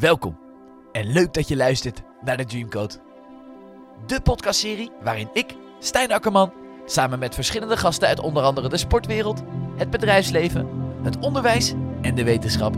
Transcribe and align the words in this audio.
Welkom 0.00 0.38
en 0.92 1.12
leuk 1.12 1.34
dat 1.34 1.48
je 1.48 1.56
luistert 1.56 2.02
naar 2.24 2.36
de 2.36 2.44
Dreamcode. 2.44 2.94
De 4.06 4.20
podcastserie 4.20 4.90
waarin 5.02 5.28
ik, 5.32 5.56
Stijn 5.78 6.12
Akkerman, 6.12 6.52
samen 6.84 7.18
met 7.18 7.34
verschillende 7.34 7.76
gasten 7.76 8.08
uit 8.08 8.20
onder 8.20 8.42
andere 8.42 8.68
de 8.68 8.76
sportwereld, 8.76 9.42
het 9.76 9.90
bedrijfsleven, 9.90 10.68
het 11.02 11.18
onderwijs 11.18 11.74
en 12.02 12.14
de 12.14 12.24
wetenschap 12.24 12.76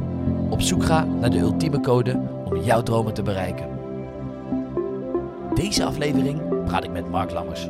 op 0.50 0.60
zoek 0.60 0.84
ga 0.84 1.04
naar 1.04 1.30
de 1.30 1.38
ultieme 1.38 1.80
code 1.80 2.22
om 2.44 2.56
jouw 2.56 2.82
dromen 2.82 3.14
te 3.14 3.22
bereiken. 3.22 3.68
Deze 5.54 5.84
aflevering 5.84 6.64
praat 6.64 6.84
ik 6.84 6.90
met 6.90 7.10
Mark 7.10 7.30
Lammers, 7.30 7.68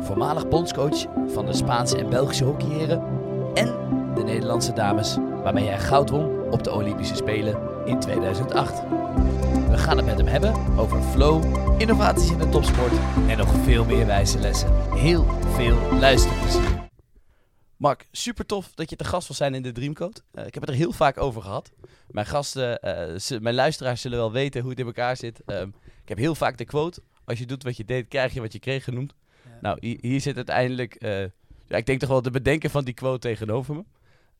voormalig 0.00 0.48
bondscoach 0.48 1.06
van 1.26 1.46
de 1.46 1.52
Spaanse 1.52 1.98
en 1.98 2.08
Belgische 2.08 2.44
hockeyheren 2.44 3.02
en 3.54 3.74
de 4.14 4.22
Nederlandse 4.22 4.72
dames 4.72 5.16
waarmee 5.42 5.68
hij 5.68 5.78
goud 5.78 6.10
won 6.10 6.50
op 6.50 6.64
de 6.64 6.72
Olympische 6.72 7.16
Spelen 7.16 7.77
in 7.88 8.00
2008. 8.00 8.80
We 9.68 9.78
gaan 9.78 9.96
het 9.96 10.06
met 10.06 10.16
hem 10.16 10.26
hebben 10.26 10.78
over 10.78 11.02
flow, 11.02 11.44
innovaties 11.80 12.30
in 12.30 12.38
de 12.38 12.48
topsport 12.48 12.92
en 13.28 13.38
nog 13.38 13.54
veel 13.64 13.84
meer 13.84 14.06
wijze 14.06 14.38
lessen. 14.38 14.94
Heel 14.94 15.24
veel 15.54 15.76
luisterplezier. 15.98 16.86
Mark, 17.76 18.08
super 18.12 18.46
tof 18.46 18.74
dat 18.74 18.90
je 18.90 18.96
te 18.96 19.04
gast 19.04 19.26
wil 19.28 19.36
zijn 19.36 19.54
in 19.54 19.62
de 19.62 19.72
Dreamcode. 19.72 20.20
Uh, 20.34 20.46
ik 20.46 20.54
heb 20.54 20.62
het 20.62 20.72
er 20.72 20.78
heel 20.78 20.92
vaak 20.92 21.18
over 21.18 21.42
gehad. 21.42 21.70
Mijn 22.10 22.26
gasten, 22.26 22.78
uh, 22.84 23.40
mijn 23.40 23.54
luisteraars 23.54 24.00
zullen 24.00 24.18
wel 24.18 24.32
weten 24.32 24.60
hoe 24.60 24.70
het 24.70 24.78
in 24.78 24.86
elkaar 24.86 25.16
zit. 25.16 25.40
Uh, 25.46 25.60
ik 26.02 26.08
heb 26.08 26.18
heel 26.18 26.34
vaak 26.34 26.56
de 26.56 26.64
quote, 26.64 27.02
als 27.24 27.38
je 27.38 27.46
doet 27.46 27.62
wat 27.62 27.76
je 27.76 27.84
deed, 27.84 28.08
krijg 28.08 28.34
je 28.34 28.40
wat 28.40 28.52
je 28.52 28.58
kreeg 28.58 28.84
genoemd. 28.84 29.14
Ja. 29.44 29.50
Nou, 29.60 29.76
hier, 29.80 29.98
hier, 30.00 30.20
zit 30.20 30.36
uiteindelijk, 30.36 30.94
eh, 30.94 31.20
ja, 31.66 31.76
ik 31.76 31.86
denk 31.86 32.00
toch 32.00 32.08
wel 32.08 32.22
de 32.22 32.30
bedenken 32.30 32.70
van 32.70 32.84
die 32.84 32.94
quote 32.94 33.18
tegenover 33.18 33.74
me. 33.74 33.84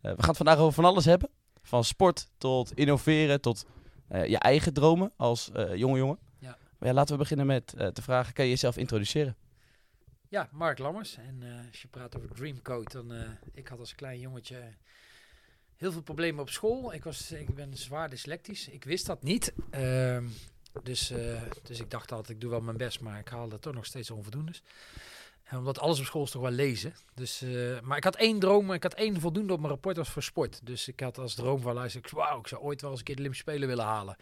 we 0.00 0.08
gaan 0.08 0.28
het 0.28 0.36
vandaag 0.36 0.58
over 0.58 0.72
van 0.72 0.84
alles 0.84 1.04
hebben. 1.04 1.30
Van 1.68 1.84
sport 1.84 2.28
tot 2.38 2.72
innoveren, 2.72 3.40
tot 3.40 3.66
uh, 4.12 4.26
je 4.26 4.38
eigen 4.38 4.72
dromen 4.72 5.12
als 5.16 5.50
uh, 5.56 5.74
jonge 5.74 5.98
jongen. 5.98 6.18
Ja. 6.38 6.58
Maar 6.78 6.88
ja, 6.88 6.94
laten 6.94 7.12
we 7.12 7.20
beginnen 7.20 7.46
met 7.46 7.74
uh, 7.78 7.86
te 7.86 8.02
vragen, 8.02 8.32
kan 8.32 8.44
je 8.44 8.50
jezelf 8.50 8.76
introduceren? 8.76 9.36
Ja, 10.28 10.48
Mark 10.52 10.78
Lammers. 10.78 11.16
En 11.16 11.42
als 11.70 11.82
je 11.82 11.88
praat 11.88 12.16
over 12.16 12.28
Dreamcode, 12.34 12.90
dan 12.90 13.12
ik 13.52 13.68
had 13.68 13.78
als 13.78 13.94
klein 13.94 14.20
jongetje 14.20 14.74
heel 15.76 15.92
veel 15.92 16.02
problemen 16.02 16.40
op 16.40 16.50
school. 16.50 16.92
Ik, 16.92 17.04
was, 17.04 17.32
ik 17.32 17.54
ben 17.54 17.76
zwaar 17.76 18.10
dyslectisch. 18.10 18.68
Ik 18.68 18.84
wist 18.84 19.06
dat 19.06 19.22
niet. 19.22 19.52
Ehm, 19.70 20.26
dus, 20.82 21.12
dus 21.62 21.80
ik 21.80 21.90
dacht 21.90 22.12
altijd, 22.12 22.30
ik 22.30 22.40
doe 22.40 22.50
wel 22.50 22.60
mijn 22.60 22.76
best, 22.76 23.00
maar 23.00 23.18
ik 23.18 23.28
haalde 23.28 23.58
toch 23.58 23.74
nog 23.74 23.86
steeds 23.86 24.10
onvoldoendes 24.10 24.62
omdat 25.52 25.78
alles 25.78 25.98
op 25.98 26.04
school 26.04 26.24
is 26.24 26.30
toch 26.30 26.42
wel 26.42 26.50
lezen. 26.50 26.94
Dus, 27.14 27.42
uh, 27.42 27.80
maar 27.80 27.96
ik 27.96 28.04
had 28.04 28.16
één 28.16 28.38
droom, 28.38 28.72
ik 28.72 28.82
had 28.82 28.94
één 28.94 29.20
voldoende 29.20 29.52
op 29.52 29.58
mijn 29.58 29.72
rapport 29.72 29.96
was 29.96 30.08
voor 30.08 30.22
sport. 30.22 30.60
Dus 30.62 30.88
ik 30.88 31.00
had 31.00 31.18
als 31.18 31.34
droom 31.34 31.60
van 31.60 31.74
luister, 31.74 32.02
wauw, 32.10 32.38
ik 32.38 32.46
zou 32.46 32.62
ooit 32.62 32.80
wel 32.80 32.90
eens 32.90 32.98
een 32.98 33.04
keer 33.04 33.14
de 33.14 33.20
Olympische 33.20 33.50
Spelen 33.50 33.68
willen 33.68 33.84
halen. 33.84 34.16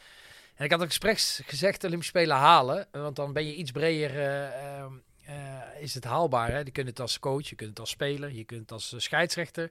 En 0.54 0.64
ik 0.64 0.70
had 0.70 0.80
ook 0.80 0.86
expres 0.86 1.40
gezegd 1.46 1.80
de 1.80 1.86
Olympische 1.86 2.18
Spelen 2.18 2.36
halen, 2.36 2.88
want 2.90 3.16
dan 3.16 3.32
ben 3.32 3.46
je 3.46 3.54
iets 3.54 3.70
breder, 3.70 4.10
uh, 4.14 4.84
uh, 5.28 5.82
is 5.82 5.94
het 5.94 6.04
haalbaar. 6.04 6.50
Hè? 6.50 6.58
Je 6.58 6.70
kunt 6.70 6.88
het 6.88 7.00
als 7.00 7.18
coach, 7.18 7.48
je 7.48 7.54
kunt 7.54 7.70
het 7.70 7.80
als 7.80 7.90
speler, 7.90 8.32
je 8.32 8.44
kunt 8.44 8.60
het 8.60 8.72
als 8.72 8.94
scheidsrechter 8.96 9.70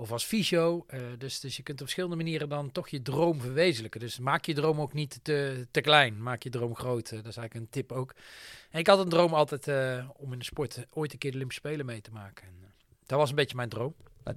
of 0.00 0.12
als 0.12 0.24
fysio. 0.24 0.86
dus, 1.18 1.40
dus 1.40 1.56
je 1.56 1.62
kunt 1.62 1.76
op 1.76 1.84
verschillende 1.84 2.16
manieren 2.16 2.48
dan 2.48 2.72
toch 2.72 2.88
je 2.88 3.02
droom 3.02 3.40
verwezenlijken. 3.40 4.00
Dus 4.00 4.18
maak 4.18 4.44
je 4.44 4.54
droom 4.54 4.80
ook 4.80 4.92
niet 4.92 5.18
te, 5.22 5.66
te 5.70 5.80
klein, 5.80 6.22
maak 6.22 6.42
je 6.42 6.50
droom 6.50 6.76
groot. 6.76 7.10
dat 7.10 7.26
is 7.26 7.36
eigenlijk 7.36 7.54
een 7.54 7.68
tip 7.70 7.92
ook. 7.92 8.14
Ik 8.72 8.86
had 8.86 8.98
een 8.98 9.08
droom 9.08 9.34
altijd 9.34 9.68
uh, 9.68 10.08
om 10.16 10.32
in 10.32 10.38
de 10.38 10.44
sport 10.44 10.86
ooit 10.90 11.12
een 11.12 11.18
keer 11.18 11.30
de 11.30 11.36
Olympische 11.36 11.68
Spelen 11.68 11.86
mee 11.86 12.00
te 12.00 12.10
maken. 12.10 12.46
En, 12.46 12.52
dat 13.06 13.18
was 13.18 13.28
een 13.30 13.34
beetje 13.34 13.56
mijn 13.56 13.68
droom. 13.68 13.94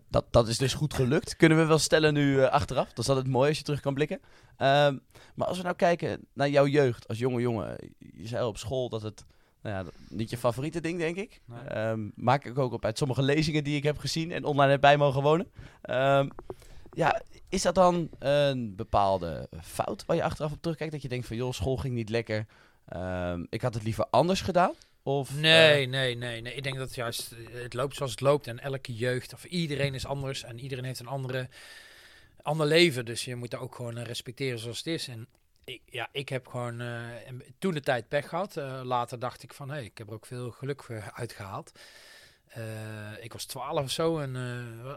Dat, 0.10 0.26
dat 0.30 0.48
is 0.48 0.58
dus 0.58 0.74
goed 0.74 0.94
gelukt. 0.94 1.36
Kunnen 1.36 1.58
we 1.58 1.66
wel 1.66 1.80
stellen 1.80 2.14
nu 2.14 2.44
achteraf. 2.44 2.88
Dat 2.88 3.00
is 3.00 3.10
altijd 3.10 3.28
mooi 3.28 3.50
als 3.50 3.58
je 3.58 3.64
terug 3.64 3.80
kan 3.80 3.94
blikken. 3.94 4.20
Um, 4.58 5.02
maar 5.36 5.48
als 5.48 5.58
we 5.58 5.64
nou 5.64 5.76
kijken 5.76 6.26
naar 6.34 6.50
jouw 6.50 6.68
jeugd 6.68 7.08
als 7.08 7.18
jonge 7.18 7.42
jongen. 7.42 7.78
Je 7.98 8.28
zei 8.28 8.46
op 8.46 8.58
school 8.58 8.90
dat 8.90 9.02
het 9.02 9.26
nou 9.64 9.86
ja, 9.86 9.92
niet 10.10 10.30
je 10.30 10.38
favoriete 10.38 10.82
ding, 10.82 11.00
denk 11.00 11.16
ik. 11.16 11.42
Nee. 11.46 11.88
Um, 11.88 12.12
maak 12.16 12.46
ik 12.46 12.58
ook 12.58 12.74
op 12.74 12.86
uit 12.86 12.98
sommige 12.98 13.22
lezingen 13.22 13.64
die 13.64 13.76
ik 13.76 13.84
heb 13.84 13.98
gezien 13.98 14.32
en 14.32 14.44
online 14.44 14.72
heb 14.72 14.82
bij 14.82 14.98
mogen 14.98 15.22
wonen. 15.22 15.52
Um, 15.90 16.30
ja, 16.92 17.22
is 17.50 17.62
dat 17.62 17.76
dan 17.76 18.10
een 18.20 18.76
bepaalde 18.76 19.50
fout 19.62 20.06
waar 20.06 20.16
je 20.16 20.24
achteraf 20.24 20.52
op 20.52 20.62
terugkijkt? 20.62 20.94
Dat 20.94 21.02
je 21.02 21.08
denkt 21.08 21.28
van, 21.28 21.36
joh, 21.36 21.52
school 21.52 21.78
ging 21.78 21.94
niet 21.94 22.10
lekker. 22.10 22.46
Um, 22.96 23.48
ik 23.50 23.62
had 23.62 23.74
het 23.74 23.84
liever 23.84 24.06
anders 24.10 24.42
gedaan? 24.42 24.74
Of, 25.04 25.36
nee, 25.36 25.86
uh... 25.86 25.92
nee, 25.92 26.16
nee, 26.16 26.42
nee. 26.42 26.56
Ik 26.56 26.64
denk 26.64 26.78
dat 26.78 26.88
het 26.88 26.96
juist 26.96 27.36
het 27.52 27.74
loopt 27.74 27.96
zoals 27.96 28.12
het 28.12 28.22
loopt. 28.22 28.48
En 28.48 28.60
elke 28.60 28.94
jeugd, 28.94 29.34
of 29.34 29.46
iedereen 29.46 29.94
is 29.94 30.06
anders. 30.06 30.44
En 30.44 30.60
iedereen 30.60 30.84
heeft 30.84 31.00
een 31.00 31.08
andere, 31.08 31.50
ander 32.42 32.68
leven. 32.68 33.06
Dus 33.06 33.26
je 33.26 33.36
moet 33.36 33.52
daar 33.52 33.62
ook 33.62 33.76
gewoon 33.76 34.00
respecteren 34.00 34.60
zoals 34.60 34.78
het 34.78 34.88
is. 34.88 35.08
En 35.08 35.28
ik, 35.64 35.82
ja, 35.86 36.10
ik 36.12 36.30
heb 36.30 36.48
gewoon 36.48 36.82
uh, 36.82 37.02
toen 37.60 37.74
de 37.74 37.80
tijd 37.80 38.08
pech 38.08 38.30
gehad. 38.30 38.58
Uh, 38.58 38.82
later 38.84 39.20
dacht 39.20 39.44
ik 39.44 39.54
van, 39.54 39.70
hé, 39.70 39.76
hey, 39.76 39.84
ik 39.84 39.98
heb 39.98 40.08
er 40.08 40.14
ook 40.14 40.26
veel 40.26 40.52
geluk 40.52 40.86
uitgehaald. 41.14 41.72
Uh, 42.58 43.24
ik 43.24 43.34
was 43.34 43.46
twaalf 43.46 43.84
of 43.84 43.92
zo 43.92 44.20
en 44.20 44.36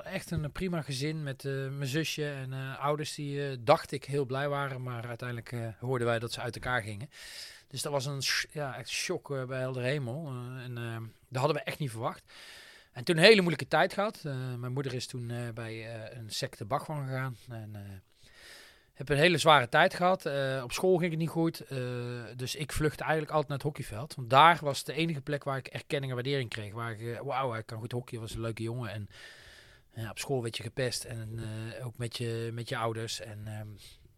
echt 0.05 0.31
een 0.31 0.53
prima 0.53 0.83
gezin 0.83 1.23
met 1.23 1.43
mijn 1.45 1.87
zusje 1.87 2.31
en 2.31 2.79
ouders 2.79 3.15
die, 3.15 3.63
dacht 3.63 3.93
ik, 3.93 4.05
heel 4.05 4.25
blij 4.25 4.49
waren. 4.49 4.83
Maar 4.83 5.07
uiteindelijk 5.07 5.55
hoorden 5.81 6.07
wij 6.07 6.19
dat 6.19 6.33
ze 6.33 6.41
uit 6.41 6.55
elkaar 6.55 6.83
gingen. 6.83 7.11
Dus 7.69 7.83
dat 7.83 7.93
was 7.93 8.07
een 8.07 8.23
ja, 8.53 8.77
echt 8.77 8.89
shock 8.89 9.47
bij 9.47 9.59
Helder 9.59 9.83
Hemel. 9.83 10.27
En 10.65 10.75
dat 11.29 11.39
hadden 11.39 11.57
we 11.57 11.63
echt 11.63 11.79
niet 11.79 11.91
verwacht. 11.91 12.23
En 12.93 13.05
toen 13.05 13.17
een 13.17 13.23
hele 13.23 13.41
moeilijke 13.41 13.69
tijd 13.69 13.93
gehad. 13.93 14.21
mijn 14.59 14.73
moeder 14.73 14.95
is 14.95 15.07
toen 15.07 15.33
bij 15.55 16.01
een 16.15 16.31
secte 16.31 16.65
Bachman 16.65 17.07
gegaan. 17.07 17.37
En 17.49 18.03
heb 18.99 19.09
een 19.09 19.17
hele 19.17 19.39
zware 19.39 19.69
tijd 19.69 19.95
gehad. 19.95 20.27
op 20.63 20.73
school 20.73 20.97
ging 20.97 21.11
het 21.11 21.21
niet 21.21 21.29
goed. 21.29 21.63
dus 22.37 22.55
ik 22.55 22.73
vluchtte 22.73 23.03
eigenlijk 23.03 23.33
altijd 23.33 23.49
naar 23.49 23.59
het 23.59 23.67
hockeyveld. 23.67 24.15
Want 24.15 24.31
daar 24.31 24.59
was 24.61 24.85
de 24.85 24.93
enige 24.93 25.21
plek 25.21 25.45
waar 25.45 25.59
ik 25.59 25.67
erkenning 25.67 26.11
en 26.11 26.15
waardering 26.15 26.51
kreeg. 26.51 26.73
Waar 26.73 27.01
ik, 27.01 27.21
wauw, 27.23 27.53
hij 27.53 27.63
kan 27.63 27.79
goed 27.79 27.93
hockey, 27.93 28.19
was 28.19 28.35
een 28.35 28.41
leuke 28.41 28.63
jongen. 28.63 28.91
En 28.91 29.09
ja, 29.95 30.11
op 30.11 30.19
school 30.19 30.43
werd 30.43 30.57
je 30.57 30.63
gepest. 30.63 31.05
En 31.05 31.41
ook 31.83 31.99
met 31.99 32.17
je, 32.17 32.51
met 32.53 32.69
je 32.69 32.77
ouders. 32.77 33.21
En 33.21 33.47
ehm, 33.47 33.69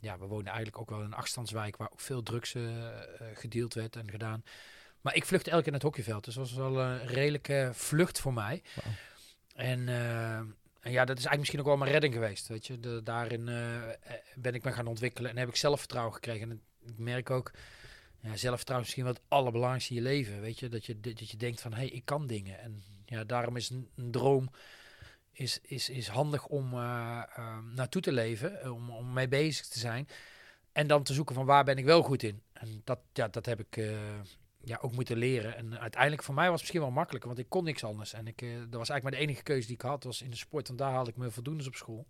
ja, 0.00 0.18
we 0.18 0.26
woonden 0.26 0.52
eigenlijk 0.52 0.78
ook 0.78 0.90
wel 0.90 0.98
in 0.98 1.04
een 1.04 1.14
afstandswijk 1.14 1.76
waar 1.76 1.90
ook 1.92 2.00
veel 2.00 2.22
drugs 2.22 2.54
uh, 2.54 2.88
gedeeld 3.34 3.74
werd 3.74 3.96
en 3.96 4.10
gedaan. 4.10 4.42
Maar 5.00 5.14
ik 5.14 5.24
vluchtte 5.24 5.50
elke 5.50 5.62
keer 5.62 5.72
naar 5.72 5.80
het 5.80 5.90
hockeyveld. 5.90 6.24
Dus 6.24 6.34
dat 6.34 6.50
was 6.50 6.58
wel 6.58 6.80
een 6.80 7.06
redelijke 7.06 7.70
vlucht 7.72 8.20
voor 8.20 8.32
mij. 8.32 8.62
Wow. 8.74 8.92
En, 9.54 9.80
uh, 9.80 10.40
en, 10.80 10.92
ja, 10.92 11.04
dat 11.04 11.18
is 11.18 11.24
eigenlijk 11.24 11.38
misschien 11.38 11.60
ook 11.60 11.66
wel 11.66 11.76
mijn 11.76 11.90
redding 11.90 12.14
geweest. 12.14 12.48
Weet 12.48 12.66
je, 12.66 12.80
de, 12.80 13.00
daarin 13.02 13.44
ben 14.34 14.54
ik 14.54 14.64
me 14.64 14.72
gaan 14.72 14.86
ontwikkelen 14.86 15.30
en 15.30 15.36
heb 15.36 15.48
ik 15.48 15.56
zelfvertrouwen 15.56 16.14
gekregen. 16.14 16.50
En 16.50 16.62
ik 16.86 16.98
merk 16.98 17.30
ook, 17.30 17.50
ja, 18.20 18.36
zelfvertrouwen 18.36 18.88
is 18.88 18.94
misschien 18.94 19.04
wel 19.04 19.12
het 19.12 19.22
allerbelangrijkste 19.28 19.94
in 19.94 20.02
je 20.02 20.08
leven. 20.08 20.40
Weet 20.40 20.58
je, 20.58 20.68
dat 20.68 20.86
je, 20.86 21.00
dat 21.00 21.30
je 21.30 21.36
denkt 21.36 21.60
van, 21.60 21.72
hé, 21.72 21.78
hey, 21.78 21.88
ik 21.88 22.04
kan 22.04 22.26
dingen. 22.26 22.58
En 22.60 22.82
ja, 23.04 23.24
daarom 23.24 23.56
is 23.56 23.70
een, 23.70 24.10
droom 24.10 24.50
is, 25.32 25.60
is, 25.62 25.88
is 25.88 26.08
handig 26.08 26.46
om 26.46 26.72
uh, 26.74 27.22
uh, 27.38 27.58
naartoe 27.74 28.02
te 28.02 28.12
leven, 28.12 28.60
eh, 28.60 28.74
om, 28.74 28.90
om 28.90 29.12
mee 29.12 29.28
bezig 29.28 29.66
te 29.66 29.78
zijn. 29.78 30.08
En 30.72 30.86
dan 30.86 31.02
te 31.02 31.14
zoeken 31.14 31.34
van 31.34 31.46
waar 31.46 31.64
ben 31.64 31.78
ik 31.78 31.84
wel 31.84 32.02
goed 32.02 32.22
in. 32.22 32.42
En 32.52 32.80
dat, 32.84 32.98
ja, 33.12 33.28
dat 33.28 33.46
heb 33.46 33.60
ik 33.60 33.76
ja, 34.68 34.78
ook 34.80 34.92
moeten 34.92 35.16
leren. 35.16 35.56
En 35.56 35.78
uiteindelijk 35.80 36.22
voor 36.22 36.34
mij 36.34 36.44
was 36.44 36.52
het 36.52 36.60
misschien 36.60 36.80
wel 36.80 36.90
makkelijker, 36.90 37.28
want 37.28 37.40
ik 37.40 37.48
kon 37.48 37.64
niks 37.64 37.84
anders. 37.84 38.12
En 38.12 38.26
ik, 38.26 38.38
dat 38.40 38.78
was 38.78 38.88
eigenlijk 38.88 39.02
maar 39.02 39.12
de 39.12 39.18
enige 39.18 39.42
keuze 39.42 39.66
die 39.66 39.76
ik 39.76 39.82
had, 39.82 40.04
was 40.04 40.22
in 40.22 40.30
de 40.30 40.36
sport. 40.36 40.68
En 40.68 40.76
daar 40.76 40.92
haalde 40.92 41.10
ik 41.10 41.16
me 41.16 41.30
voldoende 41.30 41.66
op 41.66 41.74
school. 41.74 42.06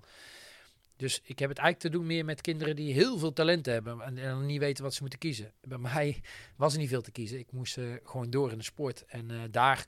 Dus 0.96 1.20
ik 1.24 1.38
heb 1.38 1.48
het 1.48 1.58
eigenlijk 1.58 1.78
te 1.78 1.98
doen 1.98 2.06
meer 2.06 2.24
met 2.24 2.40
kinderen 2.40 2.76
die 2.76 2.92
heel 2.92 3.18
veel 3.18 3.32
talent 3.32 3.66
hebben 3.66 4.00
en, 4.00 4.18
en 4.18 4.46
niet 4.46 4.58
weten 4.58 4.84
wat 4.84 4.94
ze 4.94 5.00
moeten 5.00 5.18
kiezen. 5.18 5.52
Bij 5.60 5.78
mij 5.78 6.20
was 6.56 6.72
er 6.72 6.78
niet 6.78 6.88
veel 6.88 7.02
te 7.02 7.10
kiezen. 7.10 7.38
Ik 7.38 7.52
moest 7.52 7.78
gewoon 8.04 8.30
door 8.30 8.50
in 8.52 8.58
de 8.58 8.64
sport. 8.64 9.04
En 9.06 9.48
daar 9.50 9.86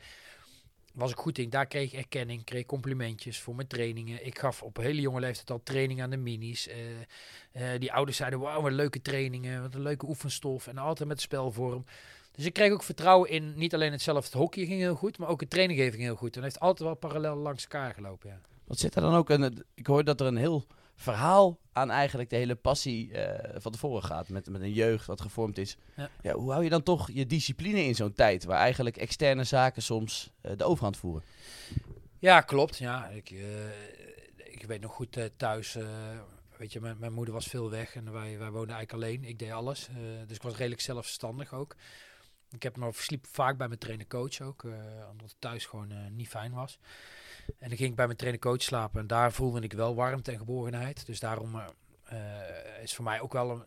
was 0.92 1.10
ik 1.10 1.16
goed 1.16 1.38
in. 1.38 1.50
Daar 1.50 1.66
kreeg 1.66 1.92
ik 1.92 1.98
erkenning, 1.98 2.44
kreeg 2.44 2.66
complimentjes 2.66 3.40
voor 3.40 3.54
mijn 3.54 3.68
trainingen. 3.68 4.26
Ik 4.26 4.38
gaf 4.38 4.62
op 4.62 4.76
een 4.76 4.84
hele 4.84 5.00
jonge 5.00 5.20
leeftijd 5.20 5.50
al 5.50 5.62
training 5.62 6.02
aan 6.02 6.10
de 6.10 6.16
minis. 6.16 6.68
Die 7.78 7.92
ouders 7.92 8.16
zeiden, 8.16 8.40
wauw, 8.40 8.62
wat 8.62 8.72
leuke 8.72 9.02
trainingen, 9.02 9.62
wat 9.62 9.74
een 9.74 9.82
leuke 9.82 10.08
oefenstof. 10.08 10.66
En 10.66 10.78
altijd 10.78 11.08
met 11.08 11.20
spelvorm. 11.20 11.84
Dus 12.32 12.44
ik 12.44 12.52
kreeg 12.52 12.72
ook 12.72 12.82
vertrouwen 12.82 13.30
in, 13.30 13.52
niet 13.56 13.74
alleen 13.74 13.92
hetzelfde 13.92 14.38
hockey 14.38 14.66
ging 14.66 14.80
heel 14.80 14.94
goed, 14.94 15.18
maar 15.18 15.28
ook 15.28 15.40
het 15.40 15.50
training 15.50 15.80
ging 15.80 15.94
heel 15.94 16.14
goed. 16.14 16.36
En 16.36 16.42
heeft 16.42 16.60
altijd 16.60 16.88
wel 16.88 16.96
parallel 16.96 17.36
langs 17.36 17.62
elkaar 17.62 17.94
gelopen, 17.94 18.30
ja. 18.30 18.40
Wat 18.64 18.78
zit 18.78 18.94
er 18.94 19.02
dan 19.02 19.14
ook 19.14 19.30
een, 19.30 19.64
ik 19.74 19.86
hoor 19.86 20.04
dat 20.04 20.20
er 20.20 20.26
een 20.26 20.36
heel 20.36 20.66
verhaal 21.00 21.58
aan 21.72 21.90
eigenlijk 21.90 22.30
de 22.30 22.36
hele 22.36 22.54
passie 22.54 23.10
uh, 23.10 23.34
van 23.54 23.72
tevoren 23.72 24.04
gaat. 24.04 24.28
Met, 24.28 24.48
met 24.48 24.60
een 24.60 24.72
jeugd 24.72 25.06
wat 25.06 25.20
gevormd 25.20 25.58
is. 25.58 25.76
Ja. 25.96 26.10
ja 26.22 26.34
hoe 26.34 26.50
hou 26.50 26.64
je 26.64 26.70
dan 26.70 26.82
toch 26.82 27.10
je 27.12 27.26
discipline 27.26 27.84
in 27.84 27.94
zo'n 27.94 28.12
tijd 28.12 28.44
waar 28.44 28.58
eigenlijk 28.58 28.96
externe 28.96 29.44
zaken 29.44 29.82
soms 29.82 30.30
uh, 30.42 30.52
de 30.56 30.64
overhand 30.64 30.96
voeren? 30.96 31.22
Ja, 32.18 32.40
klopt. 32.40 32.78
Ja, 32.78 33.06
ik, 33.06 33.30
uh, 33.30 33.40
ik 34.36 34.64
weet 34.66 34.80
nog 34.80 34.92
goed 34.92 35.30
thuis. 35.36 35.76
weet 36.56 36.72
je, 36.72 36.80
mijn, 36.80 36.96
mijn, 36.98 37.12
moeder 37.12 37.34
was 37.34 37.46
veel 37.46 37.70
weg 37.70 37.94
en 37.94 38.12
wij, 38.12 38.38
wij 38.38 38.50
woonden 38.50 38.76
eigenlijk 38.76 38.92
alleen. 38.92 39.24
Ik 39.24 39.38
deed 39.38 39.50
alles. 39.50 39.88
dus 40.26 40.36
ik 40.36 40.42
was 40.42 40.56
redelijk 40.56 40.80
zelfstandig 40.80 41.54
ook. 41.54 41.76
Ik 42.50 42.62
heb 42.62 42.76
me 42.76 42.92
versliep 42.92 43.26
vaak 43.26 43.56
bij 43.56 43.66
mijn 43.66 43.78
trainer-coach 43.78 44.40
ook, 44.40 44.62
omdat 45.10 45.30
het 45.30 45.36
thuis 45.38 45.66
gewoon 45.66 45.92
niet 46.16 46.28
fijn 46.28 46.52
was. 46.52 46.78
En 47.46 47.68
dan 47.68 47.76
ging 47.76 47.90
ik 47.90 47.96
bij 47.96 48.06
mijn 48.06 48.18
trainer-coach 48.18 48.62
slapen. 48.62 49.00
En 49.00 49.06
daar 49.06 49.32
voelde 49.32 49.60
ik 49.60 49.72
wel 49.72 49.94
warmte 49.94 50.32
en 50.32 50.38
geborgenheid. 50.38 51.06
Dus 51.06 51.20
daarom 51.20 51.54
uh, 51.54 52.82
is 52.82 52.94
voor 52.94 53.04
mij 53.04 53.20
ook 53.20 53.32
wel 53.32 53.50
een, 53.50 53.62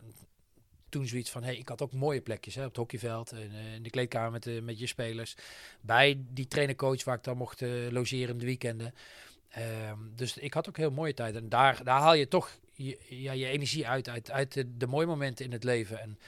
toen 0.88 1.06
zoiets 1.06 1.30
van, 1.30 1.42
hey, 1.42 1.56
ik 1.56 1.68
had 1.68 1.82
ook 1.82 1.92
mooie 1.92 2.20
plekjes 2.20 2.54
hè, 2.54 2.60
op 2.62 2.68
het 2.68 2.76
hockeyveld, 2.76 3.32
en, 3.32 3.50
in 3.74 3.82
de 3.82 3.90
kleedkamer 3.90 4.30
met, 4.30 4.42
de, 4.42 4.60
met 4.62 4.78
je 4.78 4.86
spelers. 4.86 5.36
Bij 5.80 6.20
die 6.28 6.46
trainercoach 6.46 7.04
waar 7.04 7.16
ik 7.16 7.24
dan 7.24 7.36
mocht 7.36 7.60
logeren 7.90 8.28
in 8.28 8.38
de 8.38 8.44
weekenden. 8.44 8.94
Ehm, 9.48 9.98
dus 10.14 10.36
ik 10.36 10.54
had 10.54 10.68
ook 10.68 10.76
heel 10.76 10.90
mooie 10.90 11.14
tijd. 11.14 11.34
En 11.34 11.48
daar, 11.48 11.84
daar 11.84 12.00
haal 12.00 12.14
je 12.14 12.28
toch 12.28 12.58
je, 12.72 12.98
ja, 13.08 13.32
je 13.32 13.46
energie 13.46 13.88
uit, 13.88 14.08
uit, 14.08 14.30
uit 14.30 14.52
de, 14.52 14.76
de 14.76 14.86
mooie 14.86 15.06
momenten 15.06 15.44
in 15.44 15.52
het 15.52 15.64
leven. 15.64 16.00
En 16.00 16.18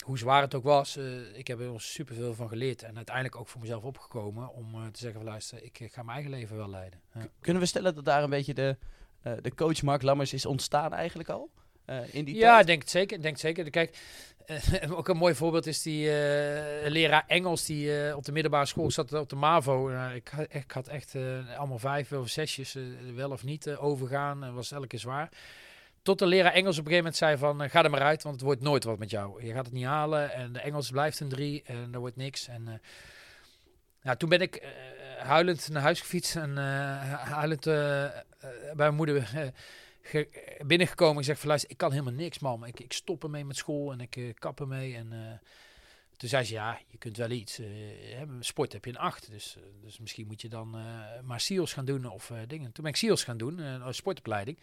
hoe 0.00 0.18
zwaar 0.18 0.42
het 0.42 0.54
ook 0.54 0.64
was, 0.64 0.96
uh, 0.96 1.36
ik 1.36 1.46
heb 1.46 1.60
er 1.60 1.80
superveel 1.80 2.34
van 2.34 2.48
geleerd. 2.48 2.82
En 2.82 2.96
uiteindelijk 2.96 3.36
ook 3.36 3.48
voor 3.48 3.60
mezelf 3.60 3.84
opgekomen 3.84 4.54
om 4.54 4.74
uh, 4.74 4.86
te 4.86 4.98
zeggen, 4.98 5.20
van, 5.20 5.30
luister, 5.30 5.62
ik 5.62 5.88
ga 5.92 6.02
mijn 6.02 6.14
eigen 6.14 6.30
leven 6.30 6.56
wel 6.56 6.70
leiden. 6.70 7.00
Ja. 7.14 7.28
Kunnen 7.40 7.62
we 7.62 7.68
stellen 7.68 7.94
dat 7.94 8.04
daar 8.04 8.22
een 8.22 8.30
beetje 8.30 8.54
de, 8.54 8.76
uh, 9.26 9.32
de 9.42 9.54
coach 9.54 9.82
Mark 9.82 10.02
Lammers 10.02 10.32
is 10.32 10.46
ontstaan 10.46 10.92
eigenlijk 10.92 11.28
al? 11.28 11.50
in 12.10 12.24
die 12.24 12.34
ja, 12.34 12.48
tijd? 12.48 12.60
ik 12.60 12.66
denk 12.66 12.80
het 12.80 12.90
zeker. 12.90 13.22
Denk 13.22 13.32
het 13.32 13.40
zeker. 13.40 13.70
Kijk, 13.70 13.98
ook 14.98 15.08
een 15.08 15.16
mooi 15.16 15.34
voorbeeld 15.34 15.66
is 15.66 15.82
die 15.82 16.06
leraar 16.86 17.24
Engels 17.26 17.64
die 17.64 18.16
op 18.16 18.24
de 18.24 18.32
middelbare 18.32 18.66
school 18.66 18.90
zat 18.90 19.12
op 19.12 19.28
de 19.28 19.36
MAVO. 19.36 19.88
ik, 20.14 20.32
ik 20.48 20.70
had 20.70 20.88
echt 20.88 21.14
allemaal 21.56 21.78
vijf 21.78 22.12
of 22.12 22.28
zesjes, 22.28 22.76
wel 23.14 23.30
of 23.30 23.44
niet 23.44 23.68
overgaan. 23.68 24.44
En 24.44 24.54
was 24.54 24.72
elke 24.72 24.86
keer 24.86 24.98
zwaar. 24.98 25.28
Tot 26.02 26.18
de 26.18 26.26
leraar 26.26 26.52
Engels 26.52 26.78
op 26.78 26.86
een 26.86 26.92
gegeven 26.92 27.04
moment 27.04 27.16
zei 27.16 27.36
van, 27.36 27.62
uh, 27.62 27.70
ga 27.70 27.84
er 27.84 27.90
maar 27.90 28.00
uit, 28.00 28.22
want 28.22 28.34
het 28.34 28.44
wordt 28.44 28.60
nooit 28.60 28.84
wat 28.84 28.98
met 28.98 29.10
jou. 29.10 29.44
Je 29.44 29.52
gaat 29.52 29.64
het 29.64 29.74
niet 29.74 29.84
halen 29.84 30.32
en 30.32 30.52
de 30.52 30.60
Engels 30.60 30.90
blijft 30.90 31.20
een 31.20 31.28
drie 31.28 31.62
en 31.62 31.88
er 31.92 32.00
wordt 32.00 32.16
niks. 32.16 32.48
En 32.48 32.66
uh, 32.68 32.74
ja, 34.02 34.16
toen 34.16 34.28
ben 34.28 34.40
ik 34.40 34.62
uh, 34.62 34.68
huilend 35.22 35.68
naar 35.68 35.82
huis 35.82 36.00
gefietst 36.00 36.36
en 36.36 36.56
huilend 36.56 37.64
bij 37.64 38.74
mijn 38.76 38.94
moeder 38.94 39.52
binnengekomen. 40.66 41.18
Ik 41.18 41.24
zeg 41.24 41.38
van, 41.38 41.48
luister, 41.48 41.70
ik 41.70 41.76
kan 41.76 41.90
helemaal 41.90 42.12
niks, 42.12 42.38
man. 42.38 42.66
Ik, 42.66 42.80
ik 42.80 42.92
stop 42.92 43.22
ermee 43.22 43.44
met 43.44 43.56
school 43.56 43.92
en 43.92 44.00
ik 44.00 44.34
kap 44.38 44.60
ermee. 44.60 44.94
En 44.94 45.40
toen 46.16 46.28
zei 46.28 46.44
ze, 46.44 46.52
ja, 46.52 46.80
je 46.86 46.98
kunt 46.98 47.16
wel 47.16 47.30
iets. 47.30 47.60
sport 48.40 48.72
heb 48.72 48.84
je 48.84 48.90
een 48.90 48.98
acht, 48.98 49.30
dus, 49.30 49.56
dus 49.82 49.98
misschien 49.98 50.26
moet 50.26 50.40
je 50.40 50.48
dan 50.48 50.70
maar 51.22 51.40
SEALS 51.40 51.72
gaan 51.72 51.84
doen 51.84 52.10
of 52.10 52.32
dingen. 52.46 52.72
Toen 52.72 52.84
ben 52.84 52.92
ik 52.92 52.98
SEALS 52.98 53.24
gaan 53.24 53.38
doen, 53.38 53.58
een 53.58 53.94
sportopleiding. 53.94 54.58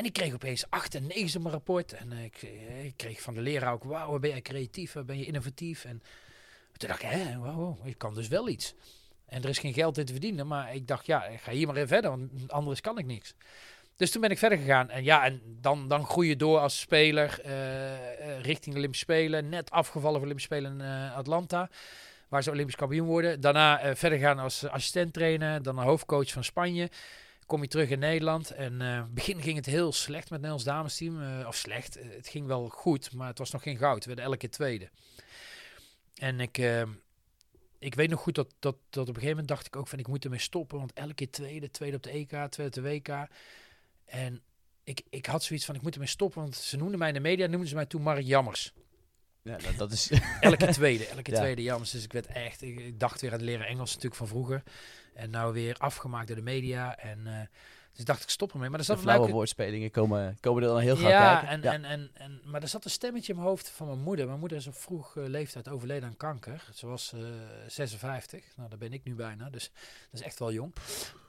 En 0.00 0.06
ik 0.06 0.12
kreeg 0.12 0.34
opeens 0.34 0.64
8 0.68 0.94
en 0.94 1.06
9 1.06 1.36
op 1.36 1.42
mijn 1.42 1.54
rapport. 1.54 1.92
En 1.92 2.12
uh, 2.12 2.24
ik, 2.24 2.42
ik, 2.82 2.92
kreeg 2.96 3.20
van 3.20 3.34
de 3.34 3.40
leraar 3.40 3.72
ook, 3.72 3.84
wauw, 3.84 4.18
ben 4.18 4.30
jij 4.30 4.42
creatief, 4.42 4.96
ben 5.06 5.18
je 5.18 5.24
innovatief. 5.24 5.84
En 5.84 6.02
toen 6.76 6.88
dacht 6.88 7.02
ik, 7.02 7.08
hè, 7.08 7.38
wauw, 7.38 7.78
ik 7.84 7.98
kan 7.98 8.14
dus 8.14 8.28
wel 8.28 8.48
iets. 8.48 8.74
En 9.26 9.42
er 9.42 9.48
is 9.48 9.58
geen 9.58 9.72
geld 9.72 9.98
in 9.98 10.04
te 10.04 10.12
verdienen, 10.12 10.46
maar 10.46 10.74
ik 10.74 10.86
dacht, 10.86 11.06
ja, 11.06 11.24
ik 11.24 11.40
ga 11.40 11.52
hier 11.52 11.66
maar 11.66 11.76
even 11.76 11.88
verder, 11.88 12.10
want 12.10 12.52
anders 12.52 12.80
kan 12.80 12.98
ik 12.98 13.06
niks. 13.06 13.34
Dus 13.96 14.10
toen 14.10 14.20
ben 14.20 14.30
ik 14.30 14.38
verder 14.38 14.58
gegaan. 14.58 14.90
En 14.90 15.04
ja, 15.04 15.24
en 15.24 15.40
dan, 15.60 15.88
dan 15.88 16.06
groei 16.06 16.28
je 16.28 16.36
door 16.36 16.58
als 16.58 16.80
speler 16.80 17.40
richting 18.42 18.76
Olympische 18.76 19.04
Spelen. 19.04 19.48
Net 19.48 19.70
afgevallen 19.70 20.16
voor 20.16 20.28
Olympische 20.28 20.54
Spelen 20.54 20.80
in 20.80 21.12
Atlanta, 21.12 21.68
waar 22.28 22.42
ze 22.42 22.50
Olympisch 22.50 22.76
kampioen 22.76 23.06
worden. 23.06 23.40
Daarna 23.40 23.96
verder 23.96 24.18
gaan 24.18 24.38
als 24.38 24.66
assistent 24.66 25.12
trainer, 25.12 25.62
dan 25.62 25.78
hoofdcoach 25.78 26.32
van 26.32 26.44
Spanje 26.44 26.90
kom 27.50 27.62
je 27.62 27.68
terug 27.68 27.88
in 27.88 27.98
Nederland. 27.98 28.50
En 28.50 28.80
uh, 28.80 29.02
begin 29.10 29.42
ging 29.42 29.56
het 29.56 29.66
heel 29.66 29.92
slecht 29.92 30.30
met 30.30 30.40
het 30.40 30.40
Nederlands 30.40 30.64
damesteam. 30.64 31.22
Uh, 31.22 31.46
of 31.46 31.56
slecht, 31.56 31.98
uh, 31.98 32.04
het 32.10 32.28
ging 32.28 32.46
wel 32.46 32.68
goed, 32.68 33.12
maar 33.12 33.28
het 33.28 33.38
was 33.38 33.50
nog 33.50 33.62
geen 33.62 33.76
goud. 33.76 34.00
We 34.00 34.06
werden 34.06 34.24
elke 34.24 34.36
keer 34.36 34.50
tweede. 34.50 34.90
En 36.14 36.40
ik, 36.40 36.58
ik 37.78 37.94
weet 37.94 38.10
nog 38.10 38.20
goed 38.20 38.34
dat, 38.34 38.54
dat, 38.58 38.76
dat 38.90 39.02
op 39.02 39.08
een 39.08 39.14
gegeven 39.14 39.28
moment 39.30 39.48
dacht 39.48 39.66
ik 39.66 39.76
ook 39.76 39.88
van 39.88 39.98
ik 39.98 40.06
moet 40.06 40.24
ermee 40.24 40.38
stoppen. 40.38 40.78
Want 40.78 40.92
elke 40.92 41.14
keer 41.14 41.30
tweede, 41.30 41.70
tweede 41.70 41.96
op 41.96 42.02
de 42.02 42.10
EK, 42.10 42.28
tweede 42.28 42.66
op 42.66 42.72
de 42.72 42.82
WK. 42.82 43.28
En 44.04 44.42
ik, 44.84 45.02
ik 45.10 45.26
had 45.26 45.42
zoiets 45.42 45.64
van 45.64 45.74
ik 45.74 45.82
moet 45.82 45.94
ermee 45.94 46.08
stoppen. 46.08 46.42
Want 46.42 46.56
ze 46.56 46.76
noemden 46.76 46.98
mij 46.98 47.08
in 47.08 47.14
de 47.14 47.20
media, 47.20 47.46
noemden 47.46 47.68
ze 47.68 47.74
mij 47.74 47.86
toen 47.86 48.02
Mark 48.02 48.24
Jammers. 48.24 48.72
Ja, 49.42 49.56
dat, 49.56 49.76
dat 49.76 49.92
is... 49.92 50.10
elke 50.40 50.66
tweede, 50.66 51.06
elke 51.06 51.30
ja. 51.34 51.36
tweede 51.36 51.62
Jammers. 51.62 51.90
Dus 51.90 52.04
ik 52.04 52.12
werd 52.12 52.26
echt, 52.26 52.62
ik, 52.62 52.80
ik 52.80 53.00
dacht 53.00 53.20
weer 53.20 53.32
aan 53.32 53.38
het 53.38 53.46
leren 53.46 53.66
Engels 53.66 53.88
natuurlijk 53.88 54.16
van 54.16 54.28
vroeger. 54.28 54.62
En 55.14 55.30
nou 55.30 55.52
weer 55.52 55.76
afgemaakt 55.78 56.26
door 56.26 56.36
de 56.36 56.42
media. 56.42 56.98
En 56.98 57.18
uh, 57.26 57.40
dus 57.92 58.04
dacht 58.04 58.22
ik 58.22 58.28
stop 58.28 58.52
ermee. 58.52 58.70
Maar 58.70 58.78
er 58.78 58.84
zat 58.84 58.96
de 58.96 59.02
flauwe 59.02 59.30
woordspelingen 59.30 59.90
komen, 59.90 60.36
komen 60.40 60.62
er 60.62 60.68
dan 60.68 60.78
heel 60.78 60.96
graag 60.96 61.10
ja, 61.10 61.32
kijken. 61.32 61.48
En, 61.48 61.62
ja, 61.62 61.72
en, 61.72 61.84
en, 61.84 62.10
en, 62.14 62.40
maar 62.44 62.62
er 62.62 62.68
zat 62.68 62.84
een 62.84 62.90
stemmetje 62.90 63.32
in 63.32 63.38
mijn 63.38 63.48
hoofd 63.48 63.68
van 63.68 63.86
mijn 63.86 64.00
moeder. 64.00 64.26
Mijn 64.26 64.38
moeder 64.38 64.58
is 64.58 64.66
op 64.66 64.74
vroeg 64.74 65.14
uh, 65.16 65.26
leeftijd 65.26 65.68
overleden 65.68 66.08
aan 66.08 66.16
kanker. 66.16 66.64
Ze 66.74 66.86
was 66.86 67.12
uh, 67.14 67.20
56. 67.66 68.44
Nou, 68.56 68.68
daar 68.68 68.78
ben 68.78 68.92
ik 68.92 69.04
nu 69.04 69.14
bijna. 69.14 69.50
Dus 69.50 69.70
dat 70.10 70.20
is 70.20 70.26
echt 70.26 70.38
wel 70.38 70.52
jong. 70.52 70.72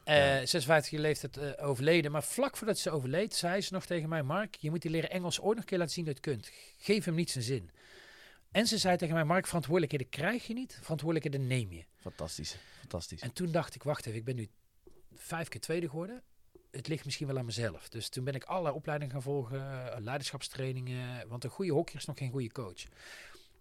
Uh, 0.06 0.40
ja. 0.40 0.46
56 0.46 0.92
jaar 0.92 1.02
leeftijd 1.02 1.60
overleden. 1.60 2.12
Maar 2.12 2.24
vlak 2.24 2.58
voordat 2.58 2.78
ze 2.78 2.92
overleed, 2.92 3.36
zei 3.36 3.62
ze 3.62 3.74
nog 3.74 3.86
tegen 3.86 4.10
mij... 4.10 4.24
Mark, 4.24 4.56
je 4.56 4.70
moet 4.70 4.82
die 4.82 4.92
leren 4.92 5.10
Engels 5.10 5.40
ooit 5.40 5.50
nog 5.50 5.60
een 5.60 5.66
keer 5.66 5.78
laten 5.78 5.94
zien 5.94 6.06
dat 6.06 6.18
je 6.24 6.32
het 6.32 6.42
kunt. 6.42 6.52
Geef 6.78 7.06
hem 7.06 7.16
niet 7.16 7.32
zijn 7.32 7.44
zin. 7.44 7.70
En 8.52 8.68
ze 8.68 8.78
zei 8.78 8.98
tegen 8.98 9.16
mij, 9.16 9.24
Mark, 9.24 9.48
verantwoordelijkheden 9.48 10.10
krijg 10.10 10.48
je 10.48 10.54
niet, 10.54 10.80
verantwoordelijkheden 10.82 11.48
neem 11.48 11.72
je. 11.72 11.84
Fantastisch, 11.96 12.58
fantastisch. 12.80 13.22
En 13.22 13.34
toen 13.34 13.52
dacht 13.52 13.76
ik, 13.76 13.84
wacht 13.84 14.06
even, 14.06 14.20
ik 14.20 14.26
ben 14.26 14.36
nu 14.36 14.50
vijf 15.14 15.48
keer 15.48 15.62
tweede 15.62 15.90
geworden. 15.90 16.24
Het 16.72 16.88
ligt 16.88 17.06
misschien 17.06 17.28
wel 17.28 17.38
aan 17.38 17.46
mezelf. 17.46 17.90
Dus 17.90 18.10
toen 18.10 18.24
ben 18.24 18.34
ik 18.34 18.44
allerlei 18.44 18.76
opleidingen 18.76 19.14
gaan 19.14 19.22
volgen, 19.22 19.60
uh, 19.60 19.96
leiderschapstrainingen. 20.00 21.28
Want 21.28 21.44
een 21.44 21.50
goede 21.50 21.72
hockeyer 21.72 22.00
is 22.00 22.06
nog 22.06 22.18
geen 22.18 22.32
goede 22.32 22.52
coach. 22.52 22.84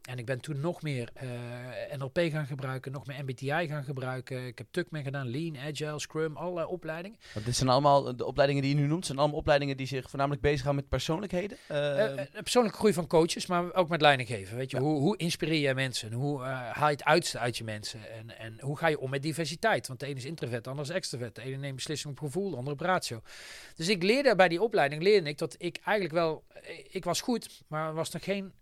En 0.00 0.18
ik 0.18 0.26
ben 0.26 0.40
toen 0.40 0.60
nog 0.60 0.82
meer 0.82 1.08
uh, 1.22 1.98
NLP 1.98 2.18
gaan 2.18 2.46
gebruiken, 2.46 2.92
nog 2.92 3.06
meer 3.06 3.22
MBTI 3.24 3.66
gaan 3.68 3.84
gebruiken. 3.84 4.46
Ik 4.46 4.58
heb 4.58 4.66
Tuckman 4.70 5.02
gedaan, 5.02 5.30
Lean, 5.30 5.56
Agile, 5.58 5.98
Scrum, 6.00 6.36
allerlei 6.36 6.66
opleidingen. 6.66 7.18
Want 7.34 7.46
dit 7.46 7.56
zijn 7.56 7.68
allemaal, 7.68 8.16
de 8.16 8.24
opleidingen 8.24 8.62
die 8.62 8.74
je 8.74 8.80
nu 8.80 8.86
noemt, 8.86 9.06
zijn 9.06 9.18
allemaal 9.18 9.38
opleidingen 9.38 9.76
die 9.76 9.86
zich 9.86 10.10
voornamelijk 10.10 10.42
bezighouden 10.42 10.82
met 10.82 10.90
persoonlijkheden? 10.90 11.58
Uh, 11.70 11.76
uh, 11.76 12.20
persoonlijke 12.32 12.78
groei 12.78 12.92
van 12.92 13.06
coaches, 13.06 13.46
maar 13.46 13.74
ook 13.74 13.88
met 13.88 14.00
leiding 14.00 14.28
geven. 14.28 14.56
Weet 14.56 14.70
je, 14.70 14.76
ja. 14.76 14.82
hoe, 14.82 15.00
hoe 15.00 15.16
inspireer 15.16 15.68
je 15.68 15.74
mensen? 15.74 16.12
Hoe 16.12 16.42
haal 16.42 16.88
je 16.88 16.94
het 16.94 17.04
uitste 17.04 17.38
uit 17.38 17.56
je 17.56 17.64
mensen? 17.64 18.00
En, 18.12 18.38
en 18.38 18.60
hoe 18.60 18.78
ga 18.78 18.86
je 18.86 19.00
om 19.00 19.10
met 19.10 19.22
diversiteit? 19.22 19.86
Want 19.86 20.00
de 20.00 20.06
ene 20.06 20.16
is 20.16 20.24
introvert, 20.24 20.64
de 20.64 20.70
ander 20.70 20.84
is 20.84 20.90
extrovert. 20.90 21.34
De 21.34 21.42
ene 21.42 21.56
neemt 21.56 21.74
beslissingen 21.74 22.16
op 22.16 22.24
gevoel, 22.24 22.50
de 22.50 22.56
andere 22.56 22.74
op 22.74 22.80
ratio. 22.80 23.22
Dus 23.76 23.88
ik 23.88 24.02
leerde 24.02 24.36
bij 24.36 24.48
die 24.48 24.62
opleiding, 24.62 25.02
leerde 25.02 25.28
ik 25.28 25.38
dat 25.38 25.54
ik 25.58 25.80
eigenlijk 25.84 26.14
wel, 26.14 26.44
ik 26.90 27.04
was 27.04 27.20
goed, 27.20 27.62
maar 27.66 27.94
was 27.94 28.10
nog 28.10 28.24
geen 28.24 28.52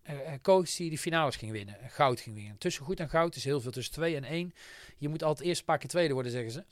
coach 0.42 0.76
die 0.76 0.88
die 0.88 0.98
finales 0.98 1.36
ging 1.38 1.52
winnen. 1.52 1.76
Goud 1.88 2.20
ging 2.20 2.36
winnen. 2.36 2.58
Tussen 2.58 2.84
goed 2.84 3.00
en 3.00 3.08
goud 3.08 3.36
is 3.36 3.44
heel 3.44 3.60
veel. 3.60 3.70
Tussen 3.70 3.92
2 3.94 4.16
en 4.16 4.24
1. 4.24 4.54
Je 4.98 5.08
moet 5.08 5.22
altijd 5.22 5.48
eerst 5.48 5.60
een 5.60 5.66
paar 5.66 5.78
keer 5.78 5.88
tweede 5.88 6.14
worden, 6.14 6.32
zeggen 6.32 6.50
ze. 6.50 6.64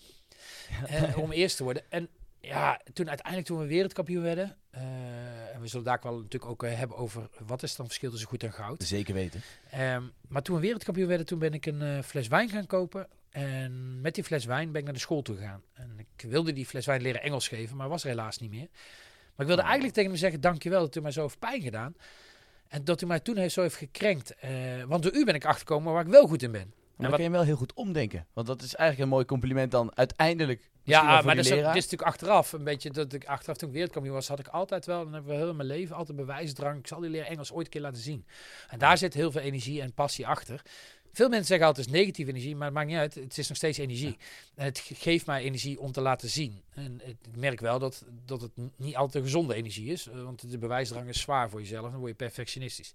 Ja. 0.90 1.08
Uh, 1.08 1.18
om 1.18 1.32
eerst 1.42 1.56
te 1.56 1.64
worden. 1.64 1.82
En 1.88 2.08
ja, 2.40 2.80
toen 2.92 3.08
uiteindelijk 3.08 3.46
toen 3.46 3.58
we 3.58 3.66
wereldkampioen 3.66 4.22
werden. 4.22 4.56
Uh, 4.74 5.54
en 5.54 5.60
we 5.60 5.66
zullen 5.66 5.84
daar 5.84 6.00
wel 6.02 6.16
natuurlijk 6.16 6.50
ook 6.50 6.62
uh, 6.62 6.78
hebben 6.78 6.96
over 6.96 7.28
wat 7.46 7.62
is 7.62 7.76
dan 7.76 7.84
het 7.84 7.94
verschil 7.94 8.10
tussen 8.10 8.28
goed 8.28 8.42
en 8.42 8.52
goud. 8.52 8.82
Zeker 8.82 9.14
weten. 9.14 9.42
Um, 9.74 10.12
maar 10.28 10.42
toen 10.42 10.54
we 10.54 10.60
wereldkampioen 10.60 11.08
werden, 11.08 11.26
toen 11.26 11.38
ben 11.38 11.54
ik 11.54 11.66
een 11.66 12.04
fles 12.04 12.28
wijn 12.28 12.48
gaan 12.48 12.66
kopen. 12.66 13.08
En 13.30 14.00
met 14.00 14.14
die 14.14 14.24
fles 14.24 14.44
wijn 14.44 14.70
ben 14.70 14.78
ik 14.78 14.84
naar 14.84 14.94
de 14.94 15.00
school 15.00 15.22
toe 15.22 15.36
gegaan. 15.36 15.62
En 15.72 15.94
ik 15.98 16.30
wilde 16.30 16.52
die 16.52 16.66
fles 16.66 16.86
wijn 16.86 17.02
leren 17.02 17.22
Engels 17.22 17.48
geven, 17.48 17.76
maar 17.76 17.88
was 17.88 18.02
er 18.02 18.08
helaas 18.08 18.38
niet 18.38 18.50
meer. 18.50 18.68
Maar 19.36 19.46
ik 19.46 19.46
wilde 19.46 19.62
oh. 19.62 19.68
eigenlijk 19.68 19.94
tegen 19.94 20.10
hem 20.10 20.18
zeggen, 20.18 20.40
dankjewel 20.40 20.80
dat 20.80 20.96
u 20.96 21.00
mij 21.00 21.10
zo 21.10 21.22
heeft 21.22 21.38
pijn 21.38 21.62
gedaan. 21.62 21.94
En 22.68 22.84
dat 22.84 23.02
u 23.02 23.06
mij 23.06 23.20
toen 23.20 23.36
heeft 23.36 23.54
zo 23.54 23.62
heeft 23.62 23.76
gekrenkt. 23.76 24.34
Uh, 24.44 24.50
want 24.84 25.02
door 25.02 25.14
u 25.14 25.24
ben 25.24 25.34
ik 25.34 25.44
achtergekomen 25.44 25.92
waar 25.92 26.04
ik 26.04 26.10
wel 26.10 26.26
goed 26.26 26.42
in 26.42 26.52
ben. 26.52 26.74
Maar 26.96 27.08
dan 27.08 27.16
kun 27.16 27.24
je 27.24 27.30
hem 27.30 27.38
wel 27.38 27.48
heel 27.48 27.56
goed 27.56 27.74
omdenken. 27.74 28.26
Want 28.32 28.46
dat 28.46 28.62
is 28.62 28.74
eigenlijk 28.74 29.10
een 29.10 29.14
mooi 29.14 29.24
compliment 29.24 29.70
dan 29.70 29.96
uiteindelijk. 29.96 30.70
Ja, 30.82 31.02
maar 31.02 31.36
dat 31.36 31.44
is, 31.44 31.50
dit 31.50 31.58
is 31.58 31.64
natuurlijk 31.64 32.02
achteraf. 32.02 32.52
Een 32.52 32.64
beetje 32.64 32.90
dat 32.90 33.12
ik 33.12 33.24
achteraf 33.24 33.56
toen 33.56 33.68
ik 33.68 33.74
wereldkampioen 33.74 34.14
was, 34.14 34.28
had 34.28 34.38
ik 34.38 34.48
altijd 34.48 34.86
wel, 34.86 35.04
dan 35.04 35.12
hebben 35.12 35.30
we 35.30 35.36
heel 35.36 35.54
mijn 35.54 35.68
leven, 35.68 35.96
altijd 35.96 36.16
bewijsdrang. 36.16 36.78
Ik 36.78 36.86
zal 36.86 37.00
die 37.00 37.10
leren 37.10 37.26
Engels 37.26 37.52
ooit 37.52 37.64
een 37.64 37.72
keer 37.72 37.80
laten 37.80 38.02
zien. 38.02 38.26
En 38.68 38.78
daar 38.78 38.98
zit 38.98 39.14
heel 39.14 39.30
veel 39.30 39.40
energie 39.40 39.80
en 39.80 39.92
passie 39.92 40.26
achter. 40.26 40.62
Veel 41.16 41.28
mensen 41.28 41.46
zeggen 41.46 41.66
altijd 41.66 41.90
negatieve 41.90 42.30
energie, 42.30 42.56
maar 42.56 42.64
het 42.64 42.74
maakt 42.74 42.88
niet 42.88 42.96
uit. 42.96 43.14
Het 43.14 43.38
is 43.38 43.48
nog 43.48 43.56
steeds 43.56 43.78
energie. 43.78 44.16
En 44.54 44.64
het 44.64 44.78
geeft 44.78 45.26
mij 45.26 45.42
energie 45.42 45.80
om 45.80 45.92
te 45.92 46.00
laten 46.00 46.28
zien. 46.28 46.62
En 46.74 47.00
ik 47.04 47.16
merk 47.36 47.60
wel 47.60 47.78
dat, 47.78 48.04
dat 48.24 48.40
het 48.40 48.50
niet 48.76 48.96
altijd 48.96 49.14
een 49.14 49.30
gezonde 49.30 49.54
energie 49.54 49.92
is. 49.92 50.08
Want 50.12 50.50
de 50.50 50.58
bewijsdrang 50.58 51.08
is 51.08 51.20
zwaar 51.20 51.50
voor 51.50 51.60
jezelf. 51.60 51.90
Dan 51.90 51.98
word 51.98 52.10
je 52.10 52.16
perfectionistisch. 52.16 52.94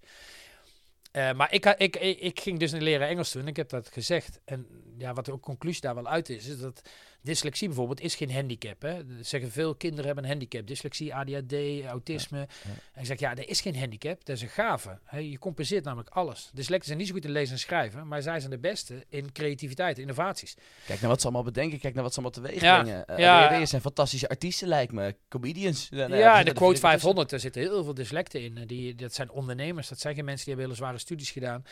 Uh, 1.12 1.32
maar 1.32 1.52
ik, 1.52 1.66
ik, 1.66 1.96
ik, 1.96 2.20
ik, 2.20 2.40
ging 2.40 2.58
dus 2.58 2.70
leren 2.70 3.08
Engels 3.08 3.30
toen. 3.30 3.46
Ik 3.46 3.56
heb 3.56 3.68
dat 3.68 3.88
gezegd. 3.92 4.40
En 4.44 4.66
ja, 4.98 5.12
wat 5.12 5.24
de 5.24 5.40
conclusie 5.40 5.80
daar 5.80 5.94
wel 5.94 6.08
uit 6.08 6.28
is, 6.28 6.46
is 6.46 6.58
dat 6.58 6.82
dyslexie 7.22 7.68
bijvoorbeeld 7.68 8.00
is 8.00 8.14
geen 8.14 8.32
handicap. 8.32 8.82
Hè. 8.82 9.00
Zeggen 9.20 9.50
veel 9.50 9.74
kinderen 9.74 10.06
hebben 10.06 10.24
een 10.24 10.30
handicap. 10.30 10.66
Dyslexie, 10.66 11.14
ADHD, 11.14 11.84
autisme. 11.86 12.38
Ja, 12.38 12.46
ja. 12.62 12.70
En 12.92 13.00
ik 13.00 13.06
zeg, 13.06 13.18
ja, 13.18 13.34
dat 13.34 13.44
is 13.44 13.60
geen 13.60 13.76
handicap. 13.76 14.24
Dat 14.24 14.36
is 14.36 14.42
een 14.42 14.48
gave. 14.48 14.98
He, 15.04 15.18
je 15.18 15.38
compenseert 15.38 15.84
namelijk 15.84 16.08
alles. 16.08 16.50
Dyslecten 16.52 16.86
zijn 16.86 16.98
niet 16.98 17.06
zo 17.06 17.14
goed 17.14 17.24
in 17.24 17.30
lezen 17.30 17.54
en 17.54 17.60
schrijven, 17.60 18.08
maar 18.08 18.22
zij 18.22 18.38
zijn 18.38 18.50
de 18.50 18.58
beste 18.58 19.04
in 19.08 19.32
creativiteit, 19.32 19.98
innovaties. 19.98 20.56
Kijk 20.86 21.00
naar 21.00 21.10
wat 21.10 21.20
ze 21.20 21.26
allemaal 21.26 21.44
bedenken. 21.44 21.78
Kijk 21.78 21.94
naar 21.94 22.02
wat 22.02 22.14
ze 22.14 22.20
allemaal 22.20 22.42
teweeg 22.42 22.60
ja, 22.60 22.82
brengen. 22.82 23.04
Uh, 23.10 23.18
ja. 23.18 23.52
Er 23.52 23.66
zijn 23.66 23.80
fantastische 23.82 24.28
artiesten, 24.28 24.68
lijkt 24.68 24.92
me. 24.92 25.16
Comedians. 25.28 25.88
Nou, 25.90 26.16
ja, 26.16 26.42
de 26.42 26.52
quote 26.52 26.80
500, 26.80 27.30
daar 27.30 27.40
zitten 27.40 27.62
heel 27.62 27.84
veel 27.84 27.94
dyslecten 27.94 28.42
in. 28.42 28.66
Die, 28.66 28.94
dat 28.94 29.14
zijn 29.14 29.30
ondernemers. 29.30 29.88
Dat 29.88 30.00
zijn 30.00 30.14
geen 30.14 30.24
mensen 30.24 30.44
die 30.44 30.54
hebben 30.54 30.72
hele 30.72 30.84
zware 30.84 30.98
studies 31.02 31.30
gedaan. 31.30 31.64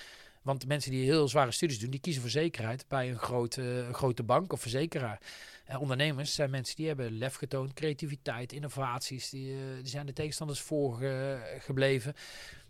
Want 0.43 0.67
mensen 0.67 0.91
die 0.91 1.05
heel 1.05 1.29
zware 1.29 1.51
studies 1.51 1.79
doen, 1.79 1.91
die 1.91 2.01
kiezen 2.01 2.23
voor 2.23 2.31
zekerheid 2.31 2.85
bij 2.89 3.11
een 3.11 3.19
grote, 3.19 3.89
grote 3.93 4.23
bank 4.23 4.53
of 4.53 4.61
verzekeraar. 4.61 5.21
Uh, 5.71 5.81
ondernemers 5.81 6.35
zijn 6.35 6.51
mensen 6.51 6.77
die 6.77 6.87
hebben 6.87 7.19
lef 7.19 7.35
getoond, 7.35 7.73
creativiteit, 7.73 8.53
innovaties. 8.53 9.31
Die, 9.31 9.53
uh, 9.53 9.59
die 9.77 9.89
zijn 9.89 10.07
de 10.07 10.13
tegenstanders 10.13 10.61
voorgebleven. 10.61 12.15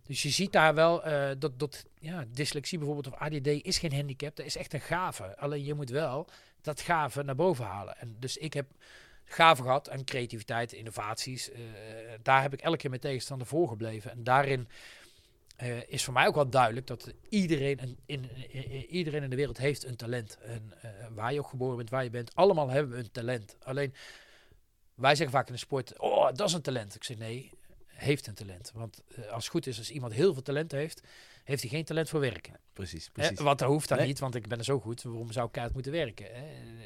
Dus 0.03 0.23
je 0.23 0.31
ziet 0.31 0.53
daar 0.53 0.75
wel 0.75 1.07
uh, 1.07 1.31
dat, 1.39 1.59
dat 1.59 1.85
ja, 1.99 2.25
dyslexie 2.33 2.79
bijvoorbeeld 2.79 3.15
of 3.15 3.21
ADD 3.21 3.47
is 3.47 3.79
geen 3.79 3.95
handicap. 3.95 4.37
Dat 4.37 4.47
is 4.47 4.57
echt 4.57 4.73
een 4.73 4.81
gave. 4.81 5.37
Alleen 5.37 5.65
je 5.65 5.75
moet 5.75 5.91
wel 5.91 6.29
dat 6.63 6.81
gave 6.81 7.23
naar 7.23 7.35
boven 7.35 7.65
halen. 7.65 7.99
En 7.99 8.17
dus 8.19 8.37
ik 8.37 8.53
heb 8.53 8.67
gave 9.25 9.63
gehad 9.63 9.89
en 9.89 10.05
creativiteit, 10.05 10.73
innovaties. 10.73 11.51
Uh, 11.51 11.57
daar 12.23 12.43
heb 12.43 12.53
ik 12.53 12.61
elke 12.61 12.77
keer 12.77 12.91
met 12.91 13.01
tegenstander 13.01 13.47
voor 13.47 13.69
gebleven. 13.69 14.11
En 14.11 14.25
daarin 14.25 14.69
uh, 15.63 15.89
is 15.89 16.05
voor 16.05 16.15
mij 16.15 16.27
ook 16.27 16.35
wel 16.35 16.51
duidelijk 16.51 16.87
dat 16.87 17.13
iedereen 17.29 17.79
in, 17.79 17.99
in, 18.07 18.31
in, 18.49 18.87
iedereen 18.87 19.23
in 19.23 19.31
de 19.31 19.37
wereld 19.37 19.59
heeft 19.59 19.85
een 19.85 19.97
talent. 19.97 20.39
En 20.39 20.73
waar 21.15 21.33
je 21.33 21.39
ook 21.39 21.49
geboren 21.49 21.77
bent, 21.77 21.91
waar 21.91 22.05
je 22.05 22.11
bent, 22.11 22.35
allemaal 22.35 22.69
hebben 22.69 22.93
we 22.93 22.99
een 22.99 23.11
talent. 23.11 23.57
Alleen 23.63 23.95
wij 24.95 25.15
zeggen 25.15 25.37
vaak 25.37 25.47
in 25.47 25.53
de 25.53 25.59
sport, 25.59 25.99
oh, 25.99 26.25
dat 26.35 26.49
is 26.49 26.53
een 26.53 26.63
talent. 26.63 26.95
Ik 26.95 27.05
zeg 27.05 27.19
nee, 27.19 27.51
heeft 27.87 28.27
een 28.27 28.35
talent. 28.35 28.73
Want 28.75 29.03
uh, 29.19 29.27
als 29.27 29.45
het 29.45 29.53
goed 29.53 29.67
is, 29.67 29.79
als 29.79 29.91
iemand 29.91 30.13
heel 30.13 30.33
veel 30.33 30.43
talent 30.43 30.73
heeft, 30.73 31.03
heeft 31.45 31.63
hij 31.63 31.71
geen 31.71 31.85
talent 31.85 32.09
voor 32.09 32.21
werken. 32.21 32.55
Precies, 32.73 33.09
precies. 33.09 33.41
wat 33.41 33.59
dat 33.59 33.69
hoeft 33.69 33.89
dan 33.89 34.07
niet, 34.07 34.19
want 34.19 34.35
ik 34.35 34.49
ben 34.49 34.59
er 34.59 34.65
zo 34.65 34.81
goed. 34.81 35.03
Waarom 35.03 35.33
zou 35.33 35.47
ik 35.47 35.53
keihard 35.53 35.75
moeten 35.75 35.93
werken? 35.93 36.27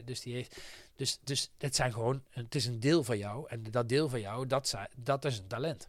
Dus, 0.05 0.21
die 0.21 0.35
heeft, 0.35 0.61
dus, 0.97 1.19
dus 1.25 1.51
het 1.59 1.77
zijn 1.77 1.93
gewoon, 1.93 2.23
het 2.31 2.55
is 2.55 2.67
een 2.67 2.81
deel 2.81 3.05
van 3.05 3.19
jou. 3.19 3.49
En 3.49 3.63
dat 3.71 3.89
deel 3.89 4.09
van 4.09 4.21
jou, 4.21 4.47
dat, 4.47 4.75
dat 4.97 5.25
is 5.25 5.39
een 5.39 5.47
talent. 5.47 5.89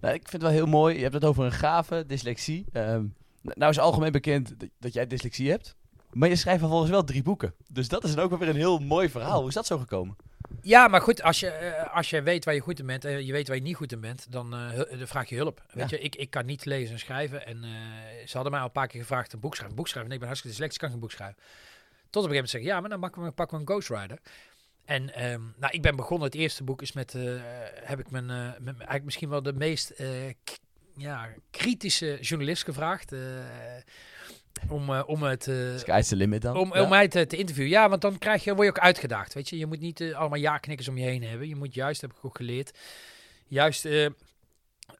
Nou, 0.00 0.14
ik 0.14 0.28
vind 0.28 0.32
het 0.32 0.42
wel 0.42 0.50
heel 0.50 0.66
mooi. 0.66 0.94
Je 0.96 1.02
hebt 1.02 1.14
het 1.14 1.24
over 1.24 1.44
een 1.44 1.52
gave, 1.52 2.06
dyslexie. 2.06 2.64
Um, 2.72 3.14
nou 3.42 3.70
is 3.70 3.78
algemeen 3.78 4.12
bekend 4.12 4.54
dat 4.78 4.92
jij 4.92 5.06
dyslexie 5.06 5.50
hebt. 5.50 5.76
Maar 6.12 6.28
je 6.28 6.36
schrijft 6.36 6.60
vervolgens 6.60 6.90
wel 6.90 7.04
drie 7.04 7.22
boeken. 7.22 7.54
Dus 7.72 7.88
dat 7.88 8.04
is 8.04 8.14
dan 8.14 8.24
ook 8.24 8.38
weer 8.38 8.48
een 8.48 8.56
heel 8.56 8.78
mooi 8.78 9.08
verhaal. 9.08 9.38
Hoe 9.38 9.48
is 9.48 9.54
dat 9.54 9.66
zo 9.66 9.78
gekomen? 9.78 10.16
Ja, 10.62 10.88
maar 10.88 11.00
goed, 11.00 11.22
als 11.22 11.40
je, 11.40 11.74
uh, 11.86 11.96
als 11.96 12.10
je 12.10 12.22
weet 12.22 12.44
waar 12.44 12.54
je 12.54 12.60
goed 12.60 12.78
in 12.78 12.86
bent 12.86 13.04
en 13.04 13.26
je 13.26 13.32
weet 13.32 13.46
waar 13.46 13.56
je 13.56 13.62
niet 13.62 13.76
goed 13.76 13.92
in 13.92 14.00
bent, 14.00 14.32
dan, 14.32 14.54
uh, 14.54 14.76
dan 14.98 15.06
vraag 15.06 15.28
je 15.28 15.36
hulp. 15.36 15.62
Weet 15.72 15.90
je, 15.90 15.98
ik, 15.98 16.16
ik 16.16 16.30
kan 16.30 16.46
niet 16.46 16.64
lezen 16.64 16.92
en 16.92 16.98
schrijven. 16.98 17.46
En 17.46 17.56
uh, 17.56 17.70
ze 18.26 18.32
hadden 18.32 18.50
mij 18.50 18.60
al 18.60 18.66
een 18.66 18.72
paar 18.72 18.86
keer 18.86 19.00
gevraagd 19.00 19.32
een 19.32 19.40
boek 19.40 19.54
schrijven. 19.54 19.76
boek 19.76 19.88
schrijven. 19.88 20.10
Nee, 20.10 20.18
ik 20.18 20.24
ben 20.24 20.34
hartstikke 20.34 20.56
dyslectisch, 20.56 20.78
kan 20.78 20.90
geen 20.90 21.00
boek 21.00 21.10
schrijven. 21.10 21.36
Tot 22.10 22.24
op 22.24 22.30
een 22.30 22.34
gegeven 22.34 22.34
moment 22.34 22.50
zeggen, 22.50 22.70
ja, 22.70 22.80
maar 22.80 22.90
dan 22.90 23.00
pakken 23.00 23.22
we, 23.22 23.30
pakken 23.30 23.56
we 23.56 23.62
een 23.62 23.68
ghostwriter. 23.68 24.18
En 24.84 25.30
um, 25.30 25.54
nou, 25.58 25.72
ik 25.72 25.82
ben 25.82 25.96
begonnen, 25.96 26.26
het 26.26 26.36
eerste 26.36 26.64
boek 26.64 26.82
is 26.82 26.92
met, 26.92 27.16
heb 27.84 27.98
ik 27.98 28.10
mijn, 28.10 28.26
met, 28.58 28.74
eigenlijk 28.76 29.04
misschien 29.04 29.28
wel 29.28 29.42
de 29.42 29.52
meest 29.52 29.92
ja, 30.96 31.28
kritische 31.50 32.18
journalist 32.20 32.64
gevraagd 32.64 33.12
om, 34.68 34.90
om 34.90 35.22
het... 35.22 35.50
Sky's 35.76 36.08
the 36.08 36.16
limit 36.16 36.42
dan. 36.42 36.56
Om, 36.56 36.72
om 36.72 36.88
mij 36.88 37.08
te, 37.08 37.26
te, 37.26 37.36
interviewen. 37.36 37.70
Ja, 37.70 37.88
want 37.88 38.02
dan 38.02 38.18
krijg 38.18 38.44
je, 38.44 38.54
word 38.54 38.66
je 38.66 38.72
ook 38.72 38.78
uitgedaagd. 38.78 39.34
Weet 39.34 39.48
je, 39.48 39.58
je 39.58 39.66
moet 39.66 39.80
niet 39.80 40.00
allemaal 40.14 40.38
ja-knikkers 40.38 40.88
om 40.88 40.98
je 40.98 41.04
heen 41.04 41.22
hebben. 41.22 41.48
Je 41.48 41.56
moet 41.56 41.74
juist, 41.74 42.00
heb 42.00 42.10
ik 42.10 42.24
ook 42.24 42.36
geleerd, 42.36 42.78
juist 43.46 43.88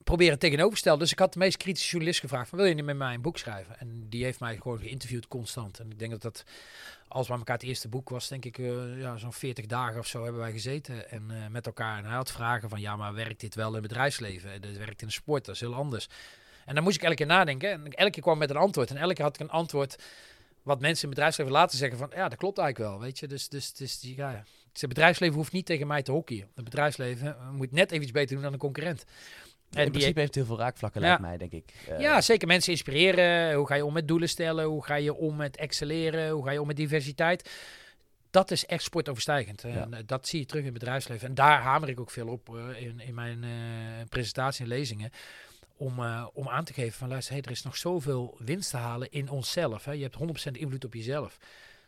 proberen 0.05 0.39
tegenoverstellen. 0.39 0.99
Dus 0.99 1.13
ik 1.13 1.19
had 1.19 1.33
de 1.33 1.39
meest 1.39 1.57
kritische 1.57 1.91
journalist 1.91 2.21
gevraagd: 2.21 2.49
van, 2.49 2.59
wil 2.59 2.67
je 2.67 2.75
niet 2.75 2.85
met 2.85 2.97
mij 2.97 3.15
een 3.15 3.23
boek 3.23 3.39
schrijven? 3.39 3.79
En 3.79 4.07
die 4.09 4.25
heeft 4.25 4.41
mij 4.41 4.57
gewoon 4.57 4.79
geïnterviewd 4.79 5.29
constant. 5.29 5.79
En 5.79 5.91
ik 5.91 5.99
denk 5.99 6.11
dat 6.11 6.23
dat, 6.23 6.45
als 7.09 7.29
we 7.29 7.35
elkaar 7.35 7.57
het 7.57 7.65
eerste 7.65 7.89
boek 7.89 8.09
was, 8.09 8.29
denk 8.29 8.45
ik, 8.45 8.57
ja, 8.97 9.17
zo'n 9.17 9.33
40 9.33 9.67
dagen 9.67 9.99
of 9.99 10.07
zo 10.07 10.23
hebben 10.23 10.41
wij 10.41 10.53
gezeten. 10.53 11.11
En 11.11 11.53
met 11.53 11.67
elkaar. 11.67 11.99
En 11.99 12.05
hij 12.05 12.15
had 12.15 12.33
vragen 12.33 12.69
van: 12.69 12.81
ja, 12.81 12.97
maar 12.97 13.15
werkt 13.15 13.41
dit 13.41 13.55
wel 13.55 13.69
in 13.69 13.75
het 13.75 13.83
bedrijfsleven? 13.83 14.51
Het 14.51 14.77
werkt 14.77 15.01
in 15.01 15.07
de 15.07 15.13
sport, 15.13 15.45
dat 15.45 15.55
is 15.55 15.61
heel 15.61 15.75
anders. 15.75 16.09
En 16.65 16.75
dan 16.75 16.85
moest 16.85 16.97
ik 16.97 17.03
elke 17.03 17.17
keer 17.17 17.27
nadenken. 17.27 17.71
En 17.71 17.93
elke 17.93 18.11
keer 18.11 18.23
kwam 18.23 18.39
met 18.39 18.51
een 18.51 18.57
antwoord. 18.57 18.91
En 18.91 18.97
elke 18.97 19.15
keer 19.15 19.25
had 19.25 19.35
ik 19.35 19.41
een 19.41 19.51
antwoord 19.51 19.97
wat 20.63 20.81
mensen 20.81 21.03
in 21.03 21.09
het 21.09 21.19
bedrijfsleven 21.19 21.53
laten 21.53 21.79
zeggen 21.79 21.99
van... 21.99 22.11
Ja, 22.15 22.29
dat 22.29 22.39
klopt 22.39 22.59
eigenlijk 22.59 22.91
wel, 22.91 23.01
weet 23.01 23.19
je. 23.19 23.27
Dus, 23.27 23.49
dus, 23.49 23.73
dus 23.73 24.01
ja, 24.01 24.45
het 24.73 24.89
bedrijfsleven 24.89 25.37
hoeft 25.37 25.53
niet 25.53 25.67
tegen 25.67 25.87
mij 25.87 26.03
te 26.03 26.13
hockeyen. 26.13 26.49
Het 26.55 26.65
bedrijfsleven 26.65 27.37
moet 27.53 27.73
net 27.73 27.91
even 27.91 28.03
iets 28.03 28.13
beter 28.13 28.35
doen 28.35 28.45
dan 28.45 28.53
een 28.53 28.59
concurrent. 28.59 29.05
En 29.71 29.85
in 29.85 29.91
principe 29.91 30.21
heeft 30.21 30.35
heel 30.35 30.45
veel 30.45 30.59
raakvlakken, 30.59 31.01
lijkt 31.01 31.21
mij, 31.21 31.37
denk 31.37 31.53
ik. 31.53 31.73
Uh, 31.91 32.01
ja, 32.01 32.21
zeker 32.21 32.47
mensen 32.49 32.73
inspireren. 32.73 33.55
Hoe 33.55 33.67
ga 33.67 33.75
je 33.75 33.85
om 33.85 33.93
met 33.93 34.09
doelen 34.09 34.29
stellen? 34.29 34.65
Hoe 34.65 34.85
ga 34.85 34.95
je 34.95 35.15
om 35.15 35.37
met 35.37 35.57
excelleren? 35.57 36.31
Hoe 36.31 36.45
ga 36.45 36.51
je 36.51 36.61
om 36.61 36.67
met 36.67 36.77
diversiteit? 36.77 37.51
Dat 38.31 38.51
is 38.51 38.67
echt 38.67 38.83
sportoverstijgend. 38.83 39.65
En 39.65 39.95
eh, 39.95 40.03
dat 40.07 40.29
zie 40.29 40.41
je 40.41 40.47
terug 40.47 40.63
in 40.63 40.69
het 40.69 40.79
bedrijfsleven. 40.79 41.29
En 41.29 41.35
daar 41.35 41.61
hamer 41.61 41.89
ik 41.89 42.01
ook 42.01 42.11
veel 42.11 42.29
op 42.29 42.49
uh, 42.49 42.83
in, 42.83 43.01
in 43.01 43.15
mijn 43.15 43.43
uh, 43.43 43.51
presentatie 44.09 44.63
en 44.63 44.69
lezingen 44.69 45.11
om, 45.77 46.01
om 46.33 46.49
aan 46.49 46.65
te 46.65 46.73
geven 46.73 46.99
van 46.99 47.09
luister, 47.09 47.35
hey, 47.35 47.43
er 47.43 47.51
is 47.51 47.63
nog 47.63 47.77
zoveel 47.77 48.37
winst 48.39 48.71
te 48.71 48.77
halen 48.77 49.11
in 49.11 49.31
onszelf. 49.31 49.85
Hè. 49.85 49.93
Je 49.93 50.03
hebt 50.03 50.49
100% 50.49 50.51
invloed 50.53 50.85
op 50.85 50.95
jezelf. 50.95 51.39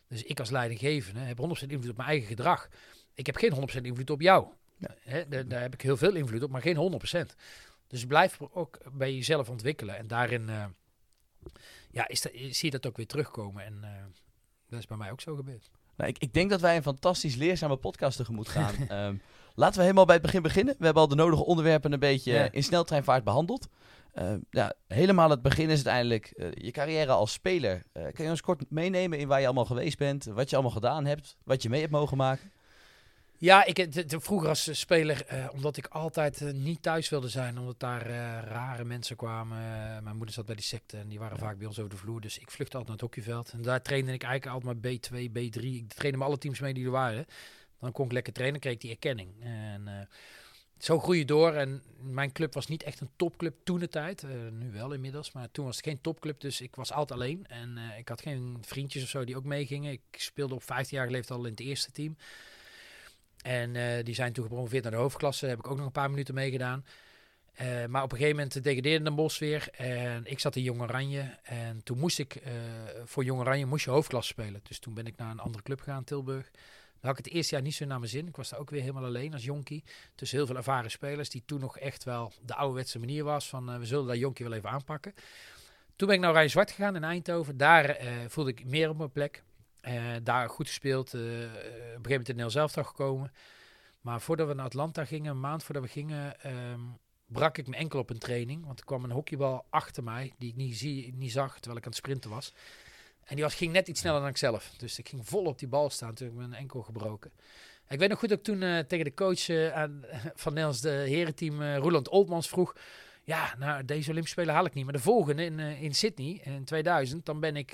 Dus 0.07 0.23
ik 0.23 0.39
als 0.39 0.49
leidinggevende 0.49 1.19
heb 1.19 1.37
100% 1.37 1.41
invloed 1.67 1.89
op 1.89 1.97
mijn 1.97 2.09
eigen 2.09 2.27
gedrag. 2.27 2.69
Ik 3.13 3.25
heb 3.25 3.35
geen 3.35 3.53
100% 3.79 3.81
invloed 3.81 4.09
op 4.09 4.21
jou. 4.21 4.47
Ja. 4.77 4.95
Hè, 5.01 5.27
daar, 5.27 5.47
daar, 5.47 5.61
heb 5.61 5.73
ik 5.73 5.81
heel 5.81 5.97
veel 5.97 6.15
invloed 6.15 6.43
op, 6.43 6.51
maar 6.51 6.61
geen 6.61 7.01
100%. 7.15 7.35
Dus 7.93 8.05
blijf 8.05 8.39
ook 8.53 8.77
bij 8.93 9.13
jezelf 9.15 9.49
ontwikkelen. 9.49 9.97
En 9.97 10.07
daarin 10.07 10.49
uh, 10.49 10.65
ja, 11.91 12.07
is 12.07 12.21
dat, 12.21 12.31
zie 12.33 12.65
je 12.65 12.71
dat 12.71 12.85
ook 12.85 12.97
weer 12.97 13.07
terugkomen. 13.07 13.65
En 13.65 13.79
uh, 13.83 13.89
dat 14.69 14.79
is 14.79 14.85
bij 14.85 14.97
mij 14.97 15.11
ook 15.11 15.21
zo 15.21 15.35
gebeurd. 15.35 15.69
Nou, 15.95 16.09
ik, 16.09 16.17
ik 16.17 16.33
denk 16.33 16.49
dat 16.49 16.61
wij 16.61 16.75
een 16.75 16.83
fantastisch 16.83 17.35
leerzame 17.35 17.77
podcast 17.77 18.17
tegemoet 18.17 18.47
gaan. 18.47 18.75
um, 18.91 19.21
laten 19.55 19.75
we 19.75 19.81
helemaal 19.81 20.05
bij 20.05 20.15
het 20.15 20.23
begin 20.23 20.41
beginnen. 20.41 20.75
We 20.77 20.85
hebben 20.85 21.03
al 21.03 21.09
de 21.09 21.15
nodige 21.15 21.45
onderwerpen 21.45 21.91
een 21.91 21.99
beetje 21.99 22.49
in 22.51 22.63
sneltreinvaart 22.63 23.23
behandeld. 23.23 23.67
Uh, 24.15 24.33
ja, 24.49 24.73
helemaal 24.87 25.29
het 25.29 25.41
begin 25.41 25.69
is 25.69 25.75
uiteindelijk 25.75 26.33
uh, 26.35 26.51
je 26.51 26.71
carrière 26.71 27.11
als 27.11 27.31
speler. 27.31 27.83
Uh, 27.93 28.03
kan 28.03 28.25
je 28.25 28.31
ons 28.31 28.41
kort 28.41 28.69
meenemen 28.69 29.19
in 29.19 29.27
waar 29.27 29.39
je 29.39 29.45
allemaal 29.45 29.65
geweest 29.65 29.97
bent, 29.97 30.25
wat 30.25 30.49
je 30.49 30.55
allemaal 30.55 30.73
gedaan 30.73 31.05
hebt, 31.05 31.37
wat 31.43 31.61
je 31.61 31.69
mee 31.69 31.79
hebt 31.79 31.91
mogen 31.91 32.17
maken? 32.17 32.51
Ja, 33.43 33.65
ik, 33.65 33.93
de, 33.93 34.05
de, 34.05 34.19
vroeger 34.19 34.49
als 34.49 34.79
speler, 34.79 35.25
omdat 35.51 35.77
ik 35.77 35.87
altijd 35.87 36.53
niet 36.53 36.81
thuis 36.81 37.09
wilde 37.09 37.29
zijn, 37.29 37.59
omdat 37.59 37.79
daar 37.79 38.05
rare 38.45 38.83
mensen 38.83 39.15
kwamen. 39.15 39.57
mijn 40.03 40.15
moeder 40.15 40.33
zat 40.35 40.45
bij 40.45 40.55
die 40.55 40.63
secte 40.63 40.97
en 40.97 41.07
die 41.07 41.19
waren 41.19 41.37
vaak 41.37 41.57
bij 41.57 41.67
ons 41.67 41.79
over 41.79 41.91
de 41.91 41.97
vloer. 41.97 42.21
Dus 42.21 42.37
ik 42.37 42.51
vluchtte 42.51 42.77
altijd 42.77 42.99
naar 42.99 43.09
het 43.09 43.15
hockeyveld. 43.15 43.51
En 43.51 43.61
daar 43.61 43.81
trainde 43.81 44.13
ik 44.13 44.23
eigenlijk 44.23 44.65
altijd 44.65 44.83
maar 45.11 45.21
B2, 45.21 45.29
B3. 45.29 45.63
Ik 45.63 45.93
trainde 45.93 46.17
met 46.17 46.27
alle 46.27 46.37
teams 46.37 46.59
mee 46.59 46.73
die 46.73 46.85
er 46.85 46.91
waren. 46.91 47.25
Dan 47.79 47.91
kon 47.91 48.05
ik 48.05 48.11
lekker 48.11 48.33
trainen, 48.33 48.59
kreeg 48.59 48.73
ik 48.73 48.81
die 48.81 48.91
erkenning. 48.91 49.29
En 49.39 50.09
zo 50.77 50.99
groei 50.99 51.19
je 51.19 51.25
door. 51.25 51.53
En 51.53 51.83
mijn 52.01 52.31
club 52.31 52.53
was 52.53 52.67
niet 52.67 52.83
echt 52.83 52.99
een 52.99 53.11
topclub 53.15 53.55
toen 53.63 53.79
de 53.79 53.89
tijd. 53.89 54.25
Nu 54.51 54.71
wel 54.71 54.93
inmiddels. 54.93 55.31
Maar 55.31 55.51
toen 55.51 55.65
was 55.65 55.75
het 55.75 55.85
geen 55.85 56.01
topclub. 56.01 56.39
Dus 56.39 56.61
ik 56.61 56.75
was 56.75 56.91
altijd 56.91 57.19
alleen. 57.19 57.45
En 57.47 57.77
ik 57.97 58.09
had 58.09 58.21
geen 58.21 58.57
vriendjes 58.61 59.03
of 59.03 59.09
zo 59.09 59.23
die 59.23 59.37
ook 59.37 59.45
meegingen. 59.45 59.91
Ik 59.91 60.01
speelde 60.11 60.55
op 60.55 60.63
15 60.63 60.97
jaar 60.97 61.09
leeftijd 61.09 61.39
al 61.39 61.45
in 61.45 61.51
het 61.51 61.59
eerste 61.59 61.91
team. 61.91 62.15
En 63.43 63.75
uh, 63.75 64.03
die 64.03 64.15
zijn 64.15 64.33
toen 64.33 64.43
gepromoveerd 64.43 64.83
naar 64.83 64.91
de 64.91 64.97
hoofdklasse. 64.97 65.45
Heb 65.45 65.59
ik 65.59 65.67
ook 65.67 65.77
nog 65.77 65.85
een 65.85 65.91
paar 65.91 66.09
minuten 66.09 66.33
meegedaan. 66.33 66.85
maar 67.89 68.03
op 68.03 68.11
een 68.11 68.17
gegeven 68.17 68.37
moment 68.37 68.63
degradeerde 68.63 69.03
Den 69.03 69.15
Bos 69.15 69.39
weer. 69.39 69.67
En 69.71 70.25
ik 70.25 70.39
zat 70.39 70.55
in 70.55 70.63
Jong 70.63 70.81
Oranje. 70.81 71.37
En 71.43 71.83
toen 71.83 71.99
moest 71.99 72.19
ik, 72.19 72.41
voor 73.05 73.23
Jong 73.23 73.39
Oranje 73.39 73.65
moest 73.65 73.85
je 73.85 73.91
hoofdklasse 73.91 74.31
spelen. 74.31 74.61
Dus 74.63 74.79
toen 74.79 74.93
ben 74.93 75.05
ik 75.05 75.17
naar 75.17 75.31
een 75.31 75.39
andere 75.39 75.63
club 75.63 75.79
gegaan, 75.79 76.03
Tilburg 76.03 76.51
had 76.99 77.17
ik 77.17 77.25
het 77.25 77.33
eerste 77.33 77.55
jaar 77.55 77.63
niet 77.63 77.75
zo 77.75 77.85
naar 77.85 77.99
mijn 77.99 78.11
zin. 78.11 78.27
Ik 78.27 78.35
was 78.35 78.49
daar 78.49 78.59
ook 78.59 78.69
weer 78.69 78.81
helemaal 78.81 79.05
alleen 79.05 79.33
als 79.33 79.43
jonkie. 79.43 79.83
Tussen 80.15 80.37
heel 80.37 80.47
veel 80.47 80.55
ervaren 80.55 80.91
spelers, 80.91 81.29
die 81.29 81.43
toen 81.45 81.59
nog 81.59 81.77
echt 81.77 82.03
wel 82.03 82.31
de 82.45 82.55
ouderwetse 82.55 82.99
manier 82.99 83.23
was 83.23 83.49
van 83.49 83.79
we 83.79 83.85
zullen 83.85 84.07
dat 84.07 84.17
jonkie 84.17 84.45
wel 84.45 84.57
even 84.57 84.69
aanpakken. 84.69 85.13
Toen 85.95 86.07
ben 86.07 86.15
ik 86.15 86.21
naar 86.21 86.31
Oranje 86.31 86.49
Zwart 86.49 86.71
gegaan 86.71 86.95
in 86.95 87.03
Eindhoven. 87.03 87.57
Daar 87.57 87.97
voelde 88.27 88.49
ik 88.49 88.65
meer 88.65 88.89
op 88.89 88.97
mijn 88.97 89.11
plek. 89.11 89.43
Uh, 89.87 90.15
daar 90.23 90.49
goed 90.49 90.67
gespeeld. 90.67 91.13
op 91.13 91.19
een 91.19 91.49
gegeven 91.49 92.01
moment 92.01 92.29
in 92.29 92.35
Nel 92.35 92.49
zelf 92.49 92.73
gekomen. 92.73 93.31
Maar 94.01 94.21
voordat 94.21 94.47
we 94.47 94.53
naar 94.53 94.65
Atlanta 94.65 95.05
gingen, 95.05 95.31
een 95.31 95.39
maand 95.39 95.63
voordat 95.63 95.83
we 95.83 95.89
gingen, 95.89 96.35
um, 96.71 96.97
brak 97.25 97.57
ik 97.57 97.67
me 97.67 97.75
enkel 97.75 97.99
op 97.99 98.09
een 98.09 98.17
training. 98.17 98.65
Want 98.65 98.79
er 98.79 98.85
kwam 98.85 99.03
een 99.03 99.11
hockeybal 99.11 99.65
achter 99.69 100.03
mij, 100.03 100.33
die 100.37 100.49
ik 100.49 100.55
niet, 100.55 100.77
zie, 100.77 101.13
niet 101.13 101.31
zag 101.31 101.53
terwijl 101.53 101.77
ik 101.77 101.83
aan 101.83 101.89
het 101.89 101.99
sprinten 101.99 102.29
was. 102.29 102.53
En 103.23 103.35
die 103.35 103.43
was, 103.43 103.55
ging 103.55 103.71
net 103.71 103.87
iets 103.87 103.99
sneller 103.99 104.19
dan 104.19 104.29
ik 104.29 104.37
zelf. 104.37 104.73
Dus 104.77 104.99
ik 104.99 105.09
ging 105.09 105.27
vol 105.27 105.45
op 105.45 105.59
die 105.59 105.67
bal 105.67 105.89
staan 105.89 106.13
toen 106.13 106.27
ik 106.27 106.33
mijn 106.33 106.53
enkel 106.53 106.81
gebroken. 106.81 107.31
Ik 107.87 107.99
weet 107.99 108.09
nog 108.09 108.19
goed 108.19 108.29
dat 108.29 108.43
toen 108.43 108.59
tegen 108.59 109.05
de 109.05 109.13
coach 109.13 109.45
van 110.43 110.53
Nels 110.53 110.81
de 110.81 110.89
herenteam, 110.89 111.61
uh, 111.61 111.77
Roland 111.77 112.09
Oldmans, 112.09 112.47
vroeg... 112.47 112.75
Ja, 113.25 113.55
nou, 113.57 113.85
deze 113.85 114.09
Olympische 114.09 114.39
Spelen 114.39 114.55
haal 114.55 114.65
ik 114.65 114.73
niet. 114.73 114.83
Maar 114.83 114.93
de 114.93 114.99
volgende 114.99 115.45
in, 115.45 115.59
in 115.59 115.93
Sydney 115.93 116.41
in 116.43 116.63
2000, 116.63 117.25
dan 117.25 117.39
ben, 117.39 117.55
ik, 117.55 117.73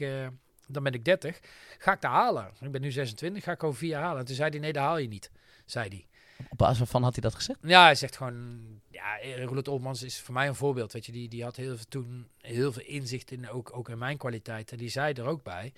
dan 0.70 0.84
ben 0.84 0.94
ik 0.94 1.06
30. 1.06 1.40
Ga 1.78 1.94
ik 1.94 2.02
daar 2.02 2.12
halen? 2.12 2.52
Ik 2.62 2.72
ben 2.72 2.82
nu 2.82 2.92
26, 2.92 3.44
ga 3.44 3.52
ik 3.52 3.64
over 3.64 3.78
vier 3.78 3.98
halen. 3.98 4.20
En 4.20 4.26
toen 4.26 4.36
zei 4.36 4.50
hij, 4.50 4.60
nee, 4.60 4.74
dat 4.74 4.84
haal 4.84 4.98
je 4.98 5.08
niet, 5.08 5.32
zei 5.66 5.88
hij. 5.88 6.06
Op 6.50 6.58
basis 6.58 6.78
waarvan 6.78 7.04
had 7.04 7.14
hij 7.14 7.22
dat 7.22 7.36
gezegd? 7.36 7.60
Ja, 7.62 7.84
hij 7.84 7.96
zegt 7.96 8.18
gewoon... 8.18 8.60
Ja, 8.92 9.18
Roland 9.46 9.68
Olmans 9.68 10.04
is 10.04 10.20
voor 10.20 10.34
mij 10.34 10.48
een 10.48 10.56
voorbeeld. 10.56 10.94
Weet 10.94 11.06
je, 11.06 11.12
die, 11.12 11.30
die 11.30 11.44
had 11.44 11.56
heel 11.56 11.76
veel, 11.76 11.86
toen 11.90 12.28
heel 12.38 12.72
veel 12.72 12.84
inzicht 12.86 13.32
in, 13.32 13.50
ook, 13.50 13.78
ook 13.78 13.90
in 13.90 13.98
mijn 13.98 14.18
kwaliteiten. 14.18 14.78
Die 14.78 14.90
zei 14.90 15.14
er 15.14 15.26
ook 15.26 15.44
bij. 15.44 15.74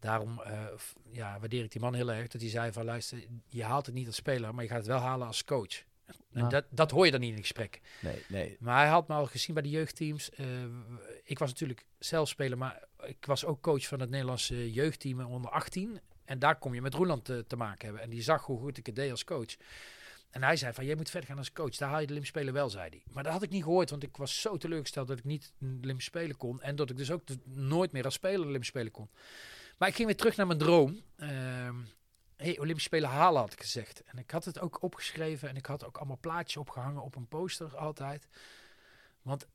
Daarom 0.00 0.40
uh, 0.46 0.66
ja, 1.10 1.38
waardeer 1.40 1.64
ik 1.64 1.72
die 1.72 1.80
man 1.80 1.94
heel 1.94 2.12
erg. 2.12 2.28
Dat 2.28 2.40
hij 2.40 2.50
zei 2.50 2.72
van 2.72 2.84
luister, 2.84 3.18
je 3.48 3.64
haalt 3.64 3.86
het 3.86 3.94
niet 3.94 4.06
als 4.06 4.16
speler, 4.16 4.54
maar 4.54 4.64
je 4.64 4.70
gaat 4.70 4.78
het 4.78 4.86
wel 4.86 4.98
halen 4.98 5.26
als 5.26 5.44
coach. 5.44 5.82
En 6.32 6.48
dat, 6.48 6.64
dat 6.70 6.90
hoor 6.90 7.04
je 7.04 7.10
dan 7.10 7.20
niet 7.20 7.30
in 7.30 7.36
het 7.36 7.46
gesprek. 7.46 7.80
Nee, 8.00 8.24
nee. 8.28 8.56
Maar 8.60 8.78
hij 8.78 8.88
had 8.88 9.08
me 9.08 9.14
al 9.14 9.26
gezien 9.26 9.54
bij 9.54 9.62
de 9.62 9.70
jeugdteams. 9.70 10.30
Uh, 10.36 10.46
ik 11.24 11.38
was 11.38 11.48
natuurlijk 11.48 11.86
zelf 11.98 12.28
speler, 12.28 12.58
maar 12.58 12.84
ik 13.02 13.26
was 13.26 13.44
ook 13.44 13.62
coach 13.62 13.86
van 13.86 14.00
het 14.00 14.10
Nederlandse 14.10 14.72
jeugdteam 14.72 15.20
onder 15.20 15.50
18. 15.50 16.00
En 16.24 16.38
daar 16.38 16.58
kom 16.58 16.74
je 16.74 16.82
met 16.82 16.94
Roeland 16.94 17.24
te, 17.24 17.44
te, 17.46 17.56
maken 17.56 17.84
hebben. 17.84 18.02
En 18.02 18.10
die 18.10 18.22
zag 18.22 18.44
hoe 18.44 18.58
goed 18.58 18.78
ik 18.78 18.86
het 18.86 18.94
deed 18.94 19.10
als 19.10 19.24
coach. 19.24 19.56
En 20.30 20.42
hij 20.42 20.56
zei 20.56 20.72
van, 20.72 20.84
jij 20.84 20.94
moet 20.94 21.10
verder 21.10 21.28
gaan 21.28 21.38
als 21.38 21.52
coach. 21.52 21.76
Daar 21.76 21.88
haal 21.88 22.00
je 22.00 22.06
de 22.06 22.12
Olympische 22.12 22.38
Spelen 22.38 22.54
wel, 22.54 22.70
zei 22.70 22.88
hij. 22.88 23.02
Maar 23.12 23.22
dat 23.22 23.32
had 23.32 23.42
ik 23.42 23.50
niet 23.50 23.62
gehoord, 23.62 23.90
want 23.90 24.02
ik 24.02 24.16
was 24.16 24.40
zo 24.40 24.56
teleurgesteld 24.56 25.08
dat 25.08 25.18
ik 25.18 25.24
niet 25.24 25.52
de 25.58 25.66
Olympische 25.66 26.10
Spelen 26.10 26.36
kon. 26.36 26.62
En 26.62 26.76
dat 26.76 26.90
ik 26.90 26.96
dus 26.96 27.10
ook 27.10 27.22
nooit 27.44 27.92
meer 27.92 28.04
als 28.04 28.14
speler 28.14 28.40
de 28.40 28.46
Olympische 28.46 28.72
Spelen 28.76 28.92
kon. 28.92 29.10
Maar 29.78 29.88
ik 29.88 29.94
ging 29.94 30.06
weer 30.06 30.16
terug 30.16 30.36
naar 30.36 30.46
mijn 30.46 30.58
droom. 30.58 31.02
Ehm 31.16 31.76
hey, 32.38 32.58
Olympische 32.58 32.88
Spelen 32.88 33.08
halen 33.10 33.40
had 33.40 33.52
ik 33.52 33.60
gezegd. 33.60 34.02
En 34.02 34.18
ik 34.18 34.30
had 34.30 34.44
het 34.44 34.60
ook 34.60 34.82
opgeschreven 34.82 35.48
en 35.48 35.56
ik 35.56 35.66
had 35.66 35.84
ook 35.84 35.96
allemaal 35.96 36.18
plaatjes 36.20 36.56
opgehangen 36.56 37.02
op 37.02 37.16
een 37.16 37.28
poster 37.28 37.76
altijd. 37.76 38.28
Want 39.22 39.46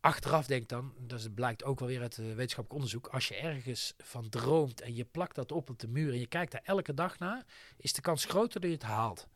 achteraf 0.00 0.46
denk 0.46 0.68
dan, 0.68 0.94
dat 0.98 1.34
blijkt 1.34 1.64
ook 1.64 1.78
wel 1.78 1.88
weer 1.88 2.00
uit 2.00 2.16
wetenschappelijk 2.16 2.72
onderzoek, 2.72 3.06
als 3.06 3.28
je 3.28 3.36
ergens 3.36 3.94
van 3.98 4.28
droomt 4.28 4.80
en 4.80 4.94
je 4.94 5.04
plakt 5.04 5.34
dat 5.34 5.52
op 5.52 5.70
op 5.70 5.78
de 5.78 5.88
muur 5.88 6.12
en 6.12 6.18
je 6.18 6.26
kijkt 6.26 6.52
daar 6.52 6.62
elke 6.64 6.94
dag 6.94 7.18
naar, 7.18 7.44
is 7.76 7.92
de 7.92 8.00
kans 8.00 8.24
groter 8.24 8.60
dat 8.60 8.70
je 8.70 8.76
het 8.76 8.86
haalt. 8.86 9.26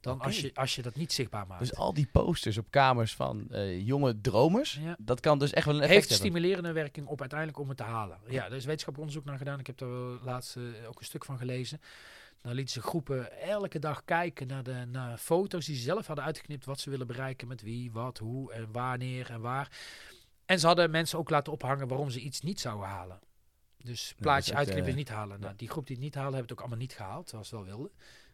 Dan 0.00 0.20
als, 0.20 0.40
je, 0.40 0.50
als 0.54 0.74
je 0.74 0.82
dat 0.82 0.94
niet 0.94 1.12
zichtbaar 1.12 1.46
maakt. 1.46 1.60
Dus 1.60 1.74
al 1.74 1.94
die 1.94 2.08
posters 2.12 2.58
op 2.58 2.66
kamers 2.70 3.14
van 3.14 3.50
eh, 3.50 3.86
jonge 3.86 4.20
dromers, 4.20 4.78
Ja. 4.82 4.96
dat 4.98 5.20
kan 5.20 5.38
dus 5.38 5.52
echt 5.52 5.66
wel 5.66 5.74
een 5.74 5.80
effect 5.80 5.98
heeft 5.98 6.08
hebben. 6.10 6.26
stimulerende 6.26 6.72
werking 6.72 7.06
op 7.06 7.20
uiteindelijk 7.20 7.58
om 7.58 7.68
het 7.68 7.76
te 7.76 7.82
halen. 7.82 8.18
Ja, 8.28 8.44
er 8.44 8.52
is 8.52 8.64
wetenschappelijk 8.64 8.98
onderzoek 8.98 9.24
naar 9.24 9.38
gedaan. 9.38 9.58
Ik 9.58 9.66
heb 9.66 9.80
er 9.80 9.88
laatst 10.24 10.56
eh, 10.56 10.62
ook 10.88 10.98
een 10.98 11.04
stuk 11.04 11.24
van 11.24 11.38
gelezen. 11.38 11.80
Dan 12.44 12.54
lieten 12.54 12.74
ze 12.74 12.88
groepen 12.88 13.40
elke 13.40 13.78
dag 13.78 14.04
kijken 14.04 14.46
naar, 14.46 14.62
de, 14.62 14.84
naar 14.90 15.18
foto's 15.18 15.66
die 15.66 15.76
ze 15.76 15.82
zelf 15.82 16.06
hadden 16.06 16.24
uitgeknipt. 16.24 16.64
Wat 16.64 16.80
ze 16.80 16.90
willen 16.90 17.06
bereiken, 17.06 17.48
met 17.48 17.62
wie, 17.62 17.92
wat, 17.92 18.18
hoe 18.18 18.52
en 18.52 18.72
wanneer 18.72 19.30
en 19.30 19.40
waar. 19.40 19.78
En 20.44 20.60
ze 20.60 20.66
hadden 20.66 20.90
mensen 20.90 21.18
ook 21.18 21.30
laten 21.30 21.52
ophangen 21.52 21.88
waarom 21.88 22.10
ze 22.10 22.20
iets 22.20 22.40
niet 22.40 22.60
zouden 22.60 22.88
halen. 22.88 23.20
Dus 23.76 24.14
plaatjes 24.18 24.48
echt, 24.48 24.58
uitknippen 24.58 24.88
is 24.88 24.94
niet 24.94 25.08
halen. 25.08 25.40
Nou, 25.40 25.54
die 25.56 25.68
groep 25.68 25.86
die 25.86 25.96
het 25.96 26.04
niet 26.04 26.14
halen, 26.14 26.32
hebben 26.32 26.48
het 26.50 26.58
ook 26.58 26.66
allemaal 26.66 26.86
niet 26.86 26.96
gehaald, 26.96 27.28
zoals 27.28 27.48
ze 27.48 27.54
wel 27.54 27.64
wilden. 27.64 27.90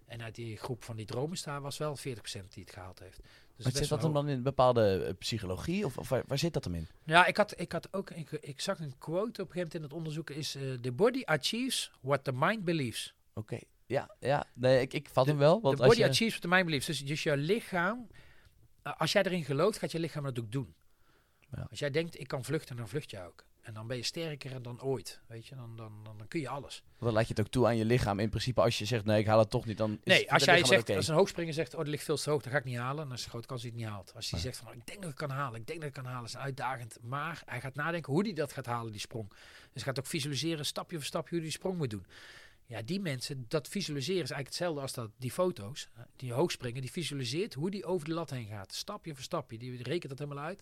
En 0.07 0.23
uit 0.23 0.35
die 0.35 0.57
groep 0.57 0.85
van 0.85 0.97
die 0.97 1.07
dromers 1.07 1.43
daar 1.43 1.61
was 1.61 1.79
wel 1.79 1.99
40% 1.99 2.00
die 2.02 2.62
het 2.64 2.73
gehaald 2.73 2.99
heeft. 2.99 3.21
Dus 3.57 3.64
Maar 3.64 3.73
zit 3.73 3.88
dat 3.88 4.02
hem 4.02 4.12
dan 4.12 4.29
in 4.29 4.43
bepaalde 4.43 5.05
eh, 5.05 5.14
psychologie? 5.19 5.85
Of, 5.85 5.99
of 5.99 6.09
waar, 6.09 6.23
waar 6.26 6.38
zit 6.38 6.52
dat 6.52 6.64
hem 6.64 6.75
in? 6.75 6.88
ja, 7.05 7.26
ik 7.26 7.37
had, 7.37 7.61
ik 7.61 7.73
had 7.73 7.93
ook, 7.93 8.11
ik, 8.11 8.31
ik 8.31 8.61
zag 8.61 8.79
een 8.79 8.99
quote 8.99 9.43
op 9.43 9.49
een 9.49 9.52
gegeven 9.52 9.57
moment 9.57 9.75
in 9.75 9.83
het 9.83 9.93
onderzoek, 9.93 10.31
is 10.31 10.55
eh 10.55 10.62
the 10.73 10.93
body 10.93 11.23
achieves 11.25 11.93
what 12.00 12.25
the 12.25 12.33
mind 12.33 12.64
believes. 12.64 13.14
Oké, 13.35 13.59
ja, 13.91 14.15
ja. 14.21 14.45
Nee, 14.55 14.81
ik, 14.81 14.93
ik 14.93 15.09
vat 15.13 15.27
hem 15.27 15.37
wel. 15.39 15.61
Want 15.61 15.79
als 15.79 15.89
body 15.89 16.01
je, 16.01 16.09
achieves 16.09 16.29
what 16.39 16.41
the 16.41 16.49
mind 16.49 16.65
believes. 16.65 16.87
Dus, 16.87 17.05
dus 17.05 17.23
je 17.23 17.37
lichaam, 17.37 18.07
eh, 18.83 18.93
als 18.97 19.13
jij 19.13 19.23
erin 19.23 19.45
gelooft, 19.45 19.79
gaat 19.79 19.93
je 19.93 19.99
lichaam 19.99 20.25
dat 20.25 20.39
ook 20.41 20.53
doen. 20.53 20.75
Ja. 21.57 21.67
Als 21.71 21.79
jij 21.79 21.91
denkt, 21.91 22.21
ik 22.21 22.29
kan 22.29 22.45
vluchten, 22.45 22.77
dan 22.77 22.89
vlucht 22.89 23.11
je 23.11 23.25
ook. 23.27 23.45
En 23.61 23.75
dan 23.75 23.87
ben 23.87 23.97
je 23.97 24.03
sterker 24.03 24.63
dan 24.63 24.83
ooit, 24.83 25.21
weet 25.27 25.47
je, 25.47 25.55
dan, 25.55 25.77
dan, 25.77 25.93
dan, 26.05 26.19
dan 26.19 26.29
kun 26.29 26.41
je 26.41 26.49
alles. 26.49 26.83
dan 26.99 27.13
laat 27.13 27.23
je 27.29 27.35
het 27.35 27.41
ook 27.41 27.53
toe 27.53 27.67
aan 27.67 27.77
je 27.77 27.85
lichaam. 27.85 28.19
In 28.19 28.29
principe, 28.29 28.61
als 28.61 28.79
je 28.79 28.85
zegt, 28.85 29.05
nee, 29.05 29.21
ik 29.21 29.27
haal 29.27 29.39
het 29.39 29.51
toch 29.51 29.67
niet, 29.67 29.79
dan 29.79 29.91
is 29.93 29.99
Nee, 30.05 30.21
het 30.21 30.29
als 30.31 30.47
het 30.47 30.51
jij 30.57 30.65
zegt, 30.65 30.91
als 30.91 31.09
een 31.09 31.15
hoogspringer 31.15 31.55
zegt, 31.55 31.73
oh, 31.73 31.79
dat 31.79 31.89
ligt 31.89 32.05
veel 32.05 32.17
te 32.17 32.31
hoog, 32.31 32.43
dat 32.43 32.53
ga 32.53 32.59
ik 32.59 32.65
niet 32.65 32.77
halen, 32.77 33.05
dan 33.09 33.17
is 33.17 33.23
de 33.25 33.29
grote 33.31 33.47
kans 33.47 33.63
dat 33.63 33.71
hij 33.71 33.81
het 33.81 33.89
niet 33.89 33.97
haalt. 33.97 34.15
Als 34.15 34.31
hij 34.31 34.39
Ja. 34.39 34.45
zegt 34.45 34.57
van, 34.59 34.69
oh, 34.69 34.75
ik 34.75 34.87
denk 34.87 35.03
dat 35.03 35.11
ik 35.11 35.19
het 35.19 35.29
kan 35.29 35.37
halen, 35.37 35.61
ik 35.61 35.67
denk 35.67 35.81
dat 35.81 35.89
ik 35.89 35.95
het 35.95 36.05
kan 36.05 36.13
halen, 36.13 36.29
is 36.29 36.37
uitdagend. 36.37 36.99
Maar 37.03 37.43
hij 37.47 37.61
gaat 37.61 37.75
nadenken 37.75 38.13
hoe 38.13 38.23
hij 38.23 38.33
dat 38.33 38.53
gaat 38.53 38.67
halen, 38.67 38.93
die 38.93 39.01
sprong. 39.01 39.29
Dus 39.29 39.39
hij 39.73 39.83
gaat 39.83 39.99
ook 39.99 40.07
visualiseren, 40.07 40.67
stapje 40.67 40.97
voor 40.97 41.05
stapje, 41.07 41.29
hoe 41.31 41.39
hij 41.39 41.49
die 41.49 41.59
sprong 41.59 41.77
moet 41.77 41.91
doen. 41.91 42.07
Ja, 42.71 42.83
die 42.83 43.00
mensen, 43.00 43.45
dat 43.49 43.69
visualiseren 43.69 44.23
is 44.23 44.31
eigenlijk 44.31 44.49
hetzelfde 44.49 44.81
als 44.81 44.93
dat, 44.93 45.11
die 45.17 45.31
foto's. 45.31 45.89
Die 46.17 46.33
hoogspringen, 46.33 46.81
die 46.81 46.91
visualiseert 46.91 47.55
hoe 47.55 47.71
die 47.71 47.85
over 47.85 48.09
de 48.09 48.15
lat 48.15 48.31
heen 48.31 48.47
gaat. 48.47 48.75
Stapje 48.75 49.15
voor 49.15 49.23
stapje, 49.23 49.59
die 49.59 49.83
rekent 49.83 50.09
dat 50.09 50.19
helemaal 50.19 50.45
uit. 50.45 50.61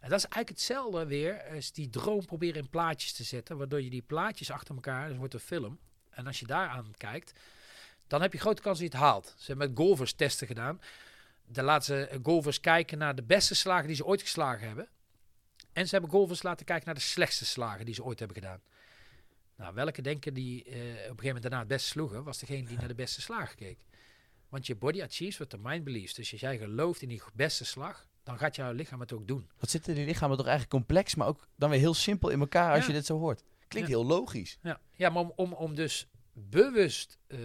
En 0.00 0.10
dat 0.10 0.18
is 0.18 0.24
eigenlijk 0.24 0.48
hetzelfde 0.48 1.06
weer 1.06 1.42
als 1.54 1.72
die 1.72 1.90
droom 1.90 2.24
proberen 2.24 2.62
in 2.62 2.68
plaatjes 2.68 3.12
te 3.12 3.24
zetten. 3.24 3.56
Waardoor 3.56 3.82
je 3.82 3.90
die 3.90 4.02
plaatjes 4.02 4.50
achter 4.50 4.74
elkaar, 4.74 5.08
dus 5.08 5.16
wordt 5.16 5.34
een 5.34 5.40
film. 5.40 5.78
En 6.10 6.26
als 6.26 6.40
je 6.40 6.46
daar 6.46 6.68
aan 6.68 6.94
kijkt, 6.96 7.32
dan 8.06 8.22
heb 8.22 8.32
je 8.32 8.38
grote 8.38 8.62
kans 8.62 8.78
dat 8.78 8.90
je 8.90 8.96
het 8.96 9.06
haalt. 9.06 9.34
Ze 9.36 9.46
hebben 9.46 9.68
met 9.68 9.76
golfers 9.78 10.12
testen 10.12 10.46
gedaan. 10.46 10.80
Dan 11.46 11.64
laten 11.64 11.84
ze 11.84 12.06
eh, 12.06 12.18
golfers 12.22 12.60
kijken 12.60 12.98
naar 12.98 13.14
de 13.14 13.22
beste 13.22 13.54
slagen 13.54 13.86
die 13.86 13.96
ze 13.96 14.04
ooit 14.04 14.22
geslagen 14.22 14.66
hebben. 14.66 14.88
En 15.72 15.84
ze 15.84 15.90
hebben 15.90 16.10
golfers 16.10 16.42
laten 16.42 16.66
kijken 16.66 16.86
naar 16.86 16.94
de 16.94 17.00
slechtste 17.00 17.44
slagen 17.44 17.84
die 17.84 17.94
ze 17.94 18.04
ooit 18.04 18.18
hebben 18.18 18.36
gedaan. 18.36 18.60
Nou, 19.56 19.74
welke 19.74 20.02
denken 20.02 20.34
die 20.34 20.64
eh, 20.64 20.72
op 20.72 20.76
een 20.76 20.84
gegeven 21.00 21.24
moment 21.24 21.42
daarna 21.42 21.58
het 21.58 21.68
beste 21.68 21.88
sloegen, 21.88 22.24
was 22.24 22.38
degene 22.38 22.66
die 22.68 22.76
naar 22.78 22.88
de 22.88 22.94
beste 22.94 23.20
slagen 23.20 23.56
keek. 23.56 23.78
Want 24.48 24.66
je 24.66 24.76
body 24.76 25.02
achieves 25.02 25.36
what 25.36 25.50
the 25.50 25.58
mind 25.58 25.84
believes. 25.84 26.14
Dus 26.14 26.32
als 26.32 26.40
jij 26.40 26.58
gelooft 26.58 27.02
in 27.02 27.08
die 27.08 27.22
beste 27.34 27.64
slag, 27.64 28.06
dan 28.22 28.38
gaat 28.38 28.56
jouw 28.56 28.72
lichaam 28.72 29.00
het 29.00 29.12
ook 29.12 29.26
doen. 29.28 29.50
Wat 29.58 29.70
zitten 29.70 29.94
die 29.94 30.06
lichamen 30.06 30.36
toch 30.36 30.46
eigenlijk 30.46 30.74
complex, 30.76 31.14
maar 31.14 31.26
ook 31.26 31.48
dan 31.56 31.70
weer 31.70 31.78
heel 31.78 31.94
simpel 31.94 32.28
in 32.28 32.40
elkaar 32.40 32.70
als 32.72 32.80
Ja. 32.80 32.86
je 32.86 32.92
dit 32.92 33.06
zo 33.06 33.18
hoort. 33.18 33.42
Klinkt 33.68 33.88
Ja. 33.90 33.96
heel 33.96 34.06
logisch. 34.06 34.58
Ja, 34.62 34.80
ja 34.92 35.10
maar 35.10 35.22
om, 35.22 35.32
om, 35.36 35.52
om 35.52 35.74
dus 35.74 36.06
bewust, 36.32 37.18
eh, 37.26 37.38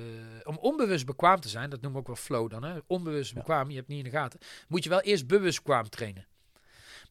om 0.44 0.58
onbewust 0.58 1.06
bekwaam 1.06 1.40
te 1.40 1.50
zijn, 1.50 1.70
dat 1.70 1.82
noemen 1.82 2.02
we 2.04 2.08
ook 2.10 2.16
wel 2.16 2.26
flow 2.26 2.50
dan, 2.50 2.64
hè? 2.64 2.80
onbewust 2.88 3.32
Ja. 3.32 3.38
bekwaam, 3.38 3.70
je 3.70 3.76
hebt 3.76 3.88
niet 3.88 3.98
in 3.98 4.04
de 4.04 4.10
gaten, 4.18 4.40
moet 4.68 4.84
je 4.84 4.90
wel 4.90 5.02
eerst 5.02 5.28
bewust 5.28 5.58
bekwaam 5.58 5.90
trainen. 5.90 6.28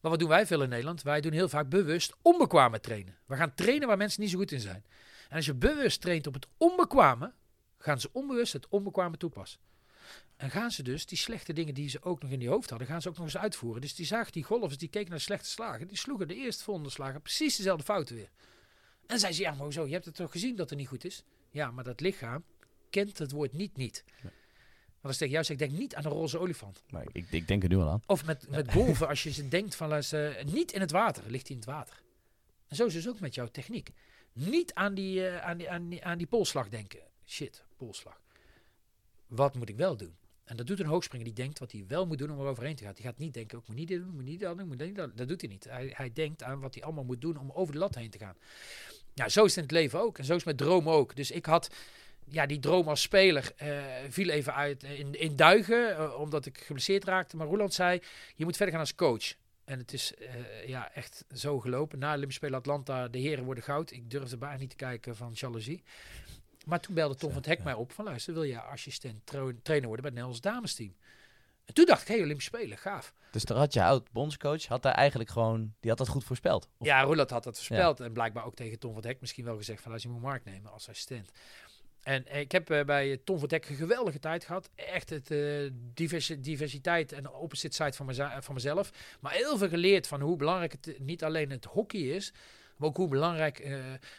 Maar 0.01 0.11
wat 0.11 0.19
doen 0.19 0.29
wij 0.29 0.45
veel 0.45 0.61
in 0.61 0.69
Nederland? 0.69 1.01
Wij 1.01 1.21
doen 1.21 1.31
heel 1.31 1.49
vaak 1.49 1.69
bewust 1.69 2.13
onbekwame 2.21 2.79
trainen. 2.79 3.17
We 3.25 3.35
gaan 3.35 3.53
trainen 3.53 3.87
waar 3.87 3.97
mensen 3.97 4.21
niet 4.21 4.29
zo 4.29 4.37
goed 4.37 4.51
in 4.51 4.59
zijn. 4.59 4.83
En 5.29 5.35
als 5.35 5.45
je 5.45 5.53
bewust 5.53 6.01
traint 6.01 6.27
op 6.27 6.33
het 6.33 6.47
onbekwame, 6.57 7.33
gaan 7.77 7.99
ze 7.99 8.09
onbewust 8.11 8.53
het 8.53 8.67
onbekwame 8.69 9.17
toepassen. 9.17 9.59
En 10.35 10.49
gaan 10.49 10.71
ze 10.71 10.83
dus 10.83 11.05
die 11.05 11.17
slechte 11.17 11.53
dingen 11.53 11.73
die 11.73 11.89
ze 11.89 12.03
ook 12.03 12.21
nog 12.21 12.31
in 12.31 12.39
die 12.39 12.49
hoofd 12.49 12.69
hadden, 12.69 12.87
gaan 12.87 13.01
ze 13.01 13.09
ook 13.09 13.15
nog 13.15 13.25
eens 13.25 13.37
uitvoeren. 13.37 13.81
Dus 13.81 13.95
die 13.95 14.05
zagen 14.05 14.31
die 14.31 14.43
golfers, 14.43 14.77
die 14.77 14.89
keken 14.89 15.09
naar 15.09 15.19
slechte 15.19 15.49
slagen, 15.49 15.87
die 15.87 15.97
sloegen 15.97 16.27
de 16.27 16.35
eerstvolgende 16.35 16.89
slagen 16.89 17.21
precies 17.21 17.55
dezelfde 17.55 17.83
fouten 17.83 18.15
weer. 18.15 18.29
En 19.05 19.19
zei 19.19 19.33
ze, 19.33 19.41
ja, 19.41 19.51
maar 19.51 19.63
hoezo? 19.63 19.85
Je 19.85 19.93
hebt 19.93 20.05
het 20.05 20.15
toch 20.15 20.31
gezien 20.31 20.55
dat 20.55 20.69
het 20.69 20.79
niet 20.79 20.87
goed 20.87 21.05
is? 21.05 21.23
Ja, 21.49 21.71
maar 21.71 21.83
dat 21.83 21.99
lichaam 21.99 22.43
kent 22.89 23.17
het 23.17 23.31
woord 23.31 23.53
niet 23.53 23.77
niet. 23.77 24.03
Maar 25.01 25.11
als 25.11 25.13
ik 25.13 25.17
tegen 25.17 25.33
jou 25.33 25.45
zeg, 25.45 25.57
denk 25.57 25.71
niet 25.71 25.95
aan 25.95 26.05
een 26.05 26.11
roze 26.11 26.39
olifant. 26.39 26.83
Maar 26.89 27.05
ik, 27.11 27.25
ik 27.29 27.47
denk 27.47 27.63
er 27.63 27.69
nu 27.69 27.77
al 27.77 27.89
aan. 27.89 28.01
Of 28.05 28.25
met, 28.25 28.49
met 28.49 28.71
golven, 28.71 29.07
als 29.07 29.23
je 29.23 29.31
ze 29.31 29.47
denkt 29.47 29.75
van, 29.75 30.03
niet 30.45 30.71
in 30.71 30.79
het 30.79 30.91
water, 30.91 31.23
ligt 31.27 31.47
hij 31.47 31.55
in 31.55 31.61
het 31.61 31.71
water. 31.71 32.01
En 32.67 32.75
zo 32.75 32.85
is 32.85 32.93
het 32.93 33.03
dus 33.03 33.11
ook 33.11 33.19
met 33.19 33.35
jouw 33.35 33.47
techniek. 33.47 33.91
Niet 34.33 34.73
aan 34.73 34.93
die, 34.93 35.27
eh, 35.27 35.47
aan 35.47 35.57
die, 35.57 35.69
aan 35.69 35.89
die, 35.89 36.05
aan 36.05 36.17
die 36.17 36.27
polslag 36.27 36.69
denken. 36.69 36.99
Shit, 37.25 37.63
polslag. 37.77 38.21
Wat 39.27 39.55
moet 39.55 39.69
ik 39.69 39.75
wel 39.75 39.97
doen? 39.97 40.15
En 40.43 40.57
dat 40.57 40.67
doet 40.67 40.79
een 40.79 40.85
hoogspringer 40.85 41.25
die 41.25 41.35
denkt 41.35 41.59
wat 41.59 41.71
hij 41.71 41.85
wel 41.87 42.07
moet 42.07 42.17
doen 42.17 42.31
om 42.31 42.39
er 42.39 42.45
overheen 42.45 42.75
te 42.75 42.83
gaan. 42.83 42.93
Die 42.93 43.05
gaat 43.05 43.17
niet 43.17 43.33
denken, 43.33 43.57
ik 43.57 43.67
moet 43.67 43.75
niet 43.75 43.87
dit 43.87 43.99
doen, 43.99 44.13
moet 44.13 44.23
niet 44.23 44.39
dat 44.39 44.57
doen, 44.57 44.67
moet 44.67 44.77
niet 44.77 44.95
dat. 44.95 45.17
Dat 45.17 45.27
doet 45.27 45.41
hij 45.41 45.49
niet. 45.49 45.63
Hij, 45.63 45.93
hij 45.95 46.13
denkt 46.13 46.43
aan 46.43 46.59
wat 46.59 46.73
hij 46.73 46.83
allemaal 46.83 47.03
moet 47.03 47.21
doen 47.21 47.37
om 47.37 47.51
over 47.51 47.73
de 47.73 47.79
lat 47.79 47.95
heen 47.95 48.09
te 48.09 48.17
gaan. 48.17 48.35
Nou, 49.13 49.29
zo 49.29 49.45
is 49.45 49.55
het 49.55 49.57
in 49.57 49.63
het 49.63 49.71
leven 49.71 49.99
ook. 49.99 50.17
En 50.17 50.25
zo 50.25 50.35
is 50.35 50.43
het 50.43 50.57
met 50.57 50.67
dromen 50.67 50.93
ook. 50.93 51.15
Dus 51.15 51.31
ik 51.31 51.45
had 51.45 51.69
ja, 52.29 52.45
die 52.45 52.59
droom 52.59 52.87
als 52.87 53.01
speler 53.01 53.51
eh, 53.55 53.77
viel 54.09 54.29
even 54.29 54.53
uit 54.55 54.83
in, 54.83 55.19
in 55.19 55.35
duigen, 55.35 55.97
eh, 55.97 56.19
omdat 56.19 56.45
ik 56.45 56.57
geblesseerd 56.57 57.03
raakte. 57.03 57.35
Maar 57.37 57.47
Roland 57.47 57.73
zei, 57.73 58.01
je 58.35 58.43
moet 58.45 58.55
verder 58.55 58.73
gaan 58.73 58.83
als 58.83 58.95
coach. 58.95 59.33
En 59.65 59.79
het 59.79 59.93
is 59.93 60.13
eh, 60.15 60.67
ja, 60.67 60.91
echt 60.93 61.25
zo 61.35 61.59
gelopen. 61.59 61.99
Na 61.99 62.07
Olympische 62.13 62.37
Spelen 62.39 62.59
Atlanta, 62.59 63.07
de 63.07 63.17
heren 63.19 63.43
worden 63.43 63.63
goud. 63.63 63.91
Ik 63.91 64.09
durfde 64.11 64.37
bijna 64.37 64.57
niet 64.57 64.69
te 64.69 64.75
kijken 64.75 65.15
van 65.15 65.31
jaloezie. 65.33 65.83
Maar 66.65 66.79
toen 66.79 66.95
belde 66.95 67.15
Tom 67.15 67.29
van 67.29 67.37
het 67.37 67.47
Hek 67.47 67.57
ja. 67.57 67.63
mij 67.63 67.73
op 67.73 67.91
van 67.91 68.05
luister, 68.05 68.33
wil 68.33 68.43
je 68.43 68.61
assistent 68.61 69.25
tra- 69.25 69.51
trainer 69.63 69.87
worden 69.87 70.05
bij 70.13 70.21
het 70.21 70.23
Nederlands 70.25 70.41
damesteam? 70.41 70.95
En 71.65 71.73
toen 71.73 71.85
dacht 71.85 72.01
ik, 72.01 72.07
hey, 72.07 72.21
Olympische 72.21 72.51
Spelen, 72.55 72.77
gaaf. 72.77 73.13
Dus 73.31 73.43
daar 73.43 73.57
had 73.57 73.73
je 73.73 73.83
oud 73.83 74.11
bondscoach, 74.11 74.65
had 74.65 74.81
daar 74.83 74.93
eigenlijk 74.93 75.29
gewoon, 75.29 75.73
die 75.79 75.89
had 75.89 75.97
dat 75.99 76.07
goed 76.07 76.23
voorspeld. 76.23 76.69
Of- 76.77 76.87
Ja, 76.87 77.01
Roland 77.01 77.29
had 77.29 77.43
dat 77.43 77.55
voorspeld. 77.55 77.99
En 77.99 78.13
blijkbaar 78.13 78.45
ook 78.45 78.55
tegen 78.55 78.79
Tom 78.79 78.89
van 78.93 78.99
het 79.01 79.09
Hek 79.11 79.21
misschien 79.21 79.45
wel 79.45 79.57
gezegd 79.57 79.81
van, 79.81 79.89
luister, 79.89 80.11
je 80.11 80.17
moet 80.17 80.25
Mark 80.27 80.45
nemen 80.45 80.71
als 80.71 80.89
assistent. 80.89 81.31
En 82.09 82.25
eh, 82.27 82.39
ik 82.39 82.51
heb 82.51 82.69
eh, 82.69 82.83
bij 82.85 83.19
Tom 83.23 83.41
het 83.41 83.51
Hek 83.51 83.69
een 83.69 83.75
geweldige 83.75 84.19
tijd 84.19 84.45
gehad. 84.45 84.69
Echt 84.75 85.09
het 85.09 85.31
eh, 85.31 85.69
diversi- 85.93 86.41
diversiteit 86.41 87.11
en 87.11 87.23
de 87.23 87.31
opposite 87.31 87.75
side 87.75 87.93
van, 88.41 88.53
mezelf. 88.53 88.91
Maar 89.19 89.33
heel 89.33 89.57
veel 89.57 89.69
geleerd 89.69 90.07
van 90.07 90.21
hoe 90.21 90.35
belangrijk 90.35 90.71
het 90.71 90.99
niet 90.99 91.23
alleen 91.23 91.49
het 91.49 91.65
hockey 91.65 91.99
is, 92.01 92.33
maar 92.77 92.87
ook 92.87 92.97
hoe 92.97 93.07
belangrijk 93.07 93.57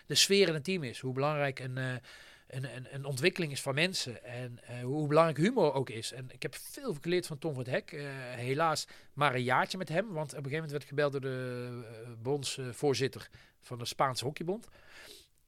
de 0.06 0.14
sfeer 0.14 0.48
in 0.48 0.54
een 0.54 0.62
team 0.62 0.82
is. 0.82 1.00
Hoe 1.00 1.12
belangrijk 1.12 1.58
een, 1.58 1.76
een, 1.76 2.94
een, 2.94 3.04
ontwikkeling 3.04 3.52
is 3.52 3.62
van 3.62 3.74
mensen. 3.74 4.24
En 4.24 4.60
hoe 4.82 5.08
belangrijk 5.08 5.38
humor 5.38 5.72
ook 5.72 5.90
is. 5.90 6.12
En 6.12 6.26
ik 6.30 6.42
heb 6.42 6.54
veel 6.54 6.96
geleerd 7.00 7.26
van 7.26 7.38
Tom 7.38 7.58
het. 7.58 7.68
Eh, 7.68 8.02
helaas 8.34 8.86
maar 9.12 9.34
een 9.34 9.42
jaartje 9.42 9.78
met 9.78 9.88
hem. 9.88 10.12
Want 10.12 10.30
op 10.32 10.44
een 10.44 10.50
gegeven 10.50 10.52
moment 10.52 10.70
werd 10.70 10.82
ik 10.82 10.88
gebeld 10.88 11.12
door 11.12 11.20
de 11.20 12.16
bondsvoorzitter 12.22 13.28
van 13.60 13.78
de 13.78 13.84
Spaanse 13.84 14.24
hockeybond. 14.24 14.68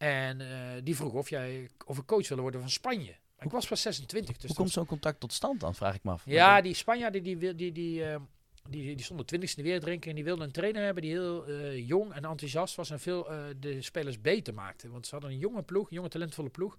En 0.03 0.41
eh, 0.41 0.81
die 0.85 0.97
vroeg 0.97 1.13
of, 1.13 1.29
jij, 1.31 1.69
of 1.87 1.99
ik 1.99 2.07
coach 2.07 2.29
wilde 2.29 2.43
worden 2.43 2.61
van 2.61 2.71
Spanje. 2.71 3.17
Maar 3.37 3.47
ik 3.47 3.53
was 3.53 3.67
pas 3.67 3.81
26. 3.83 4.37
Dus 4.37 4.47
Hoe 4.47 4.57
komt 4.57 4.71
zo'n 4.71 4.87
contact 4.87 5.21
tot 5.21 5.33
stand 5.33 5.61
dan, 5.61 5.75
vraag 5.75 5.95
ik 5.95 6.03
me 6.05 6.11
af. 6.11 6.23
ja, 6.27 6.61
die 6.61 6.75
Spanjaarden 6.75 7.23
die, 7.23 7.37
wil- 7.37 7.57
die, 7.57 7.73
die, 7.73 8.05
eh, 8.05 8.21
die, 8.69 8.95
die 8.97 9.05
stonden 9.05 9.27
twintigste 9.27 9.57
in 9.59 9.63
de 9.65 9.69
wereldranking 9.71 10.09
en 10.11 10.15
die 10.17 10.25
wilden 10.25 10.45
een 10.47 10.53
trainer 10.53 10.83
hebben 10.85 11.03
die 11.03 11.13
heel 11.13 11.47
eh, 11.47 11.87
jong 11.89 12.13
en 12.13 12.25
enthousiast 12.25 12.75
was 12.75 12.91
en 12.91 13.01
veel 13.01 13.31
eh, 13.31 13.45
de 13.61 13.83
spelers 13.83 14.21
beter 14.21 14.55
maakte. 14.55 14.91
Want 14.91 15.07
ze 15.07 15.13
hadden 15.15 15.31
een 15.31 15.39
jonge 15.39 15.63
ploeg, 15.63 15.89
een 15.91 15.97
jonge 15.97 16.09
talentvolle 16.09 16.49
ploeg. 16.51 16.79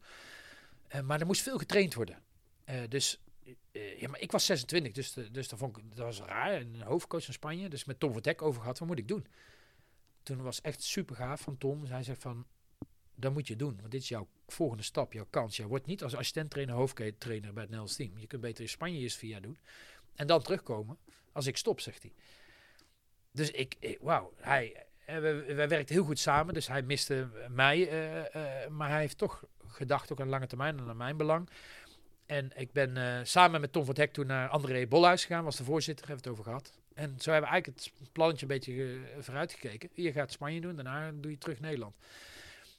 Maar 1.04 1.20
er 1.20 1.26
moest 1.26 1.42
veel 1.42 1.58
getraind 1.58 1.94
worden. 1.94 2.18
Dus 2.90 3.20
ja, 3.98 4.10
maar 4.10 4.20
ik 4.20 4.32
was 4.32 4.46
26, 4.46 4.92
dus, 4.92 5.14
de- 5.14 5.32
dus 5.32 5.48
dat, 5.48 5.60
vond 5.60 5.78
ik, 5.78 5.84
dat 5.96 6.06
was 6.06 6.20
raar. 6.22 6.54
Een 6.62 6.82
hoofdcoach 6.82 7.24
van 7.26 7.34
Spanje, 7.34 7.70
dus 7.70 7.86
met 7.86 8.00
Tom 8.00 8.12
Vertek 8.14 8.42
over 8.42 8.62
gehad, 8.62 8.80
wat 8.80 8.88
moet 8.88 8.98
ik 8.98 9.08
doen? 9.08 9.26
Toen 10.24 10.42
was 10.42 10.62
echt 10.62 10.84
super 10.84 11.16
gaaf 11.16 11.42
van 11.42 11.58
Tom. 11.58 11.86
Hij 11.86 12.04
zegt 12.04 12.22
van, 12.22 12.46
dan 13.16 13.34
moet 13.34 13.48
je 13.48 13.56
doen. 13.56 13.78
Want 13.80 13.92
dit 13.92 14.02
is 14.02 14.08
jouw 14.10 14.28
volgende 14.48 14.84
stap, 14.84 15.14
jouw 15.14 15.28
kans. 15.30 15.56
Je 15.56 15.68
wordt 15.68 15.86
niet 15.86 16.04
als 16.04 16.16
assistent-trainer, 16.16 16.76
hoofdtrainer 16.76 17.20
bij 17.28 17.40
het 17.40 17.56
Nederlands 17.56 17.96
team. 17.96 18.18
Je 18.18 18.28
kunt 18.28 18.42
beter 18.42 18.64
in 18.64 18.70
Spanje 18.70 19.00
eerst 19.00 19.22
jaar 19.22 19.42
doen. 19.42 19.58
En 20.16 20.28
dan 20.28 20.42
terugkomen 20.42 20.98
als 21.32 21.48
ik 21.48 21.58
stop, 21.58 21.80
zegt 21.80 22.02
hij. 22.02 22.14
Dus 23.32 23.52
ik, 23.52 23.76
ik 23.80 23.98
wauw, 24.02 24.34
hij, 24.38 24.86
eh, 25.06 25.16
we, 25.20 25.44
we 25.48 25.68
werkten 25.68 25.96
heel 25.96 26.06
goed 26.06 26.20
samen. 26.20 26.54
Dus 26.54 26.68
hij 26.68 26.82
miste 26.82 27.30
mij. 27.50 27.90
eh, 27.90 28.64
eh, 28.64 28.70
maar 28.70 28.90
hij 28.90 29.00
heeft 29.00 29.18
toch 29.18 29.44
gedacht 29.68 30.12
ook 30.12 30.22
aan 30.22 30.30
lange 30.30 30.48
termijn 30.48 30.78
en 30.78 30.88
aan 30.90 30.98
mijn 30.98 31.18
belang. 31.18 31.50
En 32.26 32.52
ik 32.56 32.72
ben 32.72 32.98
eh, 32.98 33.20
samen 33.24 33.62
met 33.62 33.72
Tom 33.72 33.86
van 33.86 33.96
Hek 33.98 34.14
toen 34.14 34.28
naar 34.28 34.50
André 34.50 34.88
Bolhuis 34.88 35.26
gegaan. 35.26 35.44
Was 35.44 35.56
de 35.58 35.64
voorzitter, 35.64 36.08
hebben 36.08 36.24
we 36.24 36.30
het 36.30 36.40
over 36.40 36.52
gehad. 36.52 36.80
En 36.94 37.16
zo 37.20 37.32
hebben 37.32 37.50
we 37.50 37.56
eigenlijk 37.56 37.86
het 38.00 38.12
plannetje 38.12 38.42
een 38.46 38.52
beetje 38.52 38.84
eh, 38.84 39.22
vooruitgekeken. 39.24 39.90
Je 39.94 40.12
gaat 40.12 40.32
Spanje 40.32 40.62
doen, 40.62 40.76
daarna 40.76 41.12
doe 41.12 41.32
je 41.32 41.38
terug 41.38 41.60
Nederland. 41.60 41.96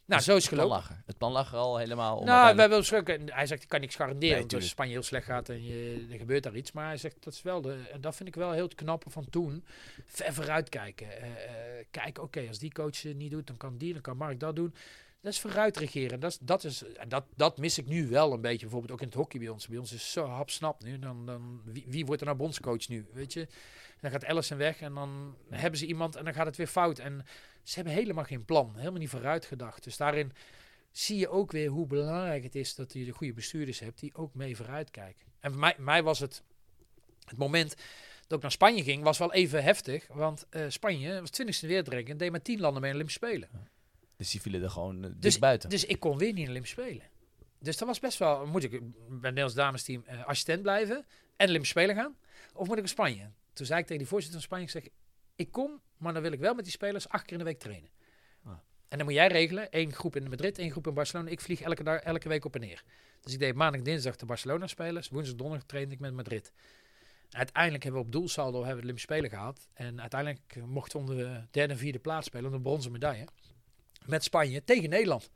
Nou, 0.07 0.23
zo 0.23 0.37
is 0.37 0.45
het 0.45 0.55
plan 0.55 0.71
gelopen. 0.71 1.03
Het 1.07 1.19
plan 1.19 1.33
lag 1.33 1.53
er 1.53 1.59
al 1.59 1.77
helemaal 1.77 2.17
om 2.17 2.27
Nou, 2.27 2.55
we 2.55 2.61
hebben 2.61 2.79
besproken. 2.79 3.33
Hij 3.33 3.47
zegt, 3.47 3.62
ik 3.62 3.69
kan 3.69 3.81
niks 3.81 3.95
garanderen. 3.95 4.47
Nee, 4.47 4.55
als. 4.55 4.69
Spanje 4.69 4.93
heel 4.93 5.03
slecht 5.03 5.27
gaat 5.27 5.49
en 5.49 5.64
je, 5.64 6.07
er 6.11 6.19
gebeurt 6.19 6.43
daar 6.43 6.57
iets. 6.57 6.73
Maar 6.73 6.87
hij 6.87 6.97
zegt, 6.97 7.17
dat 7.25 7.33
is 7.33 7.43
wel 7.43 7.61
de... 7.61 7.77
En 7.93 8.01
dat 8.01 8.17
vind 8.17 8.29
ik 8.29 8.35
wel 8.35 8.53
heel 8.53 8.64
het 8.64 8.75
knappe 8.75 9.11
van 9.11 9.31
toen. 9.31 9.64
Ver 10.07 10.35
vooruitkijken. 10.35 11.23
Eh 11.23 11.45
eh 11.45 11.85
kijk, 11.90 12.19
oké, 12.19 12.45
als 12.49 12.59
die 12.59 12.73
coach 12.73 13.03
het 13.03 13.17
niet 13.17 13.31
doet, 13.31 13.47
dan 13.47 13.57
kan 13.57 13.79
die, 13.79 13.93
dan 13.93 14.03
kan 14.03 14.17
Mark 14.17 14.40
dat 14.40 14.57
doen. 14.57 14.75
Dat 15.21 15.33
is 15.33 15.40
vooruit 15.40 15.77
regeren. 15.77 16.21
Dat, 16.21 16.31
is, 16.31 16.38
dat, 16.40 16.64
is, 16.64 16.85
en 16.85 17.09
dat, 17.09 17.25
dat 17.37 17.59
mis 17.59 17.79
ik 17.79 17.87
nu 17.87 18.09
wel 18.09 18.33
een 18.33 18.40
beetje. 18.40 18.61
Bijvoorbeeld 18.61 18.93
ook 18.93 19.01
in 19.01 19.07
het 19.07 19.17
hockey 19.17 19.40
bij 19.40 19.49
ons. 19.49 19.69
Bij 19.69 19.79
ons 19.79 19.93
is 19.93 20.12
zo 20.12 20.27
hapsnap 20.27 20.83
nu. 20.83 20.99
Dan, 20.99 21.27
dan, 21.27 21.61
wie, 21.64 21.85
wie 21.88 22.07
wordt 22.07 22.21
er 22.21 22.27
nou 22.27 22.38
bondscoach 22.38 22.88
nu? 22.88 23.07
Weet 23.12 23.33
je? 23.33 23.47
Dan 24.01 24.11
gaat 24.11 24.23
Ellison 24.23 24.59
weg 24.59 24.81
en 24.81 24.95
dan 24.95 25.37
hebben 25.51 25.79
ze 25.79 25.87
iemand 25.87 26.17
en 26.17 26.25
dan 26.25 26.35
gaat 26.35 26.47
het 26.47 26.57
weer 26.57 26.67
fout. 26.67 26.99
En 26.99 27.25
ze 27.64 27.74
hebben 27.74 27.92
helemaal 27.92 28.24
geen 28.24 28.44
plan. 28.44 28.72
Helemaal 28.77 29.00
niet 29.00 29.09
vooruit 29.09 29.44
gedacht. 29.44 29.85
Dus 29.85 29.96
daarin 29.96 30.33
zie 30.90 31.18
je 31.18 31.29
ook 31.29 31.53
weer 31.53 31.68
hoe 31.68 31.87
belangrijk 31.87 32.42
het 32.42 32.55
is 32.55 32.74
dat 32.74 32.92
je 32.92 33.05
de 33.05 33.12
goede 33.12 33.33
bestuurders 33.33 33.79
hebt 33.79 34.00
die 34.00 34.14
ook 34.14 34.35
mee 34.35 34.57
vooruit 34.57 34.90
kijken. 34.90 35.27
En 35.40 35.50
voor 35.50 35.61
mij, 35.61 35.74
mij 35.79 36.03
was 36.03 36.18
het, 36.18 36.42
het 37.24 37.38
moment 37.38 37.74
dat 38.27 38.37
ik 38.37 38.42
naar 38.42 38.50
Spanje 38.50 38.83
ging, 38.83 39.03
was 39.03 39.18
wel 39.18 39.33
even 39.33 39.62
heftig. 39.62 40.07
Want 40.07 40.46
eh, 40.50 40.64
Spanje 40.68 41.20
was 41.20 41.31
20e 41.42 41.66
wereldranking 41.66 42.11
en 42.11 42.16
deed 42.16 42.31
maar 42.31 42.42
10 42.42 42.61
landen 42.61 42.81
mee 42.81 42.90
in 42.90 42.96
Olympische 42.96 43.27
Spelen. 43.27 43.48
Dus 44.16 44.31
die 44.31 44.40
vielen 44.40 44.62
er 44.62 44.70
gewoon 44.70 44.96
uh, 44.96 45.03
dik 45.03 45.22
Dus, 45.22 45.38
buiten. 45.38 45.70
dus 45.70 45.85
ik 45.85 46.00
kon 46.00 46.18
weer 46.18 46.33
niet 46.33 46.42
in 46.42 46.48
Olympische 46.50 46.81
Spelen. 46.81 47.07
Dus 47.59 47.77
dat 47.77 47.88
was 47.88 48.00
best 48.00 48.18
wel, 48.18 48.46
moet 48.46 48.64
ik 48.64 48.70
bij 48.70 48.81
het 49.11 49.20
Nederlands 49.20 49.55
damesteam 49.55 50.03
eh, 50.07 50.24
assistent 50.24 50.62
blijven 50.62 51.07
en 51.37 51.48
Olympische 51.48 51.79
Spelen 51.79 51.96
gaan? 51.96 52.16
Of 52.53 52.66
moet 52.66 52.77
ik 52.77 52.83
in 52.83 52.88
Spanje? 52.88 53.31
Toen 53.53 53.66
zei 53.66 53.81
ik 53.81 53.87
tegen 53.87 53.98
die 53.98 54.09
voorzitter 54.11 54.40
van 54.40 54.48
Spanje, 54.48 54.64
ik 54.64 54.70
zeg, 54.70 54.88
ik 55.37 55.50
kom, 55.50 55.81
maar 55.96 56.12
dan 56.12 56.22
wil 56.22 56.33
ik 56.33 56.38
wel 56.40 56.54
met 56.54 56.64
die 56.64 56.72
spelers 56.72 57.09
acht 57.09 57.22
keer 57.24 57.33
in 57.33 57.38
de 57.38 57.44
week 57.44 57.59
trainen. 57.59 57.90
Ah. 58.44 58.52
En 58.88 58.96
dan 58.98 59.07
moet 59.07 59.16
jij 59.16 59.28
regelen, 59.28 59.70
één 59.70 59.92
groep 59.92 60.16
in 60.16 60.28
Madrid, 60.28 60.59
één 60.59 60.70
groep 60.70 60.87
in 60.87 60.94
Barcelona. 60.94 61.30
Ik 61.30 61.40
vlieg 61.40 61.61
elke, 61.61 61.83
dag, 61.83 62.00
elke 62.00 62.28
week 62.28 62.44
op 62.44 62.54
en 62.54 62.61
neer. 62.61 62.83
Dus 63.20 63.33
ik 63.33 63.38
deed 63.38 63.54
maandag, 63.54 63.83
dinsdag 63.83 64.16
de 64.16 64.26
Barcelona 64.26 64.66
spelers. 64.66 65.09
Woensdag, 65.09 65.37
donderdag 65.37 65.66
trainde 65.66 65.94
ik 65.94 66.00
met 66.00 66.12
Madrid. 66.14 66.52
Uiteindelijk 67.30 67.83
hebben 67.83 68.00
we 68.00 68.07
op 68.07 68.12
doelsaldo 68.12 68.57
hebben 68.59 68.74
we 68.74 68.80
de 68.80 68.83
Olympische 68.87 69.12
Spelen 69.12 69.30
gehad. 69.30 69.68
En 69.74 70.00
uiteindelijk 70.00 70.57
mochten 70.66 71.04
we 71.04 71.11
om 71.11 71.16
de 71.16 71.40
derde 71.50 71.72
en 71.72 71.78
vierde 71.78 71.98
plaats 71.98 72.26
spelen, 72.26 72.46
om 72.50 72.57
de 72.57 72.62
bronzen 72.62 72.92
medaille. 72.92 73.24
Met 74.07 74.24
Spanje 74.24 74.64
tegen 74.64 74.90
Nederland. 74.90 75.30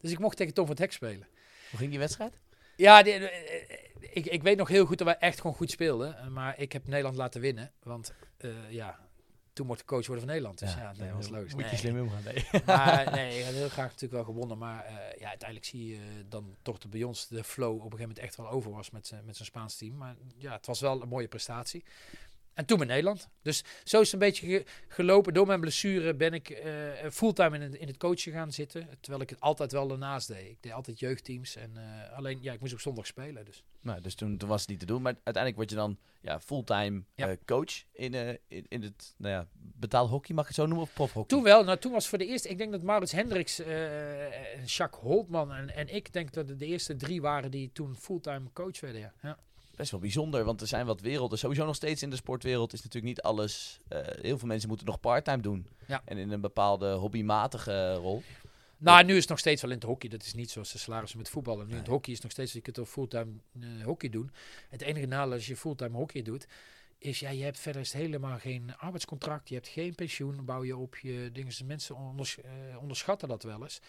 Dus 0.00 0.10
ik 0.10 0.18
mocht 0.18 0.36
tegen 0.36 0.54
Tom 0.54 0.64
van 0.66 0.74
het 0.74 0.82
Hek 0.84 0.92
spelen. 0.92 1.28
Hoe 1.70 1.78
ging 1.78 1.90
die 1.90 1.98
wedstrijd? 1.98 2.38
Ja, 2.76 3.02
die- 3.02 3.12
eh, 3.12 3.78
ik, 4.00 4.26
ik 4.26 4.42
weet 4.42 4.56
nog 4.56 4.68
heel 4.68 4.86
goed 4.86 4.98
dat 4.98 5.06
wij 5.06 5.16
echt 5.18 5.40
gewoon 5.40 5.56
goed 5.56 5.70
speelden. 5.70 6.18
eh, 6.18 6.26
Maar 6.26 6.58
ik 6.58 6.72
heb 6.72 6.86
Nederland 6.86 7.16
laten 7.16 7.40
winnen. 7.40 7.72
Want 7.82 8.14
eh, 8.36 8.50
ja, 8.70 9.05
toen 9.56 9.66
mocht 9.66 9.80
ik 9.80 9.86
coach 9.86 10.06
worden 10.06 10.24
van 10.24 10.28
Nederland. 10.34 10.58
Dus 10.58 10.74
ja, 10.74 10.92
nee, 10.98 11.08
dat 11.08 11.16
was 11.16 11.28
logisch. 11.28 11.52
Moet 11.54 11.62
je 11.62 11.68
Nee. 11.70 11.78
slim 11.78 12.00
omgaan. 12.00 12.22
Nee. 12.24 12.44
Maar 12.66 13.10
nee, 13.16 13.38
ik 13.38 13.44
had 13.44 13.54
heel 13.54 13.68
graag 13.68 13.86
natuurlijk 13.86 14.12
wel 14.12 14.24
gewonnen. 14.24 14.58
Maar 14.58 14.84
eh, 14.84 14.94
ja, 15.20 15.28
uiteindelijk 15.28 15.68
zie 15.68 15.86
je 15.86 15.98
dan 16.28 16.56
toch 16.62 16.78
dat 16.78 16.90
bij 16.90 17.02
ons 17.02 17.28
de 17.28 17.44
flow 17.44 17.68
op 17.68 17.74
een 17.76 17.82
gegeven 17.82 17.98
moment 18.08 18.18
echt 18.18 18.36
wel 18.36 18.48
over 18.48 18.70
was 18.70 18.90
met, 18.90 19.12
met 19.24 19.36
zijn 19.36 19.48
Spaans 19.48 19.76
team. 19.76 19.96
Maar 19.96 20.16
ja, 20.36 20.52
het 20.52 20.66
was 20.66 20.80
wel 20.80 21.02
een 21.02 21.08
mooie 21.08 21.28
prestatie. 21.28 21.84
En 22.56 22.64
toen 22.64 22.78
met 22.78 22.88
Nederland. 22.88 23.28
Dus 23.42 23.64
zo 23.84 24.00
is 24.00 24.12
het 24.12 24.12
een 24.12 24.28
beetje 24.28 24.46
ge- 24.46 24.64
gelopen. 24.88 25.34
Door 25.34 25.46
mijn 25.46 25.60
blessure 25.60 26.14
ben 26.14 26.32
ik 26.32 26.50
eh, 26.50 26.72
fulltime 27.10 27.56
in 27.56 27.62
het, 27.62 27.74
in 27.74 27.86
het 27.86 27.96
coachen 27.96 28.32
gaan 28.32 28.52
zitten. 28.52 28.88
Terwijl 29.00 29.22
ik 29.22 29.30
het 29.30 29.40
altijd 29.40 29.72
wel 29.72 29.90
ernaast 29.90 30.28
deed. 30.28 30.50
Ik 30.50 30.56
deed 30.60 30.72
altijd 30.72 30.98
jeugdteams. 30.98 31.56
En 31.56 31.70
eh, 31.76 32.16
alleen, 32.16 32.38
ja, 32.42 32.52
ik 32.52 32.60
moest 32.60 32.72
op 32.72 32.80
zondag 32.80 33.06
spelen. 33.06 33.44
Dus. 33.44 33.62
Nou, 33.80 34.00
dus 34.00 34.14
toen, 34.14 34.36
toen 34.36 34.48
was 34.48 34.60
het 34.60 34.70
niet 34.70 34.78
te 34.80 34.86
doen. 34.86 35.02
Maar 35.02 35.12
uiteindelijk 35.12 35.56
word 35.56 35.70
je 35.70 35.76
dan 35.76 35.98
ja, 36.20 36.40
fulltime 36.40 37.02
Ja. 37.14 37.28
eh, 37.28 37.36
coach 37.44 37.82
in, 37.92 38.14
in, 38.48 38.64
in 38.68 38.82
het 38.82 39.14
nou 39.16 39.32
ja, 39.34 39.46
betaald 39.58 40.10
hockey, 40.10 40.34
mag 40.34 40.44
ik 40.44 40.50
het 40.50 40.58
zo 40.60 40.66
noemen? 40.66 40.86
Of 40.86 40.92
profhockey? 40.92 41.28
Toen 41.28 41.42
wel. 41.42 41.64
Nou, 41.64 41.78
toen 41.78 41.92
was 41.92 42.08
voor 42.08 42.18
de 42.18 42.26
eerste... 42.26 42.48
Ik 42.48 42.58
denk 42.58 42.72
dat 42.72 42.82
Maurits 42.82 43.12
Hendricks, 43.12 43.58
en 43.58 44.64
Jacques 44.64 45.02
Holtman 45.02 45.52
en, 45.52 45.74
en 45.74 45.94
ik... 45.94 46.12
denk 46.12 46.32
dat 46.32 46.48
het 46.48 46.58
de 46.58 46.66
eerste 46.66 46.96
drie 46.96 47.20
waren 47.20 47.50
die 47.50 47.70
toen 47.72 47.96
fulltime 47.96 48.52
coach 48.52 48.80
werden. 48.80 49.00
Ja. 49.00 49.12
ja. 49.22 49.38
Best 49.76 49.90
wel 49.90 50.00
bijzonder, 50.00 50.44
want 50.44 50.60
er 50.60 50.66
zijn 50.66 50.86
wat 50.86 51.00
werelden. 51.00 51.38
Sowieso 51.38 51.64
nog 51.64 51.74
steeds 51.74 52.02
in 52.02 52.10
de 52.10 52.16
sportwereld 52.16 52.72
is 52.72 52.82
natuurlijk 52.82 53.14
niet 53.14 53.22
alles... 53.22 53.78
eh, 53.88 54.00
heel 54.02 54.38
veel 54.38 54.48
mensen 54.48 54.68
moeten 54.68 54.86
nog 54.86 55.00
parttime 55.00 55.42
doen. 55.42 55.66
Ja. 55.86 56.02
En 56.04 56.18
in 56.18 56.30
een 56.30 56.40
bepaalde 56.40 56.92
hobbymatige 56.92 57.94
rol. 57.94 58.22
Nou, 58.78 59.04
nu 59.04 59.12
is 59.14 59.20
het 59.20 59.28
nog 59.28 59.38
steeds 59.38 59.62
wel 59.62 59.70
in 59.70 59.76
het 59.76 59.86
hockey. 59.86 60.08
Dat 60.08 60.22
is 60.22 60.34
niet 60.34 60.50
zoals 60.50 60.72
de 60.72 60.78
salarissen 60.78 61.18
met 61.18 61.28
voetballen. 61.28 61.66
Nu 61.66 61.72
in 61.72 61.78
het 61.78 61.86
hockey 61.86 62.08
is 62.08 62.14
het 62.14 62.22
nog 62.22 62.32
steeds, 62.32 62.52
je 62.52 62.60
kunt 62.60 62.78
ook 62.78 62.86
fulltime 62.86 63.32
eh, 63.60 63.84
hockey 63.84 64.08
doen. 64.08 64.30
Het 64.68 64.82
enige 64.82 65.06
nadeel 65.06 65.32
als 65.32 65.46
je 65.46 65.56
fulltime 65.56 65.96
hockey 65.96 66.22
doet, 66.22 66.46
is 66.98 67.20
ja, 67.20 67.30
je 67.30 67.42
hebt 67.44 67.58
verder 67.58 67.80
is 67.80 67.92
helemaal 67.92 68.38
geen 68.38 68.76
arbeidscontract. 68.76 69.48
Je 69.48 69.54
hebt 69.54 69.68
geen 69.68 69.94
pensioen, 69.94 70.44
bouw 70.44 70.64
je 70.64 70.76
op 70.76 70.96
je 70.96 71.30
dingen. 71.32 71.52
Mensen 71.64 71.96
onders- 71.96 72.40
eh, 72.40 72.50
onderschatten 72.80 73.28
dat 73.28 73.42
wel 73.42 73.62
eens. 73.62 73.80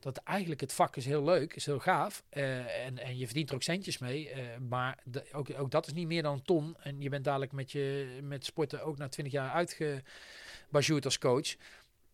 Dat 0.00 0.16
eigenlijk 0.16 0.60
het 0.60 0.72
vak 0.72 0.96
is 0.96 1.04
heel 1.04 1.24
leuk, 1.24 1.54
is 1.54 1.66
heel 1.66 1.78
gaaf. 1.78 2.22
eh, 2.28 2.86
en, 2.86 2.98
en 2.98 3.18
je 3.18 3.24
verdient 3.24 3.48
er 3.48 3.54
ook 3.54 3.62
centjes 3.62 3.98
mee. 3.98 4.30
eh, 4.30 4.58
maar 4.68 4.98
ook, 5.32 5.48
ook 5.58 5.70
dat 5.70 5.86
is 5.86 5.92
niet 5.92 6.06
meer 6.06 6.22
dan 6.22 6.32
een 6.32 6.42
ton. 6.42 6.76
En 6.82 7.00
je 7.00 7.08
bent 7.08 7.24
dadelijk 7.24 7.52
met, 7.52 7.72
je, 7.72 8.18
met 8.22 8.44
sporten 8.44 8.84
ook 8.84 8.98
na 8.98 9.08
20 9.08 9.34
jaar 9.34 9.50
uitgebajoerd 9.50 11.04
als 11.04 11.18
coach 11.18 11.56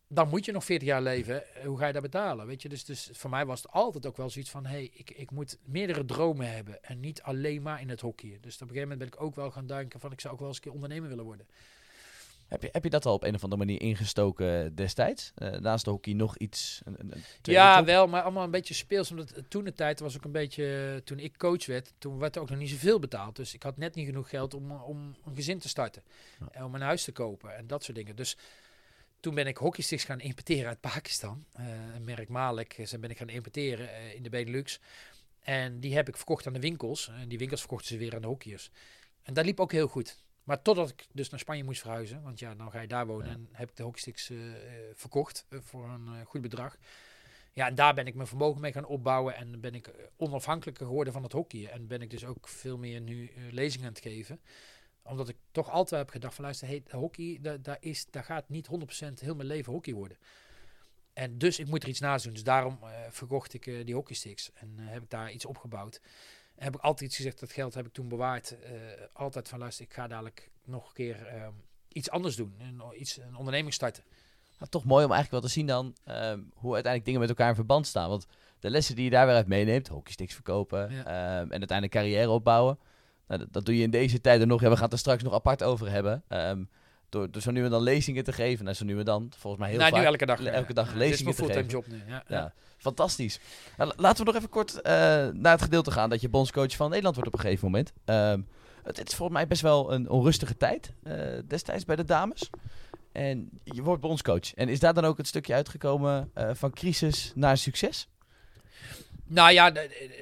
dan 0.09 0.29
moet 0.29 0.45
je 0.45 0.53
nog 0.53 0.65
40 0.65 0.89
jaar 0.89 1.03
leven. 1.03 1.43
Hoe 1.65 1.79
ga 1.79 1.87
je 1.87 1.93
dat 1.93 2.03
betalen? 2.03 2.47
Weet 2.47 2.63
je, 2.63 2.69
dus, 2.69 2.85
dus 2.85 3.11
voor 3.13 3.31
mij 3.31 3.47
was 3.47 3.63
het 3.63 3.73
altijd 3.73 4.07
ook 4.07 4.17
wel 4.17 4.31
zoiets 4.31 4.51
van: 4.51 4.67
hey, 4.67 4.91
ik, 4.93 5.11
ik 5.11 5.31
moet 5.31 5.59
meerdere 5.65 6.05
dromen 6.05 6.55
hebben. 6.55 6.83
En 6.83 7.01
niet 7.01 7.23
alleen 7.23 7.63
maar 7.63 7.81
in 7.81 7.89
het 7.89 8.01
hockey. 8.01 8.39
Dus 8.41 8.55
op 8.55 8.61
een 8.61 8.69
gegeven 8.69 8.89
moment 8.89 8.99
ben 8.99 9.09
ik 9.09 9.21
ook 9.21 9.35
wel 9.35 9.51
gaan 9.51 9.67
denken: 9.67 10.01
van 10.01 10.13
ik 10.13 10.21
zou 10.21 10.33
ook 10.33 10.39
wel 10.39 10.49
eens 10.49 10.57
een 10.57 10.63
keer 10.63 10.73
ondernemer 10.73 11.09
willen 11.09 11.25
worden. 11.25 11.47
Heb 12.49 12.63
je, 12.63 12.69
heb 12.73 12.85
je 12.85 12.91
dat 12.91 13.07
al 13.07 13.15
op 13.15 13.23
een 13.23 13.35
of 13.35 13.43
andere 13.43 13.65
manier 13.65 13.81
ingestoken 13.81 14.75
destijds? 14.75 15.33
Eh, 15.35 15.51
naast 15.51 15.85
de 15.85 15.91
hockey 15.91 16.13
nog 16.13 16.39
iets? 16.39 16.81
Een, 16.85 16.97
een, 16.99 17.23
Ja, 17.43 17.85
wel, 17.85 18.07
maar 18.07 18.23
allemaal 18.23 18.45
een 18.45 18.51
beetje 18.51 18.75
speels. 18.75 19.11
Omdat 19.11 19.31
eh, 19.31 19.43
toen 19.49 19.65
de 19.65 19.73
tijd 19.73 20.01
was 20.01 20.17
ook 20.17 20.25
een 20.25 20.33
beetje, 20.33 20.93
eh, 20.95 21.03
toen 21.05 21.19
ik 21.19 21.39
coach 21.39 21.67
werd, 21.67 21.93
toen 21.99 22.19
werd 22.19 22.37
er 22.37 22.43
ook 22.43 22.51
nog 22.51 22.59
niet 22.59 22.71
zoveel 22.71 22.99
betaald. 22.99 23.37
Dus 23.37 23.55
ik 23.55 23.63
had 23.63 23.77
net 23.77 23.95
niet 23.95 24.07
genoeg 24.07 24.29
geld 24.29 24.55
om, 24.55 24.71
om 24.71 25.15
een 25.25 25.35
gezin 25.35 25.59
te 25.59 25.69
starten. 25.69 26.03
Ja. 26.41 26.47
En 26.51 26.65
om 26.65 26.75
een 26.75 26.81
huis 26.81 27.05
te 27.05 27.13
kopen 27.13 27.57
en 27.57 27.67
dat 27.67 27.85
soort 27.85 27.97
dingen. 27.97 28.17
Dus 28.17 28.37
toen 29.27 29.35
ben 29.35 29.47
ik 29.47 29.57
hockeysticks 29.57 30.05
gaan 30.05 30.21
importeren 30.21 30.69
uit 30.69 30.81
Pakistan. 30.81 31.45
Eh, 31.53 31.65
een 31.95 32.05
merk 32.05 32.29
Malek. 32.29 32.77
Dus 32.77 32.91
dan 32.91 33.01
ben 33.01 33.11
ik 33.11 33.19
gaan 33.19 33.29
importeren 33.29 33.95
eh, 33.95 34.15
in 34.15 34.23
de 34.23 34.29
Benelux. 34.29 34.81
En 35.41 35.81
die 35.81 35.95
heb 35.95 36.09
ik 36.09 36.17
verkocht 36.17 36.47
aan 36.47 36.53
de 36.53 36.61
winkels. 36.61 37.09
En 37.09 37.29
die 37.29 37.39
winkels 37.39 37.61
verkochten 37.61 37.89
ze 37.89 37.97
weer 37.97 38.15
aan 38.15 38.21
de 38.21 38.27
hockeyers. 38.27 38.71
En 39.23 39.35
dat 39.35 39.45
liep 39.45 39.61
ook 39.61 39.73
heel 39.73 39.89
goed. 39.89 40.17
Maar 40.47 40.63
totdat 40.63 40.91
ik 40.91 41.07
dus 41.13 41.29
naar 41.29 41.41
Spanje 41.41 41.65
moest 41.65 41.81
verhuizen. 41.81 42.23
Want 42.23 42.39
ja, 42.39 42.55
dan 42.55 42.71
ga 42.71 42.81
je 42.81 42.87
daar 42.87 43.07
wonen. 43.07 43.27
Ja. 43.27 43.33
En 43.33 43.49
heb 43.53 43.71
ik 43.71 43.77
de 43.77 43.83
hockeysticks 43.83 44.31
eh, 44.31 44.55
eh, 44.55 44.95
verkocht 44.95 45.47
eh, 45.49 45.59
voor 45.63 45.89
een 45.89 46.25
goed 46.25 46.41
bedrag. 46.41 46.77
Ja, 47.53 47.67
en 47.67 47.75
daar 47.75 47.95
ben 47.95 48.07
ik 48.07 48.15
mijn 48.15 48.29
vermogen 48.29 48.61
mee 48.61 48.73
gaan 48.73 48.87
opbouwen. 48.87 49.35
En 49.35 49.61
ben 49.61 49.75
ik 49.75 49.91
onafhankelijker 50.17 50.87
geworden 50.87 51.13
van 51.13 51.23
het 51.23 51.33
hockey. 51.33 51.67
En 51.67 51.87
ben 51.87 52.03
ik 52.03 52.11
dus 52.11 52.25
ook 52.25 52.49
veel 52.49 52.79
meer 52.79 53.01
nu 53.01 53.31
lezingen 53.51 53.87
aan 53.87 53.93
het 53.93 54.03
geven. 54.03 54.41
Omdat 55.03 55.29
ik 55.29 55.37
toch 55.51 55.71
altijd 55.71 56.01
heb 56.01 56.11
gedacht 56.11 56.35
van 56.35 56.45
luister, 56.45 56.69
hey, 56.69 56.83
hockey, 56.91 57.39
daar, 57.41 57.63
daar, 57.63 57.77
is, 57.81 58.07
daar 58.11 58.25
gaat 58.25 58.49
niet 58.49 58.69
100% 59.07 59.13
heel 59.21 59.35
mijn 59.35 59.49
leven 59.49 59.73
hockey 59.73 59.95
worden. 59.95 60.19
En 61.13 61.39
dus 61.39 61.59
ik 61.59 61.67
moet 61.67 61.83
er 61.83 61.89
iets 61.89 62.01
naast 62.01 62.25
doen. 62.25 62.33
Dus 62.33 62.45
daarom 62.45 62.79
verkocht 63.11 63.55
ik 63.55 63.65
die 63.65 63.95
hockeysticks. 63.95 64.51
En 64.53 64.79
heb 64.79 65.03
ik 65.03 65.11
daar 65.11 65.33
iets 65.33 65.47
opgebouwd. 65.47 66.01
Heb 66.57 66.75
ik 66.75 66.81
altijd 66.81 67.09
iets 67.09 67.17
gezegd, 67.17 67.41
dat 67.41 67.53
geld 67.53 67.75
heb 67.75 67.87
ik 67.87 67.93
toen 67.93 68.09
bewaard. 68.09 68.57
eh, 68.61 68.73
altijd 69.13 69.49
van 69.49 69.59
luister, 69.59 69.85
ik 69.85 69.93
ga 69.95 70.07
dadelijk 70.07 70.51
nog 70.65 70.87
een 70.89 70.95
keer 70.95 71.27
eh, 71.27 71.49
iets 71.89 72.11
anders 72.11 72.37
doen. 72.37 72.55
Een, 72.59 72.83
iets, 73.01 73.17
een 73.17 73.37
onderneming 73.37 73.75
starten. 73.75 74.03
Nou, 74.59 74.71
toch 74.71 74.85
mooi 74.85 75.05
om 75.05 75.13
eigenlijk 75.13 75.31
wel 75.43 75.51
te 75.51 75.57
zien 75.57 75.67
dan 75.67 75.95
ehm, 76.05 76.41
hoe 76.55 76.75
uiteindelijk 76.75 77.05
dingen 77.05 77.21
met 77.21 77.29
elkaar 77.29 77.49
in 77.49 77.55
verband 77.55 77.87
staan. 77.87 78.09
Want 78.09 78.27
de 78.61 78.71
lessen 78.71 78.95
die 78.95 79.05
je 79.05 79.11
daar 79.11 79.27
weer 79.27 79.35
uit 79.35 79.47
meeneemt, 79.47 79.89
hockeysticks 79.89 80.35
verkopen 80.35 80.91
Ja. 80.93 80.99
ehm, 81.05 81.43
en 81.51 81.59
uiteindelijk 81.59 81.93
carrière 81.93 82.31
opbouwen. 82.31 82.79
Nou, 83.27 83.41
dat, 83.41 83.53
dat 83.53 83.65
doe 83.65 83.77
je 83.77 83.83
in 83.83 83.91
deze 83.91 84.21
tijden 84.21 84.49
nog. 84.49 84.61
Ja, 84.61 84.69
we 84.69 84.75
gaan 84.75 84.85
het 84.85 84.93
er 84.93 84.99
straks 84.99 85.23
nog 85.23 85.33
apart 85.33 85.63
over 85.63 85.91
hebben. 85.91 86.23
Ehm, 86.29 86.65
door, 87.19 87.31
door 87.31 87.43
zo 87.43 87.51
nu 87.51 87.65
en 87.65 87.71
dan 87.71 87.83
lezingen 87.83 88.25
te 88.25 88.33
geven. 88.33 88.65
Nou, 88.65 88.77
zo 88.77 88.85
nu 88.85 88.99
en 88.99 89.05
dan, 89.05 89.33
volgens 89.39 89.63
mij 89.63 89.71
heel 89.71 89.79
nou, 89.81 89.91
vaak. 89.91 90.01
nu 90.01 90.07
elke 90.07 90.27
dag. 90.27 90.43
elke 90.45 90.73
Ja, 90.75 90.87
lezingen 90.95 91.33
te 91.35 91.39
fulltime 91.39 91.63
geven. 91.63 91.71
job 91.79 91.87
nu. 91.87 92.03
Ja, 92.29 92.53
fantastisch. 92.77 93.41
Nou, 93.77 93.89
la- 93.91 94.03
laten 94.03 94.19
we 94.19 94.25
nog 94.25 94.35
even 94.35 94.49
kort 94.49 94.81
eh, 94.81 94.93
naar 95.33 95.53
het 95.53 95.63
gedeelte 95.63 95.91
gaan 95.91 96.11
dat 96.11 96.21
je 96.21 96.29
bondscoach 96.29 96.77
van 96.77 96.89
Nederland 96.89 97.15
wordt 97.15 97.31
op 97.31 97.39
een 97.39 97.45
gegeven 97.45 97.65
moment. 97.65 97.93
Het, 98.85 98.97
het 98.97 99.09
is 99.09 99.15
volgens 99.15 99.39
mij 99.39 99.47
best 99.47 99.63
wel 99.63 99.93
een 99.93 100.09
onrustige 100.11 100.57
tijd 100.57 100.93
eh, 101.03 101.15
destijds 101.47 101.85
bij 101.85 101.97
de 101.97 102.05
dames. 102.05 102.51
En 103.13 103.49
je 103.65 103.83
wordt 103.83 104.01
bondscoach. 104.03 104.55
En 104.55 104.69
is 104.69 104.81
daar 104.81 104.95
dan 104.95 105.05
ook 105.05 105.17
het 105.17 105.27
stukje 105.27 105.55
uitgekomen 105.55 106.31
eh, 106.35 106.51
van 106.53 106.71
crisis 106.71 107.33
naar 107.35 107.57
succes? 107.59 108.09
Nou 109.29 109.53
ja, 109.53 109.71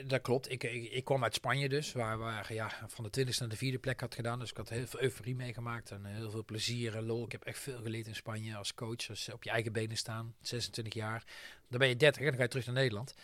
dat 0.07 0.21
klopt. 0.23 0.51
Ik, 0.51 0.63
ik, 0.63 0.93
ik 0.93 1.05
kwam 1.05 1.23
uit 1.23 1.35
Spanje 1.35 1.69
dus, 1.69 1.93
waar 1.93 2.19
we 2.19 2.55
ja, 2.55 2.71
van 2.87 3.05
de 3.05 3.11
twintigste 3.11 3.43
naar 3.43 3.53
de 3.53 3.59
vierde 3.59 3.79
plek 3.79 4.01
had 4.01 4.15
gedaan. 4.15 4.39
Dus 4.39 4.51
ik 4.51 4.57
had 4.57 4.69
heel 4.69 4.87
veel 4.87 5.01
euforie 5.01 5.35
meegemaakt 5.35 5.91
en 5.91 6.05
heel 6.05 6.31
veel 6.31 6.45
plezier 6.45 6.97
en 6.97 7.07
lol. 7.07 7.25
Ik 7.25 7.33
heb 7.33 7.43
echt 7.43 7.59
veel 7.59 7.83
geleerd 7.83 8.07
in 8.07 8.15
Spanje 8.15 8.57
als 8.57 8.75
coach, 8.75 9.33
op 9.33 9.43
je 9.43 9.51
eigen 9.51 9.73
benen 9.73 9.97
staan, 9.97 10.35
26 10.41 10.95
jaar. 10.95 11.25
Dan 11.69 11.79
ben 11.79 11.89
je 11.89 11.97
30 11.97 12.21
en 12.21 12.27
dan 12.27 12.37
ga 12.37 12.43
je 12.43 12.49
terug 12.49 12.67
naar 12.67 12.75
Nederland. 12.75 13.15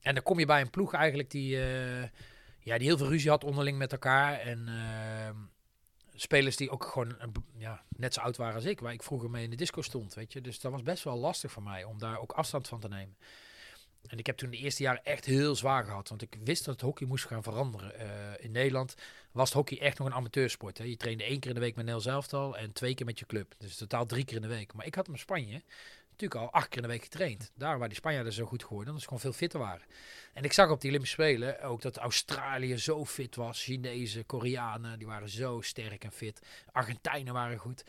En 0.00 0.14
dan 0.14 0.22
kom 0.22 0.38
je 0.38 0.46
bij 0.46 0.60
een 0.60 0.70
ploeg 0.70 0.92
eigenlijk 0.92 1.30
die, 1.30 1.56
eh, 1.56 2.02
ja, 2.60 2.78
die 2.78 2.86
heel 2.86 2.98
veel 2.98 3.08
ruzie 3.08 3.30
had 3.30 3.44
onderling 3.44 3.78
met 3.78 3.92
elkaar. 3.92 4.38
En 4.40 4.68
eh, 4.68 5.30
spelers 6.14 6.56
die 6.56 6.70
ook 6.70 6.84
gewoon 6.84 7.18
eh, 7.18 7.28
ja, 7.56 7.82
net 7.96 8.14
zo 8.14 8.20
oud 8.20 8.36
waren 8.36 8.54
als 8.54 8.64
ik, 8.64 8.80
waar 8.80 8.92
ik 8.92 9.02
vroeger 9.02 9.30
mee 9.30 9.44
in 9.44 9.50
de 9.50 9.56
disco 9.56 9.82
stond, 9.82 10.14
weet 10.14 10.32
je. 10.32 10.40
Dus 10.40 10.60
dat 10.60 10.72
was 10.72 10.82
best 10.82 11.04
wel 11.04 11.16
lastig 11.16 11.52
voor 11.52 11.62
mij 11.62 11.84
om 11.84 11.98
daar 11.98 12.20
ook 12.20 12.32
afstand 12.32 12.68
van 12.68 12.80
te 12.80 12.88
nemen. 12.88 13.16
En 14.08 14.18
ik 14.18 14.26
heb 14.26 14.36
toen 14.36 14.50
de 14.50 14.56
eerste 14.56 14.82
jaren 14.82 15.04
echt 15.04 15.24
heel 15.24 15.54
zwaar 15.54 15.84
gehad. 15.84 16.08
Want 16.08 16.22
ik 16.22 16.36
wist 16.44 16.64
dat 16.64 16.74
het 16.74 16.84
hockey 16.84 17.06
moest 17.06 17.26
gaan 17.26 17.42
veranderen. 17.42 17.98
Eh, 17.98 18.44
in 18.44 18.50
Nederland 18.50 18.94
was 19.32 19.48
het 19.48 19.58
hockey 19.58 19.80
echt 19.80 19.98
nog 19.98 20.06
een 20.06 20.14
amateursport. 20.14 20.78
Hè. 20.78 20.84
Je 20.84 20.96
trainde 20.96 21.24
één 21.24 21.40
keer 21.40 21.48
in 21.48 21.54
de 21.54 21.60
week 21.60 21.76
met 21.76 21.84
Nel 21.84 22.02
elftal 22.02 22.56
en 22.56 22.72
twee 22.72 22.94
keer 22.94 23.06
met 23.06 23.18
je 23.18 23.26
club. 23.26 23.54
Dus 23.58 23.76
totaal 23.76 24.06
drie 24.06 24.24
keer 24.24 24.36
in 24.36 24.42
de 24.42 24.48
week. 24.48 24.72
Maar 24.72 24.86
ik 24.86 24.94
had 24.94 25.06
hem 25.06 25.14
in 25.14 25.20
Spanje 25.20 25.62
natuurlijk 26.16 26.40
al 26.40 26.60
acht 26.60 26.68
keer 26.68 26.76
in 26.76 26.82
de 26.82 26.88
week 26.88 27.02
getraind. 27.02 27.50
Daar 27.54 27.78
waar 27.78 27.88
die 27.88 27.96
Spanjaarden 27.96 28.32
zo 28.32 28.46
goed 28.46 28.64
geworden, 28.64 28.92
dat 28.92 29.02
ze 29.02 29.08
gewoon 29.08 29.22
veel 29.22 29.32
fitter 29.32 29.60
waren. 29.60 29.86
En 30.32 30.44
ik 30.44 30.52
zag 30.52 30.70
op 30.70 30.80
die 30.80 30.88
Olympische 30.90 31.22
Spelen 31.22 31.62
ook 31.62 31.82
dat 31.82 31.96
Australië 31.96 32.78
zo 32.78 33.04
fit 33.04 33.34
was. 33.34 33.62
Chinezen, 33.62 34.26
Koreanen, 34.26 34.98
die 34.98 35.06
waren 35.06 35.28
zo 35.28 35.60
sterk 35.60 36.04
en 36.04 36.12
fit. 36.12 36.40
Argentijnen 36.72 37.32
waren 37.32 37.58
goed. 37.58 37.84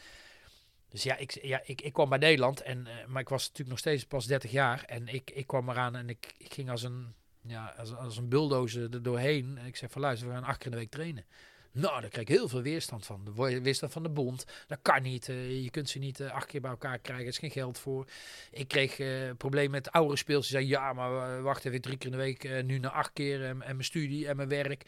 Dus 0.89 1.04
ja, 1.04 1.17
ik, 1.17 1.39
ja, 1.41 1.62
ik, 1.65 1.82
ik 1.82 1.93
kwam 1.93 2.10
bij 2.10 2.17
Nederland, 2.17 2.62
en, 2.62 2.88
eh, 2.88 3.06
maar 3.06 3.21
ik 3.21 3.30
was 3.30 3.41
natuurlijk 3.41 3.69
nog 3.69 3.80
steeds 3.80 4.06
pas 4.06 4.26
30 4.26 4.52
jaar. 4.52 4.84
En 4.84 5.08
ik, 5.08 5.32
ik 5.32 5.47
kwam 5.47 5.69
eraan 5.69 5.95
en 5.95 6.10
ik, 6.10 6.34
ik 6.38 6.54
ging 6.54 6.69
als 6.69 6.84
een, 6.84 7.13
ja, 7.41 7.73
als, 7.78 7.95
als 7.95 8.17
een 8.17 8.30
bulldozer 8.30 8.93
er 8.93 9.04
doorheen. 9.04 9.58
En 9.58 9.65
ik 9.65 9.76
zeg 9.76 9.91
van 9.91 10.02
luister, 10.02 10.28
we 10.28 10.34
gaan 10.34 10.43
acht 10.43 10.58
keer 10.58 10.65
in 10.65 10.71
de 10.71 10.78
week 10.78 10.89
trainen. 10.89 11.26
Nou, 11.71 12.02
daar 12.02 12.10
kreeg 12.10 12.21
ik 12.21 12.28
heel 12.28 12.47
veel 12.47 12.62
weerstand 12.62 13.06
van. 13.06 13.26
De 13.26 13.62
weerstand 13.62 13.91
van 13.91 14.04
de 14.04 14.10
bond. 14.10 14.45
Dat 14.67 14.80
kan 14.82 15.02
niet. 15.02 15.30
eh, 15.30 15.63
je 15.63 15.69
kunt 15.69 15.89
ze 15.89 16.00
niet 16.00 16.19
eh, 16.19 16.32
acht 16.32 16.45
keer 16.45 16.62
bij 16.62 16.71
elkaar 16.71 17.00
krijgen. 17.00 17.26
Er 17.26 17.32
is 17.32 17.38
geen 17.38 17.52
geld 17.52 17.80
voor. 17.80 18.06
Ik 18.52 18.67
kreeg 18.67 19.00
eh 19.00 19.32
problemen 19.38 19.71
met 19.71 19.91
oudere 19.91 20.17
speels. 20.17 20.47
Die 20.47 20.52
zeiden, 20.52 20.71
ja, 20.71 20.93
maar 20.93 21.41
wacht 21.41 21.65
even, 21.65 21.82
drie 21.82 21.97
keer 21.97 22.12
in 22.12 22.17
de 22.17 22.23
week. 22.23 22.63
nu 22.63 22.78
naar 22.78 22.91
acht 22.91 23.13
keer. 23.13 23.43
En, 23.43 23.62
en 23.62 23.76
mijn 23.76 23.84
studie 23.84 24.28
en 24.28 24.36
mijn 24.36 24.50
werk. 24.50 24.84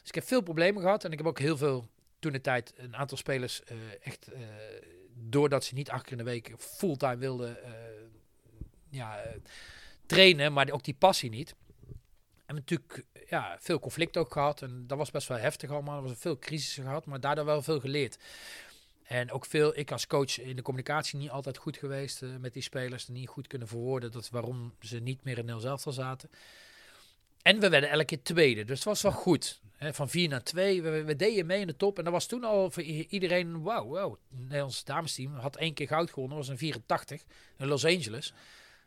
Dus 0.00 0.08
ik 0.08 0.14
heb 0.14 0.24
veel 0.24 0.40
problemen 0.40 0.82
gehad. 0.82 1.04
En 1.04 1.12
ik 1.12 1.18
heb 1.18 1.26
ook 1.26 1.38
heel 1.38 1.56
veel, 1.56 1.88
toen 2.18 2.32
de 2.32 2.40
tijd, 2.40 2.72
een 2.76 2.96
aantal 2.96 3.16
spelers 3.16 3.62
echt... 4.00 4.28
doordat 5.20 5.64
ze 5.64 5.74
niet 5.74 5.90
acht 5.90 6.02
keer 6.02 6.12
in 6.12 6.18
de 6.18 6.24
week 6.24 6.54
fulltime 6.58 7.16
wilden 7.16 7.64
eh, 7.64 7.72
ja, 8.88 9.18
eh, 9.18 9.36
trainen, 10.06 10.52
maar 10.52 10.70
ook 10.70 10.84
die 10.84 10.94
passie 10.94 11.30
niet. 11.30 11.54
En 12.46 12.54
natuurlijk 12.54 13.04
ja, 13.28 13.56
veel 13.60 13.78
conflict 13.78 14.16
ook 14.16 14.32
gehad. 14.32 14.62
En 14.62 14.86
dat 14.86 14.98
was 14.98 15.10
best 15.10 15.28
wel 15.28 15.38
heftig 15.38 15.70
allemaal. 15.70 15.96
Er 15.96 16.08
was 16.08 16.18
veel 16.18 16.38
crisissen 16.38 16.84
gehad, 16.84 17.06
maar 17.06 17.20
daardoor 17.20 17.44
wel 17.44 17.62
veel 17.62 17.80
geleerd. 17.80 18.18
En 19.02 19.30
ook 19.30 19.46
veel, 19.46 19.78
ik 19.78 19.92
als 19.92 20.06
coach 20.06 20.40
in 20.40 20.56
de 20.56 20.62
communicatie 20.62 21.18
niet 21.18 21.30
altijd 21.30 21.56
goed 21.56 21.76
geweest 21.76 22.22
eh, 22.22 22.28
met 22.40 22.52
die 22.52 22.62
spelers. 22.62 23.08
Niet 23.08 23.28
goed 23.28 23.46
kunnen 23.46 23.68
verwoorden 23.68 24.12
dat 24.12 24.30
waarom 24.30 24.74
ze 24.80 24.98
niet 24.98 25.24
meer 25.24 25.38
in 25.38 25.44
Nel 25.44 25.60
zelf 25.60 25.84
zaten. 25.88 26.30
En 27.42 27.60
we 27.60 27.68
werden 27.68 27.90
elke 27.90 28.04
keer 28.04 28.22
tweede, 28.22 28.64
dus 28.64 28.76
het 28.76 28.84
was 28.84 29.02
wel 29.02 29.12
goed. 29.12 29.60
Van 29.78 30.08
vier 30.08 30.28
naar 30.28 30.42
twee, 30.42 30.82
we, 30.82 31.04
we 31.04 31.16
deden 31.16 31.46
mee 31.46 31.60
in 31.60 31.66
de 31.66 31.76
top. 31.76 31.98
En 31.98 32.04
dat 32.04 32.12
was 32.12 32.26
toen 32.26 32.44
al 32.44 32.70
voor 32.70 32.82
iedereen, 32.82 33.62
wauw, 33.62 33.84
wow. 33.84 34.16
Het 34.30 34.40
Nederlands 34.40 34.84
damesteam 34.84 35.34
had 35.34 35.56
één 35.56 35.74
keer 35.74 35.86
goud 35.86 36.10
gewonnen, 36.10 36.36
dat 36.36 36.46
was 36.46 36.54
in 36.54 36.60
84 36.60 37.22
in 37.58 37.66
Los 37.66 37.84
Angeles. 37.84 38.32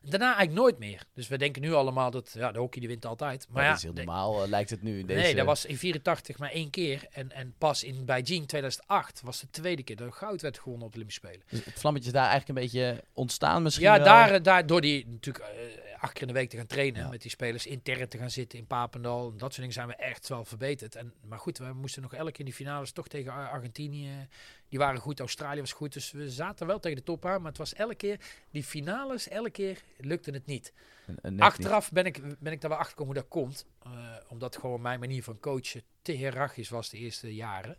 Daarna 0.06 0.26
eigenlijk 0.26 0.58
nooit 0.60 0.80
meer. 0.80 1.04
Dus 1.14 1.28
we 1.28 1.38
denken 1.38 1.62
nu 1.62 1.74
allemaal 1.74 2.12
dat 2.12 2.32
ja, 2.34 2.52
de 2.52 2.60
hockey 2.60 2.80
die 2.80 2.90
wint 2.90 3.06
altijd. 3.06 3.48
Maar 3.50 3.64
ja, 3.64 3.70
dat 3.70 3.78
is 3.78 3.84
heel 3.84 3.94
normaal, 3.94 4.44
eh, 4.44 4.50
lijkt 4.50 4.70
het 4.70 4.82
nu. 4.82 5.00
in 5.00 5.06
Deze... 5.06 5.20
Nee, 5.20 5.36
dat 5.36 5.46
was 5.46 5.66
in 5.66 5.78
84 5.78 6.38
maar 6.38 6.52
één 6.52 6.70
keer. 6.70 7.08
En, 7.12 7.32
en 7.32 7.54
pas 7.58 7.84
in 7.84 8.06
Beijing 8.06 8.48
2008 8.48 9.22
was 9.24 9.40
de 9.40 9.50
tweede 9.50 9.84
keer 9.84 9.96
dat 9.96 10.14
goud 10.14 10.42
werd 10.42 10.60
gewonnen 10.60 10.86
op 10.86 10.92
de 10.92 10.98
Olympische 10.98 11.28
Spelen. 11.28 11.46
Dus 11.50 11.66
het 11.66 11.80
vlammetje 11.80 12.08
is 12.08 12.14
daar 12.14 12.30
eigenlijk 12.30 12.60
een 12.60 12.66
beetje 12.66 13.04
ontstaan 13.14 13.64
misschien 13.64 13.86
Ja, 13.86 13.96
wel. 13.96 14.06
daar, 14.06 14.32
eh, 14.32 14.44
daar 14.44 14.66
door 14.66 14.82
die 14.82 15.08
natuurlijk 15.08 15.46
eh, 15.46 15.93
acht 16.04 16.14
keer 16.14 16.22
in 16.22 16.28
de 16.28 16.34
week 16.34 16.50
te 16.50 16.58
gaan 16.58 16.66
trainen. 16.68 17.02
Ja. 17.02 17.10
Met 17.10 17.22
die 17.22 17.32
spelers 17.32 17.66
intern 17.66 18.08
te 18.08 18.18
gaan 18.18 18.30
zitten 18.30 18.60
in 18.60 18.68
Papendal. 18.68 19.26
En 19.26 19.32
dat 19.32 19.40
soort 19.40 19.56
dingen 19.56 19.74
zijn 19.74 19.88
we 19.88 19.96
echt 19.96 20.28
wel 20.28 20.46
verbeterd. 20.46 20.96
En, 20.96 21.14
maar 21.22 21.40
goed, 21.40 21.58
we 21.58 21.74
moesten 21.74 22.02
nog 22.02 22.14
elke 22.14 22.32
keer 22.32 22.40
in 22.40 22.46
die 22.46 22.54
finales 22.54 22.92
toch 22.92 23.08
tegen 23.08 23.32
Ar- 23.32 23.50
Argentinië. 23.50 24.28
Die 24.70 24.80
waren 24.80 25.00
goed, 25.00 25.20
Australië 25.20 25.60
was 25.60 25.74
goed. 25.74 25.94
Dus 25.94 26.12
we 26.12 26.30
zaten 26.30 26.68
wel 26.68 26.80
tegen 26.80 26.98
de 26.98 27.04
top 27.04 27.26
aan. 27.26 27.42
Maar 27.42 27.50
het 27.50 27.58
was 27.58 27.74
elke 27.74 27.96
keer, 27.96 28.20
die 28.52 28.64
finales, 28.64 29.28
elke 29.28 29.50
keer 29.50 29.82
lukte 29.98 30.32
het 30.32 30.46
niet. 30.46 30.74
Net 31.22 31.40
Achteraf 31.40 31.92
ben 31.92 32.06
ik, 32.06 32.40
ben 32.40 32.52
ik 32.52 32.62
daar 32.62 32.70
wel 32.70 32.80
achter 32.80 32.98
gekomen 32.98 33.14
hoe 33.14 33.24
dat 33.24 33.32
komt. 33.32 33.66
Eh, 33.84 33.92
omdat 34.28 34.58
gewoon 34.58 34.82
mijn 34.82 35.00
manier 35.00 35.24
van 35.24 35.40
coachen 35.40 35.84
te 36.02 36.12
hiërarchisch 36.12 36.70
was 36.70 36.90
de 36.90 36.98
eerste 36.98 37.36
jaren. 37.36 37.78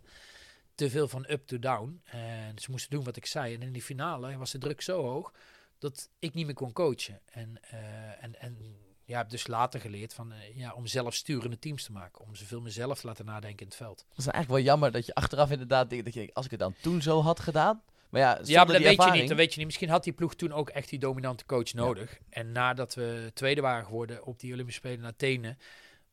Te 0.75 0.89
veel 0.89 1.07
van 1.07 1.25
up 1.29 1.47
to 1.47 1.59
down. 1.59 2.01
En 2.03 2.59
ze 2.59 2.71
moesten 2.71 2.89
doen 2.89 3.03
wat 3.03 3.15
ik 3.15 3.25
zei. 3.25 3.53
En 3.53 3.61
in 3.61 3.71
die 3.71 3.81
finale 3.81 4.37
was 4.37 4.51
de 4.51 4.57
druk 4.57 4.81
zo 4.81 5.01
hoog 5.01 5.33
dat 5.79 6.09
ik 6.19 6.33
niet 6.33 6.45
meer 6.45 6.55
kon 6.55 6.73
coachen. 6.73 7.21
En, 7.25 7.57
eh, 7.61 8.23
en, 8.23 8.41
en 8.41 8.57
ja, 9.05 9.17
heb 9.17 9.29
dus 9.29 9.47
later 9.47 9.79
geleerd 9.79 10.13
van, 10.13 10.31
eh, 10.31 10.55
ja, 10.57 10.73
om 10.73 10.85
zelf 10.87 11.13
sturende 11.13 11.59
teams 11.59 11.83
te 11.83 11.91
maken. 11.91 12.21
Om 12.25 12.35
ze 12.35 12.45
veel 12.45 12.61
meer 12.61 12.71
zelf 12.71 12.99
te 12.99 13.07
laten 13.07 13.25
nadenken 13.25 13.59
in 13.59 13.65
het 13.67 13.75
veld. 13.75 13.97
Dat 14.09 14.17
is 14.17 14.25
eigenlijk 14.27 14.53
wel 14.55 14.71
jammer 14.71 14.91
dat 14.91 15.05
je 15.05 15.13
achteraf 15.15 15.51
inderdaad 15.51 15.89
denkt 15.89 16.05
dat 16.05 16.13
je 16.13 16.19
denkt, 16.19 16.35
als 16.35 16.45
ik 16.45 16.51
het 16.51 16.59
dan 16.59 16.75
toen 16.81 17.01
zo 17.01 17.21
had 17.21 17.39
gedaan. 17.39 17.81
Maar 18.09 18.21
ja, 18.21 18.39
Ja, 18.43 18.63
maar 18.63 18.73
dat 18.73 18.81
weet 18.83 19.03
je 19.03 19.11
niet. 19.19 19.27
Dat 19.27 19.37
weet 19.37 19.51
je 19.51 19.57
niet. 19.57 19.65
Misschien 19.65 19.89
had 19.89 20.03
die 20.03 20.13
ploeg 20.13 20.35
toen 20.35 20.51
ook 20.51 20.69
echt 20.69 20.89
die 20.89 20.99
dominante 20.99 21.45
coach 21.45 21.73
nodig. 21.73 22.19
En 22.29 22.51
nadat 22.51 22.93
we 22.93 23.31
tweede 23.33 23.61
waren 23.61 23.85
geworden 23.85 24.25
op 24.25 24.39
die 24.39 24.53
Olympische 24.53 24.79
Spelen 24.79 24.99
in 24.99 25.05
Athene, 25.05 25.57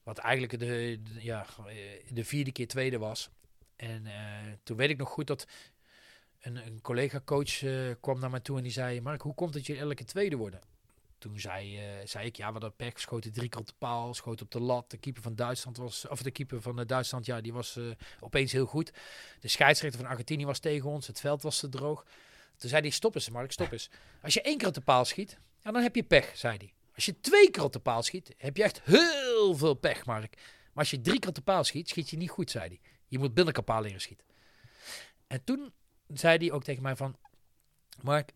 wat 0.02 0.18
eigenlijk 0.18 0.58
de, 0.58 0.66
de- 0.66 1.00
ja, 1.24 1.46
eh, 1.66 1.74
de 2.14 2.24
vierde 2.24 2.52
keer 2.52 2.68
tweede 2.68 2.98
was. 2.98 3.30
En 3.76 4.06
toen 4.62 4.76
weet 4.76 4.90
ik 4.90 4.98
nog 4.98 5.08
goed 5.08 5.26
dat 5.26 5.46
een, 6.42 6.66
een 6.66 6.80
collega-coach 6.80 7.62
eh, 7.62 7.90
kwam 8.00 8.20
naar 8.20 8.30
mij 8.30 8.40
toe 8.40 8.56
en 8.56 8.62
die 8.62 8.72
zei: 8.72 9.00
Mark, 9.00 9.22
hoe 9.22 9.34
komt 9.34 9.54
het 9.54 9.58
dat 9.58 9.66
jullie 9.66 9.82
elke 9.90 10.04
tweede 10.04 10.36
worden? 10.36 10.60
Toen 11.18 11.40
zei, 11.40 11.78
eh, 11.78 12.06
zei 12.06 12.26
ik, 12.26 12.36
ja, 12.36 12.46
we 12.46 12.52
hadden 12.52 12.76
pech, 12.76 13.00
schoten 13.00 13.32
drie 13.32 13.48
keer 13.48 13.60
op 13.60 13.66
de 13.66 13.74
paal, 13.78 14.14
schoten 14.14 14.44
op 14.44 14.50
de 14.50 14.60
lat. 14.60 14.90
De 14.90 14.96
keeper 14.96 15.22
van 15.22 15.34
Duitsland 15.34 15.76
was, 15.76 16.08
of 16.08 16.22
de 16.22 16.30
keeper 16.30 16.62
van 16.62 16.80
eh, 16.80 16.86
Duitsland, 16.86 17.26
ja, 17.26 17.40
die 17.40 17.52
was 17.52 17.78
opeens 18.20 18.52
heel 18.52 18.66
goed. 18.66 18.92
De 19.40 19.48
scheidsrechter 19.48 20.00
van 20.00 20.08
Argentinië 20.08 20.44
was 20.44 20.58
tegen 20.58 20.90
ons, 20.90 21.06
het 21.06 21.20
veld 21.20 21.42
was 21.42 21.58
te 21.58 21.68
droog. 21.68 22.04
Toen 22.56 22.68
zei 22.70 22.82
hij, 22.82 22.90
stop 22.90 23.14
eens 23.14 23.30
Mark, 23.30 23.52
stop 23.52 23.72
eens. 23.72 23.90
Als 24.22 24.34
je 24.34 24.42
één 24.42 24.58
keer 24.58 24.68
op 24.68 24.74
de 24.74 24.80
paal 24.80 25.04
schiet, 25.04 25.38
dan 25.62 25.74
heb 25.74 25.94
je 25.94 26.02
pech, 26.02 26.36
zei 26.36 26.56
hij. 26.56 26.72
Als 26.94 27.04
je 27.04 27.20
twee 27.20 27.50
keer 27.50 27.62
op 27.62 27.72
de 27.72 27.78
paal 27.78 28.02
schiet, 28.02 28.34
heb 28.36 28.56
je 28.56 28.62
echt 28.62 28.80
heel 28.82 29.56
veel 29.56 29.74
pech, 29.74 30.04
Mark. 30.06 30.36
Maar 30.36 30.84
als 30.84 30.90
je 30.90 31.00
drie 31.00 31.18
keer 31.18 31.28
op 31.28 31.34
de 31.34 31.42
paal 31.42 31.64
schiet, 31.64 31.88
schiet 31.88 32.10
je 32.10 32.16
niet 32.16 32.30
goed, 32.30 32.50
zei 32.50 32.68
hij. 32.68 32.80
Je 33.06 33.18
moet 33.18 33.34
binnenkant 33.34 33.66
paal 33.66 33.82
leren 33.82 34.00
schieten. 34.00 34.26
En 35.26 35.44
toen 35.44 35.72
zei 36.14 36.38
hij 36.38 36.52
ook 36.52 36.64
tegen 36.64 36.82
mij 36.82 36.96
van, 36.96 37.16
Mark, 38.00 38.32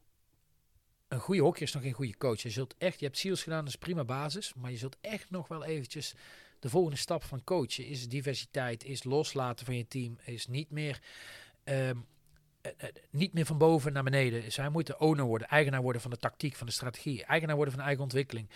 een 1.09 1.21
goede 1.21 1.43
hockeyer 1.43 1.67
is 1.67 1.75
nog 1.75 1.83
geen 1.83 1.93
goede 1.93 2.17
coach. 2.17 2.41
Je 2.41 2.51
zult 2.51 2.75
echt, 2.79 2.99
je 2.99 3.07
hebt 3.07 3.19
SEALS 3.19 3.43
gedaan, 3.43 3.65
dat 3.65 3.69
is 3.69 3.77
prima 3.77 4.05
basis, 4.05 4.55
maar 4.55 4.71
je 4.71 4.77
zult 4.77 4.97
echt 5.01 5.31
nog 5.31 5.49
wel 5.49 5.65
eventjes 5.65 6.15
de 6.61 6.69
volgende 6.69 6.97
stap 6.97 7.25
van 7.25 7.45
coachen 7.45 7.87
is 7.87 8.09
diversiteit, 8.09 8.85
is 8.85 9.05
loslaten 9.05 9.67
van 9.67 9.77
je 9.77 9.89
team, 9.89 10.19
is 10.25 10.47
niet 10.47 10.71
meer, 10.71 11.01
ehm, 11.65 11.97
eh, 12.61 12.73
eh, 12.77 12.89
niet 13.11 13.33
meer 13.33 13.47
van 13.47 13.59
boven 13.59 13.93
naar 13.93 14.03
beneden. 14.03 14.53
Zij 14.53 14.69
moeten 14.69 15.01
owner 15.01 15.25
worden, 15.25 15.49
eigenaar 15.49 15.83
worden 15.83 16.01
van 16.03 16.11
de 16.11 16.17
tactiek, 16.17 16.57
van 16.57 16.67
de 16.67 16.73
strategie, 16.73 17.25
eigenaar 17.25 17.57
worden 17.57 17.75
van 17.75 17.83
eigen 17.83 18.03
ontwikkeling. 18.03 18.49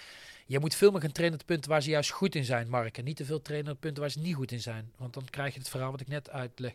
Je 0.47 0.59
moet 0.59 0.75
veel 0.75 0.91
meer 0.91 1.01
gaan 1.01 1.13
trainen 1.13 1.41
op 1.41 1.47
punten 1.47 1.71
waar 1.71 1.83
ze 1.83 1.91
juist 1.91 2.11
goed 2.11 2.35
in 2.35 2.45
zijn, 2.45 2.69
Mark. 2.69 2.99
En 2.99 3.05
niet 3.05 3.17
te 3.17 3.25
veel 3.25 3.43
trainen 3.43 3.73
op 3.73 3.81
punten 3.81 4.03
waar 4.03 4.11
ze 4.11 4.19
niet 4.19 4.35
goed 4.35 4.53
in 4.53 4.61
zijn. 4.61 4.93
Want 4.97 5.15
dan 5.15 5.25
krijg 5.25 5.53
je 5.53 5.59
het 5.59 5.69
verhaal 5.69 5.91
wat 5.91 6.01
ik 6.01 6.09
net 6.09 6.31
uitleg. 6.31 6.75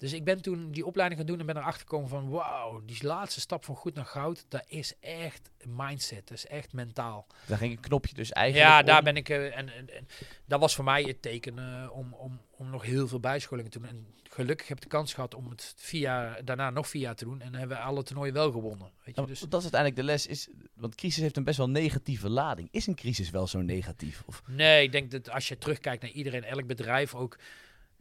Dus 0.00 0.12
ik 0.12 0.24
ben 0.24 0.42
toen 0.42 0.70
die 0.70 0.86
opleiding 0.86 1.20
gaan 1.20 1.28
doen 1.30 1.40
en 1.40 1.46
ben 1.46 1.56
erachter 1.56 1.80
gekomen 1.80 2.08
van... 2.08 2.28
wauw, 2.28 2.82
die 2.84 3.04
laatste 3.06 3.40
stap 3.40 3.64
van 3.64 3.74
goed 3.76 3.94
naar 3.94 4.04
goud, 4.04 4.44
dat 4.48 4.64
is 4.66 4.92
echt 5.00 5.50
een 5.58 5.74
mindset. 5.76 6.28
Dat 6.28 6.36
is 6.36 6.46
echt 6.46 6.72
mentaal. 6.72 7.26
Daar 7.46 7.58
ging 7.58 7.72
een 7.72 7.80
knopje 7.80 8.14
dus 8.14 8.32
eigenlijk 8.32 8.68
Ja, 8.70 8.80
om. 8.80 8.86
daar 8.86 9.02
ben 9.02 9.16
ik. 9.16 9.28
eh, 9.28 9.44
en, 9.58 9.74
en, 9.74 9.94
en 9.96 10.06
dat 10.46 10.60
was 10.60 10.74
voor 10.74 10.84
mij 10.84 11.02
het 11.02 11.22
teken 11.22 11.58
eh, 11.58 11.90
om, 11.92 12.12
om, 12.14 12.40
om 12.50 12.70
nog 12.70 12.82
heel 12.82 13.08
veel 13.08 13.20
bijscholingen 13.20 13.70
te 13.70 13.78
doen. 13.78 13.88
En 13.88 14.06
gelukkig 14.30 14.68
heb 14.68 14.76
ik 14.76 14.82
de 14.82 14.88
kans 14.88 15.14
gehad 15.14 15.34
om 15.34 15.48
het 15.50 15.74
vier 15.76 16.00
jaar, 16.00 16.44
daarna 16.44 16.70
nog 16.70 16.88
vier 16.88 17.02
jaar 17.02 17.14
te 17.14 17.24
doen. 17.24 17.40
En 17.40 17.54
hebben 17.54 17.76
we 17.76 17.82
alle 17.82 18.02
toernooien 18.02 18.34
wel 18.34 18.50
gewonnen. 18.52 18.90
Weet 19.04 19.14
je? 19.14 19.20
Ja, 19.20 19.26
Dus, 19.26 19.40
Dat 19.40 19.62
is 19.64 19.72
uiteindelijk 19.72 20.00
de 20.00 20.06
les. 20.06 20.26
Is, 20.26 20.48
want 20.74 20.94
crisis 20.94 21.22
heeft 21.22 21.36
een 21.36 21.44
best 21.44 21.58
wel 21.58 21.70
negatieve 21.70 22.28
lading. 22.28 22.68
Is 22.70 22.86
een 22.86 22.94
crisis 22.94 23.30
wel 23.30 23.46
zo 23.46 23.60
negatief? 23.60 24.22
Of, 24.26 24.42
nee, 24.46 24.82
ik 24.82 24.92
denk 24.92 25.10
dat 25.10 25.30
als 25.30 25.48
je 25.48 25.58
terugkijkt 25.58 26.02
naar 26.02 26.10
iedereen, 26.10 26.44
elk 26.44 26.66
bedrijf 26.66 27.14
ook. 27.14 27.38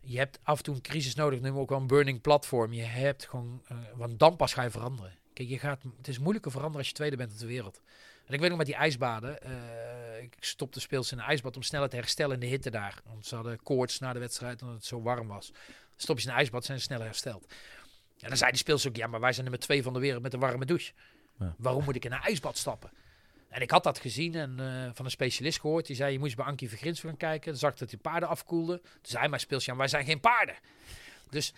Je 0.02 0.18
hebt 0.18 0.40
af 0.44 0.58
en 0.58 0.64
toe 0.64 0.76
een 0.76 0.82
crisis 0.82 1.16
nodig, 1.16 1.40
noemen 1.40 1.56
we 1.56 1.62
ook 1.62 1.70
wel 1.70 1.80
een 1.80 1.88
burning 1.88 2.22
platform. 2.22 2.74
Je 2.74 2.82
hebt 2.84 3.28
gewoon, 3.30 3.62
eh, 3.68 3.78
want 3.96 4.20
dan 4.20 4.36
pas 4.36 4.54
ga 4.54 4.64
je 4.64 4.70
veranderen. 4.70 5.18
Kijk, 5.34 5.50
je 5.50 5.60
gaat, 5.60 5.84
het 5.98 6.08
is 6.08 6.20
moeilijker 6.20 6.52
veranderen 6.52 6.80
als 6.80 6.90
je 6.90 6.96
tweede 6.96 7.16
bent 7.16 7.32
op 7.32 7.40
de 7.40 7.46
wereld. 7.46 7.82
En 8.26 8.34
ik 8.34 8.40
weet 8.40 8.50
nog 8.50 8.58
met 8.58 8.68
die 8.68 8.76
ijsbaden. 8.76 9.42
eh, 9.42 10.24
ik 10.24 10.36
stopte 10.40 10.80
speels 10.80 11.12
in 11.12 11.18
een 11.18 11.24
ijsbad 11.24 11.56
om 11.56 11.62
sneller 11.62 11.90
te 11.90 11.96
herstellen 11.96 12.34
in 12.34 12.40
de 12.40 12.46
hitte 12.46 12.70
daar. 12.70 13.02
Want 13.06 13.26
ze 13.26 13.36
hadden 13.36 13.64
koorts 13.64 14.00
na 14.00 14.14
de 14.14 14.20
wedstrijd 14.20 14.62
omdat 14.62 14.78
het 14.78 14.86
zo 14.86 15.02
warm 15.02 15.28
was. 15.28 15.52
Stop 15.96 16.18
je 16.18 16.24
in 16.24 16.30
een 16.30 16.38
ijsbad, 16.38 16.66
zijn 16.66 16.78
ze 16.78 16.84
sneller 16.84 17.06
hersteld. 17.06 17.54
En 18.20 18.28
dan 18.28 18.38
zei 18.38 18.50
die 18.52 18.60
speels 18.60 18.88
ook, 18.88 18.96
ja, 18.96 19.08
maar 19.08 19.20
wij 19.20 19.32
zijn 19.32 19.44
nummer 19.44 19.64
twee 19.64 19.84
van 19.84 19.94
de 19.94 20.00
wereld 20.00 20.22
met 20.22 20.34
een 20.34 20.40
warme 20.40 20.66
douche. 20.66 20.94
Ja. 21.40 21.56
Waarom 21.58 21.84
moet 21.84 21.96
ik 21.96 22.06
in 22.06 22.12
een 22.12 22.22
ijsbad 22.22 22.58
stappen? 22.58 22.92
En 23.50 23.62
ik 23.62 23.72
had 23.72 23.84
dat 23.84 24.00
gezien 24.00 24.36
en 24.36 24.56
eh, 24.60 24.90
van 24.94 25.06
een 25.06 25.12
specialist 25.12 25.60
gehoord. 25.60 25.88
Die 25.88 25.96
zei, 25.96 26.12
je 26.12 26.20
moest 26.20 26.36
bij 26.36 26.46
Ankie 26.46 26.70
Vergrins 26.70 27.00
gaan 27.00 27.18
kijken. 27.18 27.52
Dan 27.52 27.60
zag 27.60 27.72
ik 27.72 27.78
dat 27.78 27.90
die 27.90 28.00
paarden 28.00 28.30
afkoelden. 28.30 28.82
Toen 28.82 28.92
zei 29.02 29.20
hij, 29.20 29.30
maar 29.30 29.40
speels, 29.40 29.66
ja, 29.66 29.76
wij 29.76 29.88
zijn 29.88 30.06
geen 30.06 30.20
paarden. 30.20 30.56
Dus 31.30 31.54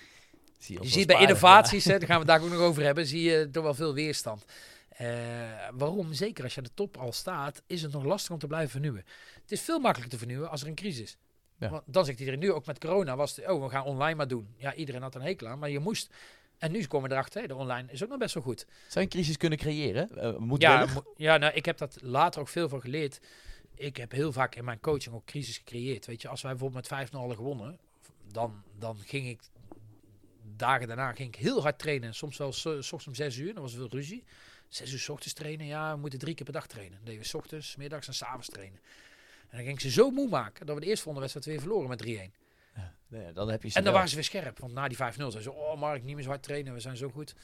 Zie 0.58 0.82
je 0.82 0.88
ziet 0.88 1.08
bij 1.08 1.16
paarden, 1.16 1.28
innovaties, 1.28 1.86
hè, 1.86 1.98
daar 1.98 2.08
gaan 2.08 2.20
we 2.20 2.26
daar 2.26 2.42
ook 2.42 2.50
nog 2.50 2.60
over 2.60 2.84
hebben, 2.84 3.06
zie 3.06 3.22
je 3.22 3.50
toch 3.52 3.64
wel 3.64 3.74
veel 3.74 3.94
weerstand. 3.94 4.46
Eh, 4.90 5.08
waarom? 5.74 6.14
Zeker 6.14 6.44
als 6.44 6.54
je 6.54 6.60
aan 6.60 6.66
de 6.66 6.74
top 6.74 6.98
al 6.98 7.12
staat, 7.12 7.62
is 7.68 7.82
het 7.82 7.92
nog 7.92 8.04
lastig 8.04 8.32
om 8.32 8.40
te 8.40 8.48
blijven 8.48 8.70
vernieuwen. 8.70 9.06
Het 9.42 9.52
is 9.52 9.62
veel 9.62 9.80
makkelijker 9.80 10.12
te 10.12 10.18
vernieuwen 10.18 10.50
als 10.50 10.62
er 10.62 10.68
een 10.68 10.76
crisis 10.76 11.02
is. 11.02 11.18
Ja. 11.58 11.70
Want 11.70 11.84
dan 11.86 12.06
zegt 12.06 12.20
iedereen 12.20 12.40
nu, 12.40 12.52
ook 12.52 12.66
met 12.66 12.80
corona, 12.80 13.16
was 13.16 13.36
het, 13.36 13.48
oh, 13.48 13.64
we 13.64 13.70
gaan 13.70 13.84
online 13.84 14.16
maar 14.16 14.28
doen. 14.28 14.54
Ja, 14.58 14.74
iedereen 14.74 15.02
had 15.02 15.16
een 15.16 15.22
hekel 15.22 15.48
aan, 15.48 15.60
maar 15.60 15.70
je 15.70 15.80
moest. 15.80 16.14
En 16.62 16.72
nu 16.72 16.86
komen 16.86 17.10
we 17.10 17.16
erachter, 17.16 17.48
de 17.48 17.56
online 17.56 17.92
is 17.92 18.04
ook 18.04 18.10
nog 18.10 18.18
best 18.18 18.34
wel 18.34 18.44
goed. 18.44 18.60
Zou 18.68 18.70
je 18.94 19.00
een 19.02 19.08
crisis 19.10 19.38
kunnen 19.38 19.58
creëren? 19.58 20.10
Eh, 20.18 20.38
moet 20.38 20.62
Ja, 20.62 20.86
mo- 20.94 21.14
ja 21.16 21.38
nou, 21.38 21.54
ik 21.54 21.66
heb 21.66 21.78
dat 21.78 21.98
later 22.02 22.42
ook 22.42 22.48
veel 22.48 22.70
van 22.70 22.82
geleerd. 22.82 23.20
Ik 23.76 23.98
heb 23.98 24.12
heel 24.12 24.32
vaak 24.32 24.56
in 24.56 24.64
mijn 24.66 24.80
coaching 24.80 25.16
ook 25.16 25.26
crisis 25.26 25.58
gecreëerd. 25.58 26.06
Weet 26.06 26.22
je, 26.22 26.28
als 26.28 26.42
wij 26.42 26.52
bijvoorbeeld 26.52 26.90
met 26.90 27.00
5-0 27.10 27.20
hadden 27.20 27.38
gewonnen, 27.38 27.80
dan, 28.32 28.64
dan 28.80 28.98
ging 29.06 29.28
ik 29.28 29.42
dagen 30.56 30.88
daarna 30.88 31.14
ging 31.14 31.36
ik 31.36 31.42
heel 31.42 31.62
hard 31.62 31.80
trainen. 31.80 32.14
Soms 32.16 32.38
wel 32.38 32.52
s, 32.54 32.60
s 32.62 32.66
ochtends 32.66 33.08
om 33.08 33.16
6 33.16 33.38
uur, 33.38 33.54
dan 33.54 33.62
was 33.64 33.72
er 33.72 33.78
veel 33.80 33.90
ruzie. 33.90 34.24
6 34.68 34.92
uur 34.92 35.00
's 35.00 35.10
ochtends 35.10 35.34
trainen, 35.34 35.66
ja, 35.66 35.94
we 35.94 36.00
moeten 36.00 36.20
drie 36.20 36.34
keer 36.36 36.46
per 36.46 36.54
dag 36.54 36.68
trainen. 36.68 36.96
Dan 36.96 37.06
deden 37.06 37.22
we 37.22 37.28
's 37.28 37.34
ochtends, 37.34 37.76
middags 37.76 38.08
en 38.08 38.14
's 38.14 38.22
avonds 38.24 38.48
trainen. 38.50 38.80
En 39.50 39.58
dan 39.58 39.60
ging 39.66 39.74
ik 39.76 39.80
ze 39.80 39.90
zo 39.92 40.10
moe 40.12 40.30
maken 40.30 40.66
dat 40.66 40.76
we 40.76 40.82
de 40.82 40.88
eerste 40.88 41.04
volgende 41.04 41.28
wedstrijd 41.30 41.46
weer 41.58 41.68
verloren 41.68 41.90
met 41.90 42.00
3-1. 42.00 42.41
Nee, 43.08 43.34
dan 43.34 43.50
heb 43.50 43.64
je 43.64 43.70
ze 43.70 43.78
En 43.78 43.84
dan 43.84 43.94
waren 43.94 44.10
ze 44.10 44.16
weer 44.16 44.24
scherp, 44.24 44.60
want 44.60 44.74
na 44.74 44.88
die 44.88 44.98
5-0 44.98 45.00
zeiden 45.16 45.42
ze, 45.42 45.52
oh 45.52 45.80
Mark, 45.80 46.04
niet 46.04 46.16
meer 46.16 46.24
zo 46.24 46.30
hard 46.30 46.44
trainen, 46.44 46.74
we 46.74 46.80
zijn 46.80 46.98
zo 46.98 47.10
goed. 47.10 47.36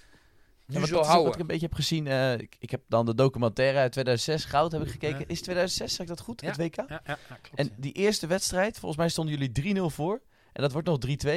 Nu 0.66 0.80
Ja, 0.80 0.86
zo 0.86 0.96
ook 0.96 1.00
wat 1.00 1.06
ik 1.06 1.12
houden. 1.12 1.40
een 1.40 1.48
beetje 1.48 1.66
heb 1.66 1.74
gezien. 1.76 2.08
eh, 2.08 2.34
ik, 2.34 2.56
ik 2.60 2.72
heb 2.72 2.82
dan 2.88 3.06
de 3.06 3.16
documentaire 3.16 3.78
uit 3.78 3.92
2006, 3.92 4.46
Goud, 4.46 4.72
heb 4.72 4.82
ik 4.82 4.90
gekeken. 4.92 5.28
Is 5.28 5.42
2006, 5.42 5.92
zeg 5.94 6.00
ik 6.02 6.08
dat 6.08 6.20
goed? 6.20 6.42
Ja. 6.42 6.48
Het 6.48 6.58
WK? 6.58 6.76
Ja, 6.76 6.86
ja, 6.90 7.02
ja, 7.06 7.18
klopt. 7.42 7.50
En 7.60 7.72
die 7.76 7.94
eerste 7.94 8.28
wedstrijd, 8.28 8.74
volgens 8.80 8.98
mij 9.00 9.10
stonden 9.10 9.38
jullie 9.38 9.76
3-0 9.76 9.94
voor. 9.94 10.22
En 10.54 10.62
dat 10.62 10.72
wordt 10.72 10.88
nog 10.88 11.00
3-2. 11.00 11.30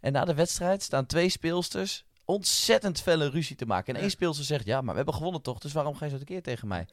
En 0.00 0.12
na 0.12 0.24
de 0.24 0.34
wedstrijd 0.34 0.82
staan 0.82 1.06
twee 1.06 1.28
speelsters 1.28 2.04
ontzettend 2.24 3.00
felle 3.00 3.28
ruzie 3.30 3.56
te 3.56 3.66
maken. 3.66 3.94
En 3.94 4.00
één 4.00 4.10
speelster 4.10 4.44
zegt, 4.44 4.64
ja, 4.66 4.80
maar 4.80 4.90
we 4.90 4.96
hebben 4.96 5.14
gewonnen 5.14 5.42
toch, 5.42 5.58
dus 5.58 5.72
waarom 5.72 5.94
ga 5.94 6.04
je 6.04 6.10
zo 6.10 6.18
tekeer 6.18 6.42
tegen 6.42 6.68
mij? 6.68 6.86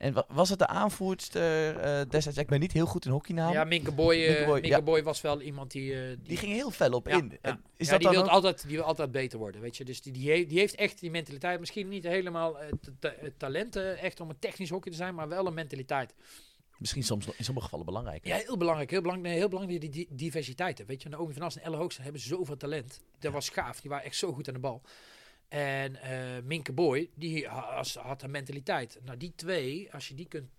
En 0.00 0.12
wa- 0.12 0.24
was 0.28 0.48
het 0.48 0.58
de 0.58 0.66
aanvoerster 0.66 1.76
eh, 1.76 2.00
destijds? 2.08 2.38
Ik 2.38 2.46
ben 2.46 2.60
niet 2.60 2.72
heel 2.72 2.86
goed 2.86 3.04
in 3.04 3.10
hockeynamen. 3.10 3.52
Ja, 3.52 3.64
Minke 3.64 3.92
Boy, 3.92 4.16
Minke 4.16 4.44
Boy, 4.44 4.52
Minke 4.52 4.68
ja. 4.68 4.82
Boy 4.82 5.02
was 5.02 5.20
wel 5.20 5.40
iemand 5.40 5.70
die... 5.70 5.94
eh, 5.94 6.16
die 6.22 6.36
ging 6.36 6.52
heel 6.52 6.70
fel 6.70 6.92
op 6.92 7.08
Ja, 7.08 7.16
in. 7.16 7.38
ja. 7.42 7.60
Is 7.76 7.86
ja, 7.86 7.92
dat 7.92 8.00
die, 8.00 8.10
wil 8.10 8.22
ook- 8.22 8.28
altijd, 8.28 8.66
die 8.66 8.76
wil 8.76 8.84
altijd 8.86 9.10
beter 9.12 9.38
worden, 9.38 9.60
weet 9.60 9.76
je. 9.76 9.84
Dus 9.84 10.02
die, 10.02 10.12
die, 10.12 10.30
heeft, 10.30 10.48
die 10.48 10.58
heeft 10.58 10.74
echt 10.74 11.00
die 11.00 11.10
mentaliteit. 11.10 11.60
Misschien 11.60 11.88
niet 11.88 12.04
helemaal 12.04 12.56
het 13.00 13.38
talent 13.38 13.76
eh, 13.76 14.02
echt 14.02 14.20
om 14.20 14.28
een 14.30 14.38
technisch 14.38 14.70
hockey 14.70 14.90
te 14.90 14.96
zijn, 14.96 15.14
maar 15.14 15.28
wel 15.28 15.46
een 15.46 15.54
mentaliteit. 15.54 16.14
misschien 16.78 17.02
soms 17.02 17.26
in 17.36 17.44
sommige 17.44 17.64
gevallen 17.66 17.86
belangrijk. 17.86 18.26
Ja, 18.26 18.36
heel 18.36 18.56
belangrijk. 18.56 18.90
Heel 18.90 19.00
belangrijk, 19.00 19.30
nee, 19.32 19.38
heel 19.40 19.48
belangrijk 19.50 19.80
die, 19.80 19.90
die 19.90 20.06
diversiteit. 20.10 20.78
hè. 20.78 20.84
Weet 20.84 21.02
je, 21.02 21.08
Naomi 21.08 21.32
van 21.32 21.42
As 21.42 21.56
en 21.56 21.62
Elle 21.62 21.76
Hoogste 21.76 22.02
hebben 22.02 22.20
zoveel 22.20 22.56
talent. 22.56 23.00
Dat 23.18 23.32
was 23.32 23.48
gaaf. 23.48 23.80
Die 23.80 23.90
waren 23.90 24.04
echt 24.04 24.16
zo 24.16 24.32
goed 24.32 24.48
aan 24.48 24.54
de 24.54 24.60
bal. 24.60 24.82
En 25.50 25.96
eh, 25.96 26.42
Minke 26.42 26.72
Boy, 26.72 27.10
die 27.14 27.46
had 27.98 28.22
een 28.22 28.30
mentaliteit. 28.30 28.98
Nou, 29.04 29.16
die 29.16 29.32
twee, 29.34 29.92
als 29.92 30.08
je 30.08 30.14
die 30.14 30.26
kunt 30.26 30.50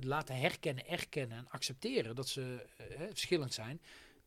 laten 0.00 0.36
herkennen, 0.36 0.86
erkennen 0.86 1.38
en 1.38 1.48
accepteren 1.48 2.14
dat 2.14 2.28
ze 2.28 2.66
eh, 2.76 3.00
verschillend 3.08 3.54
zijn. 3.54 3.80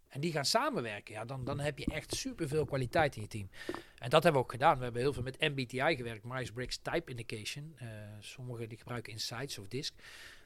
En 0.07 0.21
die 0.21 0.31
gaan 0.31 0.45
samenwerken, 0.45 1.13
ja, 1.13 1.25
dan, 1.25 1.45
dan 1.45 1.59
heb 1.59 1.77
je 1.77 1.85
echt 1.85 2.15
superveel 2.15 2.65
kwaliteit 2.65 3.15
in 3.15 3.21
je 3.21 3.27
team. 3.27 3.49
En 3.97 4.09
dat 4.09 4.23
hebben 4.23 4.41
we 4.41 4.47
ook 4.47 4.51
gedaan. 4.51 4.77
We 4.77 4.83
hebben 4.83 5.01
heel 5.01 5.13
veel 5.13 5.23
met 5.23 5.39
MBTI 5.39 5.95
gewerkt, 5.95 6.23
Myers-Briggs 6.23 6.77
Type 6.77 7.11
Indication. 7.11 7.73
Eh 7.77 7.87
sommigen 8.19 8.69
die 8.69 8.77
gebruiken 8.77 9.13
Insights 9.13 9.57
of 9.57 9.67
DISC. 9.67 9.93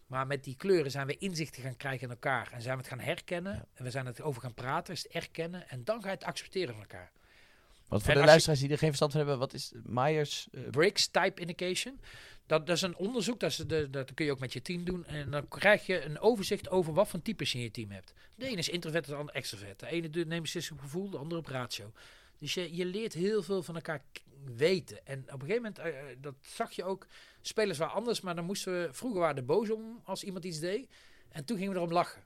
Maar 0.08 0.28
met 0.28 0.44
die 0.44 0.56
kleuren 0.56 0.92
zijn 0.92 1.08
we 1.08 1.18
inzichten 1.18 1.64
gaan 1.64 1.78
krijgen 1.78 2.02
in 2.02 2.10
elkaar. 2.10 2.52
En 2.52 2.62
zijn 2.62 2.76
we 2.76 2.82
het 2.82 2.90
gaan 2.90 3.00
herkennen. 3.00 3.68
En 3.74 3.84
we 3.84 3.90
zijn 3.90 4.06
het 4.06 4.22
over 4.22 4.42
gaan 4.42 4.54
praten, 4.54 4.94
is 4.94 5.04
het 5.04 5.12
erkennen. 5.12 5.70
En 5.70 5.84
dan 5.84 6.02
ga 6.02 6.08
je 6.08 6.14
het 6.16 6.24
accepteren 6.24 6.74
van 6.74 6.84
elkaar. 6.84 7.12
Want 7.88 8.02
voor 8.02 8.12
En 8.12 8.18
de 8.18 8.24
je- 8.24 8.30
luisteraars 8.30 8.60
die 8.60 8.70
er 8.70 8.78
geen 8.78 8.88
verstand 8.88 9.12
van 9.12 9.20
hebben, 9.20 9.40
wat 9.40 9.54
is 9.54 9.72
Myers? 9.84 10.48
Briggs 10.72 11.08
Type 11.08 11.42
Indication. 11.42 12.00
Dat, 12.46 12.68
dat 12.68 12.76
is 12.76 12.82
een 12.82 12.96
onderzoek, 12.96 13.40
dat, 13.40 13.50
is 13.50 13.56
de, 13.58 13.90
dat 13.90 14.14
kun 14.14 14.26
je 14.26 14.32
ook 14.32 14.40
met 14.40 14.54
je 14.54 14.62
team 14.62 14.84
doen. 14.84 15.06
En 15.06 15.32
dan 15.32 15.48
krijg 15.48 15.86
je 15.86 16.04
een 16.06 16.20
overzicht 16.20 16.70
over 16.70 16.94
wat 16.94 17.08
voor 17.08 17.22
types 17.22 17.52
je 17.52 17.58
in 17.58 17.64
je 17.64 17.72
team 17.72 17.92
hebt. 17.92 18.14
De 18.36 18.46
ene 18.48 18.58
is 18.58 18.70
introvert, 18.70 19.06
de 19.06 19.16
andere 19.16 19.38
extrovert. 19.38 19.80
De 19.80 19.88
ene 19.88 20.10
neemt 20.26 20.42
beslissing 20.42 20.80
op 20.80 20.86
gevoel, 20.86 21.10
de 21.10 21.18
andere 21.18 21.40
op 21.42 21.48
ratio. 21.48 21.92
Dus 22.40 22.54
je, 22.54 22.76
je 22.76 22.86
leert 22.86 23.14
heel 23.14 23.44
veel 23.44 23.64
van 23.64 23.76
elkaar 23.76 24.02
weten. 24.56 25.06
En 25.08 25.20
op 25.20 25.42
een 25.42 25.48
gegeven 25.48 25.56
moment, 25.62 25.80
eh, 25.80 25.94
dat 26.22 26.34
zag 26.42 26.72
je 26.72 26.84
ook, 26.84 27.08
spelers 27.42 27.78
waren 27.78 27.94
anders, 27.96 28.22
maar 28.22 28.36
dan 28.36 28.46
moesten 28.46 28.74
we, 28.82 28.90
vroeger 28.94 29.20
waren 29.20 29.36
we 29.36 29.42
er 29.42 29.48
boos 29.48 29.70
om 29.72 30.02
als 30.04 30.24
iemand 30.24 30.46
iets 30.46 30.60
deed. 30.60 30.88
En 31.30 31.46
toen 31.46 31.58
gingen 31.58 31.74
we 31.74 31.80
erom 31.80 31.92
lachen. 31.92 32.24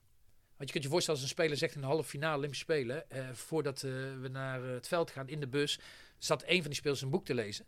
Want 0.57 0.69
je 0.69 0.71
kunt 0.71 0.83
je 0.83 0.89
voorstellen 0.89 1.19
als 1.19 1.29
een 1.29 1.35
speler 1.35 1.57
zegt 1.57 1.75
in 1.75 1.81
de 1.81 1.87
halve 1.87 2.09
finale 2.09 2.37
Olympische 2.37 2.63
Spelen, 2.63 3.09
eh, 3.09 3.29
voordat 3.33 3.83
eh, 3.83 3.91
we 3.91 4.27
naar 4.31 4.63
eh, 4.63 4.73
het 4.73 4.87
veld 4.87 5.11
gaan 5.11 5.27
in 5.27 5.39
de 5.39 5.47
bus, 5.47 5.79
zat 6.17 6.43
een 6.45 6.57
van 6.59 6.65
die 6.69 6.79
spelers 6.79 7.01
een 7.01 7.09
boek 7.09 7.25
te 7.25 7.33
lezen. 7.33 7.65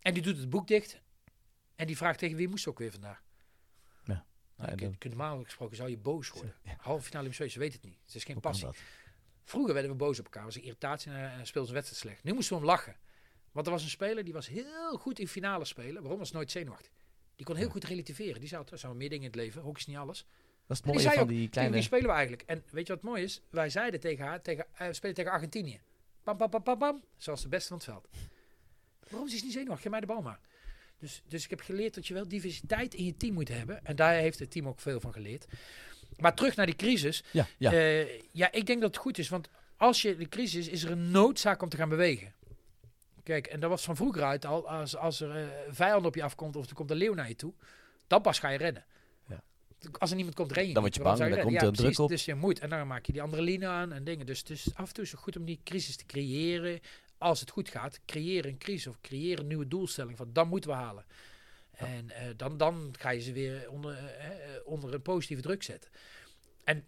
En 0.00 0.14
die 0.14 0.22
doet 0.22 0.36
het 0.36 0.50
boek 0.50 0.66
dicht. 0.68 1.00
En 1.76 1.86
die 1.86 1.96
vraagt 1.96 2.18
tegen 2.18 2.36
wie 2.36 2.48
moest 2.48 2.62
ze 2.62 2.68
ook 2.68 2.78
weer 2.78 2.90
vandaag. 2.92 3.22
Ja. 4.04 4.24
Nou, 4.56 4.70
Ja, 4.70 4.90
kun- 4.98 5.10
normaal 5.10 5.44
gesproken 5.44 5.76
zou 5.76 5.90
je 5.90 5.96
boos 5.96 6.28
worden. 6.30 6.54
Ja. 6.62 6.76
Halve 6.78 7.02
finale 7.04 7.26
Olympische 7.26 7.34
Spelen, 7.34 7.50
ze 7.52 7.58
weet 7.58 7.72
het 7.72 7.82
niet. 7.82 7.98
Het 8.06 8.14
is 8.14 8.24
geen 8.24 8.32
hoe 8.34 8.42
passie. 8.42 8.68
Vroeger 9.44 9.72
werden 9.74 9.90
we 9.90 9.96
boos 9.96 10.18
op 10.18 10.24
elkaar. 10.24 10.44
was 10.44 10.54
een 10.56 10.62
irritatie 10.62 11.10
en, 11.12 11.30
en 11.32 11.46
speelde 11.46 11.68
zijn 11.68 11.80
wedstrijd 11.82 11.96
slecht. 12.02 12.24
Nu 12.24 12.32
moesten 12.32 12.52
we 12.54 12.60
hem 12.60 12.70
lachen. 12.70 12.96
Want 13.52 13.66
er 13.66 13.72
was 13.72 13.82
een 13.82 13.88
speler 13.90 14.24
die 14.24 14.32
was 14.32 14.48
heel 14.48 14.96
goed 14.98 15.18
in 15.18 15.28
finale 15.28 15.64
spelen. 15.64 16.00
Waarom 16.02 16.18
was 16.18 16.30
nooit 16.32 16.50
zenuwachtig? 16.50 16.92
Die 17.36 17.46
kon 17.46 17.56
heel 17.56 17.66
Ja. 17.66 17.72
goed 17.72 17.84
relativeren. 17.84 18.40
Die 18.40 18.48
zei, 18.48 18.64
er 18.70 18.78
zijn 18.78 18.96
meer 18.96 19.08
dingen 19.08 19.24
in 19.24 19.30
het 19.30 19.40
leven. 19.40 19.62
Hockey 19.62 19.80
is 19.80 19.86
niet 19.86 19.96
alles. 19.96 20.26
Dat 20.68 20.76
is 20.76 20.84
het 20.84 20.84
die 20.84 20.92
mooie 20.92 21.00
zei 21.00 21.14
van 21.14 21.22
ook, 21.22 21.28
die 21.28 21.48
kleine... 21.48 21.74
wie 21.74 21.82
spelen 21.82 22.06
we 22.06 22.12
eigenlijk? 22.12 22.42
En 22.46 22.62
weet 22.70 22.86
je 22.86 22.92
wat 22.92 23.02
mooi 23.02 23.22
is? 23.22 23.40
Wij 23.50 23.70
zeiden 23.70 24.00
tegen 24.00 24.24
haar, 24.24 24.42
tegen, 24.42 24.66
eh, 24.74 24.86
we 24.86 24.92
spelen 24.92 25.14
tegen 25.14 25.30
Argentinië. 25.30 25.80
Pam, 26.22 26.36
pam, 26.36 26.50
pam, 26.50 26.62
pam, 26.62 26.78
pam. 26.78 27.02
Zoals 27.16 27.42
de 27.42 27.48
beste 27.48 27.68
van 27.68 27.76
het 27.76 27.86
veld. 27.86 28.08
Waarom 29.08 29.26
is 29.26 29.34
hij 29.34 29.42
niet 29.42 29.52
zenuwachtig? 29.52 29.82
Geef 29.82 29.90
mij 29.90 30.00
de 30.00 30.06
bal 30.06 30.22
maar. 30.22 30.40
Dus, 30.98 31.22
dus 31.28 31.44
ik 31.44 31.50
heb 31.50 31.60
geleerd 31.60 31.94
dat 31.94 32.06
je 32.06 32.14
wel 32.14 32.28
diversiteit 32.28 32.94
in 32.94 33.04
je 33.04 33.16
team 33.16 33.34
moet 33.34 33.48
hebben. 33.48 33.84
En 33.84 33.96
daar 33.96 34.14
heeft 34.14 34.38
het 34.38 34.50
team 34.50 34.68
ook 34.68 34.80
veel 34.80 35.00
van 35.00 35.12
geleerd. 35.12 35.46
Maar 36.16 36.34
terug 36.34 36.56
naar 36.56 36.66
die 36.66 36.76
crisis. 36.76 37.24
Ja, 37.30 37.46
ja. 37.58 37.72
Ja, 37.72 38.06
ja 38.32 38.52
ik 38.52 38.66
denk 38.66 38.80
dat 38.80 38.90
het 38.90 39.02
goed 39.02 39.18
is. 39.18 39.28
Want 39.28 39.48
als 39.76 40.02
je 40.02 40.16
de 40.16 40.28
crisis 40.28 40.66
is, 40.66 40.72
is 40.72 40.82
er 40.82 40.90
een 40.90 41.10
noodzaak 41.10 41.62
om 41.62 41.68
te 41.68 41.76
gaan 41.76 41.88
bewegen. 41.88 42.34
Kijk, 43.22 43.46
en 43.46 43.60
dat 43.60 43.70
was 43.70 43.84
van 43.84 43.96
vroeger 43.96 44.22
uit 44.22 44.44
al. 44.44 44.68
Als, 44.68 44.96
als 44.96 45.20
er 45.20 45.36
eh, 45.36 45.46
vijand 45.70 46.06
op 46.06 46.14
je 46.14 46.22
afkomt 46.22 46.56
of 46.56 46.68
er 46.68 46.74
komt 46.74 46.90
een 46.90 46.96
leeuw 46.96 47.14
naar 47.14 47.28
je 47.28 47.36
toe. 47.36 47.52
Dan 48.06 48.20
pas 48.20 48.38
ga 48.38 48.48
je 48.48 48.58
rennen. 48.58 48.84
Als 49.98 50.10
er 50.10 50.16
niemand 50.16 50.36
komt, 50.36 50.52
ren 50.52 50.66
je 50.66 50.72
Dan 50.72 50.82
word 50.82 50.94
je 50.94 51.02
bang, 51.02 51.18
dan 51.18 51.40
komt 51.40 51.62
er 51.62 51.72
druk 51.72 51.98
op. 51.98 52.08
Dus 52.08 52.24
je 52.24 52.34
moet. 52.34 52.58
En 52.58 52.68
dan 52.68 52.86
maak 52.86 53.06
je 53.06 53.12
die 53.12 53.22
andere 53.22 53.42
lijnen 53.42 53.68
aan 53.68 53.92
en 53.92 54.04
dingen. 54.04 54.26
Dus, 54.26 54.44
dus 54.44 54.74
af 54.74 54.88
en 54.88 54.94
toe 54.94 55.04
is 55.04 55.10
het 55.10 55.20
goed 55.20 55.36
om 55.36 55.44
die 55.44 55.60
crisis 55.64 55.96
te 55.96 56.06
creëren. 56.06 56.80
Als 57.18 57.40
het 57.40 57.50
goed 57.50 57.68
gaat, 57.68 58.00
creëer 58.06 58.46
een 58.46 58.58
crisis 58.58 58.86
of 58.86 59.00
creëer 59.00 59.38
een 59.38 59.46
nieuwe 59.46 59.68
doelstelling. 59.68 60.16
Van 60.16 60.32
dat 60.32 60.46
moeten 60.46 60.70
we 60.70 60.76
halen. 60.76 61.04
En 61.78 62.10
eh, 62.10 62.26
dan, 62.36 62.56
dan 62.56 62.94
ga 62.98 63.10
je 63.10 63.20
ze 63.20 63.32
weer 63.32 63.70
onder, 63.70 63.96
eh, 63.96 64.26
eh, 64.26 64.60
onder 64.64 64.94
een 64.94 65.02
positieve 65.02 65.42
druk 65.42 65.62
zetten. 65.62 65.90
En 66.64 66.84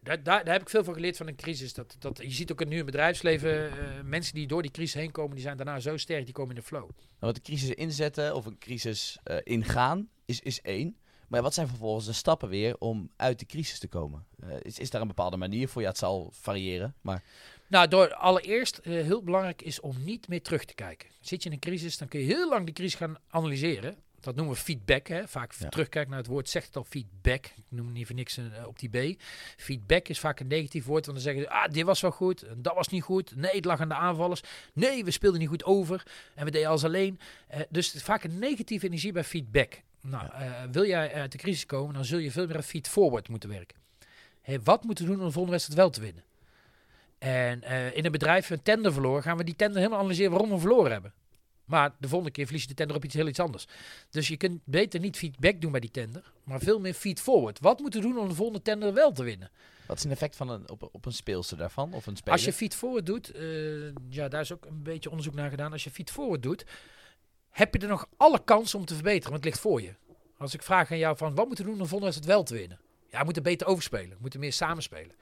daar, 0.00 0.22
daar, 0.22 0.44
daar 0.44 0.52
heb 0.52 0.62
ik 0.62 0.68
veel 0.68 0.84
van 0.84 0.94
geleerd 0.94 1.16
van 1.16 1.26
een 1.26 1.36
crisis. 1.36 1.74
Dat, 1.74 1.96
dat, 1.98 2.18
je 2.22 2.30
ziet 2.30 2.52
ook 2.52 2.60
in 2.60 2.66
nu 2.68 2.72
in 2.72 2.82
het 2.82 2.90
bedrijfsleven, 2.90 3.70
mensen 4.08 4.34
die 4.34 4.46
door 4.46 4.62
die 4.62 4.70
crisis 4.70 4.94
heen 4.94 5.10
komen, 5.10 5.34
die 5.34 5.44
zijn 5.44 5.56
daarna 5.56 5.80
zo 5.80 5.96
sterk, 5.96 6.24
die 6.24 6.34
komen 6.34 6.54
in 6.54 6.60
de 6.60 6.66
flow. 6.66 6.88
Nou, 6.88 6.92
wat 7.18 7.34
de 7.34 7.40
crisis 7.40 7.70
inzetten 7.70 8.34
of 8.34 8.46
een 8.46 8.58
crisis 8.58 9.18
ingaan 9.42 10.08
is, 10.24 10.40
is 10.40 10.60
één. 10.60 10.96
Maar 11.28 11.42
wat 11.42 11.54
zijn 11.54 11.68
vervolgens 11.68 12.06
de 12.06 12.12
stappen 12.12 12.48
weer 12.48 12.76
om 12.78 13.10
uit 13.16 13.38
de 13.38 13.46
crisis 13.46 13.78
te 13.78 13.88
komen? 13.88 14.24
Eh, 14.40 14.48
is, 14.62 14.78
is 14.78 14.90
daar 14.90 15.00
een 15.00 15.06
bepaalde 15.08 15.36
manier 15.36 15.68
voor? 15.68 15.82
Ja, 15.82 15.88
het 15.88 15.98
zal 15.98 16.30
variëren. 16.32 16.94
Maar 17.00 17.22
Nou, 17.68 17.88
door 17.88 18.14
allereerst 18.14 18.78
eh, 18.78 18.92
heel 18.92 19.22
belangrijk 19.22 19.62
is 19.62 19.80
om 19.80 19.96
niet 20.04 20.28
meer 20.28 20.42
terug 20.42 20.64
te 20.64 20.74
kijken. 20.74 21.08
Zit 21.20 21.42
je 21.42 21.48
in 21.48 21.54
een 21.54 21.60
crisis, 21.60 21.98
dan 21.98 22.08
kun 22.08 22.20
je 22.20 22.26
heel 22.26 22.48
lang 22.48 22.66
de 22.66 22.72
crisis 22.72 22.94
gaan 22.94 23.16
analyseren. 23.28 23.96
Dat 24.20 24.34
noemen 24.34 24.54
we 24.54 24.60
feedback. 24.60 25.06
Hè? 25.06 25.28
Vaak 25.28 25.52
Ja. 25.58 25.68
terugkijken 25.68 26.10
naar 26.10 26.20
het 26.20 26.28
woord, 26.28 26.48
zegt 26.48 26.66
het 26.66 26.76
al 26.76 26.84
feedback. 26.84 27.46
Ik 27.46 27.64
noem 27.68 27.86
het 27.86 27.94
niet 27.94 28.06
voor 28.06 28.14
niks 28.16 28.36
eh, 28.36 28.44
op 28.66 28.78
die 28.78 28.88
B. 29.16 29.20
Feedback 29.56 30.08
is 30.08 30.18
vaak 30.18 30.40
een 30.40 30.46
negatief 30.46 30.84
woord, 30.84 31.06
want 31.06 31.16
dan 31.22 31.26
zeggen 31.26 31.42
ze, 31.42 31.50
ah, 31.50 31.72
dit 31.72 31.84
was 31.84 32.00
wel 32.00 32.10
goed, 32.10 32.42
en 32.42 32.62
dat 32.62 32.74
was 32.74 32.88
niet 32.88 33.02
goed. 33.02 33.36
Nee, 33.36 33.54
het 33.56 33.64
lag 33.64 33.80
aan 33.80 33.88
de 33.88 33.94
aanvallers. 33.94 34.40
Nee, 34.72 35.04
we 35.04 35.10
speelden 35.10 35.40
niet 35.40 35.48
goed 35.48 35.64
over 35.64 36.02
en 36.34 36.44
we 36.44 36.50
deden 36.50 36.68
alles 36.68 36.84
alleen. 36.84 37.20
Eh, 37.48 37.60
dus 37.70 37.86
het 37.86 37.94
is 37.94 38.02
vaak 38.02 38.24
een 38.24 38.38
negatieve 38.38 38.86
energie 38.86 39.12
bij 39.12 39.24
feedback. 39.24 39.82
Nou, 40.10 40.30
eh, 40.32 40.62
wil 40.72 40.86
jij 40.86 41.14
uit 41.14 41.32
de 41.32 41.38
crisis 41.38 41.66
komen, 41.66 41.94
dan 41.94 42.04
zul 42.04 42.18
je 42.18 42.30
veel 42.30 42.46
meer 42.46 42.56
aan 42.56 42.62
feed-forward 42.62 43.28
moeten 43.28 43.48
werken. 43.48 43.76
Wat 44.64 44.84
moeten 44.84 45.04
we 45.04 45.10
doen 45.10 45.20
om 45.20 45.26
de 45.26 45.32
volgende 45.32 45.50
wedstrijd 45.50 45.80
wel 45.80 45.90
te 45.90 46.00
winnen? 46.00 46.24
En 47.18 47.62
eh, 47.62 47.96
in 47.96 48.04
een 48.04 48.12
bedrijf 48.12 48.50
een 48.50 48.62
tender 48.62 48.92
verloren, 48.92 49.22
gaan 49.22 49.36
we 49.36 49.44
die 49.44 49.56
tender 49.56 49.76
helemaal 49.76 49.98
analyseren 49.98 50.30
waarom 50.30 50.50
we 50.50 50.58
verloren 50.58 50.92
hebben. 50.92 51.12
Maar 51.64 51.94
de 51.98 52.08
volgende 52.08 52.32
keer 52.32 52.44
verlies 52.44 52.62
je 52.62 52.68
de 52.68 52.74
tender 52.74 52.96
op 52.96 53.04
iets 53.04 53.14
heel 53.14 53.28
iets 53.28 53.40
anders. 53.40 53.66
Dus 54.10 54.28
je 54.28 54.36
kunt 54.36 54.60
beter 54.64 55.00
niet 55.00 55.16
feedback 55.16 55.60
doen 55.60 55.70
bij 55.70 55.80
die 55.80 55.90
tender, 55.90 56.32
maar 56.44 56.60
veel 56.60 56.80
meer 56.80 56.94
feed 56.94 57.20
forward. 57.20 57.60
Wat 57.60 57.80
moeten 57.80 58.00
we 58.00 58.06
doen 58.06 58.18
om 58.18 58.28
de 58.28 58.34
volgende 58.34 58.62
tender 58.62 58.94
wel 58.94 59.12
te 59.12 59.22
winnen? 59.22 59.50
Wat 59.86 59.96
is 59.96 60.04
een 60.04 60.10
effect 60.10 60.36
van 60.36 60.48
een, 60.48 60.70
op, 60.70 60.88
op 60.92 61.06
een 61.06 61.12
speelster 61.12 61.56
daarvan? 61.56 61.92
Of 61.92 62.06
een 62.06 62.16
speler? 62.16 62.32
Als 62.32 62.44
je 62.44 62.52
feed 62.52 62.74
forward 62.74 63.06
doet, 63.06 63.30
eh, 63.30 63.44
ja, 64.08 64.28
daar 64.28 64.40
is 64.40 64.52
ook 64.52 64.64
een 64.64 64.82
beetje 64.82 65.10
onderzoek 65.10 65.34
naar 65.34 65.50
gedaan. 65.50 65.72
Als 65.72 65.84
je 65.84 65.90
feed 65.90 66.10
forward 66.10 66.42
doet, 66.42 66.64
heb 67.56 67.74
je 67.74 67.80
er 67.80 67.88
nog 67.88 68.08
alle 68.16 68.44
kansen 68.44 68.78
om 68.78 68.84
te 68.84 68.94
verbeteren, 68.94 69.30
want 69.30 69.44
het 69.44 69.44
ligt 69.44 69.60
voor 69.60 69.82
je. 69.82 69.94
Als 70.38 70.54
ik 70.54 70.62
vraag 70.62 70.90
aan 70.90 70.98
jou 70.98 71.16
van, 71.16 71.34
wat 71.34 71.46
moeten 71.46 71.64
we 71.64 71.70
doen 71.70 71.80
om 71.80 71.86
vonden 71.86 72.08
het 72.14 72.24
wel 72.24 72.42
te 72.42 72.54
winnen? 72.54 72.80
Ja, 73.10 73.18
we 73.18 73.24
moeten 73.24 73.42
beter 73.42 73.66
overspelen. 73.66 74.10
We 74.10 74.16
moeten 74.20 74.40
meer 74.40 74.52
samenspelen. 74.52 75.14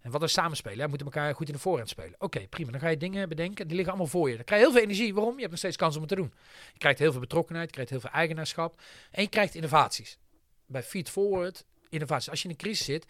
En 0.00 0.10
wat 0.10 0.22
is 0.22 0.32
samenspelen? 0.32 0.76
Ja, 0.76 0.82
we 0.82 0.88
moeten 0.88 1.06
elkaar 1.06 1.34
goed 1.34 1.46
in 1.46 1.52
de 1.52 1.58
voorhand 1.58 1.88
spelen. 1.88 2.14
Oké, 2.18 2.46
prima. 2.48 2.70
Dan 2.70 2.80
ga 2.80 2.88
je 2.88 2.96
dingen 2.96 3.28
bedenken. 3.28 3.66
Die 3.66 3.76
liggen 3.76 3.94
allemaal 3.94 4.10
voor 4.10 4.30
je. 4.30 4.36
Dan 4.36 4.44
krijg 4.44 4.60
je 4.60 4.66
heel 4.66 4.76
veel 4.76 4.84
energie. 4.84 5.14
Waarom? 5.14 5.32
Je 5.32 5.38
hebt 5.38 5.50
nog 5.50 5.58
steeds 5.58 5.76
kans 5.76 5.94
om 5.94 6.00
het 6.00 6.10
te 6.10 6.16
doen. 6.16 6.32
Je 6.72 6.78
krijgt 6.78 6.98
heel 6.98 7.10
veel 7.10 7.20
betrokkenheid. 7.20 7.66
Je 7.66 7.72
krijgt 7.72 7.90
heel 7.90 8.00
veel 8.00 8.10
eigenaarschap. 8.10 8.80
En 9.10 9.22
je 9.22 9.28
krijgt 9.28 9.54
innovaties. 9.54 10.18
Bij 10.66 10.82
Feed 10.82 11.10
Forward, 11.10 11.64
innovaties. 11.88 12.30
Als 12.30 12.42
je 12.42 12.48
in 12.48 12.50
een 12.50 12.60
crisis 12.60 12.84
zit, 12.84 13.06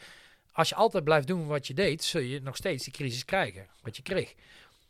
als 0.53 0.69
je 0.69 0.75
altijd 0.75 1.05
blijft 1.05 1.27
doen 1.27 1.47
wat 1.47 1.67
je 1.67 1.75
deed, 1.75 2.05
zul 2.05 2.21
je 2.21 2.41
nog 2.41 2.57
steeds 2.57 2.85
die 2.85 2.93
crisis 2.93 3.25
krijgen. 3.25 3.67
Wat 3.83 3.97
je 3.97 4.03
kreeg. 4.03 4.35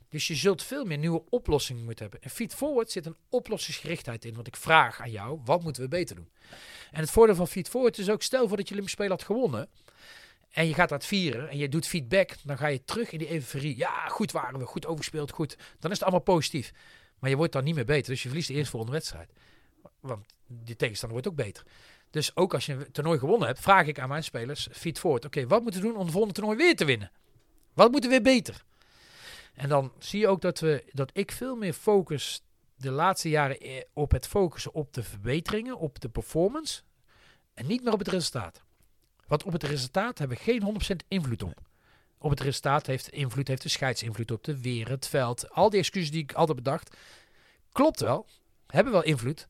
Dus 0.08 0.26
je 0.26 0.34
zult 0.34 0.62
veel 0.62 0.84
meer 0.84 0.98
nieuwe 0.98 1.22
oplossingen 1.28 1.84
moeten 1.84 2.02
hebben. 2.02 2.22
En 2.22 2.30
Feed 2.30 2.54
Forward 2.54 2.90
zit 2.90 3.06
een 3.06 3.16
oplossingsgerichtheid 3.28 4.24
in. 4.24 4.34
Want 4.34 4.46
ik 4.46 4.56
vraag 4.56 5.00
aan 5.00 5.10
jou, 5.10 5.40
wat 5.44 5.62
moeten 5.62 5.82
we 5.82 5.88
beter 5.88 6.16
doen? 6.16 6.28
En 6.90 7.00
het 7.00 7.10
voordeel 7.10 7.34
van 7.34 7.48
Feed 7.48 7.68
Forward 7.68 7.98
is 7.98 8.10
ook, 8.10 8.22
stel 8.22 8.48
voor 8.48 8.56
dat 8.56 8.66
je 8.66 8.72
Olympisch 8.72 8.94
Spelen 8.94 9.12
had 9.12 9.22
gewonnen. 9.22 9.68
En 10.50 10.66
je 10.66 10.74
gaat 10.74 10.88
dat 10.88 11.04
vieren 11.04 11.48
en 11.48 11.58
je 11.58 11.68
doet 11.68 11.86
feedback. 11.86 12.34
Dan 12.44 12.58
ga 12.58 12.66
je 12.66 12.84
terug 12.84 13.12
in 13.12 13.18
die 13.18 13.32
euforie. 13.32 13.76
Ja, 13.76 14.08
goed 14.08 14.32
waren 14.32 14.58
we, 14.58 14.66
goed 14.66 14.86
overspeeld, 14.86 15.30
goed. 15.30 15.56
Dan 15.78 15.90
is 15.90 15.96
het 15.96 16.02
allemaal 16.02 16.20
positief. 16.20 16.72
Maar 17.18 17.30
je 17.30 17.36
wordt 17.36 17.52
dan 17.52 17.64
niet 17.64 17.74
meer 17.74 17.84
beter. 17.84 18.10
Dus 18.10 18.22
je 18.22 18.28
verliest 18.28 18.48
de 18.48 18.54
eerstvolgende 18.54 18.94
wedstrijd. 18.94 19.32
Want 20.00 20.26
die 20.46 20.76
tegenstander 20.76 21.20
wordt 21.20 21.28
ook 21.28 21.46
beter. 21.46 21.64
Dus 22.10 22.36
ook 22.36 22.54
als 22.54 22.66
je 22.66 22.72
een 22.72 22.92
toernooi 22.92 23.18
gewonnen 23.18 23.46
hebt, 23.48 23.60
vraag 23.60 23.86
ik 23.86 23.98
aan 23.98 24.08
mijn 24.08 24.24
spelers, 24.24 24.68
feed 24.72 24.98
forward. 24.98 25.24
Oké, 25.24 25.46
wat 25.46 25.62
moeten 25.62 25.80
we 25.80 25.86
doen 25.86 25.96
om 25.96 26.06
de 26.06 26.12
volgende 26.12 26.34
toernooi 26.34 26.56
weer 26.56 26.76
te 26.76 26.84
winnen? 26.84 27.10
Wat 27.74 27.90
moeten 27.90 28.10
we 28.10 28.20
weer 28.20 28.34
beter? 28.34 28.64
En 29.58 29.68
dan 29.68 29.92
zie 29.98 30.20
je 30.20 30.28
ook 30.28 30.40
dat, 30.40 30.60
we, 30.60 30.84
dat 30.92 31.10
ik 31.12 31.32
veel 31.32 31.56
meer 31.56 31.72
focus 31.72 32.42
de 32.76 32.90
laatste 32.90 33.28
jaren 33.28 33.60
eh, 33.60 33.82
op 33.92 34.10
het 34.10 34.26
focussen 34.26 34.74
op 34.74 34.92
de 34.92 35.02
verbeteringen, 35.02 35.78
op 35.78 36.00
de 36.00 36.08
performance. 36.08 36.82
En 37.54 37.66
niet 37.66 37.82
meer 37.82 37.92
op 37.92 37.98
het 37.98 38.08
resultaat. 38.08 38.62
Want 39.26 39.44
op 39.44 39.52
het 39.52 39.62
resultaat 39.62 40.18
hebben 40.18 40.36
we 40.36 40.42
geen 40.42 40.80
100% 41.02 41.06
invloed 41.08 41.42
op. 41.42 41.60
Op 42.18 42.30
het 42.30 42.40
resultaat 42.40 42.86
heeft 42.86 43.08
invloed, 43.08 43.48
heeft 43.48 43.62
de 43.62 43.68
scheidsinvloed 43.68 44.30
op 44.30 44.44
de 44.44 44.60
weer, 44.60 44.88
het 44.88 45.08
veld. 45.08 45.50
Al 45.50 45.70
die 45.70 45.78
excuses 45.78 46.10
die 46.10 46.22
ik 46.22 46.32
altijd 46.32 46.56
bedacht. 46.56 46.96
Klopt 47.72 48.00
wel, 48.00 48.26
hebben 48.66 48.92
wel 48.92 49.04
invloed. 49.04 49.48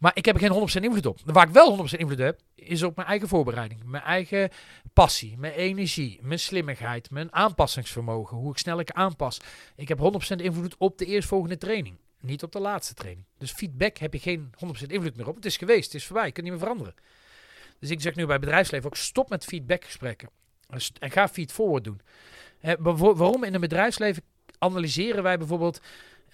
Maar 0.00 0.12
ik 0.14 0.24
heb 0.24 0.34
er 0.34 0.40
geen 0.40 0.68
100% 0.68 0.84
invloed 0.84 1.06
op. 1.06 1.18
Waar 1.24 1.46
ik 1.46 1.52
wel 1.52 1.78
100% 1.78 1.98
invloed 1.98 2.18
heb, 2.18 2.40
is 2.54 2.82
op 2.82 2.96
mijn 2.96 3.08
eigen 3.08 3.28
voorbereiding. 3.28 3.84
Mijn 3.84 4.02
eigen 4.02 4.50
passie, 4.92 5.38
mijn 5.38 5.52
energie, 5.52 6.18
mijn 6.22 6.38
slimmigheid, 6.38 7.10
mijn 7.10 7.32
aanpassingsvermogen. 7.32 8.36
Hoe 8.36 8.50
ik 8.50 8.58
snel 8.58 8.80
ik 8.80 8.90
aanpas. 8.90 9.40
Ik 9.76 9.88
heb 9.88 9.98
100% 9.98 10.36
invloed 10.36 10.74
op 10.78 10.98
de 10.98 11.04
eerstvolgende 11.04 11.58
training. 11.58 11.96
Niet 12.20 12.42
op 12.42 12.52
de 12.52 12.60
laatste 12.60 12.94
training. 12.94 13.26
Dus 13.38 13.52
feedback 13.52 13.96
heb 13.96 14.12
je 14.12 14.18
geen 14.18 14.50
100% 14.66 14.86
invloed 14.86 15.16
meer 15.16 15.28
op. 15.28 15.34
Het 15.34 15.44
is 15.44 15.56
geweest, 15.56 15.84
het 15.84 15.94
is 15.94 16.06
voorbij, 16.06 16.26
je 16.26 16.32
kunt 16.32 16.44
niet 16.46 16.54
meer 16.54 16.64
veranderen. 16.64 16.94
Dus 17.78 17.90
ik 17.90 18.00
zeg 18.00 18.14
nu 18.14 18.26
bij 18.26 18.38
bedrijfsleven 18.38 18.86
ook 18.86 18.96
stop 18.96 19.28
met 19.28 19.44
feedbackgesprekken. 19.44 20.30
En 20.98 21.10
ga 21.10 21.28
feed 21.28 21.52
forward 21.52 21.84
doen. 21.84 22.00
waarom 23.16 23.44
in 23.44 23.54
een 23.54 23.60
bedrijfsleven 23.60 24.22
analyseren 24.58 25.22
wij 25.22 25.38
bijvoorbeeld, 25.38 25.80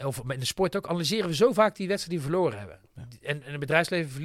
of 0.05 0.22
in 0.28 0.38
de 0.38 0.47
sport 0.47 0.76
ook, 0.76 0.88
analyseren 0.88 1.28
we 1.28 1.34
zo 1.34 1.53
vaak 1.53 1.76
die 1.76 1.88
wedstrijd 1.88 2.18
die 2.18 2.28
we 2.28 2.32
verloren 2.34 2.59
hebben. 2.59 2.80
En 3.22 3.42
in 3.44 3.51
het 3.51 3.61
bedrijfsleven 3.61 4.22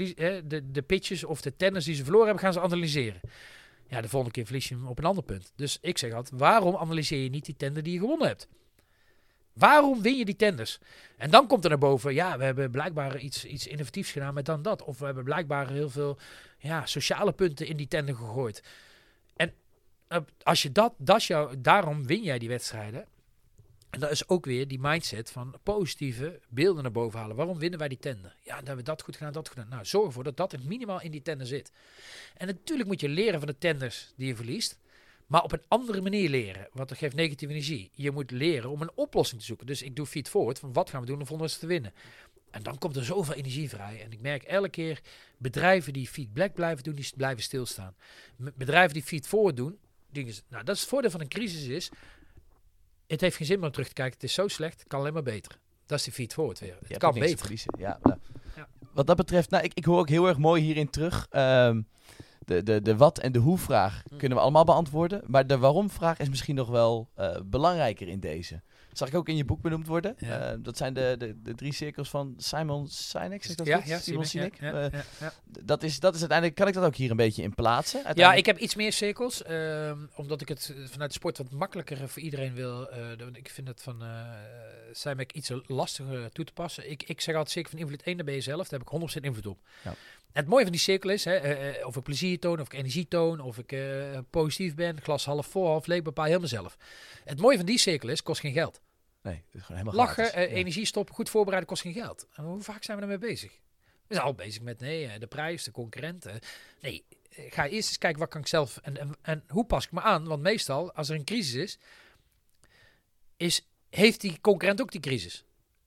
de, 0.47 0.72
de 0.72 0.82
pitches 0.82 1.24
of 1.24 1.41
de 1.41 1.55
tennis 1.55 1.86
die 1.86 1.95
ze 1.95 2.03
verloren 2.03 2.28
hebben, 2.28 2.43
gaan 2.43 2.53
ze 2.53 2.61
analyseren. 2.61 3.22
Ja, 3.88 4.01
de 4.01 4.09
volgende 4.09 4.36
keer 4.36 4.45
verlies 4.45 4.69
je 4.69 4.76
hem 4.76 4.88
op 4.88 4.97
een 4.97 5.05
ander 5.05 5.24
punt. 5.24 5.51
Dus 5.55 5.78
ik 5.82 5.97
zeg 5.97 6.13
altijd, 6.13 6.39
waarom 6.39 6.76
analyseer 6.76 7.24
je 7.24 7.30
niet 7.30 7.45
die 7.45 7.55
tender 7.55 7.84
die 7.84 7.93
je 7.93 7.99
gewonnen 7.99 8.28
hebt? 8.28 8.47
Waarom 9.53 10.01
win 10.01 10.17
je 10.17 10.26
die 10.26 10.36
tenders? 10.36 10.80
En 11.17 11.30
dan 11.30 11.47
komt 11.47 11.63
er 11.63 11.69
naar 11.69 11.80
boven, 11.80 12.13
ja, 12.13 12.38
we 12.38 12.43
hebben 12.43 12.72
blijkbaar 12.72 13.17
iets, 13.17 13.45
iets 13.45 13.67
innovatiefs 13.67 14.11
gedaan 14.11 14.34
met 14.34 14.45
dan 14.45 14.61
dat. 14.61 14.84
Of 14.84 14.99
we 14.99 15.05
hebben 15.05 15.24
blijkbaar 15.24 15.69
heel 15.69 15.89
veel 15.89 16.17
ja, 16.57 16.86
sociale 16.86 17.32
punten 17.32 17.67
in 17.67 17.78
die 17.78 17.88
tender 17.88 18.15
gegooid. 18.15 18.63
En 19.36 19.53
uh, 20.09 20.17
als 20.43 20.61
je 20.61 20.72
dat, 20.72 20.93
dat 20.97 21.24
jou, 21.24 21.61
daarom 21.61 22.05
win 22.05 22.24
jij 22.24 22.39
die 22.39 22.49
wedstrijden. 22.49 23.05
En 23.92 24.00
dat 24.00 24.12
is 24.12 24.28
ook 24.28 24.46
weer 24.46 24.68
die 24.68 24.80
mindset 24.80 25.32
van 25.32 25.56
positieve 25.64 26.39
beelden 26.50 26.84
naar 26.84 26.92
boven 26.92 27.20
halen. 27.20 27.36
Waarom 27.36 27.60
winnen 27.60 27.80
wij 27.80 27.88
die 27.88 27.98
tender? 27.98 28.36
Ja, 28.42 28.56
dan 28.56 28.66
hebben 28.66 28.76
we 28.86 28.92
dat 28.92 29.02
goed 29.02 29.16
gedaan, 29.16 29.34
dat 29.34 29.48
goed 29.48 29.58
gedaan. 29.58 29.72
Nou, 29.72 29.86
zorg 29.86 30.06
ervoor 30.06 30.24
dat 30.24 30.38
dat 30.38 30.64
minimaal 30.64 31.02
in 31.02 31.12
die 31.12 31.22
tender 31.22 31.48
zit. 31.48 31.72
En 32.38 32.48
natuurlijk 32.48 32.89
moet 32.89 33.02
je 33.02 33.10
leren 33.10 33.39
van 33.39 33.48
de 33.48 33.58
tenders 33.58 34.14
die 34.16 34.28
je 34.28 34.36
verliest. 34.36 34.80
Maar 35.28 35.44
op 35.44 35.52
een 35.52 35.64
andere 35.68 36.02
manier 36.02 36.30
leren, 36.30 36.68
want 36.74 36.89
dat 36.89 36.98
geeft 36.98 37.16
negatieve 37.16 37.54
energie. 37.54 37.92
Je 37.94 38.12
moet 38.12 38.32
leren 38.32 38.70
om 38.70 38.82
een 38.82 38.92
oplossing 38.96 39.39
te 39.39 39.46
zoeken. 39.46 39.68
Dus 39.68 39.82
ik 39.82 39.96
doe 39.96 40.06
feed 40.06 40.30
forward 40.30 40.60
van 40.60 40.74
wat 40.74 40.89
gaan 40.89 41.02
we 41.02 41.08
doen 41.08 41.20
om 41.20 41.26
volgende 41.26 41.54
te 41.54 41.68
winnen. 41.68 41.94
En 42.52 42.64
dan 42.64 42.78
komt 42.78 42.96
er 42.96 43.06
zoveel 43.06 43.34
energie 43.34 43.70
vrij. 43.70 44.02
En 44.04 44.12
ik 44.12 44.22
merk 44.22 44.44
elke 44.44 44.70
keer 44.70 45.02
bedrijven 45.38 45.94
die 45.94 46.08
feed 46.08 46.34
black 46.34 46.54
blijven 46.54 46.84
doen, 46.84 46.96
die 46.96 47.12
blijven 47.16 47.44
stilstaan. 47.44 47.96
Bedrijven 48.36 48.94
die 48.94 49.04
feed 49.04 49.28
forward 49.28 49.56
doen, 49.56 49.78
dingen. 50.10 50.34
Nou, 50.48 50.64
dat 50.64 50.76
is 50.76 50.82
het 50.82 50.89
voordeel 50.89 51.12
van 51.12 51.22
een 51.22 51.28
crisis 51.28 51.64
is. 51.64 51.92
Het 53.12 53.22
heeft 53.22 53.36
geen 53.36 53.47
zin 53.47 53.57
meer 53.57 53.66
om 53.66 53.72
terug 53.72 53.88
te 53.88 53.93
kijken. 53.93 54.14
Het 54.14 54.24
is 54.24 54.34
zo 54.34 54.47
slecht, 54.47 54.80
het 54.80 54.88
kan 54.88 54.99
alleen 54.99 55.14
maar 55.14 55.24
beter. 55.24 55.59
Dat 55.86 55.97
is 55.97 56.03
die 56.03 56.14
feed 56.14 56.34
forward 56.34 56.59
weer. 56.59 56.78
Het 56.88 56.97
kan 56.97 57.14
beter. 57.14 57.51
Ja, 57.78 57.99
ja. 58.03 58.68
Wat 58.93 59.07
dat 59.07 59.18
betreft, 59.18 59.49
nou, 59.49 59.64
ik, 59.64 59.74
ik 59.74 59.86
hoor 59.86 59.99
ook 59.99 60.09
heel 60.09 60.28
erg 60.28 60.38
mooi 60.38 60.62
hierin 60.62 60.89
terug. 60.89 61.28
Um, 61.32 61.88
de, 62.45 62.64
de, 62.64 62.82
de 62.82 62.97
wat 62.97 63.20
en 63.20 63.32
de 63.32 63.39
hoe 63.39 63.57
vraag 63.57 64.03
hm. 64.09 64.18
kunnen 64.18 64.38
we 64.38 64.43
allemaal 64.43 64.64
beantwoorden. 64.64 65.22
Maar 65.26 65.47
de 65.47 65.57
waarom 65.57 65.89
vraag 65.89 66.20
is 66.20 66.30
misschien 66.30 66.55
nog 66.55 66.70
wel 66.70 67.09
uh, 67.20 67.36
belangrijker 67.45 68.07
in 68.07 68.20
deze. 68.20 68.62
Dat 68.92 69.00
zag 69.00 69.08
ik 69.08 69.16
ook 69.16 69.28
in 69.28 69.38
je 69.38 69.46
boek 69.46 69.62
benoemd 69.62 69.88
worden. 69.88 70.16
Ja. 70.18 70.52
Uh, 70.52 70.58
dat 70.60 70.78
zijn 70.78 70.94
de, 70.94 71.16
de, 71.18 71.42
de 71.42 71.56
drie 71.56 71.74
cirkels 71.74 72.10
van 72.10 72.34
Simon 72.38 72.88
Sinek. 72.88 73.58
Dat 73.58 73.68
ja, 73.68 73.82
ja, 73.86 74.00
Simon 74.00 74.26
Sinek. 74.26 74.60
Ja, 74.60 74.92
uh, 74.92 75.00
dat, 75.46 75.84
is, 75.84 76.00
dat 76.00 76.14
is 76.14 76.20
uiteindelijk, 76.20 76.58
kan 76.58 76.68
ik 76.68 76.74
dat 76.74 76.84
ook 76.84 76.96
hier 76.96 77.12
een 77.12 77.18
beetje 77.18 77.44
in 77.44 77.56
plaatsen? 77.56 78.02
Ja, 78.14 78.34
ik 78.34 78.46
heb 78.46 78.58
iets 78.58 78.76
meer 78.76 78.94
cirkels. 78.94 79.44
Uh, 79.50 79.92
omdat 80.16 80.42
ik 80.42 80.48
het 80.48 80.74
vanuit 80.86 81.10
de 81.10 81.18
sport 81.18 81.38
wat 81.38 81.52
makkelijker 81.52 82.10
voor 82.10 82.22
iedereen 82.22 82.54
wil. 82.54 82.89
ik 83.34 83.50
vind 83.50 83.68
het 83.68 83.82
van 83.82 84.04
Sinek 84.92 85.32
iets 85.32 85.52
lastiger 85.66 86.32
toe 86.32 86.46
te 86.46 86.54
passen. 86.54 86.92
Ik, 86.92 87.04
ik 87.04 87.22
zeg 87.22 87.36
altijd 87.36 87.54
zeker 87.54 87.70
van 87.70 87.80
invloed 87.80 88.04
1, 88.04 88.16
daar 88.16 88.26
ben 88.26 88.36
je 88.36 88.42
zelf. 88.42 88.68
Daar 88.68 88.80
heb 88.80 89.02
ik 89.02 89.20
100% 89.20 89.22
invloed 89.22 89.48
op. 89.48 89.60
Het 90.34 90.47
mooie 90.47 90.63
van 90.63 90.71
die 90.71 90.82
cirkel 90.82 91.09
is, 91.09 91.25
hè, 91.25 91.77
uh, 91.79 91.86
of 91.86 91.95
ik 91.95 92.03
plezier 92.03 92.39
toon, 92.39 92.59
of 92.59 92.65
ik 92.65 92.73
energie 92.73 93.07
toon, 93.07 93.39
of 93.39 93.57
ik 93.57 93.71
uh, 93.71 94.17
positief 94.29 94.75
ben, 94.75 95.01
glas 95.01 95.25
half 95.25 95.47
vol, 95.47 95.65
half 95.65 95.86
leeg, 95.86 96.01
bepaal 96.01 96.25
helemaal 96.25 96.47
zelf. 96.47 96.77
Het 97.23 97.39
mooie 97.39 97.57
van 97.57 97.65
die 97.65 97.77
cirkel 97.77 98.09
is, 98.09 98.23
kost 98.23 98.39
geen 98.41 98.53
geld. 98.53 98.82
Nee, 99.21 99.34
het 99.34 99.55
is 99.55 99.61
gewoon 99.61 99.77
helemaal 99.77 100.05
Lachen, 100.05 100.25
uh, 100.25 100.32
ja. 100.32 100.55
energie 100.55 100.86
stoppen, 100.86 101.15
goed 101.15 101.29
voorbereiden, 101.29 101.69
kost 101.69 101.82
geen 101.82 101.93
geld. 101.93 102.27
En 102.34 102.43
hoe 102.43 102.61
vaak 102.61 102.84
zijn 102.84 102.97
we 102.97 103.03
ermee 103.03 103.17
bezig? 103.17 103.51
We 104.07 104.13
zijn 104.13 104.25
al 104.25 104.34
bezig 104.34 104.61
met 104.61 104.79
nee, 104.79 105.19
de 105.19 105.27
prijs, 105.27 105.63
de 105.63 105.71
concurrenten. 105.71 106.39
Nee, 106.82 107.03
ga 107.29 107.67
eerst 107.67 107.88
eens 107.88 107.97
kijken 107.97 108.19
wat 108.19 108.29
kan 108.29 108.41
ik 108.41 108.47
zelf 108.47 108.77
en, 108.77 108.97
en, 108.97 109.15
en 109.21 109.43
hoe 109.47 109.65
pas 109.65 109.86
ik 109.86 109.91
me 109.91 110.01
aan. 110.01 110.25
Want 110.27 110.41
meestal, 110.41 110.93
als 110.93 111.09
er 111.09 111.15
een 111.15 111.23
crisis 111.23 111.53
is, 111.53 111.77
is 113.38 113.67
heeft 113.89 114.21
die 114.21 114.41
concurrent 114.41 114.82
ook 114.82 114.91
die 114.91 115.01
crisis. 115.01 115.45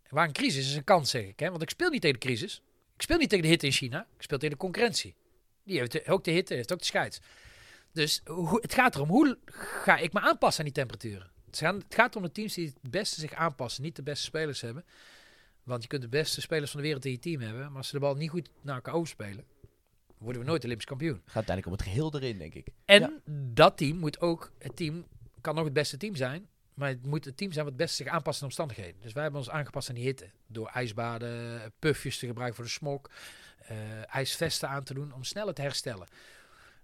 Waar 0.09 0.27
een 0.27 0.33
crisis 0.33 0.67
is 0.67 0.75
een 0.75 0.85
kans, 0.85 1.11
zeg 1.11 1.25
ik. 1.25 1.41
Hè? 1.41 1.51
Want 1.51 1.63
ik 1.63 1.71
speel 1.71 1.91
niet 1.91 2.01
tegen 2.01 2.21
de 2.21 2.27
crisis. 2.27 2.63
Ik 2.95 3.03
speel 3.03 3.19
niet 3.19 3.29
tegen 3.29 3.45
de 3.45 3.51
hitte 3.51 3.67
in 3.67 3.73
China. 3.73 4.07
Ik 4.17 4.23
speel 4.23 4.39
tegen 4.39 4.55
de 4.55 4.61
concurrentie. 4.61 5.15
Die 5.65 5.79
heeft 5.79 6.09
ook 6.09 6.25
de 6.25 6.31
hitte, 6.31 6.55
heeft 6.55 6.73
ook 6.73 6.79
de 6.79 6.85
scheids. 6.85 7.21
Dus 7.93 8.21
hoe, 8.25 8.59
het 8.61 8.75
gaat 8.75 8.95
erom, 8.95 9.09
hoe 9.09 9.39
ga 9.47 9.97
ik 9.97 10.13
me 10.13 10.21
aanpassen 10.21 10.59
aan 10.59 10.71
die 10.73 10.75
temperaturen? 10.75 11.31
Het 11.47 11.59
gaat, 11.59 11.75
het 11.75 11.95
gaat 11.95 12.17
om 12.17 12.23
de 12.23 12.33
teams 12.33 12.55
die 12.55 12.67
het 12.67 12.91
beste 12.91 13.21
zich 13.21 13.33
aanpassen, 13.33 13.83
niet 13.83 13.97
de 13.97 14.03
beste 14.03 14.25
spelers 14.25 14.61
hebben. 14.61 14.85
Want 15.63 15.83
je 15.83 15.89
kunt 15.89 16.03
de 16.03 16.09
beste 16.09 16.41
spelers 16.41 16.71
van 16.71 16.81
de 16.81 16.87
wereld 16.87 17.05
in 17.05 17.11
je 17.11 17.19
team 17.19 17.41
hebben, 17.41 17.67
maar 17.69 17.77
als 17.77 17.87
ze 17.87 17.93
de 17.95 18.01
bal 18.01 18.15
niet 18.15 18.31
goed 18.31 18.51
naar 18.63 18.75
elkaar 18.75 18.95
overspelen, 18.95 19.45
worden 20.19 20.43
we 20.43 20.49
nooit 20.49 20.65
Olympisch 20.65 20.87
kampioen. 20.87 21.15
Het 21.15 21.23
gaat 21.25 21.35
uiteindelijk 21.35 21.67
om 21.67 21.73
het 21.73 21.95
geheel 21.95 22.15
erin, 22.15 22.39
denk 22.39 22.55
ik. 22.55 22.67
En 22.85 23.23
dat 23.55 23.77
team 23.77 23.97
moet 23.97 24.21
ook, 24.21 24.53
het 24.59 24.77
team 24.77 25.07
kan 25.41 25.55
nog 25.55 25.65
het 25.65 25.73
beste 25.73 25.97
team 25.97 26.17
zijn, 26.17 26.49
maar 26.75 26.89
het 26.89 27.07
moet 27.07 27.25
het 27.25 27.37
team 27.37 27.53
zijn 27.53 27.65
wat 27.65 27.75
het 27.75 27.83
beste 27.83 28.03
zich 28.03 28.13
aanpast 28.13 28.41
aan 28.41 28.47
omstandigheden. 28.47 29.01
Dus 29.01 29.13
wij 29.13 29.23
hebben 29.23 29.41
ons 29.41 29.51
aangepast 29.51 29.89
aan 29.89 29.95
die 29.95 30.05
hitte. 30.05 30.31
Door 30.47 30.69
ijsbaden, 30.69 31.73
puffjes 31.79 32.19
te 32.19 32.27
gebruiken 32.27 32.57
voor 32.57 32.65
de 32.65 32.71
smok, 32.71 33.11
uh, 33.71 34.15
ijsvesten 34.15 34.69
aan 34.69 34.85
te 34.85 34.95
doen 34.95 35.13
om 35.13 35.25
sneller 35.25 35.55
te 35.55 35.63
herstellen. 35.63 36.07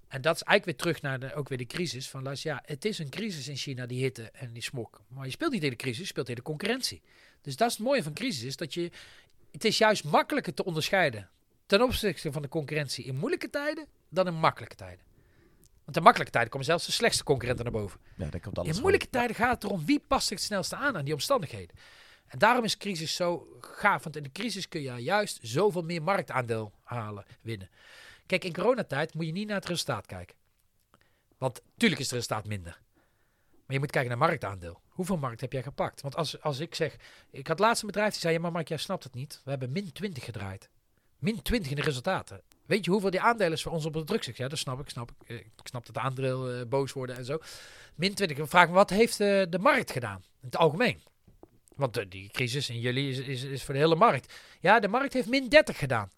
En 0.09 0.20
dat 0.22 0.34
is 0.34 0.43
eigenlijk 0.43 0.64
weer 0.64 0.93
terug 0.93 1.03
naar 1.03 1.20
de, 1.20 1.34
ook 1.34 1.49
weer 1.49 1.59
de 1.59 1.66
crisis. 1.66 2.09
Van 2.09 2.22
luister, 2.22 2.51
ja, 2.51 2.62
het 2.64 2.84
is 2.84 2.99
een 2.99 3.09
crisis 3.09 3.49
in 3.49 3.57
China, 3.57 3.86
die 3.86 4.03
hitte 4.03 4.30
en 4.30 4.53
die 4.53 4.62
smok. 4.62 5.01
Maar 5.09 5.24
je 5.24 5.30
speelt 5.30 5.51
niet 5.51 5.61
tegen 5.61 5.76
de 5.76 5.82
crisis, 5.82 6.01
je 6.01 6.07
speelt 6.07 6.26
tegen 6.26 6.43
de 6.43 6.51
concurrentie. 6.51 7.03
Dus 7.41 7.57
dat 7.57 7.70
is 7.70 7.76
het 7.76 7.86
mooie 7.86 8.03
van 8.03 8.12
crisis, 8.12 8.43
is 8.43 8.57
dat 8.57 8.74
je... 8.74 8.91
Het 9.51 9.64
is 9.64 9.78
juist 9.78 10.05
makkelijker 10.05 10.55
te 10.55 10.64
onderscheiden 10.64 11.28
ten 11.66 11.82
opzichte 11.82 12.32
van 12.32 12.43
de 12.43 12.49
concurrentie 12.49 13.05
in 13.05 13.16
moeilijke 13.16 13.51
tijden 13.51 13.86
dan 14.09 14.26
in 14.26 14.34
makkelijke 14.34 14.76
tijden. 14.76 15.05
Want 15.91 16.03
de 16.03 16.09
makkelijke 16.09 16.32
tijden 16.32 16.51
komen 16.51 16.66
zelfs 16.66 16.86
de 16.86 16.93
slechtste 16.93 17.24
concurrenten 17.24 17.64
naar 17.64 17.74
boven. 17.74 18.01
Ja, 18.16 18.28
dat 18.28 18.41
komt 18.41 18.59
alles 18.59 18.74
in 18.74 18.80
moeilijke 18.80 19.11
tijden 19.11 19.36
gaat 19.36 19.55
het 19.55 19.64
erom 19.64 19.84
wie 19.84 20.01
past 20.09 20.26
zich 20.26 20.36
het 20.36 20.47
snelste 20.47 20.76
aan 20.76 20.97
aan 20.97 21.05
die 21.05 21.12
omstandigheden. 21.12 21.76
En 22.26 22.38
daarom 22.38 22.64
is 22.64 22.76
crisis 22.76 23.14
zo 23.14 23.57
gaaf. 23.61 24.03
Want 24.03 24.16
in 24.16 24.22
de 24.22 24.32
crisis 24.32 24.68
kun 24.68 24.80
je 24.80 24.93
juist 24.93 25.38
zoveel 25.43 25.82
meer 25.82 26.03
marktaandeel 26.03 26.72
halen, 26.82 27.24
winnen. 27.41 27.70
Kijk, 28.26 28.45
in 28.45 28.53
coronatijd 28.53 29.14
moet 29.14 29.26
je 29.26 29.32
niet 29.32 29.47
naar 29.47 29.57
het 29.57 29.68
resultaat 29.68 30.07
kijken. 30.07 30.36
Want 31.38 31.61
tuurlijk 31.76 32.01
is 32.01 32.07
het 32.07 32.14
resultaat 32.14 32.47
minder. 32.47 32.80
Maar 33.43 33.76
je 33.76 33.78
moet 33.78 33.91
kijken 33.91 34.11
naar 34.11 34.28
marktaandeel. 34.28 34.80
Hoeveel 34.88 35.16
markt 35.16 35.41
heb 35.41 35.53
jij 35.53 35.62
gepakt? 35.62 36.01
Want 36.01 36.16
als, 36.16 36.41
als 36.41 36.59
ik 36.59 36.74
zeg... 36.74 36.97
Ik 37.30 37.47
had 37.47 37.59
laatst 37.59 37.82
een 37.82 37.88
bedrijf 37.88 38.11
die 38.12 38.20
zei... 38.20 38.34
Ja, 38.34 38.41
maar 38.41 38.53
Mark, 38.53 38.68
jij 38.68 38.76
snapt 38.76 39.05
het 39.05 39.14
niet. 39.14 39.41
We 39.45 39.51
hebben 39.51 39.72
min 39.72 39.93
20 39.93 40.24
gedraaid. 40.24 40.70
Min 41.18 41.43
20 41.43 41.70
in 41.70 41.76
de 41.76 41.82
resultaten. 41.82 42.43
Weet 42.71 42.85
je 42.85 42.91
hoeveel 42.91 43.11
die 43.11 43.21
aandelen 43.21 43.53
is 43.53 43.62
voor 43.62 43.73
ons 43.73 43.85
op 43.85 43.93
de 43.93 44.05
druk 44.05 44.23
zit? 44.23 44.37
Ja, 44.37 44.49
dat 44.49 44.59
snap 44.59 44.81
ik. 44.81 44.89
Snap 44.89 45.11
ik. 45.11 45.39
ik 45.39 45.47
snap 45.64 45.87
dat 45.87 45.95
de 45.95 46.01
aandeel 46.01 46.55
uh, 46.55 46.66
boos 46.66 46.93
worden 46.93 47.16
en 47.16 47.25
zo. 47.25 47.39
Min 47.95 48.14
20. 48.14 48.37
We 48.37 48.47
vragen 48.47 48.75
wat 48.75 48.91
heeft 48.91 49.21
uh, 49.21 49.43
de 49.49 49.59
markt 49.59 49.91
gedaan? 49.91 50.16
In 50.16 50.47
het 50.47 50.57
algemeen. 50.57 51.03
Want 51.77 51.99
uh, 51.99 52.05
die 52.09 52.31
crisis 52.31 52.71
in 52.71 52.81
jullie 52.81 53.11
is, 53.11 53.18
is, 53.18 53.43
is 53.43 53.64
voor 53.64 53.75
de 53.75 53.81
hele 53.81 53.95
markt. 53.95 54.35
Ja, 54.61 54.81
de 54.81 54.89
markt 54.89 55.12
heeft 55.12 55.29
min 55.29 55.49
30 55.49 55.79
gedaan. 55.79 56.11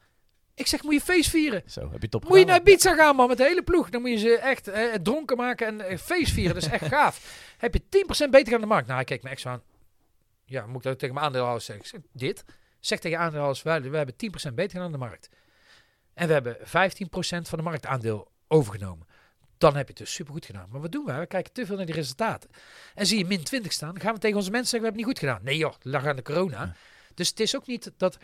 Ik 0.54 0.66
zeg, 0.66 0.82
moet 0.82 0.92
je 0.94 1.00
feest 1.00 1.30
vieren. 1.30 1.62
Zo, 1.66 1.90
heb 1.90 2.02
je 2.02 2.08
top 2.08 2.28
Moet 2.28 2.38
je 2.38 2.44
naar 2.44 2.60
Ibiza 2.60 2.94
gaan, 2.94 3.16
man, 3.16 3.28
met 3.28 3.36
de 3.36 3.44
hele 3.44 3.62
ploeg. 3.62 3.90
Dan 3.90 4.00
moet 4.00 4.10
je 4.10 4.18
ze 4.18 4.38
echt 4.38 4.68
eh, 4.68 4.94
dronken 4.94 5.36
maken 5.36 5.66
en 5.66 5.80
eh, 5.80 5.98
feest 5.98 6.32
vieren. 6.32 6.54
Dat 6.54 6.62
is 6.62 6.68
echt 6.68 6.86
gaaf. 6.94 7.44
Heb 7.58 7.74
je 7.74 7.80
10% 8.26 8.30
beter 8.30 8.54
aan 8.54 8.60
de 8.60 8.66
markt? 8.66 8.86
Nou, 8.86 8.96
hij 8.96 9.06
kijkt 9.06 9.22
me 9.22 9.30
echt 9.30 9.40
zo 9.40 9.48
aan. 9.48 9.62
Ja, 10.44 10.66
moet 10.66 10.76
ik 10.76 10.82
dat 10.82 10.98
tegen 10.98 11.14
mijn 11.14 11.26
aandeelhouders 11.26 11.64
zeggen? 11.64 11.86
Zeg, 11.86 12.00
dit? 12.12 12.44
Zeg 12.80 12.98
tegen 12.98 13.18
aandeelhouders, 13.18 13.62
wij, 13.62 13.82
we 13.82 13.96
hebben 13.96 14.14
10% 14.50 14.54
beter 14.54 14.80
aan 14.80 14.92
de 14.92 14.98
markt. 14.98 15.28
En 16.14 16.26
we 16.26 16.32
hebben 16.32 16.56
15% 16.58 16.62
van 17.48 17.58
de 17.58 17.64
marktaandeel 17.64 18.30
overgenomen. 18.48 19.06
Dan 19.58 19.76
heb 19.76 19.86
je 19.86 19.92
het 19.92 20.02
dus 20.02 20.12
supergoed 20.12 20.46
gedaan. 20.46 20.68
Maar 20.70 20.80
wat 20.80 20.92
doen 20.92 21.04
we? 21.04 21.12
We 21.12 21.26
kijken 21.26 21.52
te 21.52 21.66
veel 21.66 21.76
naar 21.76 21.86
die 21.86 21.94
resultaten. 21.94 22.50
En 22.94 23.06
zie 23.06 23.18
je 23.18 23.24
min 23.24 23.42
20 23.42 23.72
staan, 23.72 23.92
dan 23.92 24.02
gaan 24.02 24.14
we 24.14 24.20
tegen 24.20 24.36
onze 24.36 24.50
mensen 24.50 24.70
zeggen, 24.70 24.90
we 24.90 24.96
hebben 24.96 25.12
het 25.12 25.20
niet 25.20 25.30
goed 25.30 25.44
gedaan. 25.44 25.44
Nee 25.44 25.56
joh, 25.56 25.92
lag 25.92 26.06
aan 26.06 26.16
de 26.16 26.22
corona. 26.22 26.76
Dus 27.14 27.28
het 27.28 27.40
is 27.40 27.56
ook 27.56 27.66
niet 27.66 27.92
dat 27.96 28.18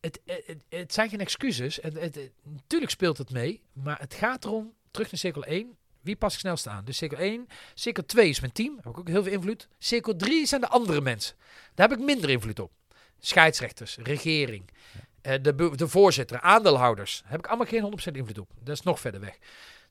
het, 0.00 0.20
het, 0.24 0.56
het, 0.68 0.92
zijn 0.92 1.08
geen 1.08 1.20
excuses. 1.20 1.78
Het, 1.82 2.30
natuurlijk 2.42 2.90
speelt 2.90 3.18
het 3.18 3.30
mee. 3.30 3.62
Maar 3.72 3.98
het 3.98 4.14
gaat 4.14 4.44
erom, 4.44 4.74
terug 4.90 5.10
naar 5.10 5.20
cirkel 5.20 5.44
1. 5.44 5.76
Wie 6.00 6.16
past 6.16 6.32
het 6.32 6.40
snelst 6.40 6.66
aan? 6.66 6.84
Dus 6.84 6.96
cirkel 6.96 7.18
1. 7.18 7.46
Cirkel 7.74 8.06
2 8.06 8.28
is 8.28 8.40
mijn 8.40 8.52
team. 8.52 8.74
Daar 8.74 8.84
heb 8.84 8.92
ik 8.92 8.98
ook 8.98 9.08
heel 9.08 9.22
veel 9.22 9.32
invloed. 9.32 9.68
Cirkel 9.78 10.16
3 10.16 10.46
zijn 10.46 10.60
de 10.60 10.68
andere 10.68 11.00
mensen. 11.00 11.36
Daar 11.74 11.88
heb 11.88 11.98
ik 11.98 12.04
minder 12.04 12.30
invloed 12.30 12.58
op. 12.58 12.72
Scheidsrechters, 13.18 13.96
regering, 13.96 14.70
ja. 14.92 15.07
De, 15.22 15.72
de 15.76 15.88
voorzitter, 15.88 16.40
aandeelhouders. 16.40 17.22
Heb 17.24 17.38
ik 17.38 17.46
allemaal 17.46 17.66
geen 17.66 18.12
100% 18.12 18.16
invloed 18.16 18.38
op. 18.38 18.50
Dat 18.60 18.76
is 18.76 18.82
nog 18.82 19.00
verder 19.00 19.20
weg. 19.20 19.38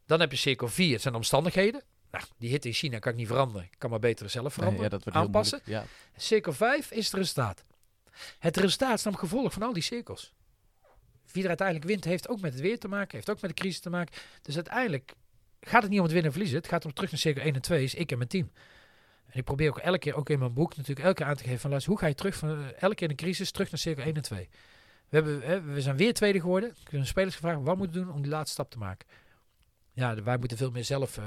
Dan 0.05 0.19
heb 0.19 0.31
je 0.31 0.37
cirkel 0.37 0.67
4. 0.67 0.91
Het 0.91 1.01
zijn 1.01 1.13
de 1.13 1.19
omstandigheden. 1.19 1.83
Nou, 2.11 2.23
die 2.37 2.49
hitte 2.49 2.67
in 2.67 2.73
China 2.73 2.99
kan 2.99 3.11
ik 3.11 3.17
niet 3.17 3.27
veranderen. 3.27 3.63
Ik 3.63 3.75
kan 3.77 3.89
maar 3.89 3.99
beter 3.99 4.29
zelf 4.29 4.53
veranderen. 4.53 4.89
Nee, 4.89 4.99
ja, 4.99 5.11
dat 5.11 5.13
aanpassen. 5.13 5.59
Ja. 5.63 5.85
Cirkel 6.15 6.53
5 6.53 6.91
is 6.91 7.05
het 7.05 7.15
resultaat. 7.15 7.63
Het 8.39 8.57
resultaat 8.57 8.97
is 8.97 9.03
namelijk 9.03 9.29
gevolg 9.29 9.53
van 9.53 9.61
al 9.61 9.73
die 9.73 9.83
cirkels. 9.83 10.33
Wie 11.31 11.41
er 11.41 11.47
uiteindelijk 11.47 11.87
wint, 11.87 12.03
heeft 12.03 12.27
ook 12.29 12.41
met 12.41 12.53
het 12.53 12.61
weer 12.61 12.79
te 12.79 12.87
maken, 12.87 13.15
heeft 13.15 13.29
ook 13.29 13.41
met 13.41 13.49
de 13.49 13.61
crisis 13.61 13.79
te 13.79 13.89
maken. 13.89 14.13
Dus 14.41 14.55
uiteindelijk 14.55 15.13
gaat 15.61 15.81
het 15.81 15.91
niet 15.91 15.99
om 15.99 16.05
het 16.05 16.13
winnen 16.13 16.31
en 16.31 16.37
verliezen. 16.37 16.57
Het 16.57 16.67
gaat 16.67 16.85
om 16.85 16.93
terug 16.93 17.11
naar 17.11 17.19
cirkel 17.19 17.43
1 17.43 17.53
en 17.53 17.61
2, 17.61 17.83
is 17.83 17.95
ik 17.95 18.11
en 18.11 18.17
mijn 18.17 18.29
team. 18.29 18.51
En 19.27 19.39
ik 19.39 19.43
probeer 19.43 19.69
ook 19.69 19.77
elke 19.77 19.99
keer, 19.99 20.15
ook 20.15 20.29
in 20.29 20.39
mijn 20.39 20.53
boek, 20.53 20.75
natuurlijk 20.75 21.05
elke 21.05 21.15
keer 21.21 21.25
aan 21.25 21.35
te 21.35 21.43
geven 21.43 21.59
van 21.59 21.69
luister, 21.69 21.91
hoe 21.91 22.01
ga 22.01 22.07
je 22.07 22.15
terug 22.15 22.35
van 22.35 22.49
eh, 22.49 22.81
elke 22.81 22.95
keer 22.95 23.09
in 23.09 23.15
de 23.15 23.23
crisis 23.23 23.51
terug 23.51 23.71
naar 23.71 23.79
cirkel 23.79 24.03
1 24.03 24.15
en 24.15 24.21
2. 24.21 24.49
We, 25.09 25.17
hebben, 25.17 25.73
we 25.73 25.81
zijn 25.81 25.97
weer 25.97 26.13
tweede 26.13 26.39
geworden. 26.39 26.69
Ik 26.69 26.91
heb 26.91 27.01
de 27.01 27.07
spelers 27.07 27.35
gevraagd, 27.35 27.61
wat 27.61 27.77
moeten 27.77 28.01
doen 28.01 28.13
om 28.13 28.21
die 28.21 28.31
laatste 28.31 28.51
stap 28.51 28.71
te 28.71 28.77
maken? 28.77 29.07
Ja, 29.93 30.23
wij 30.23 30.37
moeten 30.37 30.57
veel 30.57 30.71
meer 30.71 30.83
zelf 30.83 31.17
uh, 31.17 31.25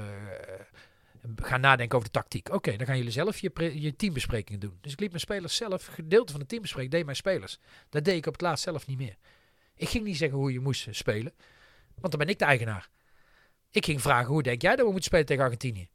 gaan 1.35 1.61
nadenken 1.61 1.97
over 1.97 2.11
de 2.11 2.19
tactiek. 2.19 2.53
Oké, 2.53 2.77
dan 2.77 2.87
gaan 2.87 2.97
jullie 2.97 3.11
zelf 3.11 3.39
je, 3.39 3.81
je 3.81 3.95
teambesprekingen 3.95 4.59
doen. 4.59 4.77
Dus 4.81 4.91
ik 4.91 4.99
liet 4.99 5.09
mijn 5.09 5.21
spelers 5.21 5.55
zelf, 5.55 5.85
gedeelte 5.85 6.31
van 6.31 6.41
de 6.41 6.47
teambespreking 6.47 6.91
deed 6.93 7.05
mijn 7.05 7.15
spelers. 7.15 7.59
Dat 7.89 8.03
deed 8.03 8.15
ik 8.15 8.25
op 8.25 8.33
het 8.33 8.41
laatst 8.41 8.63
zelf 8.63 8.87
niet 8.87 8.97
meer. 8.97 9.15
Ik 9.75 9.89
ging 9.89 10.03
niet 10.03 10.17
zeggen 10.17 10.37
hoe 10.37 10.53
je 10.53 10.59
moest 10.59 10.87
spelen, 10.91 11.33
want 11.95 12.11
dan 12.13 12.19
ben 12.19 12.29
ik 12.29 12.39
de 12.39 12.45
eigenaar. 12.45 12.89
Ik 13.71 13.85
ging 13.85 14.01
vragen, 14.01 14.27
hoe 14.27 14.43
denk 14.43 14.61
jij 14.61 14.75
dat 14.75 14.79
we 14.79 14.91
moeten 14.91 15.03
spelen 15.03 15.25
tegen 15.25 15.43
Argentinië? 15.43 15.89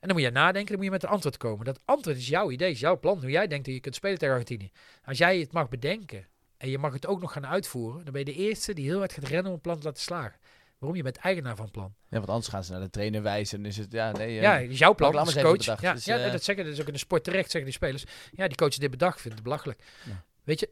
En 0.00 0.08
dan 0.08 0.12
moet 0.16 0.26
je 0.26 0.30
nadenken, 0.30 0.66
dan 0.66 0.76
moet 0.76 0.84
je 0.84 0.90
met 0.90 1.02
een 1.02 1.08
antwoord 1.08 1.36
komen. 1.36 1.64
Dat 1.64 1.80
antwoord 1.84 2.16
is 2.16 2.28
jouw 2.28 2.50
idee, 2.50 2.70
is 2.70 2.80
jouw 2.80 2.98
plan, 2.98 3.20
hoe 3.20 3.30
jij 3.30 3.46
denkt 3.46 3.64
dat 3.64 3.74
je 3.74 3.80
kunt 3.80 3.94
spelen 3.94 4.18
tegen 4.18 4.34
Argentinië. 4.34 4.70
Als 5.04 5.18
jij 5.18 5.38
het 5.38 5.52
mag 5.52 5.68
bedenken 5.68 6.26
en 6.58 6.70
je 6.70 6.78
mag 6.78 6.92
het 6.92 7.06
ook 7.06 7.20
nog 7.20 7.32
gaan 7.32 7.46
uitvoeren, 7.46 8.04
dan 8.04 8.12
ben 8.12 8.24
je 8.24 8.32
de 8.32 8.38
eerste 8.38 8.72
die 8.72 8.84
heel 8.84 8.98
hard 8.98 9.12
gaat 9.12 9.24
rennen 9.24 9.46
om 9.46 9.52
een 9.52 9.60
plan 9.60 9.78
te 9.78 9.84
laten 9.84 10.02
slagen. 10.02 10.38
Waarom? 10.78 10.96
Je 10.96 11.02
bent 11.02 11.16
eigenaar 11.16 11.56
van 11.56 11.70
plan. 11.70 11.94
Ja, 12.08 12.16
want 12.16 12.28
anders 12.28 12.48
gaan 12.48 12.64
ze 12.64 12.72
naar 12.72 12.80
de 12.80 12.90
trainer 12.90 13.22
wijzen 13.22 13.58
en 13.58 13.66
is 13.66 13.76
het, 13.76 13.92
ja, 13.92 14.12
nee. 14.12 14.34
Ja, 14.34 14.58
is 14.58 14.78
jouw 14.78 14.94
plan, 14.94 15.16
als 15.16 15.34
coach. 15.34 15.56
Bedacht, 15.56 15.82
ja, 15.82 15.94
dus, 15.94 16.04
ja 16.04 16.26
uh, 16.26 16.32
dat 16.32 16.42
zeggen, 16.42 16.64
dat 16.64 16.72
is 16.72 16.80
ook 16.80 16.86
in 16.86 16.92
de 16.92 16.98
sport 16.98 17.24
terecht, 17.24 17.50
zeggen 17.50 17.64
die 17.64 17.72
spelers. 17.72 18.04
Ja, 18.32 18.46
die 18.46 18.56
coach 18.56 18.74
dit 18.74 18.90
bedacht, 18.90 19.20
vindt 19.20 19.34
het 19.34 19.44
belachelijk. 19.44 19.82
Ja. 20.04 20.24
Weet 20.44 20.60
je, 20.60 20.70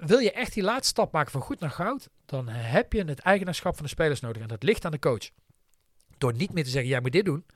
wil 0.00 0.18
je 0.18 0.32
echt 0.32 0.54
die 0.54 0.62
laatste 0.62 0.88
stap 0.88 1.12
maken 1.12 1.30
van 1.30 1.40
goed 1.40 1.60
naar 1.60 1.70
goud, 1.70 2.08
dan 2.26 2.48
heb 2.48 2.92
je 2.92 3.04
het 3.04 3.18
eigenaarschap 3.18 3.74
van 3.74 3.84
de 3.84 3.90
spelers 3.90 4.20
nodig. 4.20 4.42
En 4.42 4.48
dat 4.48 4.62
ligt 4.62 4.84
aan 4.84 4.90
de 4.90 4.98
coach. 4.98 5.30
Door 6.18 6.34
niet 6.34 6.52
meer 6.52 6.64
te 6.64 6.70
zeggen, 6.70 6.90
jij 6.90 7.00
moet 7.00 7.12
dit 7.12 7.24
doen. 7.24 7.46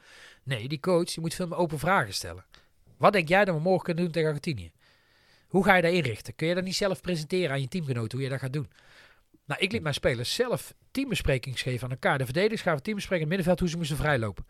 Nee, 0.43 0.69
die 0.69 0.81
coach 0.81 1.05
die 1.05 1.21
moet 1.21 1.35
veel 1.35 1.47
meer 1.47 1.59
open 1.59 1.79
vragen 1.79 2.15
stellen. 2.15 2.45
Wat 2.97 3.13
denk 3.13 3.29
jij 3.29 3.45
dat 3.45 3.55
we 3.55 3.61
morgen 3.61 3.85
kunnen 3.85 4.05
doen 4.05 4.13
tegen 4.13 4.29
Argentinië? 4.29 4.73
Hoe 5.47 5.65
ga 5.65 5.75
je 5.75 5.83
dat 5.83 5.93
inrichten? 5.93 6.35
Kun 6.35 6.49
je 6.49 6.55
dat 6.55 6.65
niet 6.65 6.77
zelf 6.77 7.01
presenteren 7.01 7.51
aan 7.51 7.61
je 7.61 7.69
teamgenoten 7.69 8.19
hoe 8.19 8.27
je 8.27 8.33
dat 8.33 8.41
gaat 8.41 8.53
doen? 8.53 8.71
Nou, 9.47 9.61
ik 9.61 9.73
liet 9.73 9.83
mijn 9.83 9.95
spelers 9.95 10.35
zelf 10.35 10.75
teambesprekingen 10.91 11.59
geven 11.59 11.85
aan 11.85 11.91
elkaar. 11.91 12.19
De 12.19 12.25
verdedigers 12.25 12.63
gaven 12.63 12.83
teambesprekingen 12.83 13.33
in 13.33 13.39
het 13.39 13.47
middenveld 13.47 13.61
hoe 13.61 13.69
ze 13.69 13.77
moesten 13.77 13.97
vrijlopen. 14.07 14.47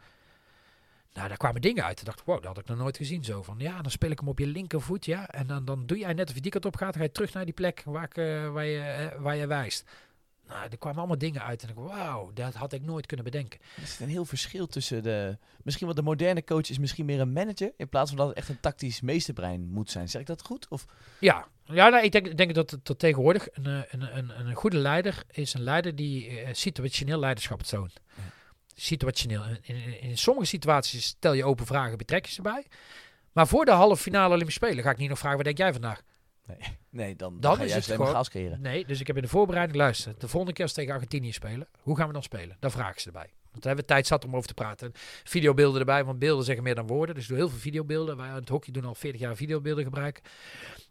Nou, 1.12 1.28
daar 1.28 1.36
kwamen 1.36 1.60
dingen 1.60 1.84
uit. 1.84 1.98
Ik 1.98 2.04
dacht, 2.04 2.24
wow, 2.24 2.36
dat 2.36 2.44
had 2.44 2.58
ik 2.58 2.66
nog 2.66 2.78
nooit 2.78 2.96
gezien 2.96 3.24
zo. 3.24 3.42
Van 3.42 3.54
ja, 3.58 3.82
dan 3.82 3.90
speel 3.90 4.10
ik 4.10 4.18
hem 4.18 4.28
op 4.28 4.38
je 4.38 4.46
linkervoet, 4.46 5.04
ja. 5.04 5.28
En 5.28 5.46
dan, 5.46 5.64
dan 5.64 5.86
doe 5.86 5.98
jij 5.98 6.12
net 6.12 6.28
of 6.28 6.34
je 6.34 6.40
die 6.40 6.50
kant 6.50 6.64
op 6.64 6.76
gaat. 6.76 6.92
Dan 6.92 7.00
ga 7.00 7.02
je 7.02 7.12
terug 7.12 7.32
naar 7.32 7.44
die 7.44 7.54
plek 7.54 7.82
waar, 7.84 8.04
ik, 8.04 8.16
uh, 8.16 8.48
waar, 8.48 8.64
je, 8.64 9.10
uh, 9.14 9.22
waar 9.22 9.36
je 9.36 9.46
wijst. 9.46 9.84
Nou, 10.48 10.68
er 10.70 10.78
kwamen 10.78 10.98
allemaal 10.98 11.18
dingen 11.18 11.42
uit 11.42 11.62
en 11.62 11.68
ik 11.68 11.74
wauw, 11.74 12.30
dat 12.34 12.54
had 12.54 12.72
ik 12.72 12.82
nooit 12.82 13.06
kunnen 13.06 13.24
bedenken. 13.24 13.60
Er 13.76 13.82
is 13.82 14.00
een 14.00 14.08
heel 14.08 14.24
verschil 14.24 14.66
tussen 14.66 15.02
de... 15.02 15.38
Misschien 15.62 15.86
wat 15.86 15.96
de 15.96 16.02
moderne 16.02 16.44
coach 16.44 16.70
is 16.70 16.78
misschien 16.78 17.06
meer 17.06 17.20
een 17.20 17.32
manager... 17.32 17.72
in 17.76 17.88
plaats 17.88 18.08
van 18.08 18.18
dat 18.18 18.28
het 18.28 18.36
echt 18.36 18.48
een 18.48 18.60
tactisch 18.60 19.00
meesterbrein 19.00 19.68
moet 19.68 19.90
zijn. 19.90 20.08
Zeg 20.08 20.20
ik 20.20 20.26
dat 20.26 20.42
goed? 20.42 20.68
Of? 20.68 20.86
Ja, 21.20 21.46
ja 21.64 21.88
nou, 21.88 22.04
ik 22.04 22.12
denk, 22.12 22.36
denk 22.36 22.54
dat, 22.54 22.78
dat 22.82 22.98
tegenwoordig 22.98 23.48
een, 23.52 23.66
eh, 23.66 23.80
een, 23.90 24.16
een, 24.16 24.46
een 24.46 24.54
goede 24.54 24.76
leider 24.76 25.22
is 25.30 25.54
een 25.54 25.62
leider 25.62 25.94
die 25.94 26.30
uh, 26.30 26.48
situationeel 26.52 27.18
leiderschap 27.18 27.62
toont. 27.62 28.00
Ja. 28.16 28.22
Situationeel. 28.74 29.42
In, 29.44 29.60
in, 29.62 30.00
in, 30.00 30.18
sommige 30.18 30.46
situaties 30.46 31.04
stel 31.04 31.32
je 31.32 31.44
open 31.44 31.66
vragen, 31.66 31.98
betrek 31.98 32.26
je 32.26 32.32
ze 32.32 32.42
bij. 32.42 32.66
Maar 33.32 33.46
voor 33.46 33.64
de 33.64 33.70
halve 33.70 34.02
finale 34.02 34.34
Olympische 34.34 34.64
Spelen 34.64 34.84
ga 34.84 34.90
ik 34.90 34.96
niet 34.96 35.08
nog 35.08 35.18
vragen, 35.18 35.36
wat 35.36 35.46
denk 35.46 35.58
jij 35.58 35.72
vandaag? 35.72 36.02
Nee, 36.46 36.58
nee 36.90 37.16
dan, 37.16 37.40
dan, 37.40 37.56
dan 37.56 37.66
is 37.66 37.74
het 37.74 37.84
gewoon, 37.84 38.06
gas. 38.06 38.30
Nee, 38.58 38.84
dus 38.86 39.00
ik 39.00 39.06
heb 39.06 39.16
in 39.16 39.22
de 39.22 39.28
voorbereiding 39.28 39.78
luisteren. 39.78 40.18
De 40.18 40.28
volgende 40.28 40.54
keer 40.54 40.64
als 40.64 40.72
tegen 40.72 40.92
Argentinië 40.92 41.32
spelen, 41.32 41.68
hoe 41.80 41.96
gaan 41.96 42.06
we 42.06 42.12
dan 42.12 42.22
spelen? 42.22 42.56
Dan 42.60 42.70
vragen 42.70 43.00
ze 43.00 43.06
erbij. 43.06 43.32
Want 43.50 43.62
dan 43.62 43.76
hebben 43.76 43.84
we 43.84 43.92
tijd 43.92 44.06
zat 44.06 44.24
om 44.24 44.36
over 44.36 44.48
te 44.48 44.54
praten. 44.54 44.92
Videobeelden 45.24 45.80
erbij, 45.80 46.04
want 46.04 46.18
beelden 46.18 46.44
zeggen 46.44 46.64
meer 46.64 46.74
dan 46.74 46.86
woorden. 46.86 47.14
Dus 47.14 47.24
ik 47.24 47.28
doe 47.28 47.38
heel 47.38 47.48
veel 47.48 47.58
videobeelden. 47.58 48.16
Wij 48.16 48.28
aan 48.28 48.34
het 48.34 48.48
hockey 48.48 48.72
doen 48.72 48.84
al 48.84 48.94
40 48.94 49.20
jaar 49.20 49.36
videobeelden 49.36 49.84
gebruiken. 49.84 50.22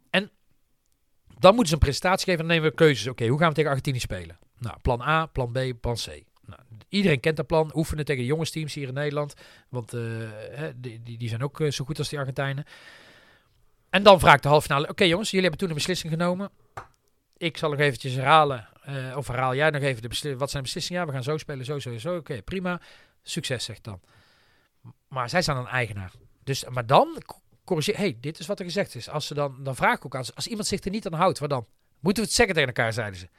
En 0.09 0.31
dan 1.39 1.49
moeten 1.49 1.67
ze 1.67 1.73
een 1.73 1.79
presentatie 1.79 2.25
geven 2.25 2.39
en 2.39 2.47
dan 2.47 2.55
nemen 2.55 2.69
we 2.69 2.75
keuzes. 2.75 3.07
Oké, 3.07 3.27
hoe 3.27 3.39
gaan 3.39 3.49
we 3.49 3.55
tegen 3.55 3.69
Argentinië 3.69 3.99
spelen? 3.99 4.37
Nou, 4.57 4.77
plan 4.81 5.01
A, 5.01 5.25
plan 5.25 5.51
B, 5.51 5.59
plan 5.81 5.95
C. 5.95 6.23
Nou, 6.45 6.61
iedereen 6.89 7.19
kent 7.19 7.37
dat 7.37 7.47
plan. 7.47 7.71
Oefenen 7.75 8.05
tegen 8.05 8.23
jongensteams 8.23 8.73
hier 8.73 8.87
in 8.87 8.93
Nederland. 8.93 9.33
Want 9.69 9.93
uh, 9.93 10.29
die, 10.75 11.17
die, 11.17 11.29
zijn 11.29 11.43
ook 11.43 11.59
uh, 11.59 11.71
zo 11.71 11.85
goed 11.85 11.97
als 11.97 12.09
die 12.09 12.19
Argentijnen. 12.19 12.65
En 13.95 14.03
dan 14.03 14.19
vraag 14.19 14.35
ik 14.35 14.41
de 14.41 14.47
halve 14.47 14.65
finale. 14.65 14.89
Oké 14.89 15.03
jongens, 15.03 15.29
jullie 15.29 15.47
hebben 15.47 15.59
toen 15.59 15.69
een 15.69 15.75
beslissing 15.75 16.11
genomen. 16.11 16.49
Ik 17.37 17.57
zal 17.57 17.69
nog 17.69 17.79
eventjes 17.79 18.13
herhalen. 18.13 18.67
Uh, 18.89 19.17
of 19.17 19.27
herhaal 19.27 19.55
jij 19.55 19.69
nog 19.69 19.81
even 19.81 20.01
de 20.01 20.07
beslissing. 20.07 20.39
Wat 20.39 20.49
zijn 20.49 20.63
de 20.63 20.69
beslissingen? 20.69 21.01
Ja, 21.01 21.07
we 21.07 21.13
gaan 21.13 21.23
zo 21.23 21.37
spelen, 21.37 21.65
zo, 21.65 21.79
zo, 21.79 21.97
zo. 21.97 22.15
Oké, 22.15 22.41
prima. 22.41 22.81
Succes, 23.23 23.63
zegt 23.63 23.83
dan. 23.83 23.99
Maar 25.07 25.29
zij 25.29 25.41
zijn 25.41 25.57
dan 25.57 25.67
eigenaar. 25.67 26.11
Dus, 26.43 26.65
maar 26.65 26.85
dan 26.85 27.21
corrigeer. 27.63 27.97
hey, 27.97 28.17
dit 28.19 28.39
is 28.39 28.47
wat 28.47 28.59
er 28.59 28.65
gezegd 28.65 28.95
is. 28.95 29.09
Als 29.09 29.27
ze 29.27 29.33
dan, 29.33 29.63
dan 29.63 29.75
vraag 29.75 29.95
ik 29.95 30.05
ook 30.05 30.15
aan 30.15 30.25
als 30.35 30.47
iemand 30.47 30.67
zich 30.67 30.83
er 30.83 30.91
niet 30.91 31.05
aan 31.05 31.13
houdt, 31.13 31.39
wat 31.39 31.49
dan? 31.49 31.65
Moeten 31.99 32.23
we 32.23 32.29
het 32.29 32.37
zeggen 32.37 32.55
tegen 32.55 32.69
elkaar, 32.69 32.93
zeiden 32.93 33.19
ze. 33.19 33.29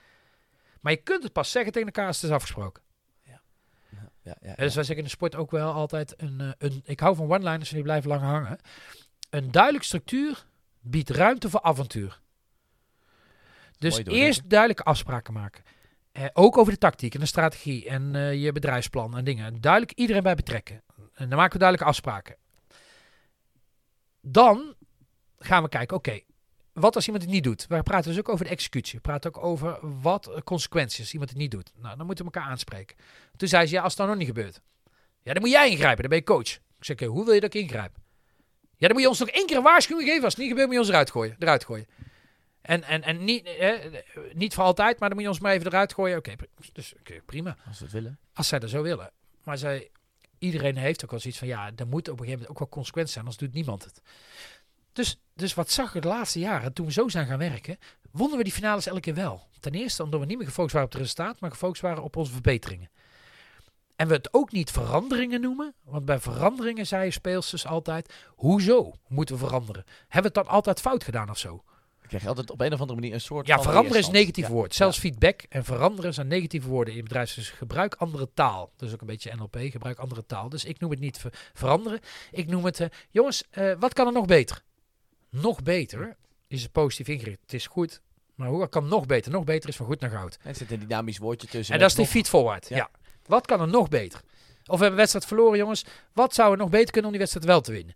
Maar 0.81 0.93
je 0.93 1.03
kunt 1.03 1.23
het 1.23 1.33
pas 1.33 1.51
zeggen 1.51 1.73
tegen 1.73 1.89
elkaar 1.89 2.07
als 2.07 2.17
het 2.17 2.31
is 2.31 2.37
afgesproken. 2.37 2.83
Ja. 3.23 3.43
Ja, 3.91 4.11
ja, 4.23 4.37
ja, 4.41 4.55
dus 4.55 4.75
wij 4.75 4.85
zeggen 4.85 4.97
in 4.97 5.05
de 5.05 5.11
sport 5.11 5.35
ook 5.35 5.51
wel 5.51 5.73
altijd 5.73 6.15
een, 6.17 6.41
eh, 6.41 6.51
een 6.59 6.83
ik 6.85 7.01
hou 7.01 7.17
van 7.17 7.33
one-liners 7.33 7.69
en 7.69 7.75
die 7.75 7.85
blijven 7.85 8.09
lang 8.09 8.23
hangen. 8.23 8.59
Een 9.37 9.51
duidelijke 9.51 9.87
structuur 9.87 10.47
biedt 10.81 11.11
ruimte 11.11 11.51
voor 11.51 11.63
avontuur. 11.63 12.21
Dus 13.79 14.05
eerst 14.05 14.51
duidelijke 14.51 14.83
afspraken 14.83 15.33
maken. 15.33 15.65
Eh, 16.13 16.25
ook 16.33 16.59
over 16.59 16.73
de 16.73 16.79
tactiek 16.79 17.15
en 17.15 17.21
de 17.21 17.27
strategie 17.27 17.89
en 17.89 18.15
uh, 18.15 18.43
je 18.43 18.53
bedrijfsplan 18.53 19.17
en 19.17 19.25
dingen. 19.25 19.61
Duidelijk 19.61 19.93
iedereen 19.93 20.23
bij 20.23 20.35
betrekken. 20.35 20.83
En 21.15 21.29
dan 21.29 21.39
maken 21.39 21.53
we 21.53 21.59
duidelijke 21.59 21.91
afspraken. 21.91 22.37
Dan 24.21 24.75
gaan 25.39 25.63
we 25.63 25.69
kijken, 25.69 25.97
oké, 25.97 26.21
wat 26.73 26.95
als 26.95 27.07
iemand 27.07 27.25
het 27.25 27.33
niet 27.33 27.45
doet? 27.45 27.67
We 27.67 27.83
praten 27.83 28.11
dus 28.11 28.19
ook 28.19 28.29
over 28.29 28.45
de 28.45 28.51
executie. 28.51 28.97
We 28.97 29.01
praten 29.01 29.35
ook 29.35 29.45
over 29.45 29.79
wat 30.01 30.41
consequenties 30.45 31.01
als 31.01 31.13
iemand 31.13 31.31
het 31.31 31.39
niet 31.39 31.51
doet. 31.51 31.73
Nou, 31.75 31.97
dan 31.97 32.07
moeten 32.07 32.25
we 32.25 32.33
elkaar 32.33 32.51
aanspreken. 32.51 32.97
Toen 33.37 33.49
zei 33.49 33.67
ze, 33.67 33.75
ja, 33.75 33.83
als 33.83 33.93
het 33.93 34.01
dan 34.01 34.09
nog 34.09 34.19
niet 34.19 34.27
gebeurt. 34.27 34.61
Ja, 35.23 35.33
dan 35.33 35.43
moet 35.43 35.51
jij 35.51 35.71
ingrijpen, 35.71 36.01
dan 36.01 36.09
ben 36.09 36.19
je 36.19 36.25
coach. 36.25 36.55
Ik 36.79 36.85
zeg, 36.85 37.01
hoe 37.01 37.25
wil 37.25 37.35
je 37.35 37.41
dat 37.41 37.55
ik 37.55 37.63
ingrijp? 37.63 38.05
Ja, 38.77 38.87
dan 38.87 38.93
moet 38.93 39.03
je 39.03 39.09
ons 39.09 39.19
nog 39.19 39.29
één 39.29 39.47
keer 39.47 39.57
een 39.57 39.63
waarschuwing 39.63 40.09
geven. 40.09 40.25
Als 40.25 40.33
het 40.33 40.43
niet 40.43 40.49
gebeurt, 40.49 40.67
moet 40.67 40.77
je 40.77 40.83
ons 40.83 40.91
eruit 40.91 41.11
gooien. 41.11 41.37
Eruit 41.39 41.65
gooien. 41.65 41.87
En, 42.61 42.83
en, 42.83 43.03
en 43.03 43.25
niet, 43.25 43.51
niet 44.33 44.55
voor 44.55 44.65
altijd, 44.65 44.99
maar 44.99 45.09
dan 45.09 45.19
moet 45.19 45.27
je 45.27 45.33
ons 45.33 45.41
maar 45.41 45.53
even 45.53 45.67
eruit 45.67 45.95
gooien. 45.95 46.17
Oké, 46.17 46.35
dus 46.73 46.95
okay, 46.99 47.21
prima. 47.21 47.57
Als 47.67 47.79
ze 47.79 47.87
willen. 47.87 48.19
Als 48.33 48.49
zij 48.49 48.59
dat 48.59 48.71
zo 48.71 48.83
willen. 48.83 49.13
Maar 49.45 49.59
zij, 49.59 49.91
iedereen 50.39 50.77
heeft 50.77 51.05
ook 51.05 51.11
wel 51.11 51.21
zoiets 51.21 51.39
van, 51.39 51.49
ja, 51.49 51.71
er 51.77 51.87
moet 51.87 52.09
op 52.09 52.21
een 52.21 52.25
gegeven 52.25 52.31
moment 52.31 52.51
ook 52.51 52.59
wel 52.59 52.69
consequenties 52.69 53.13
zijn, 53.13 53.25
anders 53.25 53.45
doet 53.45 53.55
niemand 53.55 53.85
het. 53.85 54.03
Dus, 54.93 55.21
dus 55.35 55.55
wat 55.55 55.71
zag 55.71 55.95
ik 55.95 56.03
de 56.03 56.09
laatste 56.09 56.39
jaren, 56.39 56.73
toen 56.73 56.87
we 56.87 56.93
zo 56.93 57.09
zijn 57.09 57.27
gaan 57.27 57.39
werken, 57.39 57.79
wonnen 58.11 58.39
we 58.39 58.45
die 58.45 58.53
finales 58.53 58.87
elke 58.87 59.01
keer 59.01 59.15
wel. 59.15 59.49
Ten 59.61 59.75
eerste 59.75 60.03
omdat 60.03 60.21
we 60.21 60.27
niet 60.27 60.39
meer 60.39 60.47
gefocust 60.47 60.73
waren 60.73 60.89
op 60.89 60.95
het 60.95 61.03
resultaat, 61.03 61.41
maar 61.41 61.51
gefocust 61.51 61.83
waren 61.83 62.03
op 62.03 62.17
onze 62.17 62.33
verbeteringen. 62.33 62.91
En 63.97 64.09
we 64.09 64.15
het 64.15 64.29
ook 64.35 64.53
niet 64.53 64.71
veranderingen 64.71 65.41
noemen, 65.41 65.75
want 65.85 66.05
bij 66.05 66.19
veranderingen 66.19 66.87
zei 66.87 67.11
speelsters 67.11 67.67
altijd, 67.67 68.13
hoezo 68.29 68.93
moeten 69.09 69.35
we 69.35 69.41
veranderen? 69.47 69.85
Hebben 70.09 70.33
we 70.33 70.39
het 70.39 70.47
dan 70.47 70.55
altijd 70.55 70.81
fout 70.81 71.05
gedaan 71.05 71.31
of 71.31 71.39
zo? 71.39 71.63
Dan 71.99 72.09
krijg 72.09 72.27
altijd 72.27 72.51
op 72.51 72.61
een 72.61 72.73
of 72.73 72.81
andere 72.81 73.01
manier 73.01 73.15
een 73.15 73.21
soort 73.21 73.47
Ja, 73.47 73.63
veranderen 73.63 73.99
is 73.99 74.07
een 74.07 74.13
negatief 74.13 74.47
Ja. 74.47 74.53
woord. 74.53 74.75
Zelfs 74.75 74.97
Ja. 74.97 75.03
feedback 75.03 75.43
en 75.49 75.65
veranderen 75.65 76.15
zijn 76.15 76.27
negatieve 76.27 76.69
woorden 76.69 76.95
in 76.95 77.03
bedrijf. 77.03 77.35
Dus 77.35 77.51
gebruik 77.51 77.95
andere 77.95 78.29
taal. 78.35 78.73
Dus 78.77 78.93
ook 78.93 79.01
een 79.01 79.07
beetje 79.07 79.35
NLP, 79.35 79.57
gebruik 79.61 79.99
andere 79.99 80.27
taal. 80.27 80.49
Dus 80.49 80.65
ik 80.65 80.81
noem 80.81 80.91
het 80.91 81.01
niet 81.01 81.19
ver- 81.19 81.51
veranderen. 81.55 82.01
Ik 82.31 82.47
noem 82.47 82.65
het, 82.65 82.81
eh, 82.81 82.89
jongens, 83.11 83.45
eh, 83.51 83.73
wat 83.79 83.93
kan 83.93 84.07
er 84.07 84.13
nog 84.13 84.27
beter? 84.27 84.63
Nog 85.31 85.63
beter 85.63 86.17
is 86.47 86.63
het 86.63 86.73
positief 86.73 87.09
ingericht. 87.15 87.41
Het 87.41 87.53
is 87.53 87.67
goed, 87.67 88.01
maar 88.35 88.49
hoe 88.49 88.69
kan 88.69 88.89
nog 88.89 89.07
beter? 89.07 89.33
Nog 89.33 89.45
beter 89.45 89.69
is 89.69 89.77
van 89.77 89.87
goed 89.87 90.01
naar 90.01 90.11
goud. 90.11 90.39
Er 90.43 90.55
zit 90.55 90.71
een 90.71 90.79
dynamisch 90.79 91.19
woordje 91.19 91.49
tussen. 91.49 91.75
En 91.75 91.81
dat 91.81 91.89
is 91.89 91.95
die 91.97 92.05
nog- 92.05 92.13
feed 92.15 92.29
forward. 92.29 92.69
Ja. 92.69 92.77
Ja. 92.77 92.91
Wat 93.27 93.47
kan 93.47 93.61
er 93.61 93.69
nog 93.69 93.89
beter? 93.89 94.21
Of 94.67 94.79
we 94.79 94.85
hebben 94.85 94.91
een 94.91 94.97
wedstrijd 94.97 95.27
verloren, 95.27 95.59
jongens. 95.59 95.85
Wat 96.13 96.35
zou 96.35 96.53
er 96.53 96.59
nog 96.59 96.71
beter 96.71 96.91
kunnen 96.91 97.05
om 97.05 97.11
die 97.11 97.19
wedstrijd 97.19 97.47
wel 97.47 97.61
te 97.61 97.73
winnen? 97.73 97.95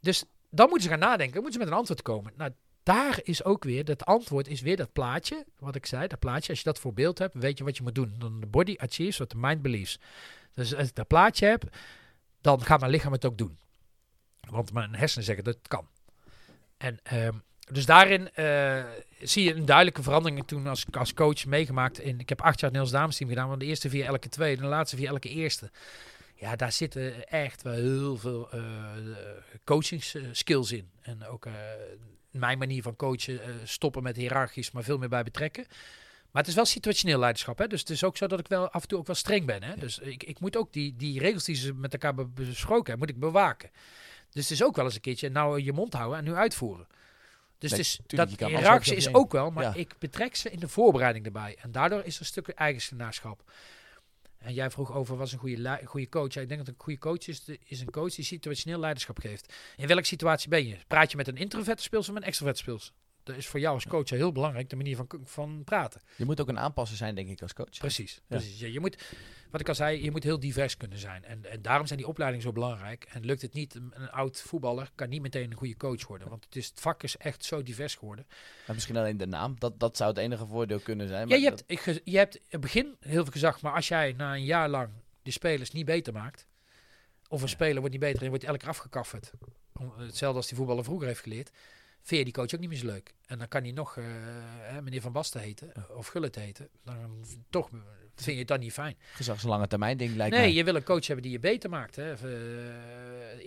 Dus 0.00 0.24
dan 0.50 0.68
moeten 0.68 0.82
ze 0.82 0.88
gaan 0.88 1.08
nadenken. 1.08 1.34
Dan 1.34 1.42
moeten 1.42 1.52
ze 1.52 1.58
met 1.58 1.68
een 1.68 1.78
antwoord 1.78 2.02
komen. 2.02 2.32
Nou, 2.36 2.50
daar 2.82 3.20
is 3.22 3.44
ook 3.44 3.64
weer, 3.64 3.84
dat 3.84 4.04
antwoord 4.04 4.48
is 4.48 4.60
weer 4.60 4.76
dat 4.76 4.92
plaatje. 4.92 5.46
Wat 5.58 5.74
ik 5.74 5.86
zei, 5.86 6.06
dat 6.06 6.18
plaatje. 6.18 6.48
Als 6.48 6.58
je 6.58 6.64
dat 6.64 6.78
voor 6.78 6.94
beeld 6.94 7.18
hebt, 7.18 7.34
weet 7.34 7.58
je 7.58 7.64
wat 7.64 7.76
je 7.76 7.82
moet 7.82 7.94
doen. 7.94 8.14
Dan 8.18 8.40
de 8.40 8.46
body 8.46 8.74
achieves 8.78 9.16
what 9.16 9.28
the 9.28 9.36
mind 9.38 9.62
believes. 9.62 9.98
Dus 10.54 10.74
als 10.74 10.88
ik 10.88 10.94
dat 10.94 11.06
plaatje 11.06 11.46
heb, 11.46 11.76
dan 12.40 12.62
gaat 12.62 12.80
mijn 12.80 12.92
lichaam 12.92 13.12
het 13.12 13.24
ook 13.24 13.38
doen. 13.38 13.58
Want 14.40 14.72
mijn 14.72 14.94
hersenen 14.94 15.24
zeggen 15.24 15.44
dat 15.44 15.54
het 15.54 15.68
kan. 15.68 15.88
En 16.76 16.98
ehm, 17.02 17.34
dus 17.72 17.86
daarin 17.86 18.32
eh, 18.32 18.84
zie 19.22 19.44
je 19.44 19.54
een 19.54 19.64
duidelijke 19.64 20.02
verandering 20.02 20.46
toen 20.46 20.66
als, 20.66 20.84
als 20.90 21.14
coach 21.14 21.46
meegemaakt. 21.46 21.98
In, 21.98 22.20
ik 22.20 22.28
heb 22.28 22.40
acht 22.40 22.60
jaar 22.60 22.70
het 22.70 22.78
Nederlands 22.78 22.92
damesteam 22.92 23.28
gedaan, 23.28 23.48
want 23.48 23.60
de 23.60 23.66
eerste 23.66 23.88
vier 23.88 24.04
elke 24.04 24.28
tweede 24.28 24.56
en 24.56 24.62
de 24.62 24.68
laatste 24.68 24.96
vier 24.96 25.08
elke 25.08 25.28
eerste. 25.28 25.70
Ja, 26.34 26.56
daar 26.56 26.72
zitten 26.72 27.28
echt 27.28 27.62
wel 27.62 27.72
heel 27.72 28.16
veel 28.16 28.50
eh 28.50 28.60
coaching 29.64 30.04
skills 30.32 30.72
in. 30.72 30.90
En 31.00 31.26
ook 31.26 31.46
eh, 31.46 31.52
mijn 32.30 32.58
manier 32.58 32.82
van 32.82 32.96
coachen, 32.96 33.42
eh, 33.42 33.50
stoppen 33.64 34.02
met 34.02 34.16
hiërarchisch, 34.16 34.70
maar 34.70 34.82
veel 34.82 34.98
meer 34.98 35.08
bij 35.08 35.22
betrekken. 35.22 35.66
Maar 36.30 36.42
het 36.42 36.50
is 36.50 36.54
wel 36.54 36.64
situationeel 36.64 37.18
leiderschap. 37.18 37.58
Hè? 37.58 37.66
Dus 37.66 37.80
het 37.80 37.90
is 37.90 38.04
ook 38.04 38.16
zo 38.16 38.26
dat 38.26 38.38
ik 38.38 38.48
wel 38.48 38.70
af 38.70 38.82
en 38.82 38.88
toe 38.88 38.98
ook 38.98 39.06
wel 39.06 39.16
streng 39.16 39.46
ben. 39.46 39.62
Hè? 39.62 39.76
Dus 39.76 39.98
ik, 39.98 40.22
ik 40.22 40.40
moet 40.40 40.56
ook 40.56 40.72
die, 40.72 40.96
die 40.96 41.18
regels 41.20 41.44
die 41.44 41.54
ze 41.54 41.74
met 41.74 41.92
elkaar 41.92 42.14
be- 42.14 42.26
besproken 42.26 42.90
hebben, 42.90 42.98
moet 42.98 43.16
ik 43.16 43.20
bewaken. 43.20 43.70
Dus 44.30 44.42
het 44.42 44.52
is 44.52 44.64
ook 44.64 44.76
wel 44.76 44.84
eens 44.84 44.94
een 44.94 45.00
keertje 45.00 45.30
nou 45.30 45.62
je 45.62 45.72
mond 45.72 45.92
houden 45.92 46.18
en 46.18 46.24
nu 46.24 46.34
uitvoeren. 46.34 46.86
Dus 47.60 47.70
Nee, 47.70 47.78
het 47.80 47.88
is, 47.88 47.94
tuurlijk, 48.06 48.30
dat 48.30 48.38
ook 48.74 48.96
is 48.96 49.14
ook 49.14 49.32
wel, 49.32 49.50
maar 49.50 49.64
Ja. 49.64 49.74
ik 49.74 49.94
betrek 49.98 50.36
ze 50.36 50.50
in 50.50 50.58
de 50.60 50.68
voorbereiding 50.68 51.24
erbij. 51.26 51.56
En 51.60 51.72
daardoor 51.72 52.04
is 52.04 52.14
er 52.14 52.20
een 52.20 52.26
stuk 52.26 52.48
eigenaarschap. 52.48 53.52
En 54.38 54.54
jij 54.54 54.70
vroeg 54.70 54.92
over 54.92 55.16
wat 55.16 55.26
is 55.26 55.32
een 55.32 55.38
goede, 55.38 55.80
goede 55.84 56.08
coach. 56.08 56.32
Ja, 56.34 56.40
ik 56.40 56.48
denk 56.48 56.60
dat 56.60 56.68
een 56.68 56.80
goede 56.82 56.98
coach 56.98 57.26
is, 57.28 57.44
de- 57.44 57.58
is 57.64 57.80
een 57.80 57.90
coach 57.90 58.14
die 58.14 58.24
situationeel 58.24 58.78
leiderschap 58.78 59.18
geeft. 59.18 59.54
In 59.76 59.86
welke 59.86 60.04
situatie 60.04 60.48
ben 60.48 60.66
je? 60.66 60.76
Praat 60.86 61.10
je 61.10 61.16
met 61.16 61.28
een 61.28 61.36
introverte 61.36 61.96
of 61.96 62.06
met 62.08 62.16
een 62.16 62.28
extroverte? 62.28 62.92
Dat 63.22 63.36
is 63.36 63.46
voor 63.46 63.60
jou 63.60 63.74
als 63.74 63.86
coach 63.86 64.10
heel 64.10 64.32
belangrijk, 64.32 64.68
de 64.70 64.76
manier 64.76 64.96
van, 64.96 65.06
van 65.24 65.62
praten. 65.64 66.00
Je 66.16 66.24
moet 66.24 66.40
ook 66.40 66.48
een 66.48 66.58
aanpasser 66.58 66.96
zijn, 66.96 67.14
denk 67.14 67.28
ik, 67.28 67.42
als 67.42 67.52
coach. 67.52 67.78
Precies. 67.78 68.14
Ja. 68.14 68.20
precies. 68.36 68.60
Ja, 68.60 68.66
je 68.66 68.80
moet, 68.80 69.04
wat 69.50 69.60
ik 69.60 69.68
al 69.68 69.74
zei, 69.74 70.02
je 70.04 70.10
moet 70.10 70.22
heel 70.22 70.40
divers 70.40 70.76
kunnen 70.76 70.98
zijn. 70.98 71.24
En, 71.24 71.50
en 71.50 71.62
daarom 71.62 71.86
zijn 71.86 71.98
die 71.98 72.08
opleidingen 72.08 72.46
zo 72.46 72.52
belangrijk. 72.52 73.04
En 73.12 73.24
lukt 73.24 73.42
het 73.42 73.52
niet, 73.52 73.74
een, 73.74 73.92
een 73.94 74.10
oud 74.10 74.40
voetballer 74.40 74.90
kan 74.94 75.08
niet 75.08 75.22
meteen 75.22 75.50
een 75.50 75.56
goede 75.56 75.76
coach 75.76 76.06
worden. 76.06 76.28
Want 76.28 76.44
het, 76.44 76.56
is, 76.56 76.66
het 76.66 76.80
vak 76.80 77.02
is 77.02 77.16
echt 77.16 77.44
zo 77.44 77.62
divers 77.62 77.94
geworden. 77.94 78.26
Maar 78.66 78.74
misschien 78.74 78.96
alleen 78.96 79.16
de 79.16 79.26
naam. 79.26 79.54
Dat, 79.58 79.80
dat 79.80 79.96
zou 79.96 80.10
het 80.10 80.18
enige 80.18 80.46
voordeel 80.46 80.80
kunnen 80.80 81.08
zijn. 81.08 81.20
Ja, 81.20 81.26
maar 81.26 81.38
je 81.38 81.50
dat- 81.50 81.64
hebt, 81.66 82.00
je 82.04 82.16
hebt 82.16 82.34
in 82.36 82.42
het 82.48 82.60
begin 82.60 82.96
heel 83.00 83.22
veel 83.22 83.32
gezag, 83.32 83.60
maar 83.60 83.74
als 83.74 83.88
jij 83.88 84.12
na 84.16 84.34
een 84.34 84.44
jaar 84.44 84.68
lang 84.68 84.88
de 85.22 85.30
spelers 85.30 85.70
niet 85.70 85.84
beter 85.86 86.12
maakt, 86.12 86.46
of 87.28 87.42
een 87.42 87.48
speler 87.48 87.76
wordt 87.76 87.90
niet 87.90 88.00
beter 88.00 88.18
en 88.18 88.22
je 88.24 88.28
wordt 88.30 88.44
elke 88.44 88.58
keer 88.58 88.68
afgekafferd, 88.68 89.32
hetzelfde 89.96 90.36
als 90.38 90.48
die 90.48 90.56
voetballer 90.56 90.84
vroeger 90.84 91.06
heeft 91.06 91.20
geleerd, 91.20 91.50
vind 92.02 92.18
je 92.18 92.24
die 92.24 92.32
coach 92.32 92.54
ook 92.54 92.60
niet 92.60 92.68
meer 92.68 92.78
zo 92.78 92.86
leuk. 92.86 93.14
En 93.26 93.38
dan 93.38 93.48
kan 93.48 93.62
hij 93.62 93.72
nog 93.72 93.96
eh, 93.96 94.04
hè, 94.60 94.82
meneer 94.82 95.00
Van 95.00 95.12
Basten 95.12 95.40
heten, 95.40 95.72
of 95.96 96.06
Gullit 96.06 96.34
heten, 96.34 96.68
dan 96.84 97.24
toch 97.50 97.68
vind 98.14 98.32
je 98.32 98.38
het 98.38 98.48
dan 98.48 98.60
niet 98.60 98.72
fijn. 98.72 98.96
gezagslange 99.12 99.66
termijn 99.66 99.96
ding 99.96 100.14
lijkt 100.16 100.34
nee, 100.34 100.44
mij. 100.44 100.52
je 100.54 100.64
wil 100.64 100.74
een 100.74 100.82
coach 100.82 101.06
hebben 101.06 101.22
die 101.22 101.32
je 101.32 101.38
beter 101.38 101.70
maakt. 101.70 101.96
Hè. 101.96 102.12
Of, 102.12 102.22
eh, 102.24 102.30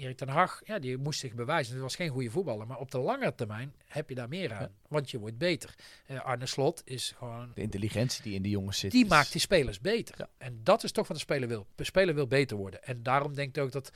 Erik 0.03 0.17
ten 0.17 0.27
Hag, 0.27 0.61
ja, 0.65 0.79
die 0.79 0.97
moest 0.97 1.19
zich 1.19 1.33
bewijzen. 1.33 1.73
Het 1.73 1.81
was 1.81 1.95
geen 1.95 2.09
goede 2.09 2.29
voetballer, 2.29 2.67
maar 2.67 2.77
op 2.77 2.91
de 2.91 2.97
lange 2.99 3.35
termijn 3.35 3.73
heb 3.85 4.09
je 4.09 4.15
daar 4.15 4.27
meer 4.27 4.53
aan, 4.53 4.61
Ja. 4.61 4.71
want 4.87 5.11
je 5.11 5.19
wordt 5.19 5.37
beter. 5.37 5.75
Eh, 6.05 6.19
Arne 6.21 6.45
Slot 6.45 6.81
is 6.85 7.13
gewoon 7.17 7.51
De 7.55 7.61
intelligentie 7.61 8.23
die 8.23 8.33
in 8.33 8.41
die 8.41 8.51
jongens 8.51 8.79
zit. 8.79 8.91
die 8.91 9.03
is- 9.03 9.09
maakt 9.09 9.31
die 9.31 9.41
spelers 9.41 9.79
beter. 9.79 10.15
Ja. 10.17 10.29
En 10.37 10.59
dat 10.63 10.83
is 10.83 10.91
toch 10.91 11.07
wat 11.07 11.17
de 11.17 11.23
speler 11.23 11.47
wil. 11.47 11.67
De 11.75 11.83
speler 11.83 12.15
wil 12.15 12.27
beter 12.27 12.57
worden. 12.57 12.83
En 12.83 13.03
daarom 13.03 13.33
denk 13.33 13.57
ik 13.57 13.63
ook 13.63 13.71
dat, 13.71 13.91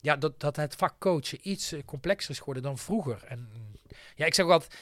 ja, 0.00 0.16
dat, 0.16 0.40
dat 0.40 0.56
het 0.56 0.74
vak 0.74 0.94
coachen 0.98 1.38
iets 1.42 1.74
complexer 1.84 2.30
is 2.30 2.38
geworden 2.38 2.62
dan 2.62 2.78
vroeger. 2.78 3.24
En 3.24 3.48
ja, 4.14 4.26
ik 4.26 4.34
zeg 4.34 4.44
ook 4.44 4.50
altijd, 4.50 4.74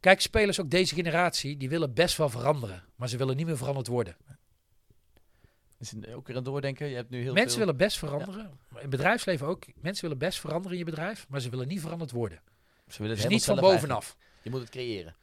kijk, 0.00 0.20
spelers 0.20 0.60
ook 0.60 0.70
deze 0.70 0.94
generatie, 0.94 1.56
die 1.56 1.68
willen 1.68 1.94
best 1.94 2.16
wel 2.16 2.28
veranderen. 2.28 2.84
Maar 2.96 3.08
ze 3.08 3.16
willen 3.16 3.36
niet 3.36 3.46
meer 3.46 3.56
veranderd 3.56 3.86
worden. 3.86 4.16
is 5.78 5.94
ook 6.14 6.26
weer 6.26 6.36
een 6.36 6.42
doordenken. 6.42 6.88
Je 6.88 6.94
hebt 6.94 7.10
nu 7.10 7.22
heel 7.22 7.32
mensen 7.32 7.50
veel... 7.50 7.58
willen 7.58 7.76
best 7.76 7.98
veranderen. 7.98 8.58
In 8.78 8.90
bedrijfsleven 8.90 9.46
ook. 9.46 9.64
Mensen 9.74 10.02
willen 10.02 10.18
best 10.18 10.40
veranderen 10.40 10.72
in 10.72 10.78
je 10.78 10.84
bedrijf, 10.84 11.26
maar 11.28 11.40
ze 11.40 11.50
willen 11.50 11.68
niet 11.68 11.80
veranderd 11.80 12.10
worden. 12.10 12.40
Ze 12.88 12.98
willen 13.02 13.16
het 13.16 13.22
Dus 13.22 13.32
niet 13.32 13.44
van 13.44 13.56
bovenaf. 13.56 13.90
eigenlijk. 13.90 14.42
Je 14.42 14.50
moet 14.50 14.60
het 14.60 14.70
creëren. 14.70 15.16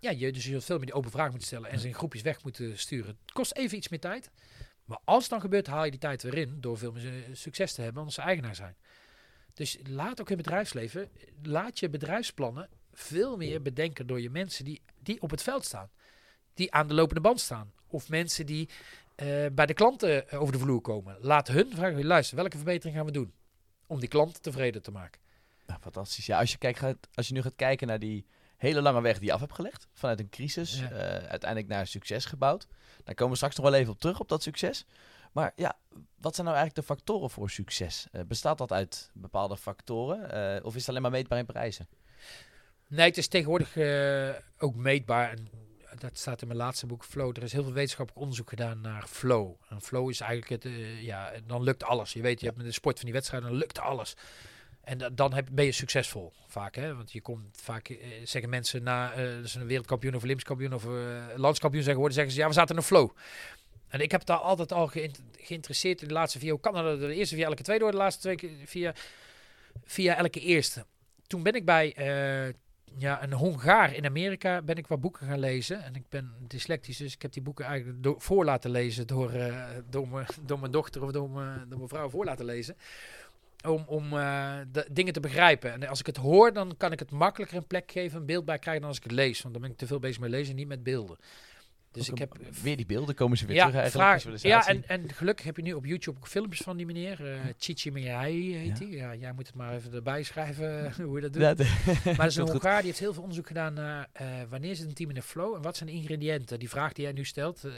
Ja, 0.00 0.10
je, 0.10 0.32
dus 0.32 0.44
je 0.44 0.50
zult 0.50 0.64
veel 0.64 0.76
meer 0.76 0.86
die 0.86 0.94
open 0.94 1.10
vraag 1.10 1.28
moeten 1.28 1.46
stellen 1.46 1.70
en 1.70 1.78
ze 1.78 1.86
in 1.86 1.94
groepjes 1.94 2.22
weg 2.22 2.42
moeten 2.42 2.78
sturen. 2.78 3.18
Het 3.22 3.32
kost 3.32 3.52
even 3.52 3.76
iets 3.76 3.88
meer 3.88 4.00
tijd. 4.00 4.30
Maar 4.84 4.98
als 5.04 5.22
het 5.22 5.30
dan 5.30 5.40
gebeurt, 5.40 5.66
haal 5.66 5.84
je 5.84 5.90
die 5.90 6.00
tijd 6.00 6.22
weer 6.22 6.36
in 6.36 6.56
door 6.60 6.78
veel 6.78 6.92
meer 6.92 7.12
succes 7.32 7.72
te 7.72 7.82
hebben, 7.82 7.98
omdat 7.98 8.14
ze 8.14 8.20
eigenaar 8.20 8.54
zijn. 8.54 8.76
Dus 9.56 9.76
laat 9.82 10.20
ook 10.20 10.30
in 10.30 10.36
bedrijfsleven, 10.36 11.08
laat 11.42 11.78
je 11.78 11.88
bedrijfsplannen 11.88 12.68
veel 12.92 13.36
meer 13.36 13.62
bedenken 13.62 14.06
door 14.06 14.20
je 14.20 14.30
mensen 14.30 14.64
die, 14.64 14.82
die 15.02 15.22
op 15.22 15.30
het 15.30 15.42
veld 15.42 15.64
staan. 15.64 15.90
Die 16.54 16.72
aan 16.72 16.88
de 16.88 16.94
lopende 16.94 17.20
band 17.20 17.40
staan. 17.40 17.72
Of 17.86 18.08
mensen 18.08 18.46
die 18.46 18.68
eh, 19.14 19.26
bij 19.52 19.66
de 19.66 19.74
klanten 19.74 20.28
eh, 20.28 20.40
over 20.40 20.52
de 20.52 20.58
vloer 20.58 20.80
komen. 20.80 21.16
Laat 21.20 21.48
hun 21.48 21.70
vragen, 21.74 22.04
luister, 22.04 22.36
welke 22.36 22.56
verbetering 22.56 22.96
gaan 22.96 23.06
we 23.06 23.12
doen? 23.12 23.32
Om 23.86 24.00
die 24.00 24.08
klant 24.08 24.42
tevreden 24.42 24.82
te 24.82 24.90
maken. 24.90 25.20
Nou, 25.66 25.80
fantastisch. 25.80 26.26
Ja, 26.26 26.38
als 26.38 26.50
je, 26.52 26.58
kijkt, 26.58 26.78
gaat, 26.78 26.96
als 27.14 27.28
je 27.28 27.34
nu 27.34 27.42
gaat 27.42 27.56
kijken 27.56 27.86
naar 27.86 27.98
die 27.98 28.26
hele 28.56 28.80
lange 28.80 29.00
weg 29.00 29.18
die 29.18 29.26
je 29.26 29.32
af 29.32 29.40
hebt 29.40 29.54
gelegd. 29.54 29.86
Vanuit 29.92 30.20
een 30.20 30.28
crisis, 30.28 30.78
Ja. 30.78 30.90
eh, 30.90 31.28
uiteindelijk 31.28 31.70
naar 31.72 31.86
succes 31.86 32.24
gebouwd. 32.24 32.66
Daar 33.04 33.14
komen 33.14 33.30
we 33.30 33.36
straks 33.36 33.56
nog 33.56 33.64
wel 33.64 33.74
even 33.74 33.92
op 33.92 34.00
terug, 34.00 34.20
op 34.20 34.28
dat 34.28 34.42
succes. 34.42 34.84
Maar 35.36 35.52
ja, 35.56 35.76
wat 36.20 36.34
zijn 36.34 36.46
nou 36.46 36.58
eigenlijk 36.58 36.74
de 36.88 36.94
factoren 36.94 37.30
voor 37.30 37.50
succes? 37.50 38.06
Eh, 38.12 38.20
bestaat 38.26 38.58
dat 38.58 38.72
uit 38.72 39.10
bepaalde 39.14 39.56
factoren? 39.56 40.30
eh, 40.56 40.64
of 40.64 40.72
is 40.74 40.80
het 40.80 40.88
alleen 40.88 41.02
maar 41.02 41.10
meetbaar 41.10 41.38
in 41.38 41.46
prijzen? 41.46 41.88
Nee, 42.88 43.06
het 43.08 43.16
is 43.16 43.28
tegenwoordig 43.28 43.76
eh, 43.76 44.28
ook 44.58 44.74
meetbaar. 44.74 45.30
En 45.30 45.48
dat 45.98 46.18
staat 46.18 46.40
in 46.40 46.46
mijn 46.46 46.58
laatste 46.58 46.86
boek 46.86 47.04
Flow. 47.04 47.36
Er 47.36 47.42
is 47.42 47.52
heel 47.52 47.62
veel 47.62 47.72
wetenschappelijk 47.72 48.20
onderzoek 48.22 48.48
gedaan 48.48 48.80
naar 48.80 49.06
flow. 49.06 49.54
En 49.68 49.80
flow 49.80 50.10
is 50.10 50.20
eigenlijk 50.20 50.62
het, 50.62 50.72
ja, 51.00 51.32
dan 51.46 51.62
lukt 51.62 51.84
alles. 51.84 52.12
Je 52.12 52.20
weet, 52.22 52.40
je 52.40 52.46
hebt 52.46 52.58
met 52.58 52.66
de 52.66 52.72
sport 52.72 52.96
van 52.96 53.04
die 53.04 53.14
wedstrijd, 53.14 53.42
dan 53.42 53.52
lukt 53.52 53.78
alles. 53.78 54.14
En 54.80 54.98
da- 54.98 55.10
dan 55.10 55.32
heb, 55.34 55.48
ben 55.52 55.64
je 55.64 55.72
succesvol 55.72 56.32
vaak. 56.46 56.74
Hè? 56.74 56.94
Want 56.94 57.12
je 57.12 57.20
komt 57.20 57.58
vaak, 57.60 57.88
eh, 57.88 57.96
zeggen 58.24 58.50
mensen 58.50 58.82
na 58.82 59.12
eh 59.12 59.16
dus 59.18 59.54
een 59.54 59.66
wereldkampioen 59.66 60.14
of 60.14 60.22
Olympisch 60.22 60.44
kampioen 60.44 60.74
of 60.74 60.84
landskampioen 61.36 61.82
zijn 61.82 61.94
geworden, 61.94 62.16
zeggen 62.16 62.34
ze 62.34 62.40
ja, 62.40 62.48
we 62.48 62.54
zaten 62.54 62.70
in 62.74 62.80
een 62.80 62.86
flow. 62.86 63.10
En 63.88 64.00
ik 64.00 64.10
heb 64.10 64.24
daar 64.24 64.38
altijd 64.38 64.72
al 64.72 64.86
geïnt- 64.86 65.22
geïnteresseerd 65.36 66.02
in 66.02 66.08
de 66.08 66.14
laatste 66.14 66.38
vier. 66.38 66.50
Hoe 66.50 66.60
kan 66.60 66.72
dat? 66.72 67.00
De 67.00 67.14
eerste 67.14 67.34
vier 67.34 67.44
elke 67.44 67.62
tweede 67.62 67.82
door, 67.82 67.92
de 67.92 67.98
laatste 67.98 68.20
twee 68.20 68.34
keer 68.36 68.50
via, 68.64 68.94
via 69.84 70.16
elke 70.16 70.40
eerste. 70.40 70.84
Toen 71.26 71.42
ben 71.42 71.52
ik 71.54 71.64
bij 71.64 71.94
eh, 71.94 72.54
ja, 72.98 73.22
een 73.22 73.32
Hongaar 73.32 73.94
in 73.94 74.04
Amerika 74.04 74.62
ben 74.62 74.76
ik 74.76 74.86
wat 74.86 75.00
boeken 75.00 75.26
gaan 75.26 75.38
lezen. 75.38 75.82
En 75.82 75.94
ik 75.94 76.04
ben 76.08 76.32
dyslectisch, 76.46 76.96
dus 76.96 77.14
ik 77.14 77.22
heb 77.22 77.32
die 77.32 77.42
boeken 77.42 77.64
eigenlijk 77.64 78.22
voor 78.22 78.44
laten 78.44 78.70
lezen 78.70 79.06
door, 79.06 79.32
eh, 79.32 79.68
door 80.42 80.58
mijn 80.58 80.72
dochter 80.72 81.02
of 81.02 81.10
door 81.10 81.30
mijn, 81.30 81.68
door 81.68 81.78
mijn 81.78 81.88
vrouw 81.88 82.08
voor 82.08 82.24
laten 82.24 82.44
lezen. 82.44 82.76
Om, 83.66 83.84
om 83.86 84.12
eh, 84.12 84.54
de 84.72 84.86
dingen 84.90 85.12
te 85.12 85.20
begrijpen. 85.20 85.72
En 85.72 85.88
als 85.88 86.00
ik 86.00 86.06
het 86.06 86.16
hoor, 86.16 86.52
dan 86.52 86.76
kan 86.76 86.92
ik 86.92 86.98
het 86.98 87.10
makkelijker 87.10 87.56
een 87.56 87.66
plek 87.66 87.90
geven, 87.92 88.20
een 88.20 88.26
beeld 88.26 88.44
bij 88.44 88.58
krijgen 88.58 88.80
dan 88.80 88.90
als 88.90 88.98
ik 88.98 89.04
het 89.04 89.12
lees. 89.12 89.42
Want 89.42 89.54
dan 89.54 89.62
ben 89.62 89.72
ik 89.72 89.78
te 89.78 89.86
veel 89.86 89.98
bezig 89.98 90.20
met 90.20 90.30
lezen, 90.30 90.54
niet 90.54 90.68
met 90.68 90.82
beelden. 90.82 91.16
Dus 91.96 92.08
ik 92.08 92.18
heb 92.18 92.36
weer 92.62 92.76
die 92.76 92.86
beelden 92.86 93.14
komen 93.14 93.36
ze 93.38 93.46
weer 93.46 93.56
ja, 93.56 93.66
terug 93.66 93.80
eigenlijk. 93.80 94.22
vraag, 94.22 94.42
ja 94.42 94.66
en, 94.66 94.88
en 94.88 95.12
gelukkig 95.12 95.44
heb 95.44 95.56
je 95.56 95.62
nu 95.62 95.72
op 95.72 95.84
YouTube 95.84 96.18
ook 96.18 96.28
filmpjes 96.28 96.60
van 96.60 96.76
die 96.76 96.86
meneer. 96.86 97.26
eh 97.32 97.40
Chichi 97.58 97.90
Miyai 97.90 98.54
heet 98.56 98.78
hij. 98.78 98.88
Ja, 98.88 99.14
jij 99.14 99.32
moet 99.32 99.46
het 99.46 99.56
maar 99.56 99.74
even 99.74 99.92
erbij 99.92 100.22
schrijven 100.22 100.92
hoe 101.02 101.14
je 101.14 101.20
dat 101.20 101.32
doet. 101.32 101.42
Maar 101.42 102.16
dat 102.16 102.26
is 102.26 102.36
een. 102.46 102.48
Hongaar 102.48 102.76
die 102.76 102.86
heeft 102.86 102.98
heel 102.98 103.12
veel 103.12 103.22
onderzoek 103.22 103.46
gedaan 103.46 103.74
naar 103.74 104.08
eh, 104.12 104.26
wanneer 104.48 104.76
zit 104.76 104.86
een 104.86 104.94
team 104.94 105.08
in 105.08 105.14
de 105.14 105.22
flow 105.22 105.54
en 105.54 105.62
wat 105.62 105.76
zijn 105.76 105.88
de 105.88 105.94
ingrediënten. 105.94 106.58
Die 106.58 106.68
vraag 106.68 106.92
die 106.92 107.04
jij 107.04 107.12
nu 107.12 107.24
stelt, 107.24 107.64
eh, 107.64 107.70
eh, 107.72 107.76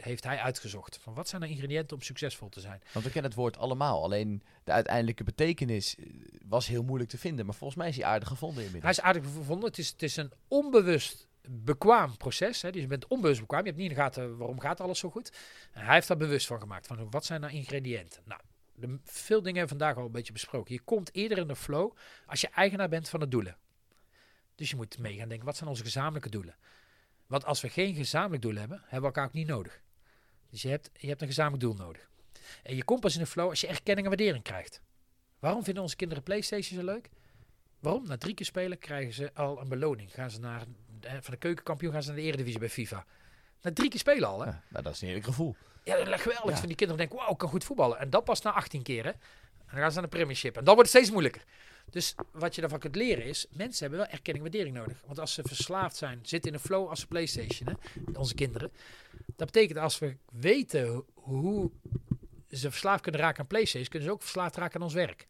heeft 0.00 0.24
hij 0.24 0.38
uitgezocht. 0.38 0.98
Van 1.02 1.14
wat 1.14 1.28
zijn 1.28 1.40
de 1.40 1.48
ingrediënten 1.48 1.96
om 1.96 2.02
succesvol 2.02 2.48
te 2.48 2.60
zijn? 2.60 2.80
Want 2.92 3.04
we 3.04 3.10
kennen 3.10 3.30
het 3.30 3.40
woord 3.40 3.58
allemaal. 3.58 4.02
Alleen 4.02 4.42
de 4.64 4.72
uiteindelijke 4.72 5.24
betekenis 5.24 5.96
eh, 5.98 6.04
was 6.48 6.66
heel 6.66 6.82
moeilijk 6.82 7.10
te 7.10 7.18
vinden. 7.18 7.46
Maar 7.46 7.54
volgens 7.54 7.78
mij 7.78 7.88
is 7.88 7.96
hij 7.96 8.04
aardig 8.04 8.28
gevonden 8.28 8.56
Hij 8.56 8.66
inmiddels. 8.66 8.98
is 8.98 9.04
aardig 9.04 9.22
gevonden. 9.24 9.68
Het 9.68 9.78
is, 9.78 9.88
het 9.88 10.02
is 10.02 10.16
een 10.16 10.32
onbewust 10.48 11.26
bekwaam 11.48 12.16
proces. 12.16 12.62
Hè. 12.62 12.70
Dus 12.70 12.80
je 12.80 12.86
bent 12.86 13.06
onbewust 13.06 13.40
bekwaam. 13.40 13.60
Je 13.60 13.66
hebt 13.66 13.78
niet 13.78 13.90
in 13.90 13.96
de 13.96 14.00
gaten 14.00 14.36
waarom 14.36 14.60
gaat 14.60 14.80
alles 14.80 14.98
zo 14.98 15.10
goed. 15.10 15.32
En 15.72 15.84
hij 15.84 15.94
heeft 15.94 16.08
daar 16.08 16.16
bewust 16.16 16.46
van 16.46 16.60
gemaakt. 16.60 16.86
Van 16.86 17.10
wat 17.10 17.24
zijn 17.24 17.40
nou 17.40 17.52
ingrediënten? 17.52 18.22
Nou, 18.24 18.40
de, 18.74 18.98
veel 19.02 19.42
dingen 19.42 19.58
hebben 19.58 19.78
vandaag 19.78 19.96
al 19.96 20.04
een 20.04 20.12
beetje 20.12 20.32
besproken. 20.32 20.74
Je 20.74 20.80
komt 20.80 21.14
eerder 21.14 21.38
in 21.38 21.46
de 21.46 21.56
flow 21.56 21.92
als 22.26 22.40
je 22.40 22.48
eigenaar 22.48 22.88
bent 22.88 23.08
van 23.08 23.20
de 23.20 23.28
doelen. 23.28 23.56
Dus 24.54 24.70
je 24.70 24.76
moet 24.76 24.98
mee 24.98 25.16
gaan 25.16 25.28
denken, 25.28 25.46
wat 25.46 25.56
zijn 25.56 25.70
onze 25.70 25.82
gezamenlijke 25.82 26.30
doelen? 26.30 26.56
Want 27.26 27.44
als 27.44 27.60
we 27.60 27.68
geen 27.68 27.94
gezamenlijk 27.94 28.42
doel 28.42 28.54
hebben, 28.54 28.78
hebben 28.78 29.00
we 29.00 29.06
elkaar 29.06 29.26
ook 29.26 29.32
niet 29.32 29.46
nodig. 29.46 29.82
Dus 30.50 30.62
je 30.62 30.68
hebt, 30.68 30.90
je 30.92 31.08
hebt 31.08 31.20
een 31.20 31.26
gezamenlijk 31.26 31.62
doel 31.62 31.74
nodig. 31.74 32.10
En 32.62 32.76
je 32.76 32.84
komt 32.84 33.00
pas 33.00 33.14
in 33.14 33.20
de 33.20 33.26
flow 33.26 33.48
als 33.48 33.60
je 33.60 33.66
erkenning 33.66 34.06
en 34.06 34.16
waardering 34.16 34.44
krijgt. 34.44 34.80
Waarom 35.38 35.64
vinden 35.64 35.82
onze 35.82 35.96
kinderen 35.96 36.22
PlayStation 36.22 36.80
zo 36.80 36.86
leuk? 36.86 37.08
Waarom? 37.78 38.06
Na 38.06 38.16
drie 38.16 38.34
keer 38.34 38.46
spelen 38.46 38.78
krijgen 38.78 39.12
ze 39.12 39.34
al 39.34 39.60
een 39.60 39.68
beloning. 39.68 40.14
Gaan 40.14 40.30
ze 40.30 40.40
naar, 40.40 40.64
van 41.10 41.30
de 41.32 41.36
keukenkampioen 41.36 41.92
gaan 41.92 42.02
ze 42.02 42.08
naar 42.08 42.16
de 42.18 42.22
eredivisie 42.24 42.58
bij 42.58 42.68
FIFA. 42.70 43.04
Na 43.62 43.72
drie 43.72 43.90
keer 43.90 43.98
spelen 44.00 44.28
al, 44.28 44.40
hè? 44.40 44.46
Ja, 44.46 44.62
nou, 44.68 44.84
dat 44.84 44.92
is 44.94 45.00
een 45.00 45.06
heerlijk 45.06 45.26
gevoel. 45.26 45.56
Ja, 45.84 45.96
dat 46.04 46.08
is 46.14 46.20
geweldig. 46.20 46.50
Ja. 46.50 46.56
Van 46.56 46.66
die 46.66 46.76
kinderen 46.76 46.96
denken, 46.96 47.16
wauw, 47.18 47.32
ik 47.32 47.38
kan 47.38 47.48
goed 47.48 47.64
voetballen. 47.64 47.98
En 47.98 48.10
dat 48.10 48.24
pas 48.24 48.42
na 48.42 48.52
18 48.52 48.82
keer, 48.82 49.04
hè. 49.04 49.10
En 49.10 49.70
dan 49.70 49.78
gaan 49.80 49.92
ze 49.92 50.00
naar 50.00 50.10
de 50.10 50.16
premiership. 50.16 50.56
En 50.56 50.64
dan 50.64 50.74
wordt 50.74 50.88
het 50.90 50.98
steeds 50.98 51.10
moeilijker. 51.10 51.44
Dus 51.90 52.14
wat 52.32 52.54
je 52.54 52.60
daarvan 52.60 52.78
kunt 52.78 52.96
leren 52.96 53.24
is, 53.24 53.46
mensen 53.50 53.80
hebben 53.80 53.98
wel 53.98 54.08
erkenning 54.08 54.44
en 54.44 54.50
waardering 54.50 54.76
nodig. 54.76 55.02
Want 55.06 55.18
als 55.18 55.34
ze 55.34 55.42
verslaafd 55.46 55.96
zijn, 55.96 56.18
zitten 56.22 56.50
in 56.50 56.56
een 56.56 56.62
flow 56.64 56.88
als 56.88 57.00
ze 57.00 57.06
Playstation, 57.06 57.68
hè, 57.68 57.74
onze 58.18 58.34
kinderen. 58.34 58.72
Dat 59.36 59.46
betekent 59.52 59.78
als 59.78 59.98
we 59.98 60.16
weten 60.32 60.86
ho- 60.88 61.06
hoe 61.14 61.70
ze 62.50 62.70
verslaafd 62.70 63.02
kunnen 63.02 63.20
raken 63.20 63.40
aan 63.40 63.46
Playstation, 63.46 63.88
kunnen 63.88 64.08
ze 64.08 64.14
ook 64.14 64.22
verslaafd 64.22 64.56
raken 64.56 64.76
aan 64.76 64.82
ons 64.82 64.94
werk. 64.94 65.26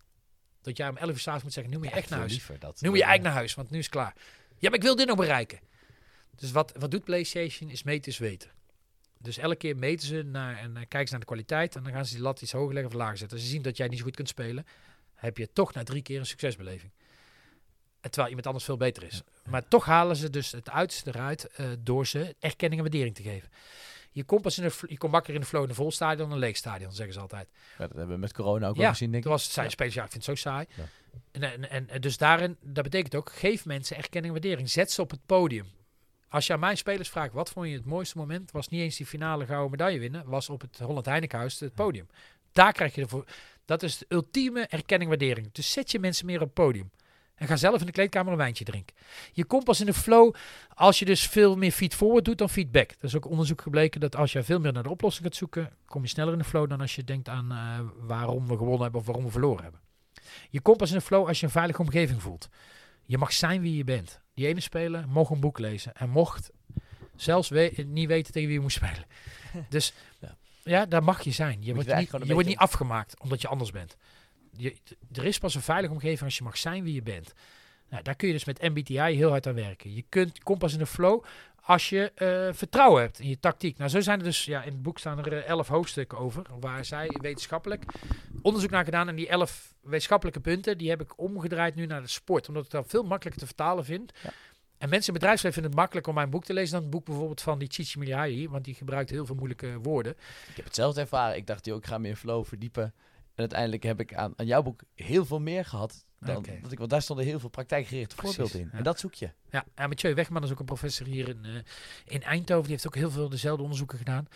Dat 0.63 0.77
jij 0.77 0.89
om 0.89 0.97
11 0.97 1.11
uur 1.13 1.19
's 1.19 1.27
avonds 1.27 1.45
moet 1.45 1.53
zeggen, 1.53 1.73
nu 1.73 1.79
moet 1.79 1.89
je 1.89 1.95
echt 1.95 2.11
naar 2.11 2.19
huis. 2.19 2.33
Nu 2.83 2.89
moet 2.89 2.99
je 2.99 3.05
eh, 3.05 3.09
eigenlijk 3.09 3.23
naar 3.23 3.33
huis, 3.33 3.55
want 3.55 3.71
nu 3.71 3.79
is 3.79 3.85
het 3.85 3.95
klaar. 3.95 4.15
Ja, 4.59 4.69
maar 4.69 4.79
ik 4.79 4.83
wil 4.85 4.97
dit 4.97 5.07
nog 5.07 5.17
bereiken. 5.17 5.59
Dus 6.37 6.51
wat, 6.53 6.73
wat 6.79 6.91
doet 6.91 7.05
PlayStation? 7.05 7.71
Is 7.71 7.83
meten 7.83 8.13
is 8.13 8.19
weten. 8.19 8.51
Dus 9.19 9.39
elke 9.39 9.57
keer 9.57 9.77
meten 9.77 10.07
ze 10.09 10.23
naar, 10.23 10.57
en 10.59 10.71
eh, 10.77 10.83
kijken 10.89 11.05
ze 11.07 11.11
naar 11.11 11.21
de 11.21 11.27
kwaliteit. 11.27 11.77
En 11.77 11.83
dan 11.83 11.93
gaan 11.93 12.07
ze 12.07 12.15
die 12.15 12.23
lat 12.23 12.43
iets 12.43 12.53
hoger 12.53 12.75
leggen 12.75 12.93
of 12.93 12.99
lager 12.99 13.17
zetten. 13.19 13.37
Als 13.37 13.47
ze 13.47 13.53
zien 13.53 13.63
dat 13.63 13.77
jij 13.77 13.89
niet 13.89 13.99
zo 13.99 14.05
goed 14.05 14.17
kunt 14.17 14.29
spelen, 14.29 14.67
heb 15.15 15.37
je 15.37 15.53
toch 15.53 15.75
na 15.75 15.83
drie 15.83 16.03
keer 16.03 16.19
een 16.19 16.27
succesbeleving. 16.27 16.93
En 18.01 18.11
terwijl 18.11 18.29
iemand 18.29 18.47
anders 18.47 18.65
veel 18.65 18.77
beter 18.77 19.03
is. 19.03 19.23
Maar 19.49 19.69
toch 19.69 19.85
halen 19.85 20.17
ze 20.17 20.31
dus 20.31 20.53
het 20.53 20.71
uiterste 20.71 21.11
eruit 21.11 21.47
eh, 21.47 21.67
door 21.79 22.07
ze 22.07 22.37
erkenning 22.39 22.81
en 22.83 22.89
waardering 22.91 23.15
te 23.17 23.23
geven. 23.23 23.49
Je 24.13 24.25
komt, 24.25 24.43
pas 24.43 24.59
in 24.59 24.63
de, 24.65 24.71
fl- 24.71 24.87
je 24.89 24.99
komt 24.99 25.13
makkelijker 25.13 25.35
in 25.35 25.41
de 25.41 25.47
flow 25.47 25.63
in 25.63 25.69
een 25.69 25.75
vol 25.75 25.91
stadion 25.93 26.19
dan 26.29 26.33
een 26.33 26.39
leeg 26.39 26.57
stadion, 26.57 26.93
zeggen 26.93 27.15
ze 27.15 27.21
altijd. 27.21 27.49
Ja, 27.53 27.87
dat 27.87 27.97
hebben 27.97 28.15
we 28.15 28.21
met 28.21 28.33
corona 28.33 28.69
ook 28.69 28.75
Ja, 28.77 28.81
wel 28.81 28.91
gezien, 28.91 29.11
denk 29.11 29.25
ik. 29.25 29.31
was 29.31 29.45
het 29.45 29.53
zijn 29.53 29.71
spelers, 29.71 29.95
ja, 29.95 30.05
ik 30.05 30.11
vind 30.11 30.27
het 30.27 30.39
zo 30.39 30.49
saai. 30.51 30.67
En, 31.31 31.71
en, 31.71 32.01
dus 32.01 32.17
daarin, 32.17 32.57
dat 32.61 32.85
betekent 32.85 33.15
ook, 33.15 33.33
geef 33.33 33.65
mensen 33.65 33.97
erkenning 33.97 34.35
en 34.35 34.41
waardering. 34.41 34.71
Zet 34.71 34.91
ze 34.91 35.03
op 35.03 35.11
het 35.11 35.27
podium. 35.27 35.67
Als 36.29 36.47
je 36.47 36.53
aan 36.53 36.61
mijn 36.61 36.77
spelers 36.77 37.09
vraagt, 37.09 37.33
wat 37.33 37.51
vond 37.51 37.69
je 37.69 37.75
het 37.75 37.85
mooiste 37.85 38.19
moment? 38.19 38.51
Was 38.51 38.69
niet 38.69 38.81
eens 38.81 38.97
die 38.97 39.07
finale 39.07 39.47
gouden 39.47 39.71
medaille 39.71 39.99
winnen, 39.99 40.27
was 40.27 40.51
op 40.51 40.61
het 40.61 40.79
Holland 40.79 41.07
Heinekenhuis 41.07 41.61
het 41.61 41.75
podium. 41.75 42.07
Daar 42.53 42.73
krijg 42.73 42.95
je 42.95 43.01
ervoor. 43.01 43.25
Dat 43.65 43.83
is 43.83 43.99
de 43.99 44.07
ultieme 44.09 44.61
erkenning 44.61 45.13
en 45.13 45.19
waardering. 45.19 45.53
Dus 45.53 45.73
zet 45.73 45.91
je 45.91 45.99
mensen 45.99 46.27
meer 46.27 46.41
op 46.41 46.47
het 46.47 46.55
podium. 46.55 46.91
En 47.35 47.47
ga 47.47 47.57
zelf 47.57 47.81
in 47.81 47.87
de 47.87 47.93
kleedkamer 47.93 48.33
een 48.33 48.39
wijntje 48.39 48.65
drinken. 48.65 48.97
Je 49.33 49.45
komt 49.45 49.65
pas 49.65 49.81
in 49.81 49.87
de 49.87 49.95
flow 49.95 50.35
als 50.75 50.99
je 50.99 51.05
dus 51.05 51.27
veel 51.27 51.57
meer 51.57 51.73
feed 51.73 51.95
forward 51.95 52.25
doet 52.25 52.39
dan 52.39 52.51
feedback. 52.51 52.91
Er 52.91 53.05
is 53.05 53.17
ook 53.17 53.27
onderzoek 53.27 53.61
gebleken 53.61 54.01
dat 54.01 54.17
als 54.17 54.33
je 54.33 54.43
veel 54.43 54.61
meer 54.61 54.73
naar 54.73 54.83
de 54.83 54.91
oplossing 54.91 55.25
gaat 55.25 55.37
zoeken, 55.37 55.73
kom 55.87 56.03
je 56.03 56.09
sneller 56.09 56.33
in 56.33 56.39
de 56.39 56.45
flow 56.45 56.69
dan 56.69 56.81
als 56.81 56.95
je 56.95 57.05
denkt 57.05 57.29
aan 57.29 57.53
eh, 57.53 57.81
waarom 58.07 58.47
we 58.47 58.57
gewonnen 58.57 58.83
hebben 58.83 59.01
of 59.01 59.07
waarom 59.07 59.25
we 59.25 59.31
verloren 59.31 59.63
hebben. 59.63 59.81
Je 60.51 60.61
komt 60.61 60.77
pas 60.77 60.91
in 60.91 60.97
de 60.97 61.03
flow 61.05 61.27
als 61.29 61.41
je 61.41 61.47
een 61.47 61.53
veilige 61.53 61.81
omgeving 61.81 62.23
voelt. 62.23 62.49
Je 63.05 63.19
mag 63.19 63.33
zijn 63.33 63.61
wie 63.61 63.77
je 63.77 63.85
bent. 63.85 64.21
Die 64.35 64.47
ene 64.47 64.61
speler 64.61 65.09
mocht 65.09 65.31
een 65.31 65.41
boek 65.41 65.59
lezen 65.59 65.95
en 65.95 66.11
mocht 66.11 66.51
zelfs 67.17 67.49
we- 67.49 67.85
niet 67.87 68.09
weten 68.09 68.33
tegen 68.33 68.49
wie 68.49 68.57
je 68.57 68.63
moest 68.63 68.77
spelen. 68.77 69.05
Dus 69.69 69.93
Ja. 70.21 70.37
ja, 70.63 70.87
daar 70.87 71.05
mag 71.05 71.23
je 71.23 71.31
zijn. 71.31 71.63
Je, 71.63 71.75
wordt, 71.75 71.95
niet, 71.95 72.11
je 72.27 72.33
wordt 72.33 72.49
niet 72.49 72.57
afgemaakt 72.59 73.21
omdat 73.21 73.41
je 73.41 73.49
anders 73.49 73.71
bent. 73.71 73.97
Je, 74.57 74.77
er 75.13 75.25
is 75.25 75.39
pas 75.39 75.55
een 75.55 75.61
veilige 75.63 75.93
omgeving 75.93 76.21
als 76.23 76.37
je 76.37 76.45
mag 76.45 76.57
zijn 76.57 76.85
wie 76.85 76.95
je 76.95 77.03
bent. 77.03 77.33
Nou, 77.91 78.03
daar 78.03 78.15
kun 78.15 78.27
je 78.29 78.35
dus 78.35 78.45
met 78.45 78.63
MBTI 78.63 78.95
heel 78.99 79.31
hard 79.31 79.47
aan 79.47 79.55
werken. 79.55 79.95
Je 79.95 80.05
kunt, 80.09 80.43
komt 80.43 80.59
pas 80.59 80.73
in 80.73 80.79
de 80.79 80.87
flow 80.87 81.25
als 81.65 81.89
je 81.89 82.13
eh, 82.15 82.49
vertrouwen 82.53 83.03
hebt 83.03 83.19
in 83.19 83.29
je 83.29 83.39
tactiek. 83.39 83.79
Nou, 83.79 83.91
zo 83.91 84.01
zijn 84.01 84.19
er 84.19 84.25
dus, 84.25 84.45
ja, 84.45 84.63
in 84.63 84.73
het 84.73 84.83
boek 84.83 84.99
staan 84.99 85.19
er 85.19 85.33
eh, 85.33 85.49
elf 85.49 85.69
hoofdstukken 85.69 86.19
over, 86.19 86.47
waar 86.61 86.85
zij 86.85 87.11
wetenschappelijk 87.21 87.85
onderzoek 88.43 88.71
naar 88.71 88.85
gedaan. 88.85 89.09
En 89.09 89.17
die 89.17 89.29
elf 89.29 89.75
wetenschappelijke 89.81 90.41
punten, 90.41 90.79
die 90.79 90.91
heb 90.91 91.01
ik 91.01 91.19
omgedraaid 91.19 91.75
nu 91.75 91.87
naar 91.87 92.03
de 92.03 92.09
sport, 92.09 92.49
omdat 92.49 92.65
ik 92.65 92.71
dat 92.71 92.87
veel 92.89 93.03
makkelijker 93.03 93.41
te 93.41 93.47
vertalen 93.47 93.85
vind. 93.85 94.13
Ja. 94.23 94.31
En 94.79 94.91
mensen 94.91 95.09
in 95.09 95.15
het 95.15 95.23
bedrijfsleven 95.23 95.53
vinden 95.53 95.71
het 95.71 95.81
makkelijk 95.81 96.07
om 96.07 96.15
mijn 96.15 96.31
boek 96.31 96.45
te 96.45 96.53
lezen 96.53 96.73
dan 96.73 96.83
het 96.83 96.91
boek 96.91 97.05
bijvoorbeeld 97.05 97.41
van 97.41 97.59
die 97.59 97.69
Chichi 97.71 97.99
Miliai, 97.99 98.49
want 98.49 98.65
die 98.65 98.75
gebruikt 98.75 99.11
heel 99.11 99.27
veel 99.27 99.35
moeilijke 99.35 99.79
woorden. 99.83 100.13
Ik 100.49 100.57
heb 100.57 100.65
hetzelfde 100.65 101.01
ervaren. 101.01 101.37
Ik 101.37 101.47
dacht, 101.47 101.65
joh, 101.65 101.77
ik 101.77 101.87
ga 101.87 101.99
me 101.99 102.09
in 102.09 102.17
flow 102.17 102.45
verdiepen. 102.45 102.83
En 102.83 103.41
uiteindelijk 103.41 103.83
heb 103.83 104.01
ik 104.01 104.15
aan, 104.15 104.33
aan 104.37 104.47
jouw 104.47 104.63
boek 104.63 104.81
heel 104.95 105.25
veel 105.25 105.41
meer 105.41 105.65
gehad. 105.65 106.07
Dan, 106.25 106.45
dat 106.63 106.73
ik, 106.73 106.79
want 106.79 106.91
daar 106.91 107.03
stonden 107.03 107.25
heel 107.25 107.41
veel 107.41 107.49
praktijkgerichte 107.49 108.17
voorbeelden 108.17 108.61
in. 108.61 108.69
ja. 108.73 108.79
En 108.79 108.85
dat 108.85 109.01
zoek 109.01 109.15
je. 109.15 109.31
Ja, 109.51 109.65
en 109.75 109.89
Mathieu 109.89 110.15
Wegman 110.15 110.43
is 110.43 110.51
ook 110.51 110.59
een 110.59 110.65
professor 110.65 111.07
hier 111.07 111.29
in, 111.29 111.45
eh, 111.45 111.51
in 112.05 112.23
Eindhoven. 112.23 112.63
Die 112.63 112.73
heeft 112.73 112.87
ook 112.87 112.95
heel 112.95 113.11
veel 113.11 113.29
dezelfde 113.29 113.63
onderzoeken 113.63 113.99
gedaan. 113.99 114.29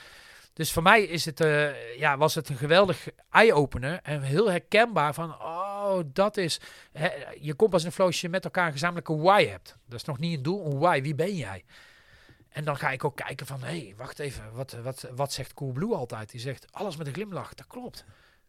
Dus 0.52 0.72
voor 0.72 0.82
mij 0.82 1.02
is 1.02 1.24
het, 1.24 1.40
eh, 1.40 1.98
ja, 1.98 2.16
was 2.16 2.34
het 2.34 2.48
een 2.48 2.56
geweldig 2.56 3.08
eye-opener. 3.30 4.00
En 4.02 4.22
heel 4.22 4.50
herkenbaar 4.50 5.14
van, 5.14 5.30
oh, 5.30 5.98
dat 6.12 6.36
is... 6.36 6.60
Hè, 6.92 7.08
je 7.40 7.54
komt 7.54 7.72
als 7.72 7.84
een 7.84 7.92
flow 7.92 8.06
als 8.06 8.20
je 8.20 8.28
met 8.28 8.44
elkaar 8.44 8.66
een 8.66 8.72
gezamenlijke 8.72 9.16
why 9.16 9.46
hebt. 9.46 9.76
Dat 9.86 9.98
is 9.98 10.04
nog 10.04 10.18
niet 10.18 10.36
een 10.36 10.42
doel, 10.42 10.66
een 10.66 10.78
why. 10.78 11.02
Wie 11.02 11.14
ben 11.14 11.36
jij? 11.36 11.64
En 12.48 12.64
dan 12.64 12.76
ga 12.76 12.90
ik 12.90 13.04
ook 13.04 13.16
kijken 13.16 13.46
van, 13.46 13.60
hé, 13.60 13.66
hey, 13.66 13.94
wacht 13.96 14.18
even. 14.18 14.52
Wat, 14.52 14.72
wat, 14.82 15.08
wat 15.14 15.32
zegt 15.32 15.54
Coolblue 15.54 15.94
altijd? 15.94 16.30
Die 16.30 16.40
zegt, 16.40 16.72
alles 16.72 16.96
met 16.96 17.06
een 17.06 17.12
glimlach. 17.12 17.54
Dat 17.54 17.66
klopt. 17.66 18.04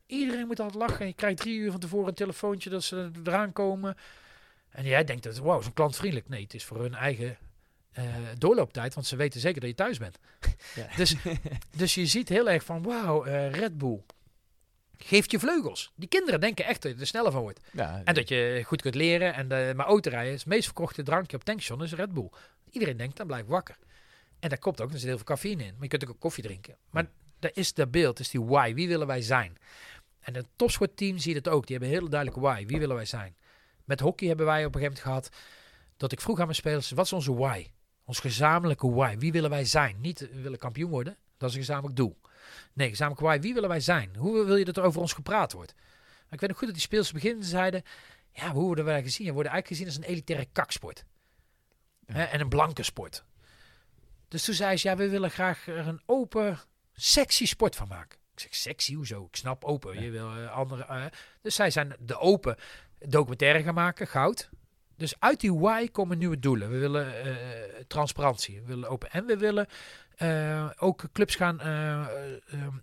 Iedereen 0.10 0.48
moet 0.48 0.60
altijd 0.60 0.82
lachen. 0.90 1.06
Je 1.08 1.14
krijgt 1.14 1.38
drie 1.38 1.58
uur 1.58 1.72
van 1.72 1.80
tevoren 1.80 2.08
een 2.08 2.14
telefoontje 2.14 2.70
dat 2.70 2.84
ze 2.84 3.12
eraan 3.24 3.54
komen. 3.54 3.98
En 4.70 4.84
jij 4.86 5.04
denkt 5.04 5.24
dat, 5.24 5.38
wauw, 5.38 5.62
zo'n 5.62 5.74
klantvriendelijk. 5.74 6.30
Nee, 6.30 6.44
het 6.44 6.54
is 6.54 6.66
voor 6.66 6.80
hun 6.82 6.96
eigen 6.96 7.38
eh, 7.92 8.06
doorlooptijd, 8.38 8.94
want 8.94 9.08
ze 9.08 9.16
weten 9.16 9.40
zeker 9.40 9.62
dat 9.62 9.70
je 9.70 9.76
thuis 9.76 9.98
bent. 9.98 10.20
Ja. 10.76 10.88
dus, 10.96 11.16
dus 11.78 11.94
je 11.96 12.06
ziet 12.06 12.30
heel 12.30 12.50
erg 12.50 12.64
van, 12.64 12.84
wauw, 12.84 13.24
eh, 13.24 13.52
Red 13.52 13.78
Bull 13.78 14.02
geeft 14.98 15.32
je 15.32 15.40
vleugels. 15.40 15.92
Die 15.96 16.10
kinderen 16.10 16.40
denken 16.40 16.66
echt 16.66 16.82
dat 16.82 16.94
je 16.94 17.00
er 17.00 17.08
sneller 17.08 17.32
van 17.32 17.42
wordt. 17.42 17.60
Ja, 17.72 18.02
En 18.04 18.14
dat 18.14 18.30
je 18.30 18.62
goed 18.66 18.82
kunt 18.82 18.96
leren. 18.96 19.34
En 19.34 19.48
de, 19.48 19.74
maar 19.76 19.86
autorijden 19.86 20.34
is 20.34 20.40
het 20.40 20.50
meest 20.50 20.66
verkochte 20.66 21.04
drankje 21.04 21.38
op 21.38 21.44
tankstation 21.44 21.84
is 21.84 21.94
Red 21.94 22.14
Bull. 22.14 22.30
Iedereen 22.72 22.98
denkt, 22.98 23.18
dan 23.18 23.28
blijf 23.28 23.42
ik 23.42 23.50
wakker. 23.50 23.78
En 24.40 24.50
daar 24.50 24.60
komt 24.60 24.82
ook, 24.82 24.92
er 24.92 25.00
zit 25.00 25.08
heel 25.08 25.16
veel 25.16 25.26
cafeïne 25.26 25.64
in. 25.64 25.74
Maar 25.74 25.84
je 25.84 25.88
kunt 25.88 26.08
ook 26.10 26.20
koffie 26.20 26.44
drinken. 26.44 26.76
Maar 26.90 27.06
daar 27.40 27.52
is 27.54 27.74
de 27.74 27.88
beeld, 27.88 28.20
is 28.20 28.30
die 28.30 28.42
why. 28.42 28.74
Wie 28.74 28.88
willen 28.88 29.08
wij 29.08 29.22
zijn? 29.22 29.58
En 30.20 30.36
het 30.36 30.48
topsportteam 30.56 31.18
ziet 31.18 31.36
het 31.36 31.48
ook. 31.48 31.68
Die 31.68 31.76
hebben 31.76 31.94
een 31.94 32.00
hele 32.00 32.10
duidelijke 32.12 32.48
why. 32.48 32.66
Wie 32.66 32.80
willen 32.80 32.96
wij 32.96 33.06
zijn? 33.06 33.36
Met 33.84 34.00
hockey 34.00 34.28
hebben 34.28 34.46
wij 34.46 34.66
op 34.66 34.76
een 34.76 34.82
gegeven 34.82 35.04
moment 35.04 35.26
gehad 35.26 35.44
dat 35.98 36.12
ik 36.12 36.22
vroeg 36.22 36.40
aan 36.40 36.46
mijn 36.46 36.56
spelers, 36.56 36.92
wat 36.92 37.06
is 37.06 37.14
onze 37.14 37.34
why? 37.34 37.68
Ons 38.04 38.20
gezamenlijke 38.20 38.90
why. 38.92 39.18
Wie 39.18 39.32
willen 39.32 39.50
wij 39.50 39.66
zijn? 39.66 40.02
Niet 40.02 40.20
we 40.20 40.42
willen 40.42 40.60
kampioen 40.60 40.90
worden. 40.90 41.18
Dat 41.38 41.50
is 41.50 41.56
een 41.56 41.62
gezamenlijk 41.62 41.96
doel. 41.96 42.18
Nee, 42.74 42.90
gezamenlijk 42.90 43.26
why. 43.26 43.40
Wie 43.40 43.54
willen 43.54 43.70
wij 43.70 43.80
zijn? 43.80 44.16
Hoe 44.16 44.46
wil 44.46 44.56
je 44.56 44.66
dat 44.66 44.78
er 44.78 44.84
over 44.84 45.02
ons 45.02 45.14
gepraat 45.14 45.52
wordt? 45.52 45.74
Maar 45.76 46.34
ik 46.34 46.40
weet 46.40 46.50
nog 46.50 46.58
goed 46.58 46.68
dat 46.68 46.76
die 46.76 46.86
speels 46.86 47.12
beginnen 47.12 47.46
zeiden, 47.46 47.84
ja, 48.32 48.52
hoe 48.52 48.64
worden 48.64 48.86
wij 48.86 49.04
gezien? 49.04 49.28
We 49.28 49.34
worden 49.34 49.52
eigenlijk 49.52 49.82
gezien 49.82 49.98
als 49.98 50.08
een 50.08 50.14
elitaire 50.14 50.48
kaksport. 50.52 51.06
Ja. 52.06 52.14
Hè, 52.14 52.24
en 52.24 52.40
een 52.40 52.50
blanke 52.50 52.84
sport. 52.84 53.24
Dus 54.28 54.44
toen 54.44 54.54
zei 54.54 54.78
ze, 54.78 54.88
ja, 54.88 54.96
we 54.96 55.10
willen 55.10 55.32
graag 55.32 55.68
er 55.68 55.88
een 55.88 56.02
open, 56.06 56.60
sexy 56.94 57.46
sport 57.46 57.76
van 57.76 57.88
maken. 57.88 58.19
Ik 58.44 58.54
zeg, 58.54 58.62
sexy, 58.62 58.96
hoezo? 58.96 59.24
Ik 59.24 59.36
snap 59.36 59.64
open. 59.64 59.94
Ja. 59.94 60.02
Je 60.02 60.10
wil 60.10 60.32
eh, 60.32 60.52
andere... 60.52 60.84
eh. 60.86 61.06
dus 61.42 61.56
zij 61.56 61.72
zijn 61.72 61.96
de 62.00 62.18
open 62.18 62.56
documentaire 63.00 63.64
gaan 63.64 63.74
maken, 63.74 64.08
goud. 64.08 64.50
Dus 64.96 65.20
uit 65.20 65.40
die 65.40 65.54
why 65.54 65.88
komen 65.88 66.18
nieuwe 66.18 66.40
doelen. 66.40 66.70
We 66.70 66.78
willen 66.78 67.24
eh, 67.24 67.34
transparantie, 67.88 68.62
we 68.62 68.68
willen 68.68 68.90
open. 68.90 69.12
En 69.12 69.26
we 69.26 69.38
willen 69.38 69.68
ook 70.78 71.04
clubs 71.12 71.36
gaan 71.36 71.60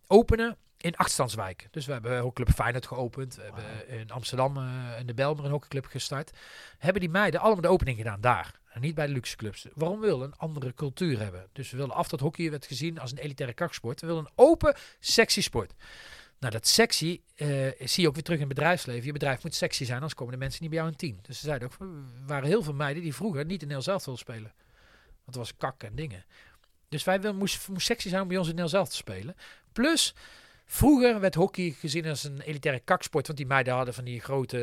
openen 0.06 0.56
in 0.86 0.96
achterstandswijken. 0.96 1.68
Dus 1.70 1.86
we 1.86 1.92
hebben 1.92 2.20
hockeyclub 2.20 2.56
Feyenoord 2.56 2.86
geopend. 2.86 3.34
We 3.34 3.42
hebben 3.42 3.88
in 3.88 4.10
Amsterdam 4.10 4.56
eh, 4.56 4.98
in 4.98 5.06
de 5.06 5.14
Belmer 5.14 5.44
een 5.44 5.50
hockeyclub 5.50 5.86
gestart. 5.86 6.30
Hebben 6.78 7.00
die 7.00 7.10
meiden 7.10 7.40
allemaal 7.40 7.62
de 7.62 7.68
opening 7.68 7.96
gedaan 7.96 8.20
daar. 8.20 8.60
En 8.68 8.80
niet 8.80 8.94
bij 8.94 9.06
de 9.06 9.12
luxe 9.12 9.36
clubs. 9.36 9.66
Waarom 9.74 10.00
willen 10.00 10.18
we 10.18 10.24
een 10.24 10.36
andere 10.36 10.74
cultuur 10.74 11.18
hebben? 11.18 11.46
Dus 11.52 11.70
we 11.70 11.76
willen 11.76 11.94
af 11.94 12.08
dat 12.08 12.20
hockey 12.20 12.50
werd 12.50 12.66
gezien 12.66 12.98
als 12.98 13.10
een 13.12 13.18
elitaire 13.18 13.54
kaksport. 13.54 14.00
We 14.00 14.06
willen 14.06 14.24
een 14.24 14.32
open, 14.34 14.74
sexy 15.00 15.42
sport. 15.42 15.74
Nou, 16.38 16.52
dat 16.52 16.66
sexy 16.66 17.20
eh, 17.34 17.48
zie 17.78 18.02
je 18.02 18.08
ook 18.08 18.14
weer 18.14 18.22
terug 18.22 18.40
in 18.40 18.46
het 18.46 18.54
bedrijfsleven. 18.54 19.06
Je 19.06 19.12
bedrijf 19.12 19.42
moet 19.42 19.54
sexy 19.54 19.84
zijn, 19.84 19.96
anders 19.96 20.14
komen 20.14 20.32
de 20.32 20.38
mensen 20.38 20.62
niet 20.62 20.70
bij 20.70 20.78
jou 20.78 20.90
in 20.90 20.98
team. 20.98 21.18
Dus 21.22 21.38
ze 21.38 21.44
zeiden 21.46 21.68
ook, 21.68 21.80
er 21.80 22.26
waren 22.26 22.48
heel 22.48 22.62
veel 22.62 22.74
meiden 22.74 23.02
die 23.02 23.14
vroeger 23.14 23.44
niet 23.44 23.62
in 23.62 23.70
heel 23.70 23.82
zelf 23.82 24.04
wilden 24.04 24.22
spelen. 24.22 24.52
Want 25.24 25.24
het 25.24 25.36
was 25.36 25.56
kak 25.56 25.82
en 25.82 25.94
dingen. 25.94 26.24
Dus 26.88 27.04
wij 27.04 27.20
wil, 27.20 27.34
moest, 27.34 27.68
moest 27.68 27.86
sexy 27.86 28.08
zijn 28.08 28.22
om 28.22 28.28
bij 28.28 28.36
ons 28.36 28.48
in 28.48 28.68
zelf 28.68 28.88
te 28.88 28.96
spelen. 28.96 29.36
Plus, 29.72 30.14
vroeger 30.66 31.20
werd 31.20 31.34
hockey 31.34 31.74
gezien 31.78 32.06
als 32.06 32.24
een 32.24 32.40
elitaire 32.40 32.80
kaksport. 32.84 33.26
Want 33.26 33.38
die 33.38 33.46
meiden 33.46 33.74
hadden 33.74 33.94
van 33.94 34.04
die 34.04 34.20
grote... 34.20 34.56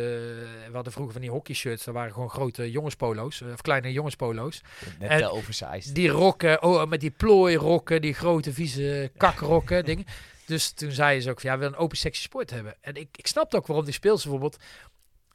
We 0.68 0.74
hadden 0.74 0.94
vroeger 0.94 1.14
van 1.14 1.22
die 1.22 1.32
hockeyshirts. 1.32 1.84
Dat 1.84 1.94
waren 1.94 2.14
gewoon 2.14 2.30
grote 2.30 2.72
jongenspolo's. 2.72 3.42
Of 3.42 3.62
kleine 3.62 3.92
jongenspolo's. 3.92 4.62
Net 5.00 5.10
En 5.10 5.30
oversized. 5.30 5.96
Die 5.96 6.10
rokken, 6.10 6.64
oh, 6.64 6.86
met 6.90 7.00
die 7.00 7.12
plooirokken, 7.12 8.02
die 8.02 8.14
grote 8.14 8.54
vieze 8.54 9.12
kakrokken, 9.18 9.86
dingen. 9.86 10.06
Dus 10.46 10.72
toen 10.72 10.92
zei 10.92 11.22
ze 11.22 11.30
ook 11.30 11.42
van, 11.42 11.50
ja, 11.50 11.56
we 11.56 11.62
willen 11.62 11.78
een 11.78 11.84
open 11.84 11.98
sexy 11.98 12.22
sport 12.22 12.50
hebben. 12.50 12.76
En 12.82 12.96
ik, 12.96 13.08
ik 13.16 13.28
snapte 13.28 13.58
ook 13.58 13.68
waarom 13.68 13.86
die 13.86 13.94
speels 13.94 14.22
bijvoorbeeld 14.22 14.58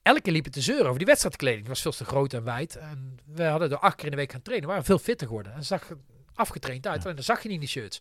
elke 0.02 0.20
keer 0.20 0.32
liepen 0.32 0.52
te 0.52 0.60
zeuren 0.60 0.86
over 0.86 0.98
die 0.98 1.06
wedstrijdkleding. 1.06 1.60
Die 1.60 1.70
was 1.70 1.82
veel 1.82 1.92
te 1.92 2.04
groot 2.04 2.32
en 2.32 2.44
wijd. 2.44 2.76
En 2.76 3.18
we 3.26 3.44
hadden 3.44 3.70
er 3.70 3.78
acht 3.78 3.94
keer 3.94 4.04
in 4.04 4.10
de 4.10 4.16
week 4.16 4.32
gaan 4.32 4.42
trainen. 4.42 4.66
We 4.66 4.72
waren 4.72 4.86
veel 4.86 4.98
fitter 4.98 5.26
geworden. 5.26 5.54
En 5.54 5.64
zag 5.64 5.88
afgetraind 6.34 6.86
uit. 6.86 7.06
En 7.06 7.14
dan 7.14 7.24
zag 7.24 7.42
je 7.42 7.48
niet 7.48 7.54
in 7.54 7.60
die 7.60 7.68
shirts. 7.68 8.00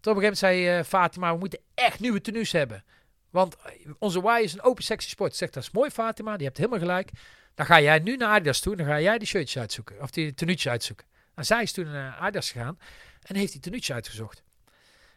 Toen 0.00 0.12
op 0.12 0.18
een 0.18 0.24
gegeven 0.24 0.46
moment 0.48 0.66
zei 0.66 0.78
eh, 0.78 0.84
Fatima, 0.84 1.32
we 1.32 1.38
moeten 1.38 1.60
echt 1.74 2.00
nieuwe 2.00 2.20
tenues 2.20 2.52
hebben. 2.52 2.84
Want 3.30 3.56
eh, 3.56 3.90
onze 3.98 4.20
Y 4.20 4.42
is 4.42 4.52
een 4.52 4.62
open 4.62 4.84
sexy 4.84 5.08
sport. 5.08 5.36
Zegt, 5.36 5.54
dat 5.54 5.62
is 5.62 5.70
mooi 5.70 5.90
Fatima, 5.90 6.36
die 6.36 6.46
hebt 6.46 6.58
helemaal 6.58 6.78
gelijk. 6.78 7.10
Dan 7.54 7.66
ga 7.66 7.80
jij 7.80 7.98
nu 7.98 8.16
naar 8.16 8.28
Adidas 8.28 8.60
toe. 8.60 8.76
Dan 8.76 8.86
ga 8.86 9.00
jij 9.00 9.18
die 9.18 9.26
shirtjes 9.26 9.58
uitzoeken. 9.58 10.00
Of 10.02 10.10
die 10.10 10.34
tenuutjes 10.34 10.68
uitzoeken. 10.68 11.06
En 11.34 11.44
zij 11.44 11.62
is 11.62 11.72
toen 11.72 11.90
naar 11.90 12.14
Adidas 12.16 12.50
gegaan. 12.50 12.78
En 13.22 13.36
heeft 13.36 13.52
die 13.52 13.60
tenuutjes 13.60 13.94
uitgezocht. 13.94 14.42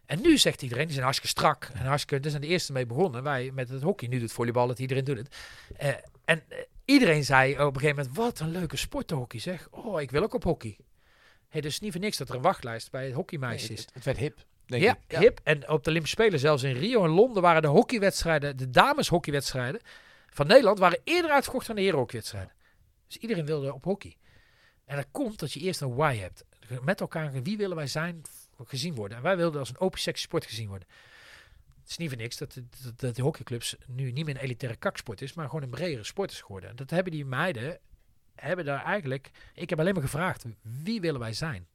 En 0.06 0.22
nu 0.22 0.38
zegt 0.38 0.62
iedereen, 0.62 0.84
die 0.84 0.94
zijn 0.94 1.04
hartstikke 1.04 1.40
strak. 1.40 1.70
En 1.74 1.86
hartstikke, 1.86 2.20
daar 2.22 2.32
zijn 2.32 2.42
de 2.44 2.48
eerste 2.48 2.72
mee 2.72 2.86
begonnen. 2.86 3.24
Wij 3.24 3.52
met 3.54 3.70
het 3.70 3.82
hockey, 3.82 4.08
nu 4.08 4.20
doet 4.20 4.32
volleybal 4.32 4.70
het, 4.70 4.80
iedereen 4.80 5.04
doet 5.04 5.18
het. 5.18 5.36
Eh, 5.78 5.90
en 6.26 6.44
iedereen 6.86 7.24
zei 7.26 7.52
op 7.54 7.60
een 7.76 7.82
gegeven 7.82 7.96
moment, 7.96 8.16
wat 8.16 8.40
een 8.40 8.52
leuke 8.52 8.78
sport 8.78 9.08
de 9.08 9.16
hockey 9.16 9.40
zeg. 9.40 9.68
Oh, 9.72 10.02
ik 10.02 10.12
wil 10.12 10.24
ook 10.24 10.34
op 10.34 10.44
hockey. 10.44 10.78
Hey, 11.48 11.62
dus 11.62 11.80
niet 11.80 11.92
voor 11.92 12.02
niks 12.02 12.18
dat 12.18 12.30
er 12.30 12.36
een 12.36 12.42
wachtlijst 12.42 12.92
bij 12.92 13.06
het 13.06 13.14
hockeymeisjes 13.14 13.70
Nee, 13.70 13.78
is. 13.78 13.84
het, 13.86 13.94
het 13.94 14.04
werd 14.04 14.18
hip. 14.18 14.46
Denk 14.72 14.84
Ja, 14.84 14.98
ik. 15.08 15.18
hip. 15.18 15.40
En 15.44 15.70
op 15.70 15.84
de 15.84 15.90
Olympische 15.90 16.22
Spelen, 16.22 16.40
zelfs 16.40 16.64
in 16.64 16.76
Rio 16.76 17.04
en 17.04 17.10
Londen, 17.10 17.42
waren 17.42 17.62
de 17.62 17.68
hockeywedstrijden, 17.68 18.58
de 18.58 18.70
dameshockeywedstrijden 18.70 19.82
van 20.30 20.48
Nederland, 20.48 20.80
waren 20.80 21.00
eerder 21.04 21.32
uitverkocht 21.32 21.68
dan 21.68 21.76
de 21.76 21.82
herenhockeywedstrijden. 21.82 22.52
Dus 23.08 23.18
iedereen 23.18 23.46
wilde 23.46 23.74
op 23.74 23.84
hockey. 23.84 24.18
En 24.86 24.96
dat 24.96 25.08
komt 25.12 25.40
dat 25.40 25.52
je 25.52 25.60
eerst 25.60 25.82
een 25.82 25.96
why 25.96 26.16
hebt. 26.18 26.44
Met 26.82 27.02
elkaar, 27.02 27.44
wie 27.44 27.58
willen 27.58 27.76
wij 27.76 27.88
zijn, 27.88 28.22
gezien 28.66 28.96
worden. 28.96 29.18
En 29.18 29.24
wij 29.24 29.38
wilden 29.38 29.60
als 29.60 29.70
een 29.70 29.80
open 29.80 30.00
sexy 30.00 30.24
sport 30.24 30.46
gezien 30.46 30.68
worden. 30.68 30.88
Het 31.82 31.90
is 31.90 31.98
niet 31.98 32.10
voor 32.10 32.18
niks 32.18 32.38
dat, 32.38 32.54
dat, 32.54 33.00
dat 33.00 33.16
de 33.16 33.22
hockeyclubs 33.22 33.76
nu 33.88 34.12
niet 34.12 34.26
meer 34.26 34.36
een 34.36 34.42
elitaire 34.42 34.78
kaksport 34.78 35.22
is, 35.22 35.34
maar 35.34 35.46
gewoon 35.46 35.64
een 35.64 35.70
bredere 35.70 36.04
sport 36.04 36.32
is 36.32 36.42
geworden. 36.42 36.70
En 36.70 36.76
dat 36.76 36.90
hebben 36.90 37.12
die 37.12 37.26
meiden, 37.26 37.80
hebben 38.36 38.66
daar 38.66 38.84
eigenlijk, 38.84 39.32
ik 39.54 39.70
heb 39.70 39.80
alleen 39.80 39.94
maar 39.94 40.04
gevraagd, 40.04 40.46
wie 40.62 41.02
willen 41.02 41.20
wij 41.20 41.34
zijn? 41.34 41.68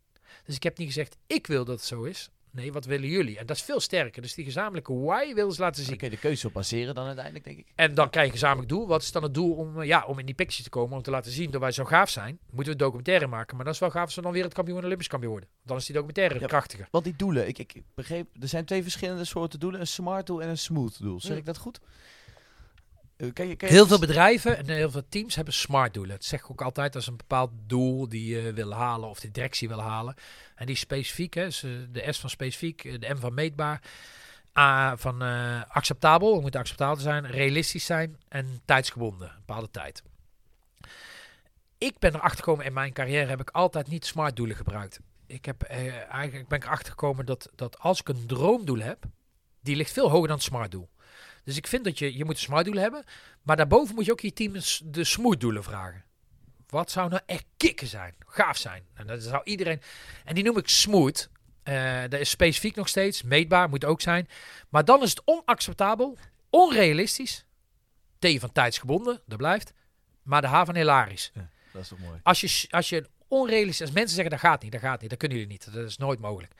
Dus 0.44 0.54
ik 0.54 0.62
heb 0.62 0.78
niet 0.78 0.86
gezegd, 0.86 1.16
ik 1.26 1.46
wil 1.46 1.64
dat 1.64 1.76
het 1.76 1.86
zo 1.86 2.02
is. 2.02 2.30
Nee, 2.56 2.72
wat 2.72 2.84
willen 2.84 3.08
jullie? 3.08 3.38
En 3.38 3.46
dat 3.46 3.56
is 3.56 3.62
veel 3.62 3.80
sterker. 3.80 4.22
Dus 4.22 4.34
die 4.34 4.44
gezamenlijke 4.44 4.94
why 4.94 5.34
willen 5.34 5.52
ze 5.52 5.60
laten 5.60 5.76
Dan 5.76 5.84
zien. 5.84 5.96
kun 5.96 6.08
je 6.10 6.14
de 6.14 6.20
keuze 6.20 6.46
op 6.46 6.52
baseren 6.52 6.94
dan 6.94 7.06
uiteindelijk, 7.06 7.44
denk 7.44 7.58
ik. 7.58 7.66
En 7.74 7.94
dan 7.94 8.10
krijg 8.10 8.26
je 8.26 8.32
een 8.32 8.38
gezamenlijk 8.38 8.68
doel. 8.68 8.86
Wat 8.86 9.02
is 9.02 9.12
dan 9.12 9.22
het 9.22 9.34
doel 9.34 9.52
om, 9.54 9.80
eh, 9.80 9.86
ja, 9.86 10.04
om 10.04 10.18
in 10.18 10.26
die 10.26 10.34
picture 10.34 10.62
te 10.62 10.68
komen? 10.70 10.96
Om 10.96 11.02
te 11.02 11.10
laten 11.10 11.30
zien 11.32 11.50
dat 11.50 11.60
wij 11.60 11.72
zo 11.72 11.84
gaaf 11.84 12.10
zijn. 12.10 12.38
Moeten 12.46 12.64
we 12.64 12.70
een 12.70 12.76
documentaire 12.76 13.26
maken. 13.26 13.56
Maar 13.56 13.64
dat 13.64 13.74
is 13.74 13.80
wel 13.80 13.90
gaaf 13.90 14.04
als 14.04 14.14
we 14.14 14.22
dan 14.22 14.32
wereldkampioen 14.32 14.78
en 14.78 14.84
Olympisch 14.84 15.08
kampioen 15.08 15.32
worden. 15.32 15.48
Dan 15.64 15.76
is 15.76 15.84
die 15.84 15.94
documentaire 15.94 16.40
Ja. 16.40 16.46
krachtiger. 16.46 16.88
Want 16.90 17.04
die 17.04 17.16
doelen, 17.16 17.48
ik, 17.48 17.58
ik 17.58 17.82
begreep, 17.94 18.26
er 18.40 18.48
zijn 18.48 18.64
twee 18.64 18.82
verschillende 18.82 19.24
soorten 19.24 19.58
doelen. 19.60 19.80
Een 19.80 19.86
smart 19.86 20.26
doel 20.26 20.42
en 20.42 20.48
een 20.48 20.58
smooth 20.58 20.98
doel. 21.00 21.20
Zeg 21.20 21.32
Ja. 21.32 21.36
ik 21.38 21.44
dat 21.44 21.58
goed? 21.58 21.80
Eh, 23.16 23.28
Heel 23.58 23.86
veel 23.86 23.98
bedrijven 23.98 24.56
en 24.56 24.68
heel 24.68 24.90
veel 24.90 25.08
teams 25.08 25.34
hebben 25.34 25.54
smart 25.54 25.94
doelen. 25.94 26.14
Dat 26.16 26.24
zeg 26.24 26.40
ik 26.40 26.50
ook 26.50 26.62
altijd 26.62 26.94
als 26.94 27.06
een 27.06 27.16
bepaald 27.16 27.50
doel 27.66 28.08
die 28.08 28.36
je 28.36 28.52
wil 28.52 28.72
halen 28.72 29.08
of 29.08 29.20
de 29.20 29.30
directie 29.30 29.68
wil 29.68 29.80
halen. 29.80 30.14
En 30.54 30.66
die 30.66 30.76
specifiek, 30.76 31.34
hè, 31.34 31.48
de 31.92 32.06
S 32.10 32.20
van 32.20 32.30
specifiek, 32.30 32.84
eh, 32.84 33.00
de 33.00 33.14
M 33.14 33.18
van 33.18 33.34
meetbaar, 33.34 33.80
A 34.58 34.96
van 34.96 35.22
eh, 35.22 35.62
acceptabel, 35.68 36.32
het 36.32 36.42
moet 36.42 36.56
acceptabel 36.56 37.02
zijn, 37.02 37.26
realistisch 37.26 37.84
zijn 37.84 38.16
en 38.28 38.60
tijdsgebonden, 38.64 39.28
een 39.28 39.34
bepaalde 39.46 39.70
tijd. 39.70 40.02
Ik 41.78 41.98
ben 41.98 42.14
erachter 42.14 42.38
gekomen 42.38 42.64
in 42.64 42.72
mijn 42.72 42.92
carrière 42.92 43.28
heb 43.28 43.40
ik 43.40 43.50
altijd 43.50 43.88
niet 43.88 44.06
smart 44.06 44.36
doelen 44.36 44.56
gebruikt. 44.56 45.00
Ik 45.26 45.44
heb 45.44 45.62
eigenlijk 45.62 46.48
ben 46.48 46.58
ik 46.58 46.64
erachter 46.64 46.90
gekomen 46.90 47.26
dat, 47.26 47.50
dat 47.54 47.78
als 47.78 48.00
ik 48.00 48.08
een 48.08 48.26
droomdoel 48.26 48.78
heb, 48.78 49.04
die 49.60 49.76
ligt 49.76 49.92
veel 49.92 50.10
hoger 50.10 50.28
dan 50.28 50.36
het 50.36 50.46
smart 50.46 50.70
doel. 50.70 50.88
Dus 51.46 51.56
ik 51.56 51.66
vind 51.66 51.84
dat 51.84 51.98
je, 51.98 52.16
je 52.16 52.24
moet 52.24 52.34
een 52.34 52.40
smart 52.40 52.64
doel 52.64 52.74
hebben, 52.74 53.04
maar 53.42 53.56
daarboven 53.56 53.94
moet 53.94 54.04
je 54.04 54.12
ook 54.12 54.20
je 54.20 54.32
team 54.32 54.52
de 54.84 55.04
smooth 55.04 55.40
doelen 55.40 55.64
vragen. 55.64 56.04
Wat 56.66 56.90
zou 56.90 57.08
nou 57.08 57.22
echt 57.26 57.44
kicken 57.56 57.86
zijn? 57.86 58.14
Gaaf 58.26 58.56
zijn. 58.56 58.82
En 58.94 59.06
dat 59.06 59.22
zou 59.22 59.40
iedereen. 59.44 59.80
En 60.24 60.34
die 60.34 60.44
noem 60.44 60.58
ik 60.58 60.68
smooth. 60.68 61.28
Eh 61.62 62.00
dat 62.08 62.20
is 62.20 62.30
specifiek 62.30 62.74
nog 62.74 62.88
steeds. 62.88 63.22
Meetbaar 63.22 63.68
moet 63.68 63.84
ook 63.84 64.00
zijn. 64.00 64.28
Maar 64.68 64.84
dan 64.84 65.02
is 65.02 65.10
het 65.10 65.22
onacceptabel, 65.24 66.18
onrealistisch. 66.50 67.44
T 68.18 68.26
van 68.38 68.52
tijdsgebonden, 68.52 69.20
dat 69.26 69.38
blijft. 69.38 69.72
Maar 70.22 70.40
de 70.40 70.46
H 70.46 70.64
van 70.64 70.76
hilarisch. 70.76 71.32
Dat 71.72 71.82
is 71.82 71.88
toch 71.88 71.98
mooi. 71.98 72.20
Als 72.22 72.40
je, 72.40 72.66
als 72.70 72.88
je 72.88 72.96
een 72.96 73.08
onrealistisch, 73.28 73.80
als 73.80 73.90
mensen 73.90 74.14
zeggen 74.14 74.30
dat 74.30 74.40
gaat 74.40 74.62
niet, 74.62 74.72
dat 74.72 74.80
gaat 74.80 75.00
niet, 75.00 75.10
dat 75.10 75.18
kunnen 75.18 75.38
jullie 75.38 75.52
niet, 75.52 75.72
dat 75.72 75.84
is 75.84 75.96
nooit 75.96 76.20
mogelijk. 76.20 76.52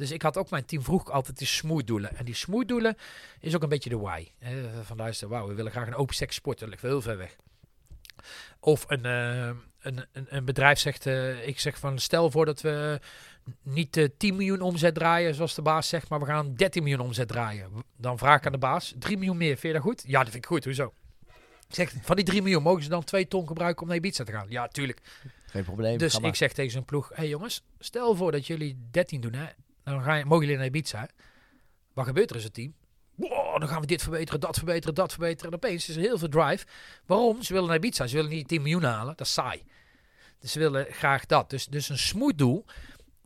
Dus 0.00 0.10
ik 0.10 0.22
had 0.22 0.36
ook 0.36 0.50
mijn 0.50 0.64
team 0.64 0.82
vroeg 0.82 1.10
altijd 1.10 1.38
die 1.38 1.46
smooth 1.46 1.86
doelen. 1.86 2.16
En 2.16 2.24
die 2.24 2.34
smooth 2.34 2.68
doelen 2.68 2.96
is 3.40 3.54
ook 3.54 3.62
een 3.62 3.68
beetje 3.68 3.90
de 3.90 3.98
why. 3.98 4.28
Eh, 4.38 4.52
van 4.82 4.96
luister, 4.96 5.28
wauw, 5.28 5.46
we 5.46 5.54
willen 5.54 5.72
graag 5.72 5.86
een 5.86 5.94
open 5.94 6.14
seks 6.14 6.34
sport, 6.34 6.58
dat 6.58 6.68
ligt 6.68 6.82
wel 6.82 6.90
heel 6.90 7.02
ver 7.02 7.16
weg. 7.16 7.36
Of 8.60 8.84
een, 8.88 9.04
eh, 9.04 9.46
een, 9.80 10.06
een, 10.12 10.26
een 10.28 10.44
bedrijf 10.44 10.78
zegt, 10.78 11.06
eh, 11.06 11.46
ik 11.46 11.60
zeg 11.60 11.78
van 11.78 11.98
stel 11.98 12.30
voor 12.30 12.46
dat 12.46 12.60
we 12.60 13.00
niet 13.62 13.96
eh 13.96 14.08
10 14.16 14.36
miljoen 14.36 14.60
omzet 14.60 14.94
draaien, 14.94 15.34
zoals 15.34 15.54
de 15.54 15.62
baas 15.62 15.88
zegt, 15.88 16.08
maar 16.08 16.20
we 16.20 16.26
gaan 16.26 16.54
13 16.54 16.82
miljoen 16.82 17.06
omzet 17.06 17.28
draaien. 17.28 17.70
Dan 17.96 18.18
vraag 18.18 18.38
ik 18.38 18.46
aan 18.46 18.52
de 18.52 18.58
baas, 18.58 18.94
3 18.98 19.16
miljoen 19.16 19.36
meer, 19.36 19.56
vind 19.56 19.62
je 19.62 19.72
dat 19.72 19.82
goed? 19.82 20.04
Ja, 20.06 20.18
dat 20.18 20.30
vind 20.30 20.44
ik 20.44 20.50
goed, 20.50 20.64
hoezo? 20.64 20.92
Ik 21.68 21.74
zeg, 21.74 21.92
van 22.02 22.16
die 22.16 22.24
3 22.24 22.42
miljoen 22.42 22.62
mogen 22.62 22.82
ze 22.82 22.88
dan 22.88 23.04
2 23.04 23.28
ton 23.28 23.46
gebruiken 23.46 23.82
om 23.82 23.88
naar 23.88 23.96
Ibiza 23.96 24.24
te 24.24 24.32
gaan? 24.32 24.46
Ja, 24.48 24.68
tuurlijk. 24.68 25.00
Geen 25.46 25.64
probleem. 25.64 25.98
Dus 25.98 26.18
ik 26.18 26.34
zeg 26.34 26.52
tegen 26.52 26.72
zijn 26.72 26.84
ploeg: 26.84 27.10
hey 27.14 27.28
jongens, 27.28 27.62
stel 27.78 28.14
voor 28.14 28.32
dat 28.32 28.46
jullie 28.46 28.76
13 28.90 29.20
doen, 29.20 29.32
hè? 29.32 29.46
Dan 29.84 30.02
ga 30.02 30.14
je, 30.14 30.24
mogen 30.24 30.44
jullie 30.44 30.56
naar 30.56 30.66
Ibiza. 30.66 31.08
Wat 31.92 32.06
gebeurt 32.06 32.30
er 32.30 32.36
in 32.36 32.42
het 32.42 32.54
team? 32.54 32.74
Dan 33.58 33.68
gaan 33.68 33.80
we 33.80 33.86
dit 33.86 34.02
verbeteren, 34.02 34.40
dat 34.40 34.56
verbeteren, 34.56 34.94
dat 34.94 35.10
verbeteren. 35.12 35.50
En 35.50 35.56
opeens 35.56 35.88
is 35.88 35.96
er 35.96 36.02
heel 36.02 36.18
veel 36.18 36.28
drive. 36.28 36.66
Waarom? 37.06 37.42
Ze 37.42 37.52
willen 37.52 37.68
naar 37.68 37.76
Ibiza. 37.76 38.06
Ze 38.06 38.14
willen 38.16 38.30
niet 38.30 38.48
10 38.48 38.62
miljoen 38.62 38.82
halen. 38.82 39.16
Dat 39.16 39.26
is 39.26 39.32
saai. 39.32 39.62
Dus 40.38 40.52
ze 40.52 40.58
willen 40.58 40.86
graag 40.90 41.26
dat. 41.26 41.50
Dus, 41.50 41.66
dus 41.66 41.88
een 41.88 41.98
smooth 41.98 42.62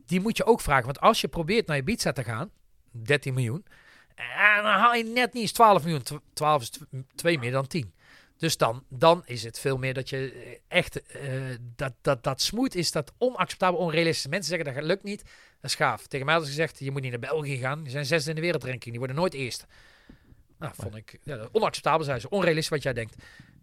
die 0.05 0.21
moet 0.21 0.37
je 0.37 0.45
ook 0.45 0.61
vragen. 0.61 0.85
Want 0.85 0.99
als 0.99 1.21
je 1.21 1.27
probeert 1.27 1.67
naar 1.67 1.77
Ibiza 1.77 2.11
te 2.11 2.23
gaan, 2.23 2.49
13 2.91 3.33
miljoen. 3.33 3.65
En 4.15 4.63
dan 4.63 4.71
haal 4.71 4.93
je 4.93 5.03
net 5.03 5.33
niet 5.33 5.41
eens 5.41 5.51
12 5.51 5.83
miljoen. 5.83 6.03
Tw- 6.03 6.15
12 6.33 6.61
is 6.61 6.69
tw- 6.69 6.83
twee 7.15 7.39
meer 7.39 7.51
dan 7.51 7.67
10. 7.67 7.93
Dus 8.37 8.57
dan, 8.57 8.83
dan 8.89 9.21
is 9.25 9.43
het 9.43 9.59
veel 9.59 9.77
meer 9.77 9.93
dat 9.93 10.09
je 10.09 10.31
eh, 10.31 10.77
echt, 10.77 11.01
eh, 11.01 11.31
dat, 11.75 11.93
dat, 12.01 12.23
dat 12.23 12.41
smooth 12.41 12.75
is, 12.75 12.91
dat 12.91 13.13
onacceptabel, 13.17 13.79
onrealistisch. 13.79 14.27
Mensen 14.27 14.57
zeggen 14.57 14.73
dat 14.73 14.83
lukt 14.83 15.03
niet, 15.03 15.23
dat 15.61 15.71
is 15.71 15.75
gaaf. 15.75 16.07
Tegen 16.07 16.25
mij 16.25 16.35
hadden 16.35 16.53
ze 16.53 16.59
gezegd, 16.59 16.79
je 16.79 16.91
moet 16.91 17.01
niet 17.01 17.11
naar 17.11 17.29
België 17.29 17.57
gaan. 17.57 17.81
Die 17.81 17.91
zijn 17.91 18.05
zesde 18.05 18.29
in 18.29 18.35
de 18.35 18.41
wereldranking, 18.41 18.89
die 18.89 18.97
worden 18.97 19.15
nooit 19.15 19.33
eerste. 19.33 19.65
Nou, 20.59 20.73
vond 20.75 20.95
ik 20.95 21.19
ja, 21.23 21.47
onacceptabel, 21.51 22.05
zijn 22.05 22.21
ze. 22.21 22.29
Onrealistisch 22.29 22.69
wat 22.69 22.83
jij 22.83 22.93
denkt. 22.93 23.15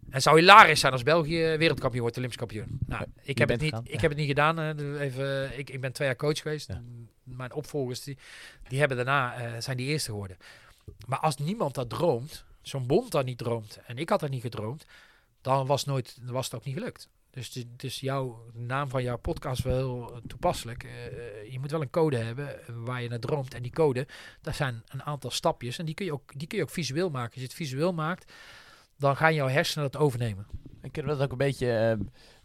En 0.09 0.21
zou 0.21 0.39
hilarisch 0.39 0.79
zijn 0.79 0.91
als 0.91 1.03
België 1.03 1.55
wereldkampioen 1.57 2.01
wordt, 2.01 2.17
Olympisch 2.17 2.39
kampioen. 2.39 2.79
Nou, 2.85 3.05
ik 3.21 3.37
heb, 3.37 3.49
het 3.49 3.61
niet, 3.61 3.69
gegaan, 3.69 3.85
ik 3.85 3.93
ja. 3.93 3.99
heb 3.99 4.09
het 4.09 4.19
niet 4.19 4.27
gedaan. 4.27 4.79
even, 4.99 5.57
ik, 5.57 5.69
ik 5.69 5.81
ben 5.81 5.93
twee 5.93 6.07
jaar 6.07 6.17
coach 6.17 6.41
geweest. 6.41 6.67
Ja. 6.67 6.81
Mijn 7.23 7.53
opvolgers, 7.53 8.03
die, 8.03 8.17
die 8.67 8.79
hebben 8.79 8.97
daarna, 8.97 9.35
eh, 9.35 9.61
zijn 9.61 9.77
die 9.77 9.87
eerste 9.87 10.09
geworden. 10.09 10.37
Maar 11.07 11.19
als 11.19 11.37
niemand 11.37 11.75
dat 11.75 11.89
droomt, 11.89 12.45
zo'n 12.63 12.87
bond 12.87 13.11
dat 13.11 13.25
niet 13.25 13.37
droomt, 13.37 13.79
en 13.85 13.97
ik 13.97 14.09
had 14.09 14.19
dat 14.19 14.29
niet 14.29 14.41
gedroomd, 14.41 14.85
dan 15.41 15.65
was, 15.65 15.85
nooit, 15.85 16.17
dan 16.21 16.33
was 16.33 16.45
het 16.45 16.55
ook 16.55 16.65
niet 16.65 16.77
gelukt. 16.77 17.09
Dus, 17.33 17.65
dus 17.75 17.99
jouw 17.99 18.45
naam 18.53 18.89
van 18.89 19.03
jouw 19.03 19.17
podcast 19.17 19.63
wel 19.63 19.75
heel 19.75 20.21
toepasselijk. 20.27 20.83
Eh, 20.83 21.51
je 21.51 21.59
moet 21.59 21.71
wel 21.71 21.81
een 21.81 21.89
code 21.89 22.17
hebben 22.17 22.67
eh, 22.67 22.75
waar 22.75 23.01
je 23.01 23.09
naar 23.09 23.19
droomt. 23.19 23.53
En 23.53 23.61
die 23.61 23.71
code, 23.71 24.07
dat 24.41 24.55
zijn 24.55 24.83
een 24.87 25.03
aantal 25.03 25.31
stapjes. 25.31 25.77
En 25.77 25.85
die 25.85 25.95
kun 25.95 26.05
je 26.05 26.13
ook, 26.13 26.39
die 26.39 26.47
kun 26.47 26.57
je 26.57 26.63
ook 26.63 26.69
visueel 26.69 27.09
maken. 27.09 27.31
Als 27.31 27.41
je 27.41 27.47
het 27.47 27.53
visueel 27.53 27.93
maakt, 27.93 28.31
dan 28.97 29.15
gaan 29.15 29.33
jouw 29.33 29.47
hersenen 29.47 29.91
dat 29.91 30.01
overnemen. 30.01 30.47
Ik 30.81 30.91
ken 30.91 31.05
dat 31.05 31.21
ook 31.21 31.31
een 31.31 31.37
beetje. 31.37 31.97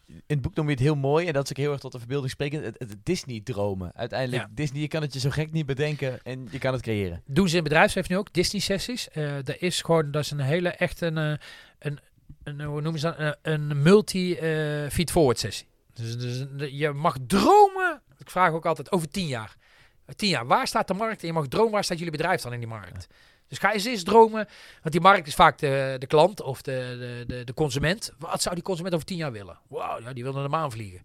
In 0.08 0.22
het 0.26 0.40
boek 0.42 0.54
noem 0.54 0.64
je 0.66 0.70
het 0.70 0.80
heel 0.80 0.94
mooi 0.96 1.26
en 1.26 1.32
dat 1.32 1.44
is 1.44 1.50
ook 1.50 1.56
heel 1.56 1.72
erg 1.72 1.80
tot 1.80 1.92
de 1.92 1.98
verbeelding 1.98 2.30
sprekend. 2.30 2.64
Het, 2.64 2.78
het 2.78 2.96
Disney-dromen. 3.02 3.92
Uiteindelijk, 3.94 4.42
Ja. 4.42 4.48
Disney, 4.54 4.80
je 4.80 4.88
kan 4.88 5.02
het 5.02 5.12
je 5.12 5.18
zo 5.20 5.30
gek 5.30 5.52
niet 5.52 5.66
bedenken 5.66 6.22
en 6.22 6.48
je 6.50 6.58
kan 6.58 6.72
het 6.72 6.82
creëren. 6.82 7.22
Doen 7.26 7.48
ze 7.48 7.56
in 7.56 7.62
bedrijfsleven 7.62 8.12
nu 8.12 8.18
ook, 8.18 8.32
Disney-sessies. 8.32 9.08
Eh 9.10 9.32
dat 9.44 9.56
is 9.58 9.82
gewoon, 9.82 10.10
dat 10.10 10.22
is 10.24 10.30
een 10.30 10.40
hele, 10.40 10.68
echt 10.68 11.00
een, 11.00 11.18
eh, 11.18 11.32
een, 11.78 11.98
een 12.42 12.60
hoe 12.62 12.80
noemen 12.80 13.00
ze 13.00 13.06
dat, 13.06 13.18
Eh, 13.18 13.30
een 13.52 13.82
multi-feed-forward 13.82 15.38
sessie. 15.38 15.66
Dus, 15.92 16.18
dus 16.18 16.70
je 16.70 16.90
mag 16.92 17.16
dromen, 17.26 18.02
ik 18.18 18.30
vraag 18.30 18.52
ook 18.52 18.66
altijd, 18.66 18.92
over 18.92 19.08
tien 19.08 19.26
jaar. 19.26 19.56
Eh, 20.04 20.14
Tien 20.14 20.28
jaar, 20.28 20.46
waar 20.46 20.66
staat 20.66 20.88
de 20.88 20.94
markt? 20.94 21.20
En 21.20 21.26
je 21.26 21.32
mag 21.32 21.48
dromen, 21.48 21.72
waar 21.72 21.84
staat 21.84 21.96
jullie 21.98 22.12
bedrijf 22.12 22.40
dan 22.40 22.52
in 22.52 22.58
die 22.58 22.68
markt? 22.68 23.06
Dus 23.48 23.58
ga 23.58 23.72
eens 23.72 23.84
eens 23.84 24.02
dromen, 24.02 24.48
want 24.82 24.92
die 24.92 25.00
markt 25.00 25.26
is 25.26 25.34
vaak 25.34 25.58
de, 25.58 25.96
de 25.98 26.06
klant 26.06 26.40
of 26.40 26.62
de, 26.62 27.24
de, 27.26 27.44
de, 27.44 27.54
consument. 27.54 28.12
Wat 28.18 28.42
zou 28.42 28.54
die 28.54 28.64
consument 28.64 28.94
over 28.94 29.06
tien 29.06 29.16
jaar 29.16 29.32
willen? 29.32 29.58
Wauw, 29.68 30.00
ja, 30.00 30.12
die 30.12 30.22
wil 30.22 30.32
naar 30.32 30.42
de 30.42 30.48
maan 30.48 30.70
vliegen. 30.70 31.02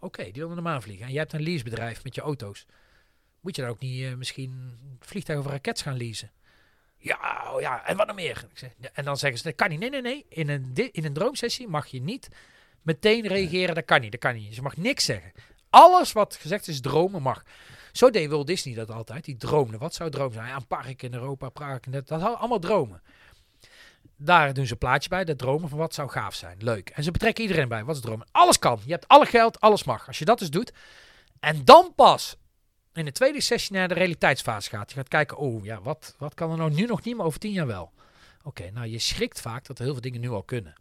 Oké, 0.00 0.22
die 0.22 0.32
wil 0.32 0.46
naar 0.46 0.56
de 0.56 0.62
maan 0.62 0.82
vliegen. 0.82 1.06
En 1.06 1.12
jij 1.12 1.20
hebt 1.20 1.32
een 1.32 1.42
leasebedrijf 1.42 2.04
met 2.04 2.14
je 2.14 2.20
auto's. 2.20 2.66
Moet 3.40 3.56
je 3.56 3.62
dan 3.62 3.70
ook 3.70 3.80
niet 3.80 4.00
uh, 4.00 4.14
misschien 4.14 4.78
vliegtuig 5.00 5.38
of 5.38 5.46
rakets 5.46 5.82
gaan 5.82 5.96
leasen? 5.96 6.30
Ja, 6.96 7.52
oh 7.52 7.60
ja, 7.60 7.86
en 7.86 7.96
wat 7.96 8.06
nog 8.06 8.16
meer? 8.16 8.44
En 8.92 9.04
dan 9.04 9.16
zeggen 9.16 9.38
ze, 9.38 9.44
dat 9.44 9.54
kan 9.54 9.68
niet. 9.68 9.78
Nee, 9.78 9.90
nee, 9.90 10.00
nee. 10.00 10.26
In 10.28 10.48
een, 10.48 10.72
in 10.92 11.04
een 11.04 11.12
droomsessie 11.12 11.68
mag 11.68 11.86
je 11.86 12.00
niet 12.00 12.28
meteen 12.82 13.26
reageren. 13.26 13.74
Dat 13.74 13.84
kan 13.84 14.00
niet, 14.00 14.10
dat 14.10 14.20
kan 14.20 14.34
niet. 14.34 14.54
Je 14.54 14.62
mag 14.62 14.76
niks 14.76 15.04
zeggen. 15.04 15.32
Alles 15.70 16.12
wat 16.12 16.34
gezegd 16.34 16.68
is 16.68 16.80
dromen 16.80 17.22
mag. 17.22 17.42
Zo 17.96 18.10
deed 18.10 18.30
Walt 18.30 18.46
Disney 18.46 18.74
dat 18.74 18.90
altijd. 18.90 19.24
Die 19.24 19.36
droomde. 19.36 19.78
Wat 19.78 19.94
zou 19.94 20.10
droom 20.10 20.32
zijn? 20.32 20.46
Ja, 20.46 20.56
een 20.56 20.66
park 20.66 21.02
in 21.02 21.14
Europa, 21.14 21.48
Praag. 21.48 21.80
Dat, 21.80 22.08
dat 22.08 22.22
allemaal 22.22 22.58
dromen. 22.58 23.02
Daar 24.16 24.54
doen 24.54 24.66
ze 24.66 24.72
een 24.72 24.78
plaatje 24.78 25.08
bij. 25.08 25.24
Dat 25.24 25.38
dromen 25.38 25.68
van 25.68 25.78
wat 25.78 25.94
zou 25.94 26.08
gaaf 26.08 26.34
zijn. 26.34 26.56
Leuk. 26.60 26.90
En 26.90 27.02
ze 27.02 27.10
betrekken 27.10 27.42
iedereen 27.42 27.68
bij. 27.68 27.84
Wat 27.84 27.96
is 27.96 28.02
dromen? 28.02 28.26
Alles 28.30 28.58
kan. 28.58 28.80
Je 28.84 28.92
hebt 28.92 29.08
alle 29.08 29.26
geld, 29.26 29.60
alles 29.60 29.84
mag. 29.84 30.06
Als 30.06 30.18
je 30.18 30.24
dat 30.24 30.38
dus 30.38 30.50
doet. 30.50 30.72
En 31.40 31.64
dan 31.64 31.92
pas 31.94 32.36
in 32.92 33.04
de 33.04 33.12
tweede 33.12 33.40
sessie 33.40 33.76
naar 33.76 33.88
de 33.88 33.94
realiteitsfase 33.94 34.70
gaat. 34.70 34.90
Je 34.90 34.96
gaat 34.96 35.08
kijken, 35.08 35.36
oh 35.36 35.64
ja, 35.64 35.80
wat, 35.80 36.14
wat 36.18 36.34
kan 36.34 36.50
er 36.50 36.56
nou 36.56 36.72
nu 36.72 36.86
nog 36.86 37.02
niet, 37.02 37.16
maar 37.16 37.26
over 37.26 37.38
tien 37.38 37.52
jaar 37.52 37.66
wel. 37.66 37.92
Oké, 38.42 38.70
nou 38.70 38.86
je 38.86 38.98
schrikt 38.98 39.40
vaak 39.40 39.66
dat 39.66 39.78
er 39.78 39.84
heel 39.84 39.92
veel 39.92 40.02
dingen 40.02 40.20
nu 40.20 40.30
al 40.30 40.42
kunnen. 40.42 40.74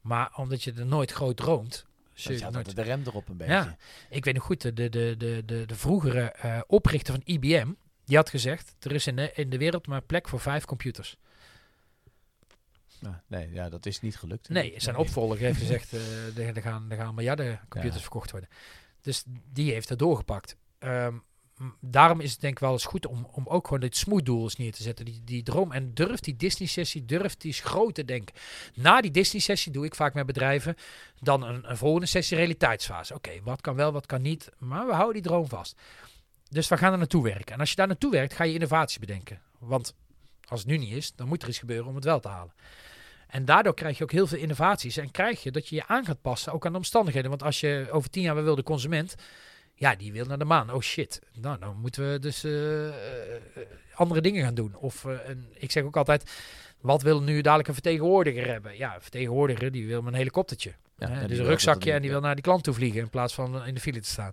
Maar 0.00 0.32
omdat 0.36 0.62
je 0.62 0.72
er 0.72 0.86
nooit 0.86 1.12
groot 1.12 1.36
droomt, 1.36 1.86
je 2.14 2.48
nooit... 2.50 2.76
de 2.76 2.82
rem 2.82 3.02
erop 3.06 3.28
een 3.28 3.36
beetje. 3.36 3.52
Ja, 3.52 3.76
ik 4.10 4.24
weet 4.24 4.34
nog 4.34 4.44
goed, 4.44 4.60
de, 4.60 4.72
de, 4.72 4.88
de, 4.88 5.42
de, 5.46 5.64
de 5.66 5.74
vroegere 5.74 6.34
uh, 6.44 6.60
oprichter 6.66 7.14
van 7.14 7.22
IBM, 7.24 7.72
die 8.04 8.16
had 8.16 8.30
gezegd, 8.30 8.76
er 8.80 8.92
is 8.92 9.06
in 9.06 9.16
de, 9.16 9.32
in 9.34 9.50
de 9.50 9.58
wereld 9.58 9.86
maar 9.86 10.02
plek 10.02 10.28
voor 10.28 10.40
vijf 10.40 10.64
computers. 10.64 11.16
Nou, 13.00 13.14
nee, 13.26 13.52
ja, 13.52 13.68
dat 13.68 13.86
is 13.86 14.00
niet 14.00 14.16
gelukt. 14.16 14.48
Nee, 14.48 14.74
zijn 14.76 14.96
opvolger 14.96 15.38
heeft 15.38 15.58
gezegd, 15.66 15.92
uh, 15.92 16.38
er, 16.38 16.62
gaan, 16.62 16.90
er 16.90 16.96
gaan 16.96 17.14
miljarden 17.14 17.60
computers 17.68 18.02
verkocht 18.02 18.30
worden. 18.30 18.48
Dus 19.00 19.24
die 19.52 19.72
heeft 19.72 19.90
er 19.90 19.96
doorgepakt. 19.96 20.56
Um, 20.78 21.22
daarom 21.80 22.20
is 22.20 22.32
het 22.32 22.40
denk 22.40 22.52
ik 22.52 22.58
wel 22.58 22.72
eens 22.72 22.84
goed 22.84 23.06
om, 23.06 23.28
om 23.32 23.46
ook 23.46 23.64
gewoon 23.64 23.80
dit 23.80 23.96
smootdoels 23.96 24.56
neer 24.56 24.72
te 24.72 24.82
zetten. 24.82 25.04
Die, 25.04 25.22
die 25.24 25.42
droom. 25.42 25.72
En 25.72 25.94
durf 25.94 26.20
die 26.20 26.36
Disney-sessie, 26.36 27.04
durf 27.04 27.36
die 27.36 27.52
groot 27.52 27.94
te 27.94 28.04
denken. 28.04 28.34
Na 28.74 29.00
die 29.00 29.10
Disney-sessie 29.10 29.72
doe 29.72 29.84
ik 29.84 29.94
vaak 29.94 30.14
met 30.14 30.26
bedrijven 30.26 30.76
dan 31.20 31.42
een, 31.42 31.70
een 31.70 31.76
volgende 31.76 32.06
sessie 32.06 32.36
realiteitsfase. 32.36 33.14
Oké, 33.14 33.40
wat 33.42 33.60
kan 33.60 33.74
wel, 33.74 33.92
wat 33.92 34.06
kan 34.06 34.22
niet. 34.22 34.50
Maar 34.58 34.86
we 34.86 34.92
houden 34.92 35.22
die 35.22 35.30
droom 35.30 35.48
vast. 35.48 35.80
Dus 36.48 36.68
we 36.68 36.76
gaan 36.76 36.92
er 36.92 36.98
naartoe 36.98 37.22
werken. 37.22 37.54
En 37.54 37.60
als 37.60 37.70
je 37.70 37.76
daar 37.76 37.86
naartoe 37.86 38.10
werkt, 38.10 38.34
ga 38.34 38.44
je 38.44 38.54
innovatie 38.54 39.00
bedenken. 39.00 39.40
Want 39.58 39.94
als 40.44 40.60
het 40.60 40.68
nu 40.68 40.76
niet 40.76 40.92
is, 40.92 41.14
dan 41.14 41.28
moet 41.28 41.42
er 41.42 41.48
iets 41.48 41.58
gebeuren 41.58 41.86
om 41.86 41.94
het 41.94 42.04
wel 42.04 42.20
te 42.20 42.28
halen. 42.28 42.54
En 43.26 43.44
daardoor 43.44 43.74
krijg 43.74 43.98
je 43.98 44.04
ook 44.04 44.12
heel 44.12 44.26
veel 44.26 44.38
innovaties. 44.38 44.96
En 44.96 45.10
krijg 45.10 45.42
je 45.42 45.50
dat 45.50 45.68
je 45.68 45.74
je 45.74 45.86
aan 45.86 46.04
gaat 46.04 46.20
passen, 46.20 46.52
ook 46.52 46.66
aan 46.66 46.72
de 46.72 46.78
omstandigheden. 46.78 47.30
Want 47.30 47.42
als 47.42 47.60
je 47.60 47.88
over 47.90 48.10
tien 48.10 48.22
jaar 48.22 48.44
wil 48.44 48.54
de 48.54 48.62
consument 48.62 49.14
ja, 49.74 49.94
die 49.94 50.12
wil 50.12 50.24
naar 50.24 50.38
de 50.38 50.44
maan. 50.44 50.72
Oh 50.72 50.80
shit. 50.80 51.20
Nou, 51.40 51.58
dan 51.58 51.76
moeten 51.80 52.10
we 52.10 52.18
dus 52.18 52.44
uh, 52.44 52.88
andere 53.94 54.20
dingen 54.20 54.44
gaan 54.44 54.54
doen. 54.54 54.76
Of 54.76 55.04
uh, 55.04 55.18
ik 55.54 55.70
zeg 55.70 55.84
ook 55.84 55.96
altijd, 55.96 56.30
wat 56.80 57.02
wil 57.02 57.22
nu 57.22 57.40
dadelijk 57.40 57.68
een 57.68 57.74
vertegenwoordiger 57.74 58.46
hebben? 58.46 58.76
Ja, 58.76 58.94
een 58.94 59.00
vertegenwoordiger 59.00 59.72
die 59.72 59.86
wil 59.86 60.06
een 60.06 60.14
helikoptertje. 60.14 60.72
Ja, 60.98 61.26
dus 61.26 61.38
een 61.38 61.44
rugzakje 61.44 61.92
en 61.92 62.00
die 62.02 62.10
wil 62.10 62.20
naar 62.20 62.34
die 62.34 62.44
klant 62.44 62.62
toe 62.64 62.74
vliegen 62.74 63.00
in 63.00 63.10
plaats 63.10 63.34
van 63.34 63.66
in 63.66 63.74
de 63.74 63.80
file 63.80 64.00
te 64.00 64.08
staan. 64.08 64.32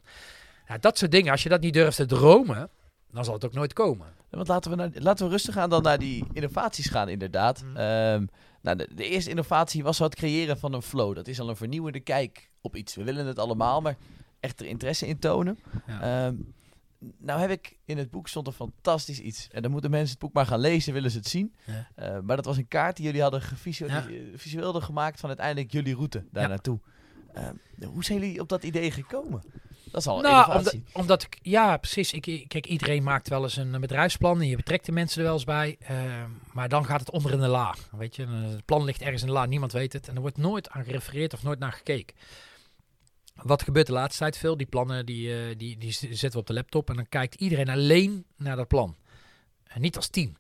Ja, 0.67 0.77
dat 0.77 0.97
soort 0.97 1.11
dingen, 1.11 1.31
als 1.31 1.43
je 1.43 1.49
dat 1.49 1.61
niet 1.61 1.73
durft 1.73 1.95
te 1.95 2.05
dromen, 2.05 2.69
dan 3.11 3.25
zal 3.25 3.33
het 3.33 3.45
ook 3.45 3.53
nooit 3.53 3.73
komen. 3.73 4.07
want 4.29 4.47
laten 4.47 4.71
we, 4.71 4.77
naar, 4.77 4.89
laten 4.93 5.25
we 5.25 5.31
rustig 5.31 5.53
gaan 5.53 5.69
dan 5.69 5.81
naar 5.81 5.99
die 5.99 6.25
innovaties 6.33 6.89
gaan, 6.89 7.09
inderdaad. 7.09 7.63
Mm. 7.63 7.77
Um, 7.77 8.29
nou, 8.61 8.77
de, 8.77 8.87
de, 8.95 9.07
eerste 9.07 9.29
innovatie 9.29 9.83
was 9.83 9.99
het 9.99 10.15
creëren 10.15 10.57
van 10.57 10.73
een 10.73 10.81
flow. 10.81 11.15
Dat 11.15 11.27
is 11.27 11.39
al 11.39 11.49
een 11.49 11.55
vernieuwende 11.55 11.99
kijk 11.99 12.49
op 12.61 12.75
iets. 12.75 12.95
We 12.95 13.03
willen 13.03 13.25
het 13.25 13.39
allemaal, 13.39 13.81
maar 13.81 13.97
echt 14.41 14.59
er 14.59 14.65
interesse 14.65 15.07
in 15.07 15.19
tonen. 15.19 15.59
Ehm, 15.87 16.35
nou 17.17 17.39
heb 17.39 17.49
ik 17.49 17.77
in 17.85 17.97
het 17.97 18.11
boek 18.11 18.27
stond 18.27 18.47
er 18.47 18.53
fantastisch 18.53 19.19
iets. 19.19 19.47
En 19.51 19.61
dan 19.61 19.71
moeten 19.71 19.91
mensen 19.91 20.09
het 20.09 20.19
boek 20.19 20.33
maar 20.33 20.45
gaan 20.45 20.59
lezen, 20.59 20.93
willen 20.93 21.11
ze 21.11 21.17
het 21.17 21.27
zien. 21.27 21.53
Uh, 21.67 22.19
maar 22.19 22.35
dat 22.35 22.45
was 22.45 22.57
een 22.57 22.67
kaart 22.67 22.95
die 22.95 23.05
jullie 23.05 23.21
hadden 23.21 23.41
visueel 24.35 24.73
ja. 24.73 24.79
gemaakt 24.79 25.19
van 25.19 25.29
uiteindelijk 25.29 25.71
jullie 25.71 25.95
route 25.95 26.23
daar 26.31 26.49
naartoe. 26.49 26.79
Ehm, 27.33 27.55
hoe 27.85 28.03
zijn 28.03 28.19
jullie 28.19 28.41
op 28.41 28.49
dat 28.49 28.63
idee 28.63 28.91
gekomen? 28.91 29.43
Dat 29.91 30.01
is 30.01 30.07
al 30.07 30.21
nou, 30.21 30.57
omdat, 30.57 30.75
omdat, 30.91 31.23
ik, 31.23 31.39
ja, 31.41 31.77
precies. 31.77 32.13
Ik, 32.13 32.45
kijk, 32.47 32.65
iedereen 32.65 33.03
maakt 33.03 33.29
wel 33.29 33.43
eens 33.43 33.57
een 33.57 33.79
bedrijfsplan 33.79 34.41
en 34.41 34.47
je 34.47 34.55
betrekt 34.55 34.85
de 34.85 34.91
mensen 34.91 35.17
er 35.17 35.23
wel 35.23 35.33
eens 35.33 35.43
bij. 35.43 35.77
Uh, 35.81 35.89
maar 36.53 36.69
dan 36.69 36.85
gaat 36.85 36.99
het 36.99 37.11
onder 37.11 37.31
in 37.31 37.39
de 37.39 37.47
la. 37.47 37.75
Weet 37.91 38.15
je, 38.15 38.27
het 38.27 38.65
plan 38.65 38.83
ligt 38.83 39.01
ergens 39.01 39.21
in 39.21 39.27
de 39.27 39.33
la, 39.33 39.45
niemand 39.45 39.71
weet 39.71 39.93
het. 39.93 40.07
En 40.07 40.15
er 40.15 40.21
wordt 40.21 40.37
nooit 40.37 40.69
aan 40.69 40.83
gerefereerd 40.83 41.33
of 41.33 41.43
nooit 41.43 41.59
naar 41.59 41.71
gekeken. 41.71 42.15
Wat 43.43 43.63
gebeurt 43.63 43.87
de 43.87 43.93
laatste 43.93 44.19
tijd 44.19 44.37
veel? 44.37 44.57
Die 44.57 44.67
plannen 44.67 45.05
die, 45.05 45.27
uh, 45.27 45.55
die, 45.57 45.77
die 45.77 45.91
zetten 45.91 46.31
we 46.31 46.37
op 46.37 46.47
de 46.47 46.53
laptop 46.53 46.89
en 46.89 46.95
dan 46.95 47.09
kijkt 47.09 47.35
iedereen 47.35 47.69
alleen 47.69 48.25
naar 48.37 48.55
dat 48.55 48.67
plan. 48.67 48.95
En 49.67 49.81
niet 49.81 49.95
als 49.95 50.07
team. 50.07 50.37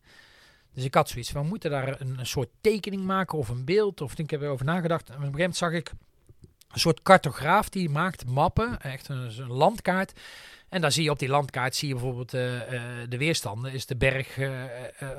Dus 0.73 0.83
ik 0.83 0.93
had 0.93 1.09
zoiets 1.09 1.31
van, 1.31 1.41
we 1.41 1.47
moeten 1.47 1.71
daar 1.71 2.01
een, 2.01 2.19
een 2.19 2.25
soort 2.25 2.49
tekening 2.61 3.03
maken 3.03 3.37
of 3.37 3.49
een 3.49 3.65
beeld. 3.65 4.01
Of 4.01 4.17
ik 4.17 4.29
heb 4.29 4.41
erover 4.41 4.65
nagedacht. 4.65 5.09
En 5.09 5.15
op 5.15 5.21
een 5.21 5.25
gegeven 5.25 5.39
moment 5.39 5.57
zag 5.57 5.71
ik 5.71 5.91
een 6.71 6.79
soort 6.79 7.01
cartograaf 7.01 7.69
die 7.69 7.89
maakt 7.89 8.25
mappen, 8.25 8.81
echt 8.81 9.07
een, 9.07 9.39
een 9.39 9.51
landkaart. 9.51 10.19
En 10.69 10.81
dan 10.81 10.91
zie 10.91 11.03
je 11.03 11.09
op 11.09 11.19
die 11.19 11.29
landkaart 11.29 11.75
zie 11.75 11.87
je 11.87 11.93
bijvoorbeeld 11.93 12.33
uh, 12.33 12.41
de 13.09 13.17
weerstanden, 13.17 13.73
is 13.73 13.85
de 13.85 13.95
berg 13.95 14.37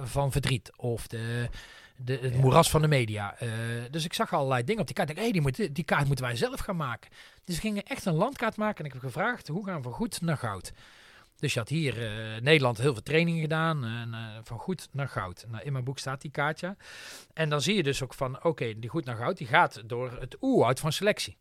van 0.02 0.32
verdriet 0.32 0.72
of 0.76 1.06
de, 1.06 1.48
de, 1.96 2.18
het 2.22 2.36
moeras 2.36 2.70
van 2.70 2.82
de 2.82 2.88
media. 2.88 3.36
dus 3.90 4.04
ik 4.04 4.12
zag 4.12 4.32
allerlei 4.32 4.64
dingen 4.64 4.80
op 4.80 4.86
die 4.86 4.96
kaart. 4.96 5.08
Ik 5.08 5.14
denk, 5.14 5.26
hey, 5.26 5.40
die, 5.40 5.42
moet, 5.42 5.74
die 5.74 5.84
kaart 5.84 6.06
moeten 6.06 6.24
wij 6.24 6.36
zelf 6.36 6.60
gaan 6.60 6.76
maken. 6.76 7.10
Dus 7.44 7.54
we 7.54 7.60
gingen 7.60 7.82
echt 7.82 8.04
een 8.04 8.14
landkaart 8.14 8.56
maken 8.56 8.78
en 8.78 8.84
ik 8.84 8.92
heb 8.92 9.02
gevraagd, 9.02 9.48
hoe 9.48 9.64
gaan 9.64 9.82
we 9.82 9.88
goed 9.88 10.20
naar 10.20 10.36
goud? 10.36 10.72
Dus 11.42 11.52
je 11.52 11.58
had 11.58 11.68
hier 11.68 11.98
uh, 11.98 12.40
Nederland 12.40 12.78
heel 12.78 12.92
veel 12.92 13.02
trainingen 13.02 13.40
gedaan. 13.40 13.84
En, 13.84 14.08
uh, 14.08 14.38
van 14.42 14.58
goed 14.58 14.88
naar 14.92 15.08
goud. 15.08 15.44
Nou, 15.48 15.64
in 15.64 15.72
mijn 15.72 15.84
boek 15.84 15.98
staat 15.98 16.20
die 16.20 16.30
kaartje. 16.30 16.76
En 17.32 17.48
dan 17.48 17.60
zie 17.60 17.74
je 17.74 17.82
dus 17.82 18.02
ook 18.02 18.14
van, 18.14 18.44
oké, 18.44 18.78
die 18.78 18.90
goed 18.90 19.04
naar 19.04 19.16
goud, 19.16 19.36
die 19.36 19.46
gaat 19.46 19.82
door 19.86 20.16
het 20.20 20.36
oerwoud 20.40 20.80
van 20.80 20.92
selectie. 20.92 21.36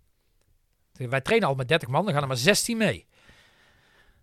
Wij 0.94 1.22
trainen 1.22 1.48
al 1.48 1.56
met 1.56 1.68
30 1.68 1.90
man, 1.90 2.04
dan 2.04 2.14
gaan 2.14 2.22
er 2.22 2.28
maar 2.28 2.38
16 2.38 2.78
mee. 2.78 3.06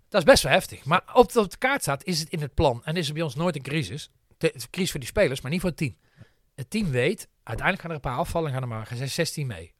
Dat 0.08 0.20
is 0.20 0.26
best 0.26 0.42
wel 0.42 0.52
heftig. 0.52 0.84
Maar 0.84 1.02
op 1.12 1.32
de, 1.32 1.40
op 1.40 1.50
de 1.50 1.58
kaart 1.58 1.82
staat, 1.82 2.04
is 2.04 2.20
het 2.20 2.28
in 2.28 2.40
het 2.40 2.54
plan. 2.54 2.84
En 2.84 2.96
is 2.96 3.08
er 3.08 3.14
bij 3.14 3.22
ons 3.22 3.34
nooit 3.34 3.56
een 3.56 3.62
crisis. 3.62 4.10
De, 4.38 4.54
crisis 4.70 4.90
voor 4.90 5.00
die 5.00 5.08
spelers, 5.08 5.40
maar 5.40 5.50
niet 5.50 5.60
voor 5.60 5.70
het 5.70 5.78
team. 5.78 5.96
Het 6.58 6.70
team 6.70 6.90
weet, 6.90 7.28
uiteindelijk 7.42 7.80
gaan 7.80 7.90
er 7.90 7.96
een 7.96 8.10
paar 8.10 8.16
afvallen 8.18 8.48
en 8.48 8.54
gaan 8.54 8.62
er 8.62 8.68
maar 8.68 9.08
16 9.08 9.46
mee. 9.46 9.72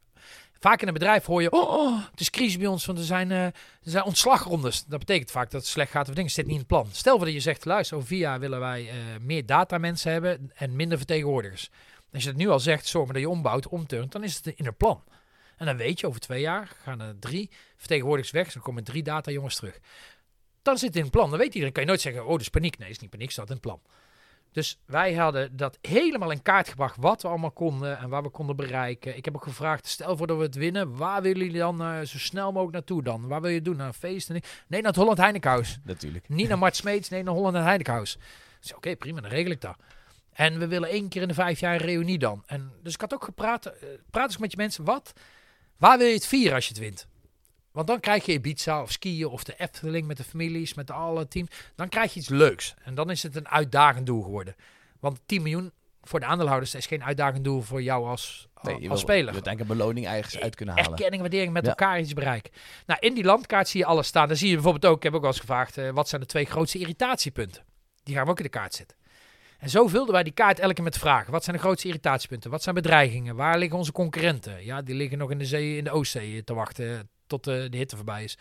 Vaak 0.59 0.81
in 0.81 0.87
een 0.87 0.93
bedrijf 0.93 1.25
hoor 1.25 1.41
je, 1.41 1.51
oh, 1.51 1.69
oh 1.69 2.01
het 2.11 2.19
is 2.19 2.29
crisis 2.29 2.57
bij 2.57 2.67
ons, 2.67 2.85
want 2.85 2.97
er 2.97 3.03
zijn, 3.03 3.31
uh, 3.31 3.45
er 3.45 3.53
zijn 3.81 4.03
ontslagrondes. 4.03 4.85
Dat 4.85 4.99
betekent 4.99 5.31
vaak 5.31 5.51
dat 5.51 5.61
het 5.61 5.69
slecht 5.69 5.91
gaat 5.91 6.09
of 6.09 6.15
dingen 6.15 6.31
zit 6.31 6.45
niet 6.45 6.53
in 6.53 6.59
het 6.59 6.67
plan. 6.67 6.87
Stel 6.91 7.17
dat 7.17 7.33
je 7.33 7.39
zegt, 7.39 7.65
luister, 7.65 7.97
over 7.97 8.07
vier 8.07 8.19
jaar 8.19 8.39
willen 8.39 8.59
wij 8.59 8.83
uh, 8.83 8.91
meer 9.21 9.45
datamensen 9.45 10.11
hebben 10.11 10.51
en 10.55 10.75
minder 10.75 10.97
vertegenwoordigers. 10.97 11.69
Als 12.13 12.23
je 12.23 12.29
het 12.29 12.37
nu 12.37 12.49
al 12.49 12.59
zegt, 12.59 12.87
zorg 12.87 13.05
maar 13.05 13.13
dat 13.13 13.23
je 13.23 13.29
ombouwt, 13.29 13.67
omturnt, 13.67 14.11
dan 14.11 14.23
is 14.23 14.35
het 14.35 14.47
in 14.47 14.65
het 14.65 14.77
plan. 14.77 15.03
En 15.57 15.65
dan 15.65 15.77
weet 15.77 15.99
je, 15.99 16.07
over 16.07 16.19
twee 16.19 16.41
jaar 16.41 16.75
gaan 16.83 17.01
er 17.01 17.19
drie 17.19 17.49
vertegenwoordigers 17.77 18.33
weg, 18.33 18.53
dan 18.53 18.61
komen 18.61 18.83
drie 18.83 19.03
datajongens 19.03 19.55
terug. 19.55 19.79
Dan 20.61 20.77
zit 20.77 20.87
het 20.87 20.97
in 20.97 21.01
het 21.03 21.11
plan. 21.11 21.29
Dan 21.29 21.39
weet 21.39 21.53
iedereen, 21.53 21.73
kan 21.73 21.83
je 21.83 21.89
nooit 21.89 22.01
zeggen, 22.01 22.23
oh, 22.23 22.31
dat 22.31 22.41
is 22.41 22.49
paniek. 22.49 22.77
Nee, 22.77 22.89
is 22.89 22.99
niet 22.99 23.09
paniek, 23.09 23.31
staat 23.31 23.47
in 23.47 23.51
het 23.51 23.61
plan. 23.61 23.81
Dus 24.51 24.79
wij 24.85 25.13
hadden 25.13 25.57
dat 25.57 25.77
helemaal 25.81 26.31
in 26.31 26.41
kaart 26.41 26.69
gebracht 26.69 26.95
wat 26.99 27.21
we 27.21 27.27
allemaal 27.27 27.51
konden 27.51 27.97
en 27.97 28.09
waar 28.09 28.23
we 28.23 28.29
konden 28.29 28.55
bereiken. 28.55 29.17
Ik 29.17 29.25
heb 29.25 29.35
ook 29.35 29.43
gevraagd, 29.43 29.87
stel 29.87 30.17
voor 30.17 30.27
dat 30.27 30.37
we 30.37 30.43
het 30.43 30.55
winnen, 30.55 30.95
waar 30.97 31.21
willen 31.21 31.45
jullie 31.45 31.59
dan 31.59 31.81
uh, 31.81 31.99
zo 31.99 32.17
snel 32.17 32.51
mogelijk 32.51 32.73
naartoe 32.73 33.03
dan? 33.03 33.27
Waar 33.27 33.41
wil 33.41 33.51
je 33.51 33.61
doen? 33.61 33.75
Naar 33.75 33.87
een 33.87 33.93
feest? 33.93 34.29
Nee, 34.29 34.41
naar 34.67 34.81
het 34.83 34.95
Holland 34.95 35.17
Heinekenhuis. 35.17 35.79
Natuurlijk. 35.83 36.29
Niet 36.29 36.47
naar 36.47 36.57
Mart 36.57 36.75
Smeets, 36.75 37.09
nee, 37.09 37.23
naar 37.23 37.33
Holland 37.33 37.55
Heinekenhuis. 37.55 38.17
Dus 38.59 38.73
oké, 38.73 38.95
prima, 38.95 39.21
dan 39.21 39.29
regel 39.29 39.51
ik 39.51 39.61
dat. 39.61 39.77
En 40.33 40.59
we 40.59 40.67
willen 40.67 40.89
één 40.89 41.09
keer 41.09 41.21
in 41.21 41.27
de 41.27 41.33
vijf 41.33 41.59
jaar 41.59 41.73
een 41.73 41.79
reunie 41.79 42.17
dan. 42.17 42.43
En 42.45 42.71
dus 42.83 42.93
ik 42.93 43.01
had 43.01 43.13
ook 43.13 43.23
gepraat, 43.23 43.65
uh, 43.65 43.73
praat 44.09 44.27
eens 44.27 44.37
met 44.37 44.51
je 44.51 44.57
mensen, 44.57 44.83
wat, 44.83 45.13
waar 45.77 45.97
wil 45.97 46.07
je 46.07 46.13
het 46.13 46.27
vieren 46.27 46.55
als 46.55 46.67
je 46.67 46.73
het 46.73 46.81
wint? 46.81 47.07
Want 47.79 47.91
dan 47.91 47.99
krijg 47.99 48.25
je 48.25 48.31
Ibiza 48.31 48.81
of 48.81 48.91
skiën 48.91 49.27
of 49.27 49.43
de 49.43 49.53
Efteling 49.57 50.07
met 50.07 50.17
de 50.17 50.23
families, 50.23 50.73
met 50.73 50.91
alle 50.91 51.27
team. 51.27 51.47
Dan 51.75 51.89
krijg 51.89 52.13
je 52.13 52.19
iets 52.19 52.29
leuks. 52.29 52.73
En 52.83 52.95
dan 52.95 53.09
is 53.09 53.23
het 53.23 53.35
een 53.35 53.47
uitdagend 53.47 54.05
doel 54.05 54.21
geworden. 54.21 54.55
Want 54.99 55.19
10 55.25 55.41
miljoen 55.41 55.71
voor 56.01 56.19
de 56.19 56.25
aandeelhouders 56.25 56.75
is 56.75 56.85
geen 56.85 57.03
uitdagend 57.03 57.43
doel 57.43 57.61
voor 57.61 57.81
jou 57.81 58.07
als, 58.07 58.47
nee, 58.61 58.89
als 58.89 58.99
speler. 58.99 59.33
Je 59.33 59.41
wil 59.41 59.53
een 59.59 59.67
beloning 59.67 60.07
eigenlijk 60.07 60.43
uit 60.43 60.55
kunnen 60.55 60.75
halen. 60.75 60.91
Erkenning, 60.91 61.21
waardering 61.21 61.53
met 61.53 61.67
elkaar 61.67 61.99
iets 61.99 62.13
bereiken. 62.13 62.51
Nou, 62.85 62.99
in 62.99 63.13
die 63.13 63.23
landkaart 63.23 63.67
zie 63.67 63.79
je 63.79 63.85
alles 63.85 64.07
staan. 64.07 64.27
Dan 64.27 64.37
zie 64.37 64.47
je 64.47 64.53
bijvoorbeeld 64.53 64.85
ook, 64.85 64.97
ik 64.97 65.03
heb 65.03 65.13
ook 65.13 65.21
wel 65.21 65.29
eens 65.29 65.39
gevraagd, 65.39 65.77
uh, 65.77 65.89
wat 65.89 66.09
zijn 66.09 66.21
de 66.21 66.27
twee 66.27 66.45
grootste 66.45 66.79
irritatiepunten? 66.79 67.63
Die 68.03 68.15
gaan 68.15 68.25
we 68.25 68.31
ook 68.31 68.37
in 68.37 68.43
de 68.43 68.49
kaart 68.49 68.73
zetten. 68.73 68.97
En 69.59 69.69
zo 69.69 69.87
vulden 69.87 70.13
wij 70.13 70.23
die 70.23 70.33
kaart 70.33 70.59
elke 70.59 70.73
keer 70.73 70.83
met 70.83 70.97
vragen. 70.97 71.31
Wat 71.31 71.43
zijn 71.43 71.55
de 71.55 71.61
grootste 71.61 71.87
irritatiepunten? 71.87 72.51
Wat 72.51 72.63
zijn 72.63 72.75
bedreigingen? 72.75 73.35
Waar 73.35 73.57
liggen 73.57 73.77
onze 73.77 73.91
concurrenten? 73.91 74.65
Ja, 74.65 74.81
die 74.81 74.95
liggen 74.95 75.17
nog 75.17 75.31
in 75.31 75.37
de 75.37 75.45
zee, 75.45 75.77
in 75.77 75.83
de 75.83 75.91
Oostzee 75.91 76.43
te 76.43 76.53
wachten 76.53 77.09
tot 77.29 77.47
uh, 77.47 77.69
de 77.69 77.77
hitte 77.77 77.95
voorbij 77.95 78.23
is. 78.23 78.37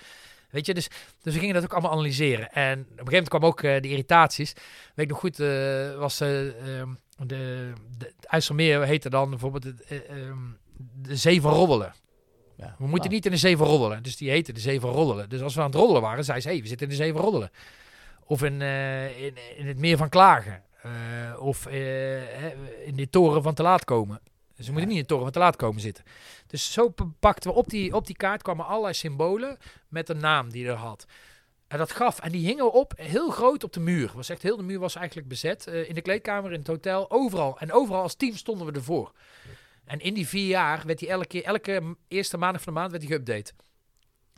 Weet 0.51 0.67
je, 0.67 0.75
dus, 0.75 0.89
dus 1.23 1.35
we 1.35 1.41
gingen 1.41 1.55
dat 1.55 1.65
ook 1.65 1.73
allemaal 1.73 1.91
analyseren. 1.91 2.53
En 2.53 2.79
op 2.81 2.85
een 2.85 2.89
gegeven 2.89 3.05
moment 3.05 3.29
kwam 3.29 3.45
ook 3.45 3.63
uh, 3.63 3.81
de 3.81 3.89
irritaties. 3.89 4.53
Weet 4.95 5.05
ik 5.05 5.11
nog 5.11 5.19
goed, 5.19 5.41
uh, 5.41 5.95
was 5.99 6.21
uh, 6.21 6.39
um, 6.79 6.99
de, 7.17 7.73
de, 7.99 8.05
het 8.17 8.25
IJsselmeer 8.25 8.83
heette 8.83 9.11
dan 9.11 9.31
bijvoorbeeld 9.31 9.65
um, 10.11 10.59
de 11.03 11.17
Zee 11.17 11.41
van 11.41 11.53
Roddelen. 11.53 11.95
Ja, 12.59 12.75
we 12.79 12.87
moeten 12.87 13.11
niet 13.11 13.25
in 13.25 13.31
de 13.31 13.37
Zee 13.37 13.57
van 13.57 13.67
Roddelen. 13.67 14.03
Dus 14.03 14.17
die 14.17 14.31
heette 14.31 14.53
de 14.53 14.61
Zee 14.61 14.81
van 14.81 14.91
Roddelen. 14.91 15.29
Dus 15.29 15.41
als 15.41 15.55
we 15.55 15.61
aan 15.61 15.67
het 15.67 15.75
roddelen 15.75 16.03
waren, 16.03 16.25
zei 16.25 16.41
ze, 16.41 16.49
hey, 16.49 16.61
we 16.61 16.67
zitten 16.67 16.87
in 16.87 16.97
de 16.97 17.03
Zee 17.03 17.13
van 17.13 17.21
Roddelen. 17.21 17.51
Of 18.25 18.43
in, 18.43 18.63
eh, 18.63 19.25
in, 19.25 19.35
in 19.57 19.67
het 19.67 19.79
meer 19.79 19.97
van 19.97 20.09
Klagen. 20.09 20.63
Eh, 20.83 20.91
of 21.39 21.67
eh, 21.67 22.87
in 22.87 22.97
de 22.97 23.11
toren 23.11 23.43
van 23.43 23.55
te 23.55 23.63
laat 23.63 23.85
komen. 23.85 24.21
Ze 24.59 24.71
moeten 24.73 24.89
niet 24.89 24.97
in 24.97 25.03
de 25.03 25.09
toren 25.09 25.23
van 25.25 25.33
te 25.33 25.39
laat 25.39 25.57
komen 25.57 25.81
zitten. 25.81 26.05
Dus 26.47 26.73
zo 26.73 26.95
pakten 27.21 27.51
we 27.51 27.57
op 27.57 27.69
die, 27.69 27.95
op 27.95 28.07
die 28.07 28.17
kaart 28.17 28.43
kwamen 28.43 28.67
allerlei 28.67 28.95
symbolen 28.95 29.59
met 29.89 30.09
een 30.09 30.21
naam 30.21 30.51
die 30.51 30.67
er 30.67 30.75
had. 30.75 31.07
En 31.69 31.79
dat 31.79 31.93
gaf, 31.93 32.21
en 32.21 32.33
die 32.33 32.47
hingen 32.47 32.73
op 32.73 32.93
heel 32.97 33.31
groot 33.31 33.65
op 33.65 33.73
de 33.73 33.81
muur. 33.81 34.11
Was 34.15 34.29
echt 34.29 34.43
heel 34.43 34.57
de 34.57 34.63
muur 34.63 34.79
was 34.79 34.95
eigenlijk 34.95 35.29
bezet. 35.29 35.67
eh, 35.67 35.89
in 35.89 35.95
de 35.95 36.03
kleedkamer, 36.03 36.53
in 36.53 36.59
het 36.59 36.67
hotel, 36.69 37.11
overal. 37.11 37.59
En 37.59 37.73
overal 37.73 38.03
als 38.03 38.15
team 38.15 38.37
stonden 38.37 38.67
we 38.67 38.73
ervoor. 38.73 39.13
En 39.85 40.01
in 40.01 40.15
die 40.15 40.27
vier 40.29 40.47
jaar 40.47 40.83
werd 40.87 40.99
die 40.99 41.09
elke, 41.09 41.27
keer- 41.27 41.45
elke 41.45 41.97
eerste 42.09 42.37
maandag 42.37 42.63
van 42.63 42.73
de 42.75 42.79
maand 42.79 42.91
werd 42.93 43.07
die 43.07 43.19
geüpdate. 43.19 43.55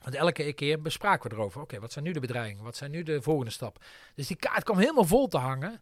Want 0.03 0.15
elke 0.15 0.53
keer 0.53 0.81
bespraken 0.81 1.31
we 1.31 1.37
erover. 1.37 1.61
Oké, 1.61 1.81
wat 1.81 1.93
zijn 1.93 2.05
nu 2.05 2.13
de 2.13 2.21
bedreigingen? 2.21 2.65
Wat 2.65 2.77
zijn 2.77 2.91
nu 2.91 3.03
de 3.03 3.23
volgende 3.23 3.51
stap? 3.51 3.85
Dus 4.15 4.27
die 4.27 4.37
kaart 4.37 4.65
kwam 4.65 4.79
helemaal 4.79 5.05
vol 5.05 5.27
te 5.29 5.39
hangen 5.39 5.81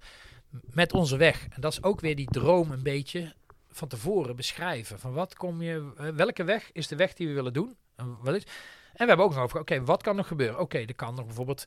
met 0.50 0.92
onze 0.92 1.16
weg. 1.16 1.46
En 1.50 1.60
dat 1.60 1.72
is 1.72 1.82
ook 1.82 2.00
weer 2.00 2.16
die 2.16 2.30
droom 2.30 2.70
een 2.70 2.82
beetje 2.82 3.34
van 3.78 3.88
tevoren 3.88 4.36
beschrijven. 4.36 4.98
Van 4.98 5.12
wat 5.12 5.34
kom 5.34 5.62
je, 5.62 5.92
eh, 5.96 6.08
welke 6.08 6.44
weg 6.44 6.72
is 6.72 6.86
de 6.88 6.96
weg 6.96 7.14
die 7.14 7.28
we 7.28 7.34
willen 7.34 7.52
doen? 7.52 7.76
En, 7.96 8.16
wat 8.20 8.34
is, 8.34 8.42
en 8.44 8.50
we 8.92 9.04
hebben 9.06 9.24
ook 9.26 9.34
nog 9.34 9.42
over, 9.42 9.60
oké, 9.60 9.84
wat 9.84 10.02
kan 10.02 10.16
nog 10.16 10.26
gebeuren? 10.26 10.58
Oké, 10.60 10.78
er 10.78 10.94
kan 10.94 11.14
nog 11.14 11.24
bijvoorbeeld 11.26 11.64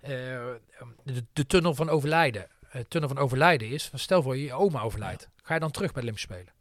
eh, 0.00 0.10
de, 1.02 1.24
de 1.32 1.46
tunnel 1.46 1.74
van 1.74 1.88
overlijden. 1.88 2.48
Het 2.66 2.90
tunnel 2.90 3.08
van 3.08 3.18
overlijden 3.18 3.68
is, 3.68 3.88
van 3.88 3.98
stel 3.98 4.22
voor 4.22 4.36
je, 4.36 4.44
je 4.44 4.52
oma 4.52 4.80
overlijdt. 4.80 5.28
Ga 5.42 5.54
je 5.54 5.60
dan 5.60 5.70
terug 5.70 5.92
bij 5.92 6.02
Lim 6.02 6.16
spelen? 6.16 6.52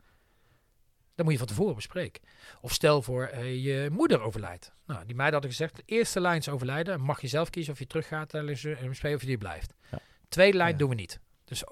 Dat 1.15 1.25
moet 1.25 1.33
je 1.33 1.39
van 1.39 1.47
tevoren 1.47 1.75
bespreken. 1.75 2.21
Of 2.61 2.71
stel 2.73 3.01
voor 3.01 3.37
je 3.37 3.87
moeder 3.91 4.21
overlijdt. 4.21 4.71
Nou, 4.85 5.05
die 5.05 5.15
meiden 5.15 5.33
hadden 5.33 5.51
gezegd, 5.51 5.75
de 5.75 5.83
eerste 5.85 6.21
lijn 6.21 6.37
is 6.39 6.49
overlijden. 6.49 7.01
Mag 7.01 7.21
je 7.21 7.27
zelf 7.27 7.49
kiezen 7.49 7.73
of 7.73 7.79
je 7.79 7.87
terug 7.87 8.07
gaat 8.07 8.31
naar 8.31 8.43
Lim 8.43 8.93
spelen 8.93 9.15
of 9.15 9.21
je 9.21 9.27
die 9.27 9.37
blijft. 9.37 9.73
Ja. 9.91 9.99
Tweede 10.29 10.57
lijn 10.57 10.71
Ja. 10.71 10.77
doen 10.77 10.89
we 10.89 10.95
niet. 10.95 11.19
Dus, 11.45 11.63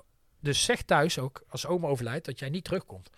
dus 0.41 0.63
zeg 0.63 0.81
thuis 0.81 1.19
ook, 1.19 1.43
als 1.47 1.65
oma 1.65 1.87
overlijdt, 1.87 2.25
dat 2.25 2.39
jij 2.39 2.49
niet 2.49 2.63
terugkomt. 2.63 3.09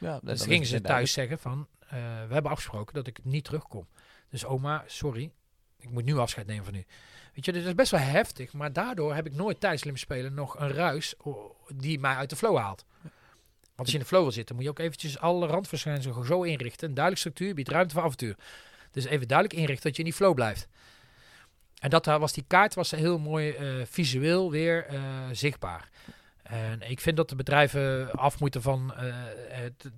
Ja, 0.00 0.20
Dus 0.22 0.42
gingen 0.42 0.66
ze 0.66 0.80
thuis 0.80 1.12
zeggen 1.12 1.38
van, 1.38 1.66
eh, 1.80 1.90
we 2.26 2.32
hebben 2.32 2.50
afgesproken 2.50 2.94
dat 2.94 3.06
ik 3.06 3.24
niet 3.24 3.44
terugkom. 3.44 3.86
Dus 4.30 4.44
oma, 4.44 4.84
sorry, 4.86 5.30
ik 5.78 5.90
moet 5.90 6.04
nu 6.04 6.16
afscheid 6.16 6.46
nemen 6.46 6.64
van 6.64 6.74
u. 6.74 6.84
Weet 7.34 7.44
je, 7.44 7.52
dit 7.52 7.64
is 7.64 7.74
best 7.74 7.90
wel 7.90 8.00
heftig, 8.00 8.52
maar 8.52 8.72
daardoor 8.72 9.14
heb 9.14 9.26
ik 9.26 9.34
nooit 9.34 9.60
tijdens 9.60 9.84
Lim 9.84 9.96
spelen 9.96 10.34
nog 10.34 10.58
een 10.60 10.72
ruis 10.72 11.14
die 11.74 11.98
mij 11.98 12.14
uit 12.14 12.30
de 12.30 12.36
flow 12.36 12.56
haalt. 12.56 12.84
Want 13.02 13.10
als 13.78 13.88
je 13.88 13.94
in 13.94 14.00
de 14.00 14.08
flow 14.08 14.22
wil 14.22 14.32
zitten, 14.32 14.54
moet 14.54 14.64
je 14.64 14.70
ook 14.70 14.78
eventjes 14.78 15.18
alle 15.18 15.46
randverschijnselen 15.46 16.26
zo 16.26 16.42
inrichten. 16.42 16.88
Een 16.88 16.94
duidelijk 16.94 17.24
structuur, 17.24 17.54
biedt 17.54 17.68
ruimte 17.68 17.94
voor 17.94 18.02
avontuur. 18.02 18.36
Dus 18.90 19.04
even 19.04 19.28
duidelijk 19.28 19.58
inrichten 19.58 19.86
dat 19.86 19.96
je 19.96 20.02
in 20.02 20.08
die 20.08 20.18
flow 20.18 20.34
blijft. 20.34 20.68
En 21.78 21.90
dat 21.90 22.04
daar 22.04 22.18
was 22.18 22.32
die 22.32 22.44
kaart 22.46 22.74
was 22.74 22.90
heel 22.90 23.18
mooi 23.18 23.50
eh, 23.50 23.66
visueel 23.84 24.50
weer 24.50 24.86
eh, 24.86 25.00
zichtbaar. 25.32 25.88
En 26.48 26.90
ik 26.90 27.00
vind 27.00 27.16
dat 27.16 27.28
de 27.28 27.36
bedrijven 27.36 28.10
af 28.12 28.40
moeten 28.40 28.62
van 28.62 28.94
eh, 28.94 29.14
het, 29.48 29.90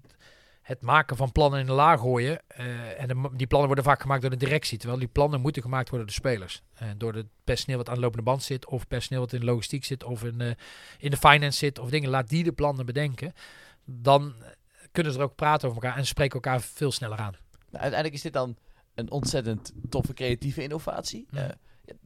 het 0.63 0.83
maken 0.83 1.17
van 1.17 1.33
plannen 1.33 1.61
in 1.61 1.67
de 1.67 1.73
laag 1.73 2.01
gooien. 2.01 2.41
Eh, 2.47 3.01
en 3.01 3.09
de- 3.09 3.31
die 3.33 3.47
plannen 3.47 3.67
worden 3.67 3.85
vaak 3.85 4.01
gemaakt 4.01 4.21
door 4.21 4.31
de 4.31 4.37
directie. 4.37 4.79
Terwijl 4.79 4.99
die 5.01 5.09
plannen 5.09 5.41
moeten 5.41 5.63
gemaakt 5.63 5.89
worden 5.89 6.07
door 6.07 6.17
de 6.17 6.29
spelers. 6.29 6.63
En 6.75 6.99
door 6.99 7.15
het 7.15 7.27
personeel 7.45 7.77
wat 7.79 7.89
aan 7.89 7.95
de 7.95 8.01
lopende 8.01 8.25
band 8.25 8.43
zit. 8.43 8.67
Of 8.67 8.89
personeel 8.89 9.21
wat 9.23 9.33
in 9.33 9.41
de 9.41 9.47
logistiek 9.47 9.85
zit. 9.85 10.05
Of 10.05 10.25
in, 10.25 10.41
eh, 10.41 10.51
in 10.99 11.11
de 11.11 11.17
finance 11.17 11.59
zit. 11.59 11.79
Of 11.79 11.91
dingen. 11.91 12.11
Laat 12.11 12.29
die 12.29 12.45
de 12.45 12.53
plannen 12.53 12.87
bedenken. 12.87 13.33
Dan 13.85 14.35
kunnen 14.93 15.13
ze 15.13 15.19
er 15.19 15.25
ook 15.25 15.35
praten 15.37 15.69
over 15.69 15.83
elkaar. 15.83 15.99
En 15.99 16.07
spreken 16.07 16.35
elkaar 16.35 16.61
veel 16.61 16.93
sneller 16.93 17.19
aan. 17.19 17.35
Nou, 17.71 17.83
uiteindelijk 17.83 18.15
is 18.15 18.23
dit 18.23 18.33
dan 18.33 18.57
een 18.95 19.11
ontzettend 19.11 19.73
toffe 19.89 20.15
creatieve 20.15 20.63
innovatie. 20.63 21.27
Ja. 21.31 21.55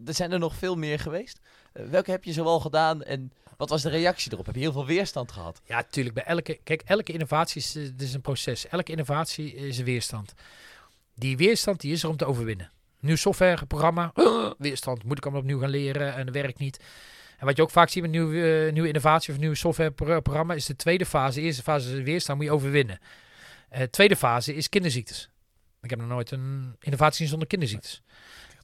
Er 0.07 0.15
zijn 0.15 0.33
er 0.33 0.39
nog 0.39 0.55
veel 0.55 0.77
meer 0.77 0.99
geweest. 0.99 1.41
Eh, 1.73 1.87
welke 1.87 2.11
heb 2.11 2.25
je 2.25 2.33
zoal 2.33 2.61
gedaan 2.61 3.03
en 3.03 3.33
wat 3.57 3.69
was 3.69 3.83
de 3.83 3.89
reactie 3.89 4.33
erop? 4.33 4.47
Heb 4.47 4.55
je 4.55 4.61
heel 4.61 4.73
veel 4.73 4.87
weerstand 4.87 5.33
gehad? 5.33 5.61
Ja, 5.65 5.77
natuurlijk. 5.77 6.15
Bij 6.15 6.25
elke, 6.25 6.61
kijk, 6.65 6.83
elke 6.85 7.13
innovatie 7.13 7.61
is, 7.61 7.77
eh, 7.77 7.83
is 7.99 8.15
een 8.15 8.21
proces. 8.21 8.69
Elke 8.69 8.91
innovatie 8.91 9.55
is 9.55 9.79
een 9.79 9.85
weerstand. 9.85 10.35
Die 11.15 11.37
weerstand 11.37 11.81
die 11.81 11.93
is 11.93 12.03
er 12.03 12.09
om 12.09 12.17
te 12.17 12.25
overwinnen. 12.25 12.71
Nieuw 13.01 13.17
softwareprogramma, 13.17 14.13
weerstand. 14.59 15.05
Moet 15.05 15.19
ik 15.19 15.23
allemaal 15.23 15.43
opnieuw 15.43 15.59
gaan 15.61 15.71
leren 15.71 16.15
en 16.15 16.27
dat 16.27 16.35
werkt 16.35 16.59
niet. 16.59 16.81
En 17.39 17.47
wat 17.47 17.57
je 17.57 17.63
ook 17.63 17.71
vaak 17.71 17.89
ziet 17.89 18.03
met 18.03 18.11
nieuwe, 18.11 18.67
eh, 18.67 18.73
nieuwe 18.73 18.89
innovatie 18.89 19.33
of 19.33 19.41
nieuwe 19.41 19.55
softwareprogramma 19.55 20.55
is 20.55 20.67
de 20.67 20.77
tweede 20.77 21.07
fase. 21.07 21.39
De 21.39 21.45
eerste 21.45 21.63
fase 21.63 21.97
is 21.97 22.03
weerstand, 22.03 22.39
moet 22.39 22.47
je 22.47 22.55
overwinnen. 22.55 22.99
Tweede 23.91 24.17
fase 24.17 24.55
is 24.55 24.69
kinderziektes. 24.69 25.29
Ik 25.83 25.91
heb 25.91 25.99
nog 25.99 26.09
nooit 26.09 26.31
een 26.31 26.77
innovatie 26.81 27.27
zonder 27.27 27.49
kinderziektes. 27.49 28.03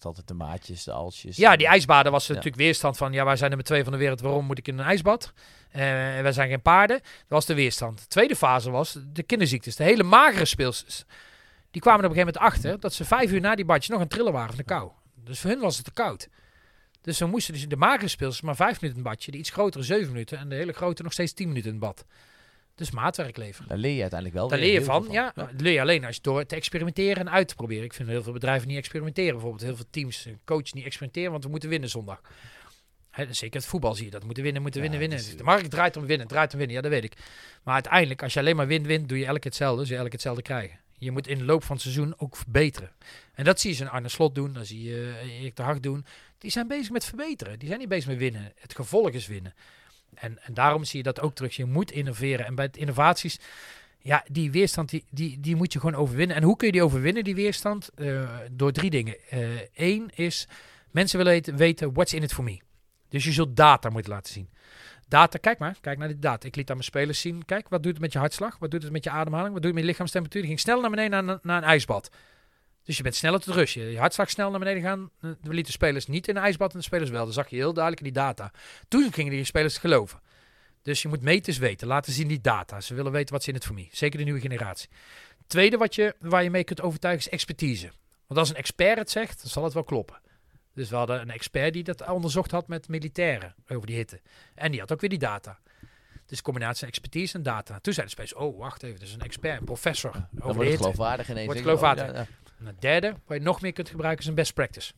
Krijgt 0.00 0.04
altijd 0.04 0.28
de 0.28 0.44
maatjes, 0.44 0.84
de 0.84 0.92
alsjes. 0.92 1.36
Ja, 1.36 1.56
die 1.56 1.66
ijsbaden 1.66 2.12
was 2.12 2.26
Ja. 2.26 2.28
natuurlijk 2.28 2.62
weerstand 2.62 2.96
van... 2.96 3.12
ja, 3.12 3.24
wij 3.24 3.36
zijn 3.36 3.48
nummer 3.48 3.66
twee 3.66 3.82
van 3.82 3.92
de 3.92 3.98
wereld, 3.98 4.20
waarom 4.20 4.44
moet 4.44 4.58
ik 4.58 4.68
in 4.68 4.78
een 4.78 4.84
ijsbad? 4.84 5.32
Eh 5.70 5.80
wij 6.22 6.32
zijn 6.32 6.48
geen 6.48 6.62
paarden. 6.62 6.98
Dat 6.98 7.28
was 7.28 7.46
de 7.46 7.54
weerstand. 7.54 7.98
De 7.98 8.06
tweede 8.06 8.36
fase 8.36 8.70
was 8.70 8.98
de 9.12 9.22
kinderziektes. 9.22 9.76
De 9.76 9.84
hele 9.84 10.02
magere 10.02 10.44
speelsters. 10.44 11.04
Die 11.70 11.80
kwamen 11.80 12.00
er 12.00 12.10
op 12.10 12.16
een 12.16 12.22
gegeven 12.22 12.40
moment 12.42 12.54
achter... 12.62 12.80
dat 12.80 12.92
ze 12.94 13.04
vijf 13.04 13.30
uur 13.30 13.40
na 13.40 13.54
die 13.54 13.64
badje 13.64 13.90
nog 13.90 14.00
aan 14.00 14.06
het 14.06 14.14
trillen 14.14 14.32
waren 14.32 14.48
van 14.48 14.56
de 14.58 14.64
kou. 14.64 14.90
Dus 15.24 15.40
voor 15.40 15.50
hun 15.50 15.60
was 15.60 15.76
het 15.76 15.84
te 15.84 15.92
koud. 15.92 16.28
Dus 17.02 17.18
we 17.18 17.26
moesten 17.26 17.54
dus 17.54 17.68
de 17.68 17.76
magere 17.76 18.08
speelsters 18.08 18.46
maar 18.46 18.56
vijf 18.56 18.80
minuten 18.80 19.00
in 19.00 19.06
het 19.06 19.14
badje... 19.14 19.30
de 19.30 19.38
iets 19.38 19.50
grotere 19.50 19.84
zeven 19.84 20.12
minuten... 20.12 20.38
en 20.38 20.48
de 20.48 20.54
hele 20.54 20.72
grote 20.72 21.02
nog 21.02 21.12
steeds 21.12 21.32
tien 21.32 21.48
minuten 21.48 21.72
in 21.72 21.76
het 21.76 21.84
bad. 21.84 22.04
Dus 22.80 22.90
maatwerk 22.90 23.36
leveren. 23.36 23.68
Daar 23.68 23.78
leer 23.78 23.94
je 23.94 24.00
uiteindelijk 24.00 24.38
wel 24.38 24.48
Daar 24.48 24.58
leer 24.58 24.72
je 24.72 24.84
van, 24.84 25.06
ja. 25.10 25.32
Leer 25.56 25.72
je 25.72 25.80
alleen 25.80 26.04
als 26.04 26.14
je 26.16 26.22
door 26.22 26.46
te 26.46 26.54
experimenteren 26.56 27.16
en 27.16 27.30
uit 27.30 27.48
te 27.48 27.54
proberen. 27.54 27.84
Ik 27.84 27.92
vind 27.92 28.08
heel 28.08 28.22
veel 28.22 28.32
bedrijven 28.32 28.68
niet 28.68 28.76
experimenteren. 28.76 29.32
Bijvoorbeeld 29.32 29.62
heel 29.62 29.76
veel 29.76 29.84
teams, 29.90 30.26
coaches 30.44 30.72
niet 30.72 30.84
experimenteren, 30.84 31.30
want 31.30 31.44
we 31.44 31.50
moeten 31.50 31.68
winnen 31.68 31.88
zondag. 31.88 32.20
Hè, 33.10 33.32
zeker 33.32 33.60
het 33.60 33.68
voetbal 33.68 33.94
zie 33.94 34.04
je 34.04 34.10
dat. 34.10 34.24
Moeten 34.24 34.42
winnen, 34.42 34.62
moeten 34.62 34.82
Ja, 34.82 34.88
winnen, 34.90 35.08
winnen. 35.08 35.28
is- 35.28 35.36
De 35.36 35.42
markt 35.42 35.70
draait 35.70 35.96
om 35.96 36.06
winnen, 36.06 36.26
draait 36.26 36.52
om 36.52 36.58
winnen. 36.58 36.76
Ja, 36.76 36.82
dat 36.82 36.90
weet 36.90 37.04
ik. 37.04 37.14
Maar 37.62 37.74
uiteindelijk, 37.74 38.22
als 38.22 38.32
je 38.32 38.38
alleen 38.40 38.56
maar 38.56 38.66
wint, 38.66 38.86
wint, 38.86 39.08
doe 39.08 39.18
je 39.18 39.24
elke 39.26 39.46
hetzelfde. 39.48 39.84
Zul 39.84 39.94
je 39.94 40.00
elke 40.02 40.12
hetzelfde 40.14 40.42
krijgen. 40.42 40.78
Je 40.98 41.10
moet 41.10 41.26
in 41.26 41.38
de 41.38 41.44
loop 41.44 41.64
van 41.64 41.74
het 41.74 41.82
seizoen 41.84 42.14
ook 42.18 42.36
verbeteren. 42.36 42.90
En 43.34 43.44
dat 43.44 43.60
zie 43.60 43.70
je 43.70 43.76
zo'n 43.76 43.90
Arne 43.90 44.08
Slot 44.08 44.34
doen, 44.34 44.52
dat 44.52 44.66
zie 44.66 44.82
je 44.82 45.14
eh, 45.22 45.40
Erik 45.40 45.56
de 45.56 45.62
Hag 45.62 45.80
doen. 45.80 46.04
Die 46.38 46.50
zijn 46.50 46.68
bezig 46.68 46.90
met 46.90 47.04
verbeteren. 47.04 47.58
Die 47.58 47.68
zijn 47.68 47.80
niet 47.80 47.88
bezig 47.88 48.08
met 48.08 48.18
winnen. 48.18 48.52
Het 48.58 48.74
gevolg 48.74 49.10
is 49.10 49.26
winnen. 49.26 49.54
En, 50.20 50.38
en 50.42 50.54
daarom 50.54 50.84
zie 50.84 50.98
je 50.98 51.04
dat 51.04 51.20
ook 51.20 51.34
terug. 51.34 51.56
Je 51.56 51.64
moet 51.64 51.90
innoveren. 51.90 52.46
En 52.46 52.54
bij 52.54 52.68
innovaties, 52.72 53.38
ja, 53.98 54.24
die 54.30 54.50
weerstand, 54.50 54.88
die, 54.88 55.04
die, 55.10 55.40
die 55.40 55.56
moet 55.56 55.72
je 55.72 55.80
gewoon 55.80 55.94
overwinnen. 55.94 56.36
En 56.36 56.42
hoe 56.42 56.56
kun 56.56 56.66
je 56.66 56.72
die 56.72 56.82
overwinnen, 56.82 57.24
die 57.24 57.34
weerstand? 57.34 57.88
Eh, 57.94 58.28
door 58.50 58.72
drie 58.72 58.90
dingen. 58.90 59.16
Eén 59.74 60.10
is, 60.14 60.48
mensen 60.90 61.18
willen 61.18 61.56
weten, 61.56 61.92
what's 61.92 62.12
in 62.12 62.22
it 62.22 62.32
for 62.32 62.44
me? 62.44 62.60
Dus 63.08 63.24
je 63.24 63.32
zult 63.32 63.56
data 63.56 63.88
moeten 63.88 64.12
laten 64.12 64.32
zien. 64.32 64.48
Data, 65.08 65.38
kijk 65.38 65.58
maar, 65.58 65.76
kijk 65.80 65.98
naar 65.98 66.08
die 66.08 66.18
data. 66.18 66.46
Ik 66.46 66.56
liet 66.56 66.68
aan 66.68 66.76
mijn 66.76 66.88
spelers 66.88 67.20
zien, 67.20 67.44
kijk, 67.44 67.68
wat 67.68 67.82
doet 67.82 67.92
het 67.92 68.00
met 68.00 68.12
je 68.12 68.18
hartslag? 68.18 68.58
Wat 68.58 68.70
doet 68.70 68.82
het 68.82 68.92
met 68.92 69.04
je 69.04 69.10
ademhaling? 69.10 69.52
Wat 69.52 69.62
doet 69.62 69.70
het 69.70 69.74
met 69.74 69.82
je 69.82 69.88
lichaamstemperatuur? 69.90 70.42
Die 70.42 70.50
ging 70.50 70.60
snel 70.60 70.80
naar 70.80 70.90
beneden 70.90 71.40
naar 71.42 71.56
een 71.56 71.68
ijsbad. 71.68 72.10
Dus 72.84 72.96
je 72.96 73.02
bent 73.02 73.14
sneller 73.14 73.40
tot 73.40 73.54
rust. 73.54 73.74
Je, 73.74 73.90
je 73.90 73.98
hartslag 73.98 74.30
snel 74.30 74.50
naar 74.50 74.58
beneden 74.58 74.82
gaan. 74.82 75.10
Eh, 75.20 75.30
We 75.42 75.54
lieten 75.54 75.72
spelers 75.72 76.06
niet 76.06 76.28
in 76.28 76.36
een 76.36 76.42
ijsbad 76.42 76.72
en 76.72 76.78
de 76.78 76.84
spelers 76.84 77.10
wel. 77.10 77.24
Dan 77.24 77.32
zag 77.32 77.48
je 77.48 77.56
heel 77.56 77.72
duidelijk 77.72 78.06
in 78.06 78.12
die 78.12 78.22
data. 78.22 78.52
Toen 78.88 79.12
gingen 79.12 79.32
die 79.32 79.44
spelers 79.44 79.78
geloven. 79.78 80.20
Dus 80.82 81.02
je 81.02 81.08
moet 81.08 81.22
meters 81.22 81.58
weten. 81.58 81.86
Laten 81.86 82.12
zien 82.12 82.28
die 82.28 82.40
data. 82.40 82.80
Ze 82.80 82.94
willen 82.94 83.12
weten 83.12 83.32
wat 83.34 83.42
ze 83.42 83.48
in 83.48 83.54
het 83.54 83.64
voor 83.64 83.74
me. 83.74 83.88
Zeker 83.90 84.18
de 84.18 84.24
nieuwe 84.24 84.40
generatie. 84.40 84.88
Tweede 85.46 85.76
wat 85.76 85.94
je, 85.94 86.14
waar 86.18 86.42
je 86.42 86.50
mee 86.50 86.64
kunt 86.64 86.80
overtuigen 86.80 87.26
is 87.26 87.32
expertise. 87.32 87.90
Want 88.26 88.40
als 88.40 88.48
een 88.50 88.56
expert 88.56 88.98
het 88.98 89.10
zegt, 89.10 89.40
dan 89.42 89.50
zal 89.50 89.64
het 89.64 89.72
wel 89.72 89.84
kloppen. 89.84 90.20
Dus 90.74 90.90
we 90.90 90.96
hadden 90.96 91.20
een 91.20 91.30
expert 91.30 91.72
die 91.72 91.82
dat 91.84 92.08
onderzocht 92.08 92.50
had 92.50 92.68
met 92.68 92.88
militairen 92.88 93.54
over 93.68 93.86
die 93.86 93.96
hitte. 93.96 94.20
En 94.54 94.70
die 94.70 94.80
had 94.80 94.92
ook 94.92 95.00
weer 95.00 95.10
die 95.10 95.18
data. 95.18 95.58
Dus 96.26 96.42
combinatie 96.42 96.86
expertise 96.86 97.36
en 97.36 97.42
data. 97.42 97.78
Toen 97.80 97.92
zeiden 97.94 98.16
de 98.16 98.22
spelers, 98.22 98.34
oh 98.34 98.58
wacht 98.58 98.82
even, 98.82 99.00
is 99.00 99.12
een 99.12 99.20
expert, 99.20 99.58
een 99.58 99.64
professor 99.64 100.12
Dan 100.12 100.22
over 100.30 100.42
wordt 100.42 100.58
de 100.58 100.64
het 100.64 100.68
hitte. 100.68 100.82
geloofwaardig 100.82 101.28
ineens. 101.30 101.44
Wordt 101.46 101.60
oh, 101.60 101.66
geloofwaardig. 101.66 102.06
ja, 102.06 102.12
ja. 102.12 102.26
En 102.60 102.66
het 102.66 102.80
derde, 102.80 103.14
wat 103.26 103.36
je 103.36 103.42
nog 103.42 103.60
meer 103.60 103.72
kunt 103.72 103.88
gebruiken, 103.88 104.22
is 104.22 104.28
een 104.28 104.34
best 104.34 104.54
practice. 104.54 104.92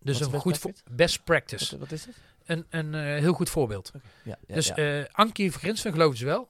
Dus 0.00 0.20
een 0.20 0.30
best 0.30 0.42
goed 0.42 0.58
practice? 0.58 0.84
best 0.90 1.24
practice. 1.24 1.70
Wat, 1.70 1.80
wat 1.80 1.92
is 1.92 2.04
het? 2.04 2.16
Een, 2.44 2.66
een 2.70 2.94
eh, 2.94 3.00
heel 3.00 3.32
goed 3.32 3.50
voorbeeld. 3.50 3.92
Ja, 4.24 4.38
ja, 4.46 4.54
dus 4.54 4.70
eh 4.70 5.04
Ankie 5.12 5.50
Vergrinsven 5.50 5.92
geloofden 5.92 6.18
ze 6.18 6.24
wel. 6.24 6.48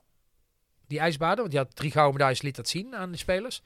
Die 0.87 0.99
ijsbaden, 0.99 1.39
want 1.39 1.51
die 1.51 1.59
had 1.59 1.77
drie 1.77 1.91
gouden 1.91 2.13
medailles, 2.13 2.43
liet 2.43 2.57
dat 2.57 2.69
zien 2.69 2.95
aan 2.95 3.13
de 3.13 3.19
spelers. 3.19 3.63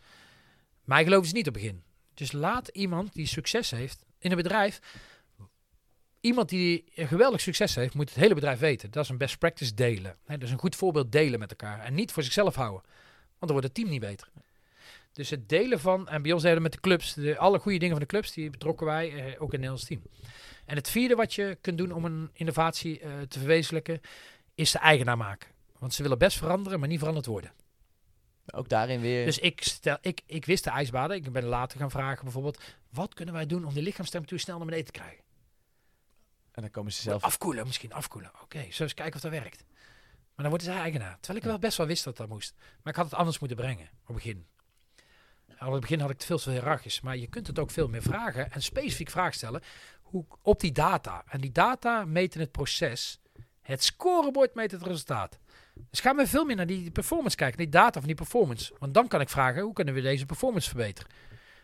Maar 0.85 1.03
geloofden 1.03 1.29
ze 1.29 1.35
niet 1.35 1.49
op 1.49 1.55
het 1.55 1.63
begin. 1.63 1.83
Dus 2.15 2.33
laat 2.33 2.69
iemand 2.69 3.13
die 3.13 3.27
succes 3.27 3.71
heeft 3.71 4.05
in 4.19 4.31
een 4.31 4.37
bedrijf. 4.37 4.81
Iemand 6.21 6.49
die 6.49 6.85
een 6.95 7.09
geweldig 7.09 7.41
succes 7.41 7.75
heeft, 7.75 7.95
moet 7.95 8.09
het 8.09 8.19
hele 8.19 8.35
bedrijf 8.35 8.59
weten. 8.59 8.91
Dat 8.91 9.05
is 9.05 9.11
een 9.11 9.19
best 9.19 9.39
practice 9.39 9.75
delen. 9.75 10.17
Dus 10.39 10.51
een 10.51 10.59
goed 10.59 10.77
voorbeeld 10.77 11.13
delen 11.13 11.39
met 11.39 11.51
elkaar. 11.51 11.81
En 11.81 11.95
niet 11.95 12.13
voor 12.13 12.23
zichzelf 12.23 12.55
houden. 12.55 12.83
Want 12.83 13.39
dan 13.39 13.51
wordt 13.51 13.67
het 13.67 13.75
team 13.75 13.89
niet 13.89 14.01
beter. 14.01 14.29
Dus 15.17 15.31
het 15.31 15.49
delen 15.49 15.81
van, 15.81 16.09
en 16.09 16.23
bij 16.23 16.33
ons 16.33 16.43
delen 16.43 16.57
we 16.57 16.63
met 16.63 16.73
de 16.73 16.81
clubs, 16.81 17.15
de, 17.15 17.39
alle 17.39 17.59
goede 17.59 17.79
dingen 17.79 17.97
van 17.97 18.05
de 18.05 18.11
clubs, 18.11 18.33
die 18.33 18.51
betrokken 18.51 18.87
wij 18.87 19.13
eh, 19.13 19.43
ook 19.43 19.53
in 19.53 19.61
Nederlands 19.61 19.85
team. 19.85 20.03
En 20.65 20.77
het 20.77 20.91
vierde 20.91 21.15
wat 21.15 21.35
je 21.35 21.59
kunt 21.61 21.79
doen 21.79 21.93
om 21.93 22.05
een 22.05 22.31
innovatie 22.33 23.01
eh, 23.01 23.21
te 23.29 23.39
verwezenlijken, 23.39 24.01
is 24.55 24.71
de 24.71 24.79
eigenaar 24.79 25.17
maken. 25.17 25.49
Want 25.79 25.95
ze 25.95 26.03
willen 26.03 26.19
best 26.19 26.39
veranderen, 26.39 26.79
maar 26.79 26.89
niet 26.89 26.99
veranderd 26.99 27.27
worden. 27.27 27.53
Ook 28.47 28.69
daarin 28.69 29.01
weer. 29.01 29.25
Dus 29.25 29.39
ik, 29.39 29.63
stel, 29.63 29.99
ik, 30.01 30.21
ik 30.27 30.45
wist 30.45 30.65
de 30.65 30.71
ijsbaden. 30.71 31.17
Ik 31.17 31.33
ben 31.33 31.45
later 31.45 31.79
gaan 31.79 31.91
vragen 31.91 32.25
bijvoorbeeld, 32.25 32.61
wat 32.91 33.15
kunnen 33.15 33.35
wij 33.35 33.47
doen 33.47 33.65
om 33.65 33.75
de 33.75 33.83
lichaamstemperatuur 33.83 34.41
snel 34.41 34.57
naar 34.57 34.67
beneden 34.67 34.87
te 34.87 34.99
krijgen? 35.01 35.25
En 36.53 36.63
dan 36.63 36.71
komen 36.71 36.93
ze 36.93 37.03
zelf... 37.03 37.23
Afkoelen, 37.23 37.67
misschien 37.67 37.93
afkoelen. 37.93 38.31
Oké, 38.43 38.67
zo 38.71 38.83
eens 38.83 38.95
kijken 38.95 39.15
of 39.15 39.21
dat 39.21 39.31
werkt. 39.31 39.65
Maar 40.35 40.45
dan 40.47 40.49
worden 40.49 40.67
ze 40.67 40.73
eigenaar. 40.73 41.17
Terwijl 41.21 41.39
ik 41.39 41.51
wel 41.51 41.59
best 41.59 41.77
wel 41.77 41.87
wist 41.87 42.05
dat 42.05 42.17
dat 42.17 42.29
moest. 42.29 42.55
Maar 42.57 42.93
ik 42.93 42.99
had 42.99 43.05
het 43.05 43.15
anders 43.15 43.39
moeten 43.39 43.57
brengen, 43.57 43.89
op 44.01 44.07
het 44.07 44.17
begin. 44.17 44.47
Al 45.59 45.73
het 45.73 45.81
begin 45.81 46.01
had 46.01 46.11
ik 46.11 46.17
het 46.17 46.25
veel 46.25 46.39
te 46.39 46.51
hiërarchisch. 46.51 47.01
Maar 47.01 47.17
je 47.17 47.27
kunt 47.27 47.47
het 47.47 47.59
ook 47.59 47.71
veel 47.71 47.89
meer 47.89 48.03
vragen 48.03 48.53
en 48.53 48.63
specifiek 48.63 49.11
vragen 49.11 49.35
stellen 49.35 49.63
hoe, 50.03 50.25
op 50.43 50.61
die 50.61 50.73
data. 50.73 51.25
En 51.29 51.41
die 51.41 51.53
data 51.53 52.05
meten 52.05 52.41
het 52.41 52.53
proces. 52.53 53.21
Het 53.63 53.85
scorebord 53.85 54.55
meet 54.55 54.71
het 54.71 54.83
resultaat. 54.83 55.39
Dus 55.91 56.01
ga 56.01 56.13
maar 56.13 56.27
veel 56.27 56.45
meer 56.45 56.57
naar 56.57 56.67
die 56.67 56.91
performance 56.91 57.37
kijken, 57.37 57.59
die 57.59 57.69
data 57.69 57.99
van 57.99 58.07
die 58.07 58.17
performance. 58.17 58.75
Want 58.79 58.95
dan 58.95 59.09
kan 59.09 59.21
ik 59.21 59.29
vragen, 59.29 59.63
hoe 59.63 59.73
kunnen 59.73 59.95
we 59.95 60.01
deze 60.01 60.27
performance 60.27 60.69
verbeteren? 60.69 61.11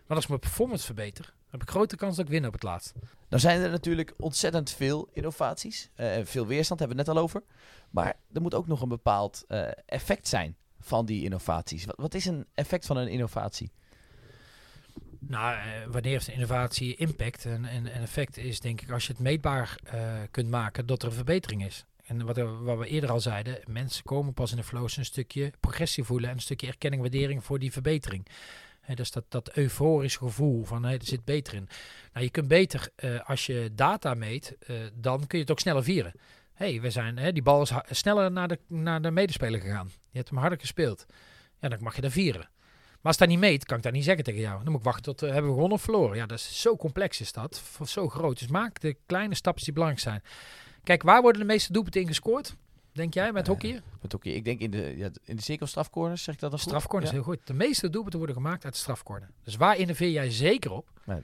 Maar 0.06 0.16
als 0.16 0.22
ik 0.22 0.28
mijn 0.28 0.40
performance 0.40 0.84
verbeter, 0.84 1.24
dan 1.24 1.50
heb 1.50 1.62
ik 1.62 1.70
grote 1.70 1.96
kans 1.96 2.16
dat 2.16 2.24
ik 2.24 2.30
win 2.30 2.46
op 2.46 2.52
het 2.52 2.62
laatst. 2.62 2.92
Nou 3.28 3.42
zijn 3.42 3.60
er 3.60 3.70
natuurlijk 3.70 4.14
ontzettend 4.18 4.70
veel 4.70 5.08
innovaties. 5.12 5.90
Uh, 5.96 6.12
veel 6.22 6.46
weerstand 6.46 6.80
hebben 6.80 6.96
we 6.96 7.02
net 7.04 7.16
al 7.16 7.22
over. 7.22 7.42
Maar 7.90 8.16
er 8.32 8.42
moet 8.42 8.54
ook 8.54 8.66
nog 8.66 8.82
een 8.82 8.88
bepaald 8.88 9.44
uh, 9.48 9.68
effect 9.86 10.28
zijn 10.28 10.56
van 10.80 11.06
die 11.06 11.24
innovaties. 11.24 11.84
Wat, 11.84 11.96
wat, 11.98 12.14
is 12.14 12.24
een 12.24 12.46
effect 12.54 12.86
van 12.86 12.96
een 12.96 13.08
innovatie? 13.08 13.72
Nou, 15.28 15.56
uh, 15.56 15.62
wanneer 15.88 16.12
heeft 16.12 16.28
innovatie 16.28 16.96
impact? 16.96 17.44
En, 17.44 17.64
en, 17.64 17.86
effect 17.86 18.36
is 18.36 18.60
denk 18.60 18.80
ik 18.80 18.90
als 18.90 19.06
je 19.06 19.12
het 19.12 19.22
meetbaar 19.22 19.76
kunt 20.30 20.48
maken 20.48 20.86
dat 20.86 21.02
er 21.02 21.08
een 21.08 21.14
verbetering 21.14 21.64
is. 21.64 21.84
En 22.04 22.24
wat, 22.24 22.36
wat, 22.36 22.78
we 22.78 22.86
eerder 22.86 23.10
al 23.10 23.20
zeiden, 23.20 23.58
mensen 23.66 24.04
komen 24.04 24.34
pas 24.34 24.50
in 24.50 24.56
de 24.56 24.62
flows 24.62 24.96
een 24.96 25.04
stukje 25.04 25.52
progressie 25.60 26.04
voelen 26.04 26.28
en 26.28 26.34
een 26.34 26.42
stukje 26.42 26.66
erkenning, 26.66 27.02
waardering 27.02 27.44
voor 27.44 27.58
die 27.58 27.72
verbetering. 27.72 28.26
Dus 28.94 29.10
dat, 29.10 29.24
dat 29.28 29.56
euforische 29.56 30.18
gevoel 30.18 30.64
van 30.64 30.84
er 30.84 30.98
zit 31.02 31.24
beter 31.24 31.54
in. 31.54 31.68
Nou, 32.12 32.24
je 32.24 32.30
kunt 32.30 32.48
beter, 32.48 32.88
uh, 32.96 33.20
als 33.28 33.46
je 33.46 33.70
data 33.74 34.14
meet, 34.14 34.56
dan 34.94 35.26
kun 35.26 35.38
je 35.38 35.44
het 35.44 35.50
ook 35.50 35.60
sneller 35.60 35.84
vieren. 35.84 36.12
hey, 36.54 36.80
we 36.80 36.90
zijn, 36.90 37.34
die 37.34 37.42
bal 37.42 37.62
is 37.62 37.72
sneller 37.90 38.32
naar 38.32 38.48
de, 38.48 38.58
naar 38.66 39.02
de 39.02 39.10
medespeler 39.10 39.60
gegaan. 39.60 39.90
Je 40.10 40.18
hebt 40.18 40.28
hem 40.28 40.38
harder 40.38 40.60
gespeeld. 40.60 41.06
Ja, 41.60 41.68
dan 41.68 41.82
mag 41.82 41.94
je 41.94 42.00
dat 42.00 42.12
vieren. 42.12 42.48
Maar 43.02 43.12
als 43.12 43.16
dat 43.16 43.28
niet 43.28 43.38
meet, 43.38 43.64
kan 43.64 43.76
ik 43.76 43.82
dat 43.82 43.92
niet 43.92 44.04
zeggen 44.04 44.24
tegen 44.24 44.40
jou. 44.40 44.62
Dan 44.62 44.70
moet 44.72 44.80
ik 44.80 44.86
wachten 44.86 45.02
tot 45.02 45.22
uh, 45.22 45.28
hebben 45.28 45.46
we 45.46 45.54
gewonnen 45.54 45.78
of 45.78 45.82
verloren. 45.82 46.16
Ja, 46.16 46.26
dat 46.26 46.38
is 46.38 46.60
zo 46.60 46.76
complex 46.76 47.20
is 47.20 47.32
dat. 47.32 47.62
Zo 47.84 48.08
groot. 48.08 48.38
Dus 48.38 48.48
maak 48.48 48.80
de 48.80 48.96
kleine 49.06 49.34
stapjes 49.34 49.64
die 49.64 49.72
belangrijk 49.72 50.02
zijn. 50.02 50.22
Kijk, 50.82 51.02
waar 51.02 51.22
worden 51.22 51.40
de 51.40 51.46
meeste 51.46 51.72
doelpunten 51.72 52.00
in 52.00 52.06
gescoord? 52.06 52.54
Denk 52.92 53.14
jij 53.14 53.32
met 53.32 53.46
hockey? 53.46 53.82
met 54.00 54.12
hockey. 54.12 54.32
Ik 54.32 54.44
denk 54.44 54.60
in 54.60 54.70
de, 54.70 54.96
ja, 54.96 55.10
in 55.24 55.36
de 55.36 55.42
cirkel 55.42 55.66
strafcorners, 55.66 56.22
zeg 56.22 56.34
ik 56.34 56.40
dat 56.40 56.50
dan 56.50 56.58
Strafcorners, 56.58 57.10
ja. 57.10 57.16
heel 57.16 57.24
goed. 57.24 57.38
De 57.44 57.54
meeste 57.54 57.90
doelpunten 57.90 58.18
worden 58.18 58.36
gemaakt 58.36 58.64
uit 58.64 58.72
de 58.72 58.78
strafcorner. 58.78 59.28
Dus 59.44 59.56
waar 59.56 59.76
innoveer 59.76 60.10
jij 60.10 60.30
zeker 60.30 60.72
op? 60.72 60.88
Ja, 61.06 61.20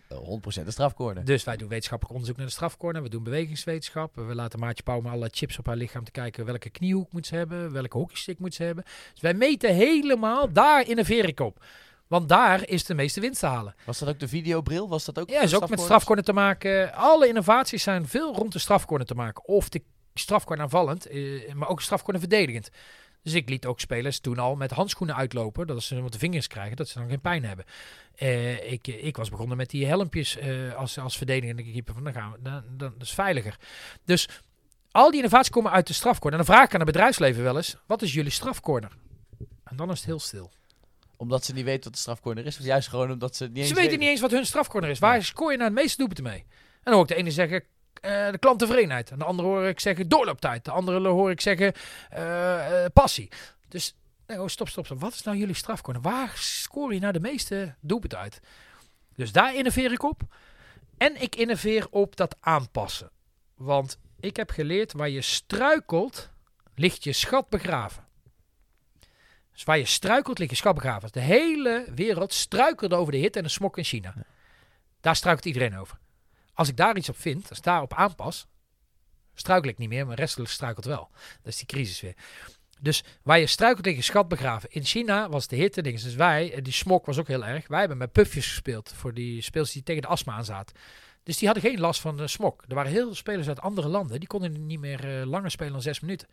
100% 0.61 0.65
de 0.65 0.70
strafcorner. 0.70 1.24
Dus 1.24 1.45
wij 1.45 1.57
doen 1.57 1.69
wetenschappelijk 1.69 2.15
onderzoek 2.15 2.36
naar 2.36 2.47
de 2.47 2.53
strafcorner. 2.53 3.03
We 3.03 3.09
doen 3.09 3.23
bewegingswetenschap. 3.23 4.15
We 4.15 4.35
laten 4.35 4.59
Maatje 4.59 4.82
Pauw 4.82 5.01
met 5.01 5.12
alle 5.12 5.28
chips 5.32 5.59
op 5.59 5.66
haar 5.66 5.77
lichaam 5.77 6.05
te 6.05 6.11
kijken 6.11 6.45
welke 6.45 6.70
kniehoek 6.70 7.12
moet 7.12 7.27
ze 7.27 7.35
hebben, 7.35 7.73
welke 7.73 7.97
hockeystick 7.97 8.39
moet 8.39 8.55
ze 8.55 8.62
hebben. 8.62 8.85
Dus 9.12 9.23
wij 9.23 9.35
meten 9.35 9.74
helemaal, 9.74 10.53
daar 10.53 10.89
innoveer 10.89 11.28
ik 11.28 11.40
op. 11.40 11.65
Want 12.07 12.28
daar 12.28 12.69
is 12.69 12.85
de 12.85 12.95
meeste 12.95 13.20
winst 13.20 13.40
te 13.40 13.47
halen. 13.47 13.74
Was 13.85 13.99
dat 13.99 14.09
ook 14.09 14.19
de 14.19 14.28
videobril? 14.28 14.89
Was 14.89 15.05
dat 15.05 15.19
ook 15.19 15.31
ja, 15.31 15.40
is 15.40 15.55
ook 15.55 15.69
met 15.69 15.81
strafcorner 15.81 16.24
te 16.24 16.32
maken. 16.32 16.95
Alle 16.95 17.28
innovaties 17.28 17.82
zijn 17.82 18.09
veel 18.09 18.35
rond 18.35 18.53
de 18.53 18.59
strafcorner 18.59 19.07
te 19.07 19.15
maken. 19.15 19.45
Of 19.45 19.69
de 19.69 19.82
strafcorner 20.19 20.65
aanvallend, 20.65 21.07
eh, 21.07 21.53
maar 21.53 21.69
ook 21.69 21.82
strafcorner 21.82 22.20
verdedigend. 22.20 22.70
Dus 23.23 23.35
ik 23.35 23.49
liet 23.49 23.66
ook 23.66 23.81
spelers 23.81 24.19
toen 24.19 24.39
al 24.39 24.57
met 24.57 24.70
handschoenen 24.70 25.16
uitlopen, 25.16 25.66
dat 25.66 25.82
ze 25.82 26.03
wat 26.03 26.12
de 26.12 26.19
vingers 26.19 26.47
krijgen, 26.47 26.77
dat 26.77 26.89
ze 26.89 26.99
dan 26.99 27.09
geen 27.09 27.20
pijn 27.20 27.45
hebben. 27.45 27.65
Uh, 28.23 28.73
ik, 28.73 28.86
ik 28.86 29.16
was 29.16 29.31
begonnen 29.31 29.57
met 29.57 29.70
die 29.70 29.86
helmpjes 29.86 30.36
uh, 30.36 30.74
als, 30.74 30.99
als 30.99 31.16
verdedigende 31.16 31.62
keeper, 31.62 31.95
van 31.95 32.05
dan 32.05 32.12
gaan 32.12 32.32
we, 32.32 32.39
dan, 32.43 32.62
dan, 32.77 32.93
dat 32.99 33.07
is 33.07 33.15
veiliger. 33.15 33.57
Dus 34.05 34.28
al 34.90 35.11
die 35.11 35.19
innovaties 35.19 35.51
komen 35.51 35.73
uit 35.73 35.86
de 35.86 35.93
strafcorner. 35.93 36.40
En 36.40 36.47
dan 36.47 36.55
vraag 36.55 36.66
ik 36.66 36.73
aan 36.74 36.81
het 36.81 36.90
bedrijfsleven 36.90 37.43
wel 37.43 37.57
eens, 37.57 37.77
wat 37.86 38.03
is 38.03 38.12
jullie 38.12 38.31
strafcorner? 38.31 38.93
En 39.65 39.77
dan 39.77 39.90
is 39.90 39.99
het 39.99 40.07
heel 40.07 40.20
stil 40.20 40.51
omdat 41.19 41.45
ze 41.45 41.53
niet 41.53 41.65
weten 41.65 41.85
wat 41.85 41.93
de 41.93 41.99
strafcorner 41.99 42.47
is? 42.47 42.59
Of 42.59 42.65
juist 42.65 42.89
gewoon 42.89 43.11
omdat 43.11 43.36
ze 43.36 43.47
niet 43.47 43.57
eens 43.57 43.69
Ze 43.69 43.74
weten 43.74 43.99
niet 43.99 44.09
eens 44.09 44.20
wat 44.20 44.31
hun 44.31 44.47
strafcorner 44.47 44.90
is. 44.90 44.99
Waar 44.99 45.24
scoor 45.24 45.51
je 45.51 45.57
nou 45.57 45.70
het 45.70 45.78
meeste 45.78 45.97
doelpunten 45.97 46.24
mee? 46.24 46.45
En 46.49 46.81
dan 46.82 46.93
hoor 46.93 47.03
ik 47.03 47.09
de 47.09 47.15
ene 47.15 47.31
zeggen 47.31 47.65
uh, 48.03 48.31
de 48.31 48.39
klanttevredenheid. 48.39 49.11
En 49.11 49.19
de 49.19 49.25
andere 49.25 49.49
hoor 49.49 49.66
ik 49.66 49.81
zeggen 49.81 50.09
doorlooptijd. 50.09 50.65
De 50.65 50.70
andere 50.70 51.09
hoor 51.09 51.31
ik 51.31 51.41
zeggen 51.41 51.73
uh, 52.12 52.19
uh, 52.19 52.85
passie. 52.93 53.29
Dus 53.69 53.95
nee, 54.27 54.41
oh, 54.41 54.49
stop, 54.49 54.69
stop, 54.69 54.85
stop. 54.85 55.01
Wat 55.01 55.12
is 55.12 55.23
nou 55.23 55.37
jullie 55.37 55.55
strafcorner? 55.55 56.03
Waar 56.03 56.33
scoor 56.35 56.95
je 56.95 57.01
nou 57.01 57.12
de 57.12 57.20
meeste 57.20 57.75
doelpunten 57.81 58.19
uit? 58.19 58.41
Dus 59.15 59.33
daar 59.33 59.55
innoveer 59.55 59.93
ik 59.93 60.03
op. 60.03 60.23
En 60.97 61.23
ik 61.23 61.37
innoveer 61.37 61.87
op 61.91 62.16
dat 62.16 62.37
aanpassen. 62.41 63.11
Want 63.55 63.99
ik 64.20 64.37
heb 64.37 64.51
geleerd, 64.51 64.93
waar 64.93 65.09
je 65.09 65.23
struikelt, 65.23 66.31
ligt 66.75 67.05
je 67.05 67.12
schat 67.12 67.49
begraven. 67.49 68.07
Dus 69.53 69.65
waar 69.65 69.79
je 69.79 69.85
struikelt, 69.85 70.39
ligt 70.39 70.51
je 70.51 70.57
schat 70.57 70.75
begraven. 70.75 71.12
De 71.12 71.20
hele 71.20 71.85
wereld 71.95 72.33
struikelde 72.33 72.97
over 72.97 73.12
de 73.12 73.19
hit 73.19 73.37
en 73.37 73.43
de 73.43 73.49
smok 73.49 73.79
in 73.79 73.85
China. 73.85 74.15
Daar 75.01 75.16
struikelt 75.16 75.45
iedereen 75.45 75.79
over. 75.79 75.99
Als 76.59 76.68
ik 76.68 76.76
daar 76.76 76.97
iets 76.97 77.09
op 77.09 77.18
vind, 77.18 77.48
als 77.48 77.59
ik 77.59 77.64
daarop 77.64 77.94
aanpas, 77.94 78.47
struikel 79.35 79.70
ik 79.70 79.78
niet 79.78 79.89
meer, 79.89 80.06
maar 80.06 80.16
restelijk 80.16 80.51
struikelt 80.51 80.85
wel. 80.85 81.10
Dat 81.43 81.52
is 81.52 81.56
die 81.56 81.66
crisis 81.66 82.01
weer. 82.01 82.14
Dus 82.80 83.05
waar 83.22 83.39
je 83.39 83.47
struikelt 83.47 83.85
tegen 83.85 84.02
schat 84.02 84.28
begraven. 84.28 84.70
In 84.70 84.85
China 84.85 85.28
was 85.28 85.47
de 85.47 85.56
hitte 85.56 85.82
dingen. 85.82 86.02
Dus 86.02 86.14
wij, 86.14 86.60
die 86.62 86.72
smok 86.72 87.06
was 87.06 87.18
ook 87.18 87.28
heel 87.28 87.44
erg. 87.44 87.68
Wij 87.68 87.78
hebben 87.78 87.98
met 87.98 88.12
pufjes 88.12 88.47
gespeeld 88.47 88.93
voor 88.93 89.14
die 89.14 89.43
speels 89.43 89.72
die 89.72 89.82
tegen 89.82 90.02
de 90.02 90.09
astma 90.09 90.32
aan 90.32 90.44
zaten. 90.44 90.76
Dus 91.22 91.36
die 91.36 91.48
hadden 91.48 91.70
geen 91.70 91.80
last 91.80 92.01
van 92.01 92.16
de 92.16 92.28
smok. 92.28 92.64
Er 92.68 92.74
waren 92.74 92.93
heel 92.93 93.05
veel 93.05 93.14
spelers 93.14 93.48
uit 93.48 93.60
andere 93.60 93.89
landen. 93.89 94.18
Die 94.18 94.28
konden 94.28 94.66
niet 94.66 94.80
meer 94.80 95.20
uh, 95.20 95.26
langer 95.26 95.51
spelen 95.51 95.72
dan 95.72 95.82
zes 95.82 96.01
minuten. 96.01 96.28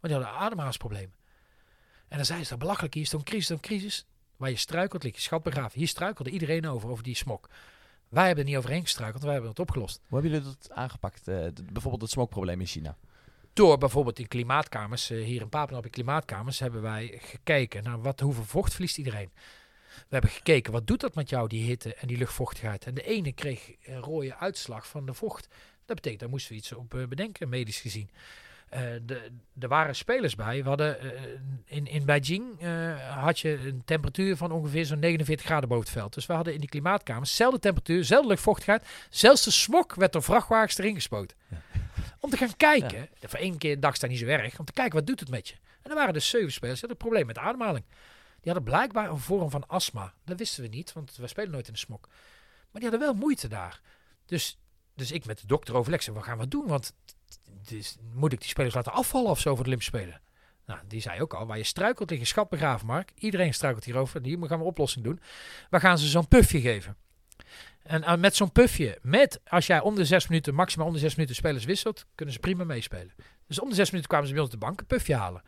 Want 0.00 0.12
die 0.12 0.22
hadden 0.22 0.40
ademhalingsproblemen. 0.40 1.14
En 2.08 2.16
dan 2.16 2.26
zei 2.26 2.44
ze, 2.44 2.56
belachelijk, 2.56 2.94
hier 2.94 3.02
is 3.02 3.12
een 3.12 3.22
crisis, 3.22 3.48
een 3.48 3.60
crisis. 3.60 4.06
Waar 4.36 4.50
je 4.50 4.56
struikelt, 4.56 5.02
ligt 5.02 5.16
je 5.16 5.22
schat 5.22 5.42
begraven. 5.42 5.78
Hier 5.78 5.88
struikelde 5.88 6.30
iedereen 6.30 6.68
over, 6.68 6.88
over 6.88 7.04
die 7.04 7.16
smok. 7.16 7.48
Wij 8.10 8.26
hebben 8.26 8.44
er 8.44 8.50
niet 8.50 8.58
overheen 8.58 8.82
gestruikeld, 8.82 9.22
wij 9.22 9.32
hebben 9.32 9.50
het 9.50 9.58
opgelost. 9.58 10.00
Hoe 10.08 10.20
hebben 10.20 10.30
jullie 10.30 10.56
dat 10.56 10.70
aangepakt? 10.70 11.28
Uh, 11.28 11.46
bijvoorbeeld 11.72 12.02
het 12.02 12.10
smokprobleem 12.10 12.60
in 12.60 12.66
China? 12.66 12.96
Door 13.52 13.78
bijvoorbeeld 13.78 14.18
in 14.18 14.28
klimaatkamers, 14.28 15.10
uh, 15.10 15.24
hier 15.24 15.40
in 15.40 15.48
Papendal 15.48 15.82
in 15.82 15.90
klimaatkamers, 15.90 16.58
hebben 16.58 16.82
wij 16.82 17.18
gekeken 17.22 17.82
naar 17.82 18.00
wat, 18.00 18.20
hoeveel 18.20 18.44
vocht 18.44 18.72
verliest 18.72 18.98
iedereen. 18.98 19.30
We 19.94 20.06
hebben 20.08 20.30
gekeken, 20.30 20.72
wat 20.72 20.86
doet 20.86 21.00
dat 21.00 21.14
met 21.14 21.28
jou, 21.28 21.48
die 21.48 21.64
hitte 21.64 21.94
en 21.94 22.06
die 22.06 22.16
luchtvochtigheid? 22.16 22.84
En 22.84 22.94
de 22.94 23.02
ene 23.02 23.32
kreeg 23.32 23.72
een 23.82 24.00
rode 24.00 24.36
uitslag 24.36 24.88
van 24.88 25.06
de 25.06 25.14
vocht. 25.14 25.48
Dat 25.84 25.96
betekent, 25.96 26.20
daar 26.20 26.30
moesten 26.30 26.52
we 26.52 26.58
iets 26.58 26.72
op 26.72 26.94
uh, 26.94 27.06
bedenken, 27.06 27.48
medisch 27.48 27.80
gezien. 27.80 28.10
Uh, 28.74 28.80
de, 29.02 29.30
er 29.58 29.68
waren 29.68 29.96
spelers 29.96 30.34
bij. 30.34 30.62
We 30.62 30.68
hadden, 30.68 31.04
uh, 31.04 31.12
in, 31.64 31.86
in 31.86 32.04
Beijing 32.04 32.62
uh, 32.62 33.14
had 33.14 33.40
je 33.40 33.66
een 33.66 33.82
temperatuur 33.84 34.36
van 34.36 34.52
ongeveer 34.52 34.86
zo'n 34.86 34.98
49 34.98 35.46
graden 35.46 35.68
boven 35.68 35.84
het 35.84 35.92
veld. 35.92 36.14
Dus 36.14 36.26
we 36.26 36.32
hadden 36.32 36.54
in 36.54 36.60
die 36.60 36.68
klimaatkamers 36.68 37.30
dezelfde 37.30 37.58
temperatuur, 37.58 37.96
dezelfde 37.96 38.28
luchtvochtigheid. 38.28 38.86
Zelfs 39.08 39.44
de 39.44 39.50
smok 39.50 39.94
werd 39.94 40.12
door 40.12 40.22
vrachtwagens 40.22 40.78
erin 40.78 40.94
gespoten. 40.94 41.36
Ja. 41.48 41.62
Om 42.20 42.30
te 42.30 42.36
gaan 42.36 42.56
kijken, 42.56 43.08
ja. 43.20 43.28
voor 43.28 43.38
één 43.38 43.58
keer 43.58 43.80
dag 43.80 43.96
staat 43.96 44.10
niet 44.10 44.18
zo 44.18 44.26
erg, 44.26 44.58
om 44.58 44.64
te 44.64 44.72
kijken 44.72 44.94
wat 44.94 45.06
doet 45.06 45.20
het 45.20 45.30
met 45.30 45.48
je. 45.48 45.54
En 45.82 45.90
er 45.90 45.96
waren 45.96 46.12
dus 46.12 46.28
zeven 46.28 46.52
spelers 46.52 46.80
die 46.80 46.88
hadden 46.88 47.06
een 47.06 47.10
probleem 47.10 47.26
met 47.26 47.34
de 47.34 47.40
ademhaling. 47.40 47.84
Die 48.40 48.52
hadden 48.52 48.64
blijkbaar 48.64 49.10
een 49.10 49.18
vorm 49.18 49.50
van 49.50 49.66
astma. 49.66 50.14
Dat 50.24 50.38
wisten 50.38 50.62
we 50.62 50.68
niet, 50.68 50.92
want 50.92 51.16
we 51.16 51.26
spelen 51.26 51.50
nooit 51.50 51.66
in 51.66 51.72
de 51.72 51.78
smok. 51.78 52.08
Maar 52.70 52.80
die 52.80 52.90
hadden 52.90 53.00
wel 53.00 53.14
moeite 53.14 53.48
daar. 53.48 53.80
Dus, 54.26 54.58
dus 54.94 55.12
ik 55.12 55.24
met 55.26 55.40
de 55.40 55.46
dokter 55.46 55.74
overleg, 55.74 56.06
wat 56.06 56.24
gaan 56.24 56.38
we 56.38 56.48
doen? 56.48 56.66
Want 56.66 56.94
dus 57.62 57.96
moet 58.14 58.32
ik 58.32 58.40
die 58.40 58.48
spelers 58.48 58.74
laten 58.74 58.92
afvallen 58.92 59.30
of 59.30 59.40
zo 59.40 59.54
voor 59.54 59.64
de 59.64 59.70
Olympische 59.70 59.96
Spelen? 59.96 60.20
Nou, 60.66 60.80
die 60.86 61.00
zei 61.00 61.20
ook 61.20 61.34
al, 61.34 61.46
waar 61.46 61.56
je 61.56 61.64
struikelt 61.64 62.08
tegen 62.08 62.26
schat 62.26 62.48
begraven, 62.48 62.86
Mark. 62.86 63.12
Iedereen 63.14 63.54
struikelt 63.54 63.84
hierover. 63.84 64.22
Hier 64.22 64.38
gaan 64.38 64.48
we 64.48 64.54
een 64.54 64.60
oplossing 64.60 65.04
doen. 65.04 65.20
We 65.70 65.80
gaan 65.80 65.98
ze 65.98 66.06
zo'n 66.06 66.28
puffje 66.28 66.60
geven. 66.60 66.96
En 67.82 68.02
uh, 68.02 68.16
met 68.16 68.36
zo'n 68.36 68.52
puffje, 68.52 68.98
met 69.02 69.40
als 69.46 69.66
jij 69.66 69.80
om 69.80 69.94
de 69.94 70.04
zes 70.04 70.28
minuten, 70.28 70.54
maximaal 70.54 70.86
om 70.86 70.92
de 70.92 70.98
zes 70.98 71.14
minuten 71.14 71.36
spelers 71.36 71.64
wisselt, 71.64 72.06
kunnen 72.14 72.34
ze 72.34 72.40
prima 72.40 72.64
meespelen. 72.64 73.14
Dus 73.46 73.60
om 73.60 73.68
de 73.68 73.74
zes 73.74 73.90
minuten 73.90 74.08
kwamen 74.08 74.28
ze 74.28 74.32
bij 74.32 74.42
ons 74.42 74.52
de 74.52 74.58
bank 74.58 74.80
een 74.80 74.86
puffje 74.86 75.14
halen. 75.14 75.42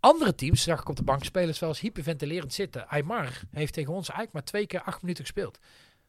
Andere 0.00 0.34
teams 0.34 0.62
zag 0.62 0.80
ik 0.80 0.88
op 0.88 0.96
de 0.96 1.02
bank 1.02 1.24
spelers 1.24 1.58
wel 1.58 1.74
hyperventilerend 1.80 2.52
zitten. 2.52 2.88
Aymar 2.88 3.40
heeft 3.50 3.72
tegen 3.72 3.92
ons 3.92 4.08
eigenlijk 4.08 4.32
maar 4.32 4.44
twee 4.44 4.66
keer 4.66 4.82
acht 4.82 5.00
minuten 5.02 5.24
gespeeld. 5.24 5.58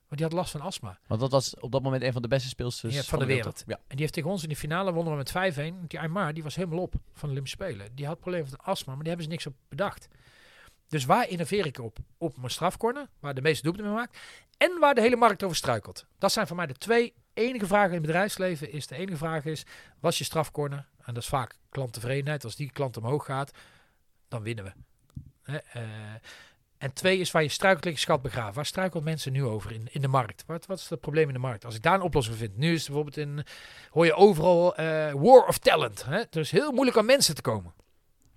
Maar 0.08 0.18
die 0.18 0.26
had 0.26 0.36
last 0.36 0.52
van 0.52 0.62
astma. 0.62 1.00
Want 1.08 1.22
dat 1.22 1.32
was 1.32 1.56
op 1.60 1.72
dat 1.72 1.82
moment 1.82 2.04
een 2.04 2.14
van 2.14 2.22
de 2.22 2.28
beste 2.28 2.48
speelsters 2.50 2.96
van, 2.96 3.04
van, 3.04 3.20
de, 3.20 3.26
wereld. 3.26 3.64
Ja. 3.66 3.76
En 3.76 3.82
die 3.88 4.00
heeft 4.00 4.14
tegen 4.14 4.30
ons 4.30 4.44
in 4.44 4.50
de 4.50 4.56
finale 4.56 4.94
wonnen 4.94 5.18
we 5.18 5.24
met 5.34 5.74
5-1. 5.84 5.88
Die 5.88 6.00
Aymar, 6.00 6.34
die 6.34 6.44
was 6.44 6.56
helemaal 6.56 6.80
op 6.80 6.94
van 7.14 7.22
de 7.22 7.28
Olympische 7.28 7.58
Spelen. 7.64 7.96
Die 7.96 8.06
had 8.06 8.20
problemen 8.20 8.50
met 8.52 8.62
astma, 8.62 8.94
maar 8.94 9.04
die 9.04 9.08
hebben 9.08 9.26
ze 9.26 9.32
niks 9.32 9.46
op 9.46 9.54
bedacht. 9.70 10.08
Dus 10.88 11.06
waar 11.06 11.30
innoveer 11.30 11.66
ik 11.66 11.80
op? 11.80 11.98
Op 12.18 12.38
mijn 12.38 12.52
strafcorner, 12.52 13.08
waar 13.20 13.34
de 13.34 13.42
meeste 13.42 13.64
doelpunten 13.64 13.92
mee 13.92 14.02
maakt. 14.02 14.18
En 14.58 14.80
waar 14.80 14.96
de 14.96 15.02
hele 15.02 15.16
markt 15.16 15.44
over 15.44 15.56
struikelt. 15.56 16.06
Dat 16.18 16.32
zijn 16.32 16.48
voor 16.48 16.56
mij 16.56 16.66
de 16.66 16.74
twee 16.74 17.14
enige 17.34 17.68
vragen 17.68 17.90
in 17.90 17.96
het 17.96 18.06
bedrijfsleven. 18.06 18.72
Is 18.72 18.88
de 18.88 18.96
enige 18.96 19.18
vraag 19.18 19.46
is, 19.46 19.66
was 20.00 20.18
je 20.18 20.24
strafcorner? 20.24 20.86
En 20.98 21.14
dat 21.14 21.24
is 21.24 21.30
vaak 21.30 21.58
klanttevredenheid. 21.70 22.44
Als 22.44 22.56
die 22.56 22.72
klant 22.72 22.98
omhoog 22.98 23.26
gaat, 23.26 23.52
dan 24.28 24.42
winnen 24.42 24.64
we. 24.64 24.72
Hè? 25.42 25.82
Uh, 25.82 26.16
En 26.78 26.94
twee 26.94 27.20
is 27.20 27.32
waar 27.32 27.44
je 27.44 27.50
struikelt 27.50 27.84
liggen 27.84 28.02
schat 28.02 28.22
begraven. 28.22 28.54
Waar 28.54 28.66
struikelt 28.66 29.04
mensen 29.04 29.32
nu 29.32 29.44
over 29.44 29.72
in, 29.72 29.88
in 29.92 30.02
de 30.02 30.08
markt? 30.08 30.44
Wat, 30.46 30.66
wat 30.66 30.80
is 30.80 30.90
het 30.90 31.00
probleem 31.00 31.28
in 31.28 31.34
de 31.34 31.40
markt? 31.40 31.66
Als 31.66 31.76
ik 31.76 31.82
daar 31.82 31.94
een 31.94 32.02
oplossing 32.02 32.38
voor 32.38 32.48
vind. 32.48 32.58
Nu 32.58 32.74
is 32.74 32.78
het 32.78 32.86
bijvoorbeeld 32.86 33.18
in, 33.18 33.44
hoor 33.90 34.06
je 34.06 34.14
overal 34.14 34.76
eh, 34.76 35.14
war 35.14 35.48
of 35.48 35.58
talent. 35.58 36.06
Hè? 36.06 36.18
Het 36.18 36.36
is 36.36 36.52
heel 36.52 36.72
moeilijk 36.72 36.98
aan 36.98 37.06
mensen 37.06 37.36
te 37.36 37.42
komen. 37.42 37.74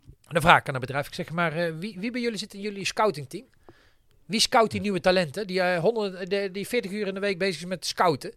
En 0.04 0.36
dan 0.36 0.42
vraag 0.42 0.60
ik 0.60 0.68
aan 0.68 0.74
het 0.74 0.82
bedrijf, 0.82 1.06
ik 1.06 1.14
zeg 1.14 1.30
maar, 1.30 1.52
eh, 1.52 1.74
wie, 1.78 1.98
wie 1.98 2.10
bij 2.10 2.20
jullie 2.20 2.38
zit 2.38 2.54
in 2.54 2.60
jullie 2.60 2.84
scoutingteam? 2.84 3.46
Wie 4.26 4.40
scout 4.40 4.70
die 4.70 4.80
nieuwe 4.80 5.00
talenten? 5.00 5.46
Die, 5.46 5.60
eh 5.60 5.80
100, 5.80 6.30
die, 6.30 6.50
die 6.50 6.66
40 6.66 6.90
uur 6.90 7.06
in 7.06 7.14
de 7.14 7.20
week 7.20 7.38
bezig 7.38 7.60
is 7.60 7.68
met 7.68 7.86
scouten. 7.86 8.34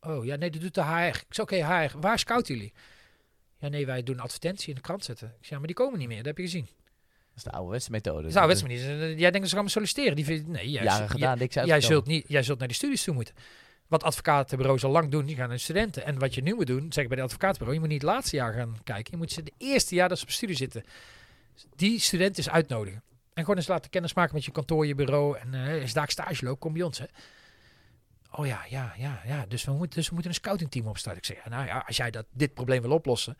Oh, 0.00 0.24
ja, 0.24 0.36
nee, 0.36 0.50
dat 0.50 0.60
doet 0.60 0.74
de 0.74 0.84
HR. 0.84 1.16
Ik 1.16 1.24
zeg, 1.28 1.44
oké, 1.44 1.56
HR, 1.56 1.98
waar 1.98 2.18
scouten 2.18 2.54
jullie? 2.54 2.72
Ja, 3.58 3.68
nee, 3.68 3.86
wij 3.86 4.02
doen 4.02 4.14
een 4.14 4.20
advertentie 4.20 4.68
in 4.68 4.74
de 4.74 4.80
krant 4.80 5.04
zetten. 5.04 5.28
Ik 5.28 5.34
zeg, 5.40 5.48
ja, 5.50 5.58
maar 5.58 5.66
die 5.66 5.76
komen 5.76 5.98
niet 5.98 6.08
meer, 6.08 6.16
dat 6.16 6.26
heb 6.26 6.36
je 6.36 6.42
gezien. 6.42 6.68
Is 7.42 7.50
de 7.50 7.56
ouderwetse 7.56 7.90
methode. 7.90 8.32
Dat 8.32 8.50
is. 8.50 8.60
Jij 8.60 9.16
denkt 9.16 9.40
dat 9.40 9.48
ze 9.48 9.56
gaan 9.56 9.68
solliciteren. 9.68 10.16
Die 10.16 10.24
vindt, 10.24 10.48
nee, 10.48 10.70
jij, 10.70 10.82
Jaren 10.82 11.10
gedaan, 11.10 11.38
niks 11.38 11.54
jij, 11.54 11.80
zult 11.80 12.06
niet, 12.06 12.24
jij 12.28 12.42
zult 12.42 12.58
naar 12.58 12.68
die 12.68 12.76
studies 12.76 13.02
toe 13.02 13.14
moeten. 13.14 13.34
Wat 13.88 14.02
advocatenbureaus 14.02 14.84
al 14.84 14.90
lang 14.90 15.10
doen, 15.10 15.24
die 15.24 15.36
gaan 15.36 15.48
naar 15.48 15.56
de 15.56 15.62
studenten. 15.62 16.04
En 16.04 16.18
wat 16.18 16.34
je 16.34 16.42
nu 16.42 16.54
moet 16.54 16.66
doen, 16.66 16.92
zeg 16.92 17.02
ik 17.02 17.08
bij 17.08 17.18
de 17.18 17.24
advocatenbureau, 17.24 17.74
je 17.74 17.80
moet 17.80 17.88
niet 17.88 18.02
het 18.02 18.10
laatste 18.10 18.36
jaar 18.36 18.52
gaan 18.52 18.76
kijken. 18.84 19.12
Je 19.12 19.16
moet 19.16 19.32
ze 19.32 19.42
de 19.42 19.52
eerste 19.58 19.94
jaar 19.94 20.08
dat 20.08 20.18
ze 20.18 20.24
op 20.24 20.30
studie 20.30 20.56
zitten, 20.56 20.84
die 21.76 22.00
student 22.00 22.38
eens 22.38 22.50
uitnodigen. 22.50 23.02
En 23.34 23.42
gewoon 23.42 23.56
eens 23.56 23.68
laten 23.68 23.90
kennismaken 23.90 24.34
met 24.34 24.44
je 24.44 24.50
kantoor, 24.50 24.86
je 24.86 24.94
bureau. 24.94 25.38
En 25.38 25.54
eh 25.54 25.82
als 25.82 25.92
daar 25.92 26.10
stage 26.10 26.44
loopt, 26.44 26.60
kom 26.60 26.72
bij 26.72 26.82
ons. 26.82 26.98
Hè. 26.98 27.06
Oh 28.34 28.46
ja, 28.46 28.64
ja, 28.68 28.94
ja, 28.96 29.20
ja. 29.26 29.44
Dus 29.48 29.64
we 29.64 29.72
moeten, 29.72 29.96
dus 29.96 30.08
we 30.08 30.14
moeten 30.14 30.30
een 30.30 30.36
scoutingteam 30.36 30.86
opstarten. 30.86 31.22
Ik 31.22 31.36
zeg, 31.36 31.50
nou 31.52 31.66
ja, 31.66 31.84
als 31.86 31.96
jij 31.96 32.10
dat, 32.10 32.26
dit 32.32 32.54
probleem 32.54 32.82
wil 32.82 32.90
oplossen. 32.90 33.38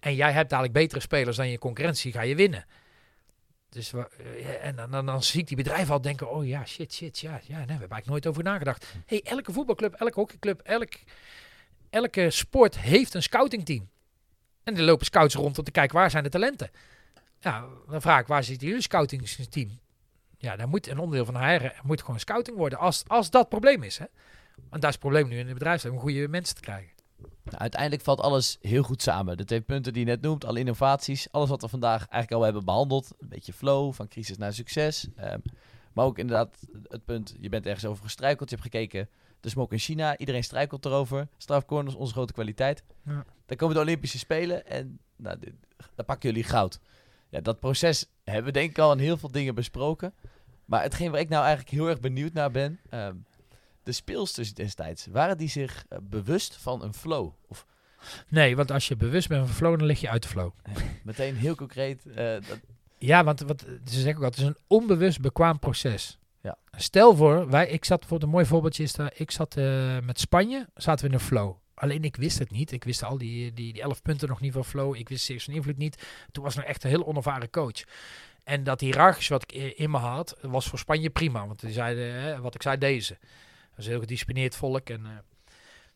en 0.00 0.14
jij 0.14 0.32
hebt 0.32 0.50
dadelijk 0.50 0.74
betere 0.74 1.00
spelers 1.00 1.36
dan 1.36 1.48
je 1.48 1.58
concurrentie, 1.58 2.12
ga 2.12 2.22
je 2.22 2.34
winnen. 2.34 2.66
Dus 3.72 3.92
eh, 3.92 4.66
en 4.66 4.76
dan, 4.76 4.90
dan, 4.90 5.06
dan 5.06 5.22
zie 5.22 5.40
ik 5.40 5.46
die 5.46 5.56
bedrijven 5.56 5.92
al 5.92 6.00
denken: 6.00 6.30
oh 6.30 6.46
ja, 6.46 6.64
shit, 6.64 6.92
shit, 6.92 7.18
ja, 7.18 7.30
ja, 7.30 7.38
nee, 7.38 7.46
we 7.46 7.56
hebben 7.56 7.78
eigenlijk 7.78 8.06
nooit 8.06 8.26
over 8.26 8.42
nagedacht. 8.42 8.94
hey, 9.06 9.22
elke 9.22 9.52
voetbalclub, 9.52 9.94
elke 9.94 10.20
hockeyclub, 10.20 10.60
elk, 10.60 10.92
elke 11.90 12.30
sport 12.30 12.78
heeft 12.78 13.14
een 13.14 13.22
scoutingteam. 13.22 13.90
En 14.62 14.76
er 14.76 14.82
lopen 14.82 15.06
scouts 15.06 15.34
rond 15.34 15.58
om 15.58 15.64
te 15.64 15.70
kijken 15.70 15.96
waar 15.96 16.10
zijn 16.10 16.22
de 16.22 16.28
talenten. 16.28 16.70
Ja, 17.38 17.66
dan 17.88 18.00
vraag 18.00 18.20
ik: 18.20 18.26
waar 18.26 18.44
zit 18.44 18.60
jullie 18.60 18.80
scoutingsteam? 18.80 19.80
Ja, 20.38 20.56
dan 20.56 20.68
moet 20.68 20.86
een 20.86 20.98
onderdeel 20.98 21.24
van 21.24 21.48
HR 21.48 21.80
moet 21.82 22.00
gewoon 22.00 22.20
scouting 22.20 22.56
worden. 22.56 22.78
Als, 22.78 23.02
als 23.06 23.30
dat 23.30 23.48
probleem 23.48 23.82
is. 23.82 23.98
Hè? 23.98 24.06
Want 24.68 24.82
daar 24.82 24.90
is 24.90 24.96
het 24.96 24.98
probleem 24.98 25.28
nu 25.28 25.38
in 25.38 25.46
het 25.46 25.54
bedrijfsleven 25.54 25.98
om 25.98 26.04
goede 26.04 26.28
mensen 26.28 26.54
te 26.54 26.60
krijgen. 26.60 26.92
Nou, 27.44 27.56
uiteindelijk 27.58 28.02
valt 28.02 28.20
alles 28.20 28.58
heel 28.60 28.82
goed 28.82 29.02
samen. 29.02 29.36
De 29.36 29.44
twee 29.44 29.60
punten 29.60 29.92
die 29.92 30.04
je 30.04 30.10
net 30.10 30.20
noemt, 30.20 30.44
alle 30.44 30.58
innovaties, 30.58 31.28
alles 31.30 31.48
wat 31.48 31.60
we 31.62 31.68
vandaag 31.68 31.98
eigenlijk 31.98 32.32
al 32.32 32.42
hebben 32.42 32.64
behandeld. 32.64 33.10
Een 33.18 33.28
beetje 33.28 33.52
flow, 33.52 33.92
van 33.92 34.08
crisis 34.08 34.36
naar 34.36 34.52
succes. 34.52 35.06
Ehm, 35.16 35.38
maar 35.92 36.04
ook 36.04 36.18
inderdaad 36.18 36.56
het 36.88 37.04
punt, 37.04 37.34
je 37.40 37.48
bent 37.48 37.66
ergens 37.66 37.84
over 37.84 38.04
gestruikeld. 38.04 38.50
Je 38.50 38.56
hebt 38.56 38.68
gekeken, 38.68 39.08
de 39.40 39.48
smoke 39.48 39.72
in 39.74 39.80
China, 39.80 40.16
iedereen 40.16 40.44
struikelt 40.44 40.84
erover. 40.84 41.28
Strafcorners, 41.36 41.94
onze 41.94 42.12
grote 42.12 42.32
kwaliteit. 42.32 42.82
Ja. 43.04 43.24
Dan 43.46 43.56
komen 43.56 43.74
de 43.74 43.80
Olympische 43.80 44.18
Spelen 44.18 44.66
en 44.66 44.98
nou, 45.16 45.38
dit- 45.38 45.54
dan 45.94 46.04
pakken 46.04 46.28
jullie 46.28 46.44
goud. 46.44 46.80
Ja, 47.28 47.40
dat 47.40 47.60
proces 47.60 48.06
hebben 48.24 48.44
we 48.44 48.58
denk 48.58 48.70
ik 48.70 48.78
al 48.78 48.92
in 48.92 48.98
heel 48.98 49.16
veel 49.16 49.30
dingen 49.30 49.54
besproken. 49.54 50.14
Maar 50.64 50.82
hetgeen 50.82 51.10
waar 51.10 51.20
ik 51.20 51.28
nou 51.28 51.44
eigenlijk 51.44 51.74
heel 51.74 51.88
erg 51.88 52.00
benieuwd 52.00 52.32
naar 52.32 52.50
ben... 52.50 52.80
ehm, 52.90 53.14
de 53.82 53.92
speelsters 53.92 54.54
destijds, 54.54 55.06
waren 55.06 55.38
die 55.38 55.48
zich 55.48 55.84
eh, 55.88 55.98
bewust 56.02 56.56
van 56.56 56.82
een 56.82 56.94
flow? 56.94 57.32
Of 57.48 57.66
Nee, 58.28 58.56
want 58.56 58.70
als 58.70 58.88
je 58.88 58.96
bewust 58.96 59.28
bent 59.28 59.46
van 59.46 59.54
flow, 59.54 59.78
dan 59.78 59.86
lig 59.86 60.00
je 60.00 60.08
uit 60.08 60.22
de 60.22 60.28
flow. 60.28 60.50
meteen 61.04 61.36
heel 61.36 61.54
concreet, 61.54 62.06
eh, 62.06 62.14
dat, 62.16 62.60
Ja, 62.98 63.24
want 63.24 63.40
wat, 63.40 63.60
ze 63.84 64.00
zeggen 64.00 64.16
ook 64.16 64.24
altijd, 64.24 64.46
het 64.46 64.56
is 64.56 64.62
een 64.62 64.64
onbewust 64.66 65.20
bekwaam 65.20 65.58
proces. 65.58 66.18
Ja. 66.40 66.56
Stel 66.76 67.16
voor, 67.16 67.48
wij, 67.48 67.68
ik 67.68 67.84
zat 67.84 67.98
bijvoorbeeld 67.98 68.30
een 68.30 68.36
mooi 68.36 68.46
voorbeeldje 68.46 68.82
is 68.82 68.92
daar, 68.92 69.12
ik 69.14 69.30
zat 69.30 69.56
eh, 69.56 69.98
met 69.98 70.20
Spanje, 70.20 70.68
zaten 70.74 71.04
we 71.04 71.10
in 71.10 71.18
een 71.18 71.24
flow. 71.24 71.54
Alleen 71.74 72.04
ik 72.04 72.16
wist 72.16 72.38
het 72.38 72.50
niet. 72.50 72.72
Ik 72.72 72.84
wist 72.84 73.02
al 73.02 73.18
die, 73.18 73.52
die, 73.52 73.72
die 73.72 73.82
elf 73.82 74.02
punten 74.02 74.28
nog 74.28 74.40
niet 74.40 74.52
van 74.52 74.64
flow. 74.64 74.96
Ik 74.96 75.08
wist 75.08 75.24
zeer 75.24 75.40
zijn 75.40 75.56
invloed 75.56 75.76
niet. 75.76 76.02
Toen 76.32 76.44
was 76.44 76.52
ik 76.52 76.60
nog 76.60 76.68
echt 76.68 76.84
een 76.84 76.90
heel 76.90 77.06
onervaren 77.06 77.50
coach. 77.50 77.82
En 78.44 78.64
dat 78.64 78.80
hiërarchisch 78.80 79.28
wat 79.28 79.42
ik 79.42 79.52
in 79.52 79.90
me 79.90 79.98
had, 79.98 80.36
was 80.40 80.66
voor 80.68 80.78
Spanje 80.78 81.10
prima. 81.10 81.46
Want 81.46 81.60
die 81.60 81.72
zeiden, 81.72 82.12
hè, 82.12 82.40
wat 82.40 82.54
ik 82.54 82.62
zei, 82.62 82.78
deze. 82.78 83.18
Dat 83.72 83.78
is 83.78 83.84
een 83.84 83.90
heel 83.90 84.00
gedisciplineerd 84.00 84.56
volk. 84.56 84.88
En, 84.88 85.06
eh, 85.06 85.12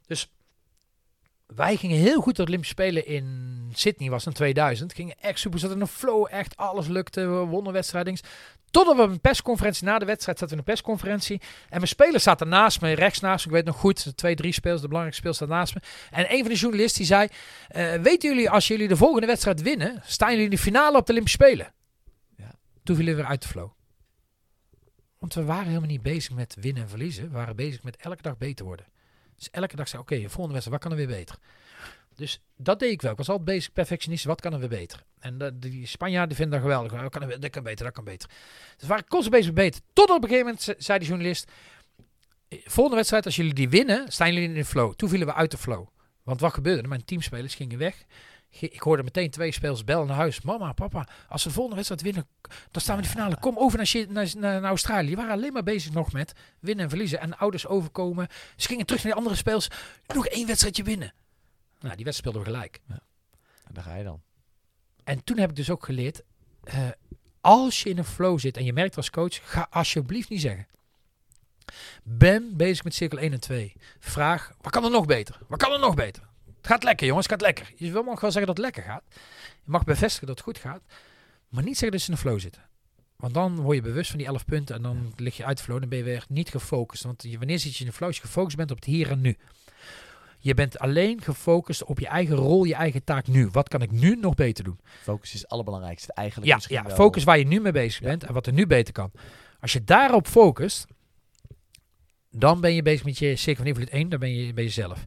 dus 0.06 0.30
wij 1.46 1.76
gingen 1.76 1.96
heel 1.96 2.20
goed 2.20 2.36
door 2.36 2.44
de 2.44 2.50
Olympische 2.50 2.74
Spelen 2.74 3.06
in 3.06 3.70
Sydney, 3.74 4.10
was 4.10 4.26
in 4.26 4.32
2000. 4.32 4.94
Gingen 4.94 5.14
echt 5.20 5.38
super, 5.38 5.58
zaten 5.58 5.76
in 5.76 5.82
een 5.82 5.88
flow, 5.88 6.26
echt 6.30 6.56
alles 6.56 6.86
lukte. 6.86 7.20
We 7.20 7.36
wonnen 7.36 7.72
wedstrijdings. 7.72 8.20
Totdat 8.70 8.96
we 8.96 9.02
op 9.02 9.10
een 9.10 9.20
persconferentie, 9.20 9.84
na 9.84 9.98
de 9.98 10.04
wedstrijd 10.04 10.38
zaten 10.38 10.56
we 10.56 10.62
in 10.62 10.68
een 10.68 10.74
persconferentie. 10.74 11.40
En 11.40 11.76
mijn 11.76 11.88
spelers 11.88 12.22
zaten 12.22 12.48
naast 12.48 12.80
me, 12.80 12.92
rechts 12.92 13.20
naast 13.20 13.44
me. 13.44 13.50
Ik 13.50 13.56
weet 13.56 13.66
nog 13.66 13.76
goed, 13.76 14.04
de 14.04 14.14
twee, 14.14 14.34
drie 14.34 14.52
spelers, 14.52 14.80
de 14.80 14.88
belangrijkste 14.88 15.22
spelers 15.22 15.38
zaten 15.38 15.56
naast 15.56 15.74
me. 15.74 15.80
En 16.18 16.32
een 16.32 16.40
van 16.40 16.52
de 16.52 16.58
journalisten 16.58 16.98
die 16.98 17.06
zei, 17.06 17.28
eh, 17.68 18.02
weten 18.02 18.28
jullie, 18.28 18.50
als 18.50 18.66
jullie 18.66 18.88
de 18.88 18.96
volgende 18.96 19.26
wedstrijd 19.26 19.62
winnen, 19.62 20.02
staan 20.04 20.30
jullie 20.30 20.44
in 20.44 20.50
de 20.50 20.58
finale 20.58 20.96
op 20.96 21.06
de 21.06 21.12
Olympische 21.12 21.42
Spelen. 21.42 21.72
Ja. 22.36 22.50
Toen 22.84 22.96
vielen 22.96 23.14
we 23.14 23.20
weer 23.20 23.30
uit 23.30 23.42
de 23.42 23.48
flow. 23.48 23.75
Want 25.18 25.34
we 25.34 25.44
waren 25.44 25.66
helemaal 25.66 25.88
niet 25.88 26.02
bezig 26.02 26.34
met 26.34 26.56
winnen 26.60 26.82
en 26.82 26.88
verliezen. 26.88 27.24
We 27.24 27.30
waren 27.34 27.56
bezig 27.56 27.82
met 27.82 27.96
elke 27.96 28.22
dag 28.22 28.36
beter 28.36 28.64
worden. 28.64 28.86
Dus 29.36 29.50
elke 29.50 29.76
dag 29.76 29.88
zei 29.88 30.02
oké, 30.02 30.14
volgende 30.20 30.52
wedstrijd, 30.52 30.68
wat 30.70 30.80
kan 30.80 30.90
er 30.90 31.06
weer 31.06 31.16
beter? 31.18 31.36
Dus 32.14 32.40
dat 32.56 32.78
deed 32.78 32.90
ik 32.90 33.02
wel. 33.02 33.10
Ik 33.10 33.16
was 33.16 33.28
altijd 33.28 33.46
bezig, 33.46 33.72
perfectionist, 33.72 34.24
wat 34.24 34.40
kan 34.40 34.52
er 34.52 34.58
weer 34.58 34.68
beter? 34.68 35.02
En 35.18 35.38
dat- 35.38 35.62
die 35.62 35.86
Spanjaarden 35.86 36.36
vinden 36.36 36.54
dat 36.54 36.68
geweldig. 36.68 37.00
Wat 37.00 37.10
kan 37.10 37.22
er, 37.22 37.28
weer- 37.28 37.40
dat 37.40 37.50
kan 37.50 37.62
beter, 37.62 37.84
dat 37.84 37.94
kan 37.94 38.04
beter. 38.04 38.30
Dus 38.76 38.88
waren 38.88 39.06
constant 39.08 39.34
bezig 39.34 39.52
met 39.52 39.64
beter. 39.64 39.80
Tot 39.92 40.10
op 40.10 40.16
een 40.22 40.28
gegeven 40.28 40.44
moment 40.44 40.62
ze- 40.62 40.74
zei 40.78 40.98
de 40.98 41.04
journalist... 41.04 41.50
"Eh, 42.48 42.58
Volgende 42.64 42.96
wedstrijd, 42.96 43.24
als 43.26 43.36
jullie 43.36 43.54
die 43.54 43.68
winnen, 43.68 44.12
staan 44.12 44.32
jullie 44.32 44.48
in 44.48 44.54
de 44.54 44.64
flow. 44.64 44.94
Toen 44.94 45.08
vielen 45.08 45.26
we 45.26 45.34
uit 45.34 45.50
de 45.50 45.56
flow. 45.58 45.86
Want 46.22 46.40
wat 46.40 46.54
gebeurde? 46.54 46.88
Mijn 46.88 47.04
teamspelers 47.04 47.54
gingen 47.54 47.78
weg. 47.78 48.04
Ik 48.50 48.80
hoorde 48.80 49.02
meteen 49.02 49.30
twee 49.30 49.52
spelers 49.52 49.84
bellen 49.84 50.06
naar 50.06 50.16
huis. 50.16 50.40
Mama, 50.40 50.72
papa, 50.72 51.08
als 51.28 51.42
we 51.42 51.48
de 51.48 51.54
volgende 51.54 51.76
wedstrijd 51.76 52.02
winnen, 52.02 52.26
dan 52.70 52.82
staan 52.82 52.96
we 52.96 53.02
in 53.02 53.08
de 53.08 53.14
finale. 53.14 53.38
Kom 53.38 53.58
over 53.58 53.78
naar, 53.78 54.06
naar, 54.08 54.30
naar, 54.36 54.60
naar 54.60 54.70
Australië. 54.70 55.06
Die 55.06 55.16
waren 55.16 55.32
alleen 55.32 55.52
maar 55.52 55.62
bezig 55.62 55.92
nog 55.92 56.12
met 56.12 56.32
winnen 56.60 56.84
en 56.84 56.90
verliezen. 56.90 57.20
En 57.20 57.38
ouders 57.38 57.66
overkomen. 57.66 58.28
Ze 58.56 58.66
gingen 58.66 58.86
terug 58.86 59.02
naar 59.02 59.12
die 59.12 59.20
andere 59.20 59.40
spelers. 59.40 59.68
Nog 60.06 60.26
één 60.26 60.46
wedstrijdje 60.46 60.82
winnen. 60.82 61.12
Nou, 61.80 61.96
die 61.96 62.04
wedstrijd 62.04 62.16
speelden 62.16 62.42
we 62.42 62.46
gelijk. 62.46 62.80
en 63.64 63.74
daar 63.74 63.84
ga 63.84 63.94
je 63.94 64.04
dan. 64.04 64.22
En 65.04 65.24
toen 65.24 65.38
heb 65.38 65.50
ik 65.50 65.56
dus 65.56 65.70
ook 65.70 65.84
geleerd, 65.84 66.22
eh, 66.62 66.88
als 67.40 67.82
je 67.82 67.88
in 67.88 67.98
een 67.98 68.04
flow 68.04 68.38
zit 68.38 68.56
en 68.56 68.64
je 68.64 68.72
merkt 68.72 68.96
als 68.96 69.10
coach, 69.10 69.50
ga 69.50 69.66
alsjeblieft 69.70 70.28
niet 70.28 70.40
zeggen. 70.40 70.66
Ben 72.02 72.56
bezig 72.56 72.84
met 72.84 72.94
cirkel 72.94 73.18
1 73.18 73.32
en 73.32 73.40
2. 73.40 73.72
Vraag, 73.98 74.52
wat 74.60 74.72
kan 74.72 74.84
er 74.84 74.90
nog 74.90 75.06
beter? 75.06 75.38
Wat 75.48 75.58
kan 75.58 75.72
er 75.72 75.78
nog 75.78 75.94
beter? 75.94 76.22
Het 76.66 76.74
gaat 76.74 76.84
lekker 76.84 77.06
jongens, 77.06 77.26
het 77.26 77.34
gaat 77.34 77.54
lekker. 77.54 77.72
Je 77.76 77.92
wil 77.92 78.02
mag 78.02 78.20
wel 78.20 78.30
zeggen 78.30 78.54
dat 78.54 78.64
het 78.64 78.74
lekker 78.74 78.92
gaat. 78.92 79.02
Je 79.64 79.70
mag 79.70 79.84
bevestigen 79.84 80.26
dat 80.26 80.36
het 80.36 80.44
goed 80.44 80.58
gaat. 80.58 80.82
Maar 81.48 81.62
niet 81.62 81.78
zeggen 81.78 81.90
dat 81.90 82.00
ze 82.00 82.06
in 82.06 82.12
een 82.12 82.18
flow 82.18 82.40
zitten. 82.40 82.62
Want 83.16 83.34
dan 83.34 83.60
word 83.60 83.76
je 83.76 83.82
bewust 83.82 84.10
van 84.10 84.18
die 84.18 84.26
11 84.26 84.44
punten 84.44 84.74
en 84.74 84.82
dan 84.82 85.12
lig 85.16 85.36
je 85.36 85.44
uit 85.44 85.56
de 85.56 85.62
flow. 85.62 85.80
Dan 85.80 85.88
ben 85.88 85.98
je 85.98 86.04
weer 86.04 86.24
niet 86.28 86.48
gefocust. 86.48 87.02
Want 87.02 87.22
je, 87.22 87.38
wanneer 87.38 87.58
zit 87.58 87.74
je 87.76 87.80
in 87.80 87.90
de 87.90 87.96
flow? 87.96 88.08
Als 88.08 88.16
je 88.16 88.22
gefocust 88.22 88.56
bent 88.56 88.70
op 88.70 88.76
het 88.76 88.84
hier 88.84 89.10
en 89.10 89.20
nu. 89.20 89.36
Je 90.38 90.54
bent 90.54 90.78
alleen 90.78 91.22
gefocust 91.22 91.84
op 91.84 91.98
je 91.98 92.06
eigen 92.06 92.36
rol, 92.36 92.64
je 92.64 92.74
eigen 92.74 93.04
taak 93.04 93.26
nu. 93.26 93.48
Wat 93.52 93.68
kan 93.68 93.82
ik 93.82 93.90
nu 93.90 94.16
nog 94.16 94.34
beter 94.34 94.64
doen? 94.64 94.80
Focus 95.02 95.34
is 95.34 95.40
het 95.40 95.48
allerbelangrijkste 95.48 96.12
eigenlijk. 96.12 96.48
Ja, 96.48 96.76
ja 96.76 96.82
wel. 96.86 96.96
focus 96.96 97.24
waar 97.24 97.38
je 97.38 97.46
nu 97.46 97.60
mee 97.60 97.72
bezig 97.72 98.00
Ja. 98.00 98.06
bent 98.06 98.24
en 98.24 98.34
wat 98.34 98.46
er 98.46 98.52
nu 98.52 98.66
beter 98.66 98.92
kan. 98.92 99.10
Als 99.60 99.72
je 99.72 99.84
daarop 99.84 100.26
focust, 100.26 100.86
dan 102.30 102.60
ben 102.60 102.74
je 102.74 102.82
bezig 102.82 103.04
met 103.04 103.18
je 103.18 103.36
cirkel 103.36 103.64
van 103.64 103.72
invloed 103.72 103.90
1, 103.90 104.08
dan 104.08 104.18
ben 104.18 104.34
je 104.34 104.52
bij 104.52 104.64
jezelf. 104.64 105.04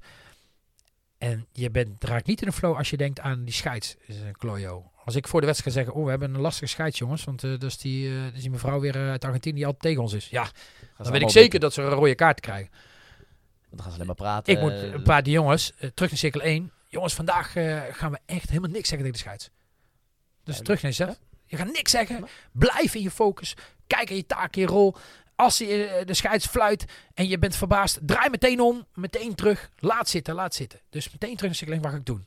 En 1.19 1.45
je 1.51 1.69
bent, 1.69 2.03
raakt 2.03 2.27
niet 2.27 2.41
in 2.41 2.47
de 2.47 2.53
flow 2.53 2.77
als 2.77 2.89
je 2.89 2.97
denkt 2.97 3.19
aan 3.19 3.43
die 3.43 3.53
scheids, 3.53 3.95
klojo. 4.31 4.91
Als 5.05 5.15
ik 5.15 5.27
voor 5.27 5.39
de 5.39 5.45
wedstrijd 5.45 5.75
ga 5.75 5.81
zeggen, 5.81 5.99
oh, 5.99 6.03
we 6.05 6.09
hebben 6.09 6.33
een 6.33 6.41
lastige 6.41 6.65
scheids, 6.65 6.97
jongens, 6.97 7.23
want 7.23 7.43
eh 7.43 7.49
dat, 7.49 7.63
is 7.63 7.77
die, 7.77 8.23
dat 8.23 8.33
is 8.33 8.41
die 8.41 8.49
mevrouw 8.49 8.79
weer 8.79 8.95
eh, 8.95 9.09
uit 9.09 9.25
Argentinië 9.25 9.55
die 9.55 9.65
altijd 9.65 9.83
tegen 9.83 10.01
ons 10.01 10.13
is. 10.13 10.29
Ja, 10.29 10.49
dan 10.97 11.11
weet 11.11 11.21
ik 11.21 11.29
zeker 11.29 11.59
dat 11.59 11.73
ze 11.73 11.81
een 11.81 11.89
rode 11.89 12.15
kaart 12.15 12.39
krijgen. 12.39 12.71
Dan 13.69 13.79
gaan 13.79 13.89
ze 13.89 13.95
alleen 13.95 14.07
maar 14.07 14.15
praten. 14.15 14.53
Ik 14.53 14.59
moet 14.59 14.71
een 14.71 15.03
paar 15.03 15.23
die 15.23 15.33
jongens, 15.33 15.71
terug 15.93 16.09
naar 16.09 16.19
cirkel 16.19 16.41
1. 16.41 16.71
Jongens, 16.87 17.13
vandaag 17.13 17.51
gaan 17.91 18.11
we 18.11 18.19
echt 18.25 18.49
helemaal 18.49 18.69
niks 18.69 18.89
zeggen 18.89 19.07
tegen 19.07 19.11
de 19.11 19.17
scheids. 19.17 19.49
Dus 20.43 20.57
Ja, 20.57 20.63
terug 20.63 20.81
naar 20.81 20.91
jezelf. 20.91 21.19
Je 21.45 21.57
gaat 21.57 21.71
niks 21.71 21.91
zeggen. 21.91 22.27
Blijf 22.51 22.95
in 22.95 23.01
je 23.01 23.11
focus. 23.11 23.55
Kijk 23.87 24.09
aan 24.09 24.15
je 24.15 24.25
taak, 24.25 24.55
je 24.55 24.65
rol. 24.65 24.95
Als 25.39 25.57
je, 25.57 25.85
eh, 25.85 26.05
de 26.05 26.13
scheids 26.13 26.45
fluit 26.45 26.85
en 27.13 27.27
je 27.27 27.39
bent 27.39 27.55
verbaasd, 27.55 27.99
draai 28.01 28.29
meteen 28.29 28.59
om. 28.59 28.85
Meteen 28.93 29.35
terug. 29.35 29.69
Laat 29.77 30.09
zitten, 30.09 30.35
laat 30.35 30.55
zitten. 30.55 30.79
Dus 30.89 31.11
meteen 31.11 31.35
terug 31.35 31.61
naar 31.61 31.75
1. 31.75 31.81
Wat 31.81 31.93
ik 31.93 32.05
doen? 32.05 32.25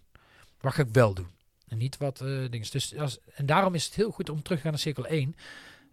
Wat 0.60 0.78
ik 0.78 0.86
wel 0.92 1.14
doen? 1.14 1.30
En 1.68 1.78
niet 1.78 1.96
wat 1.96 2.20
eh 2.20 2.26
dingen. 2.26 2.70
Dus 2.70 3.18
en 3.34 3.46
daarom 3.46 3.74
is 3.74 3.84
het 3.84 3.94
heel 3.94 4.10
goed 4.10 4.28
om 4.28 4.42
terug 4.42 4.58
te 4.58 4.62
gaan 4.62 4.72
naar 4.72 4.80
cirkel 4.80 5.06
1. 5.06 5.36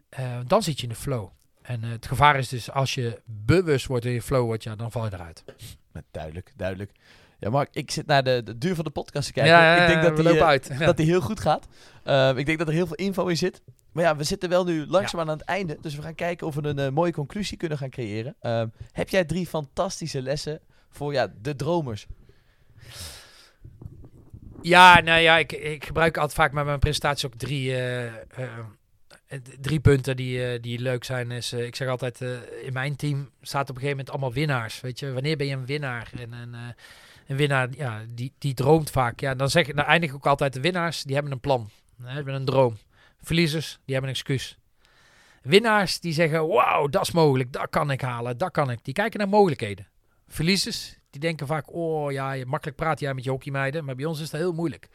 Eh, 0.09 0.39
dan 0.47 0.63
zit 0.63 0.77
je 0.77 0.83
in 0.83 0.89
de 0.89 0.95
flow. 0.95 1.29
En 1.61 1.83
het 1.83 2.07
gevaar 2.07 2.37
is 2.37 2.49
dus 2.49 2.71
als 2.71 2.93
je 2.93 3.21
bewust 3.25 3.85
wordt 3.85 4.05
in 4.05 4.11
je 4.11 4.21
flow 4.21 4.45
wordt, 4.45 4.63
ja, 4.63 4.75
dan 4.75 4.91
val 4.91 5.05
je 5.05 5.13
eruit. 5.13 5.43
Duidelijk, 6.11 6.53
duidelijk. 6.55 6.91
Ja, 7.39 7.49
Mark, 7.49 7.69
ik 7.71 7.91
zit 7.91 8.05
naar 8.05 8.23
de, 8.23 8.41
de 8.43 8.57
duur 8.57 8.75
van 8.75 8.83
de 8.83 8.89
podcast 8.89 9.27
te 9.27 9.33
kijken. 9.33 9.53
Ja, 9.53 9.81
ik 9.81 9.87
denk 9.87 10.01
dat 10.01 10.17
die, 10.17 10.39
eh, 10.39 10.47
uit. 10.47 10.79
Dat 10.79 10.97
die 10.97 11.05
heel 11.05 11.21
goed 11.21 11.39
gaat. 11.39 11.67
Ehm, 12.03 12.37
ik 12.37 12.45
denk 12.45 12.57
dat 12.57 12.67
er 12.67 12.73
heel 12.73 12.87
veel 12.87 12.95
info 12.95 13.27
in 13.27 13.37
zit. 13.37 13.61
Maar 13.91 14.03
ja, 14.03 14.15
we 14.15 14.23
zitten 14.23 14.49
wel 14.49 14.63
nu 14.63 14.85
langzaam 14.87 15.19
aan 15.19 15.27
het 15.27 15.41
einde. 15.41 15.77
Dus 15.81 15.95
we 15.95 16.01
gaan 16.01 16.15
kijken 16.15 16.47
of 16.47 16.55
we 16.55 16.67
een 16.67 16.79
eh, 16.79 16.89
mooie 16.89 17.11
conclusie 17.11 17.57
kunnen 17.57 17.77
gaan 17.77 17.89
creëren. 17.89 18.35
Ehm, 18.39 18.67
heb 18.91 19.09
jij 19.09 19.25
drie 19.25 19.47
fantastische 19.47 20.21
lessen 20.21 20.59
voor 20.89 21.13
ja, 21.13 21.33
de 21.41 21.55
dromers? 21.55 22.05
Ja, 24.61 25.01
nou 25.01 25.19
ja, 25.19 25.37
ik, 25.37 25.51
ik 25.51 25.85
gebruik 25.85 26.17
altijd 26.17 26.37
vaak 26.37 26.51
met 26.51 26.65
mijn 26.65 26.79
presentaties 26.79 27.25
ook 27.25 27.35
drie, 27.35 27.75
eh, 29.29 29.39
drie 29.59 29.79
punten 29.79 30.15
die, 30.15 30.59
die 30.59 30.79
leuk 30.79 31.03
zijn. 31.03 31.31
Is, 31.31 31.51
eh, 31.51 31.65
ik 31.65 31.75
zeg 31.75 31.87
altijd, 31.87 32.21
in 32.63 32.73
mijn 32.73 32.95
team 32.95 33.29
staat 33.41 33.69
op 33.69 33.75
een 33.75 33.81
gegeven 33.81 33.97
moment 33.97 34.09
allemaal 34.09 34.33
winnaars. 34.33 34.81
Weet 34.81 34.99
je, 34.99 35.13
wanneer 35.13 35.37
ben 35.37 35.47
je 35.47 35.53
een 35.53 35.65
winnaar? 35.65 36.11
En 36.19 36.53
eh, 36.53 36.59
een 37.29 37.35
winnaar, 37.35 37.67
ja, 37.71 38.01
die, 38.13 38.33
die 38.37 38.53
droomt 38.53 38.89
vaak. 38.89 39.19
Ja, 39.19 39.35
dan 39.35 39.49
zeg 39.49 39.67
dan 39.67 39.85
eindig 39.85 40.09
ik 40.09 40.15
ook 40.15 40.27
altijd 40.27 40.53
de 40.53 40.61
winnaars, 40.61 41.03
die 41.03 41.13
hebben 41.13 41.33
een 41.33 41.39
plan. 41.39 41.69
Hè, 42.03 42.13
hebben 42.13 42.33
een 42.33 42.45
droom. 42.45 42.77
Verliezers, 43.21 43.79
die 43.85 43.93
hebben 43.95 44.11
een 44.11 44.15
excuus. 44.15 44.57
Winnaars, 45.41 45.99
die 45.99 46.13
zeggen, 46.13 46.47
wauw, 46.47 46.87
dat 46.87 47.01
is 47.01 47.11
mogelijk, 47.11 47.53
dat 47.53 47.69
kan 47.69 47.91
ik 47.91 48.01
halen, 48.01 48.37
dat 48.37 48.51
kan 48.51 48.71
ik. 48.71 48.79
Die 48.81 48.93
kijken 48.93 49.19
naar 49.19 49.29
mogelijkheden. 49.29 49.87
Verliezers, 50.27 50.97
die 51.09 51.21
denken 51.21 51.47
vaak, 51.47 51.73
oh 51.73 52.11
ja, 52.11 52.35
makkelijk 52.45 52.77
praat 52.77 52.99
jij 52.99 53.13
met 53.13 53.23
je 53.23 53.29
hockeymeiden, 53.29 53.85
maar 53.85 53.95
bij 53.95 54.05
ons 54.05 54.19
is 54.19 54.29
dat 54.29 54.39
heel 54.39 54.53
moeilijk. 54.53 54.87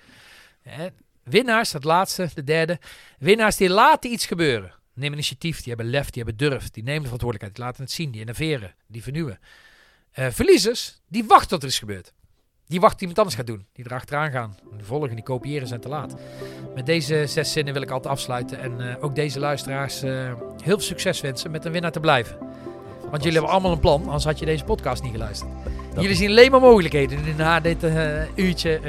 Hè? 0.62 0.86
Winnaars, 1.22 1.70
dat 1.70 1.84
laatste, 1.84 2.28
de 2.34 2.44
derde. 2.44 2.78
Winnaars 3.18 3.56
die 3.56 3.70
laten 3.70 4.12
iets 4.12 4.26
gebeuren. 4.26 4.74
Nemen 4.92 5.12
initiatief, 5.12 5.56
die 5.56 5.74
hebben 5.74 5.90
lef, 5.90 6.10
die 6.10 6.22
hebben 6.22 6.48
durf, 6.48 6.70
die 6.70 6.82
nemen 6.82 7.02
de 7.02 7.08
verantwoordelijkheid, 7.08 7.54
die 7.54 7.64
laten 7.64 7.82
het 7.82 7.92
zien, 7.92 8.10
die 8.10 8.20
innoveren, 8.20 8.74
die 8.86 9.02
vernieuwen. 9.02 9.38
Eh, 10.10 10.30
verliezers, 10.30 11.00
die 11.08 11.24
wachten 11.24 11.48
tot 11.48 11.62
er 11.62 11.68
is 11.68 11.78
gebeurd. 11.78 12.12
Die 12.66 12.80
wachten 12.80 13.00
iemand 13.00 13.18
anders 13.18 13.36
gaat 13.36 13.46
doen, 13.46 13.66
die 13.72 13.84
erachteraan 13.84 14.30
gaan. 14.30 14.56
Die 14.76 14.84
volgen, 14.84 15.14
die 15.14 15.24
kopiëren 15.24 15.68
zijn 15.68 15.80
te 15.80 15.88
laat. 15.88 16.14
Met 16.74 16.86
deze 16.86 17.24
zes 17.26 17.52
zinnen 17.52 17.72
wil 17.72 17.82
ik 17.82 17.90
altijd 17.90 18.12
afsluiten 18.12 18.58
en 18.60 18.90
eh, 18.90 19.04
ook 19.04 19.14
deze 19.14 19.38
luisteraars 19.38 20.02
eh, 20.02 20.10
heel 20.12 20.34
veel 20.62 20.80
succes 20.80 21.20
wensen 21.20 21.50
met 21.50 21.64
een 21.64 21.72
winnaar 21.72 21.92
te 21.92 22.00
blijven. 22.00 22.36
Want 23.10 23.22
jullie 23.22 23.32
hebben 23.32 23.50
allemaal 23.50 23.72
een 23.72 23.80
plan, 23.80 24.04
anders 24.04 24.24
had 24.24 24.38
je 24.38 24.44
deze 24.44 24.64
podcast 24.64 25.02
niet 25.02 25.12
geluisterd. 25.12 25.50
Jullie 25.94 26.16
zien 26.16 26.30
alleen 26.30 26.50
maar 26.50 26.60
mogelijkheden. 26.60 27.36
Na 27.36 27.60
dit 27.60 27.82
eh, 27.82 28.22
uurtje 28.34 28.80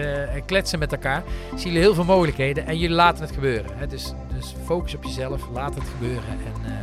kletsen 0.46 0.80
met 0.80 0.92
elkaar, 0.92 1.24
zien 1.50 1.68
jullie 1.68 1.80
heel 1.80 1.94
veel 1.94 2.04
mogelijkheden 2.04 2.66
en 2.66 2.78
jullie 2.78 2.96
laten 2.96 3.24
het 3.24 3.34
gebeuren. 3.34 3.78
Hè? 3.78 3.88
Dus, 3.88 4.14
dus 4.36 4.56
focus 4.64 4.96
op 4.96 5.04
jezelf, 5.04 5.50
laat 5.54 5.76
het 5.76 5.84
gebeuren 5.84 6.30
en 6.30 6.74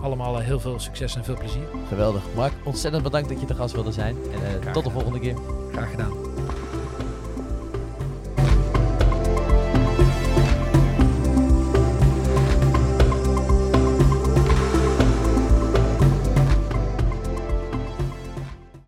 allemaal 0.00 0.38
heel 0.38 0.60
veel 0.60 0.80
succes 0.80 1.16
en 1.16 1.24
veel 1.24 1.36
plezier. 1.36 1.66
Geweldig. 1.88 2.22
Mark, 2.34 2.52
ontzettend 2.64 3.02
bedankt 3.02 3.28
dat 3.28 3.40
je 3.40 3.46
te 3.46 3.54
gast 3.54 3.74
wilde 3.74 3.92
zijn. 3.92 4.16
En 4.64 4.72
tot 4.72 4.84
de 4.84 4.90
volgende 4.90 5.18
keer. 5.18 5.36
Graag 5.72 5.90
gedaan. 5.90 6.33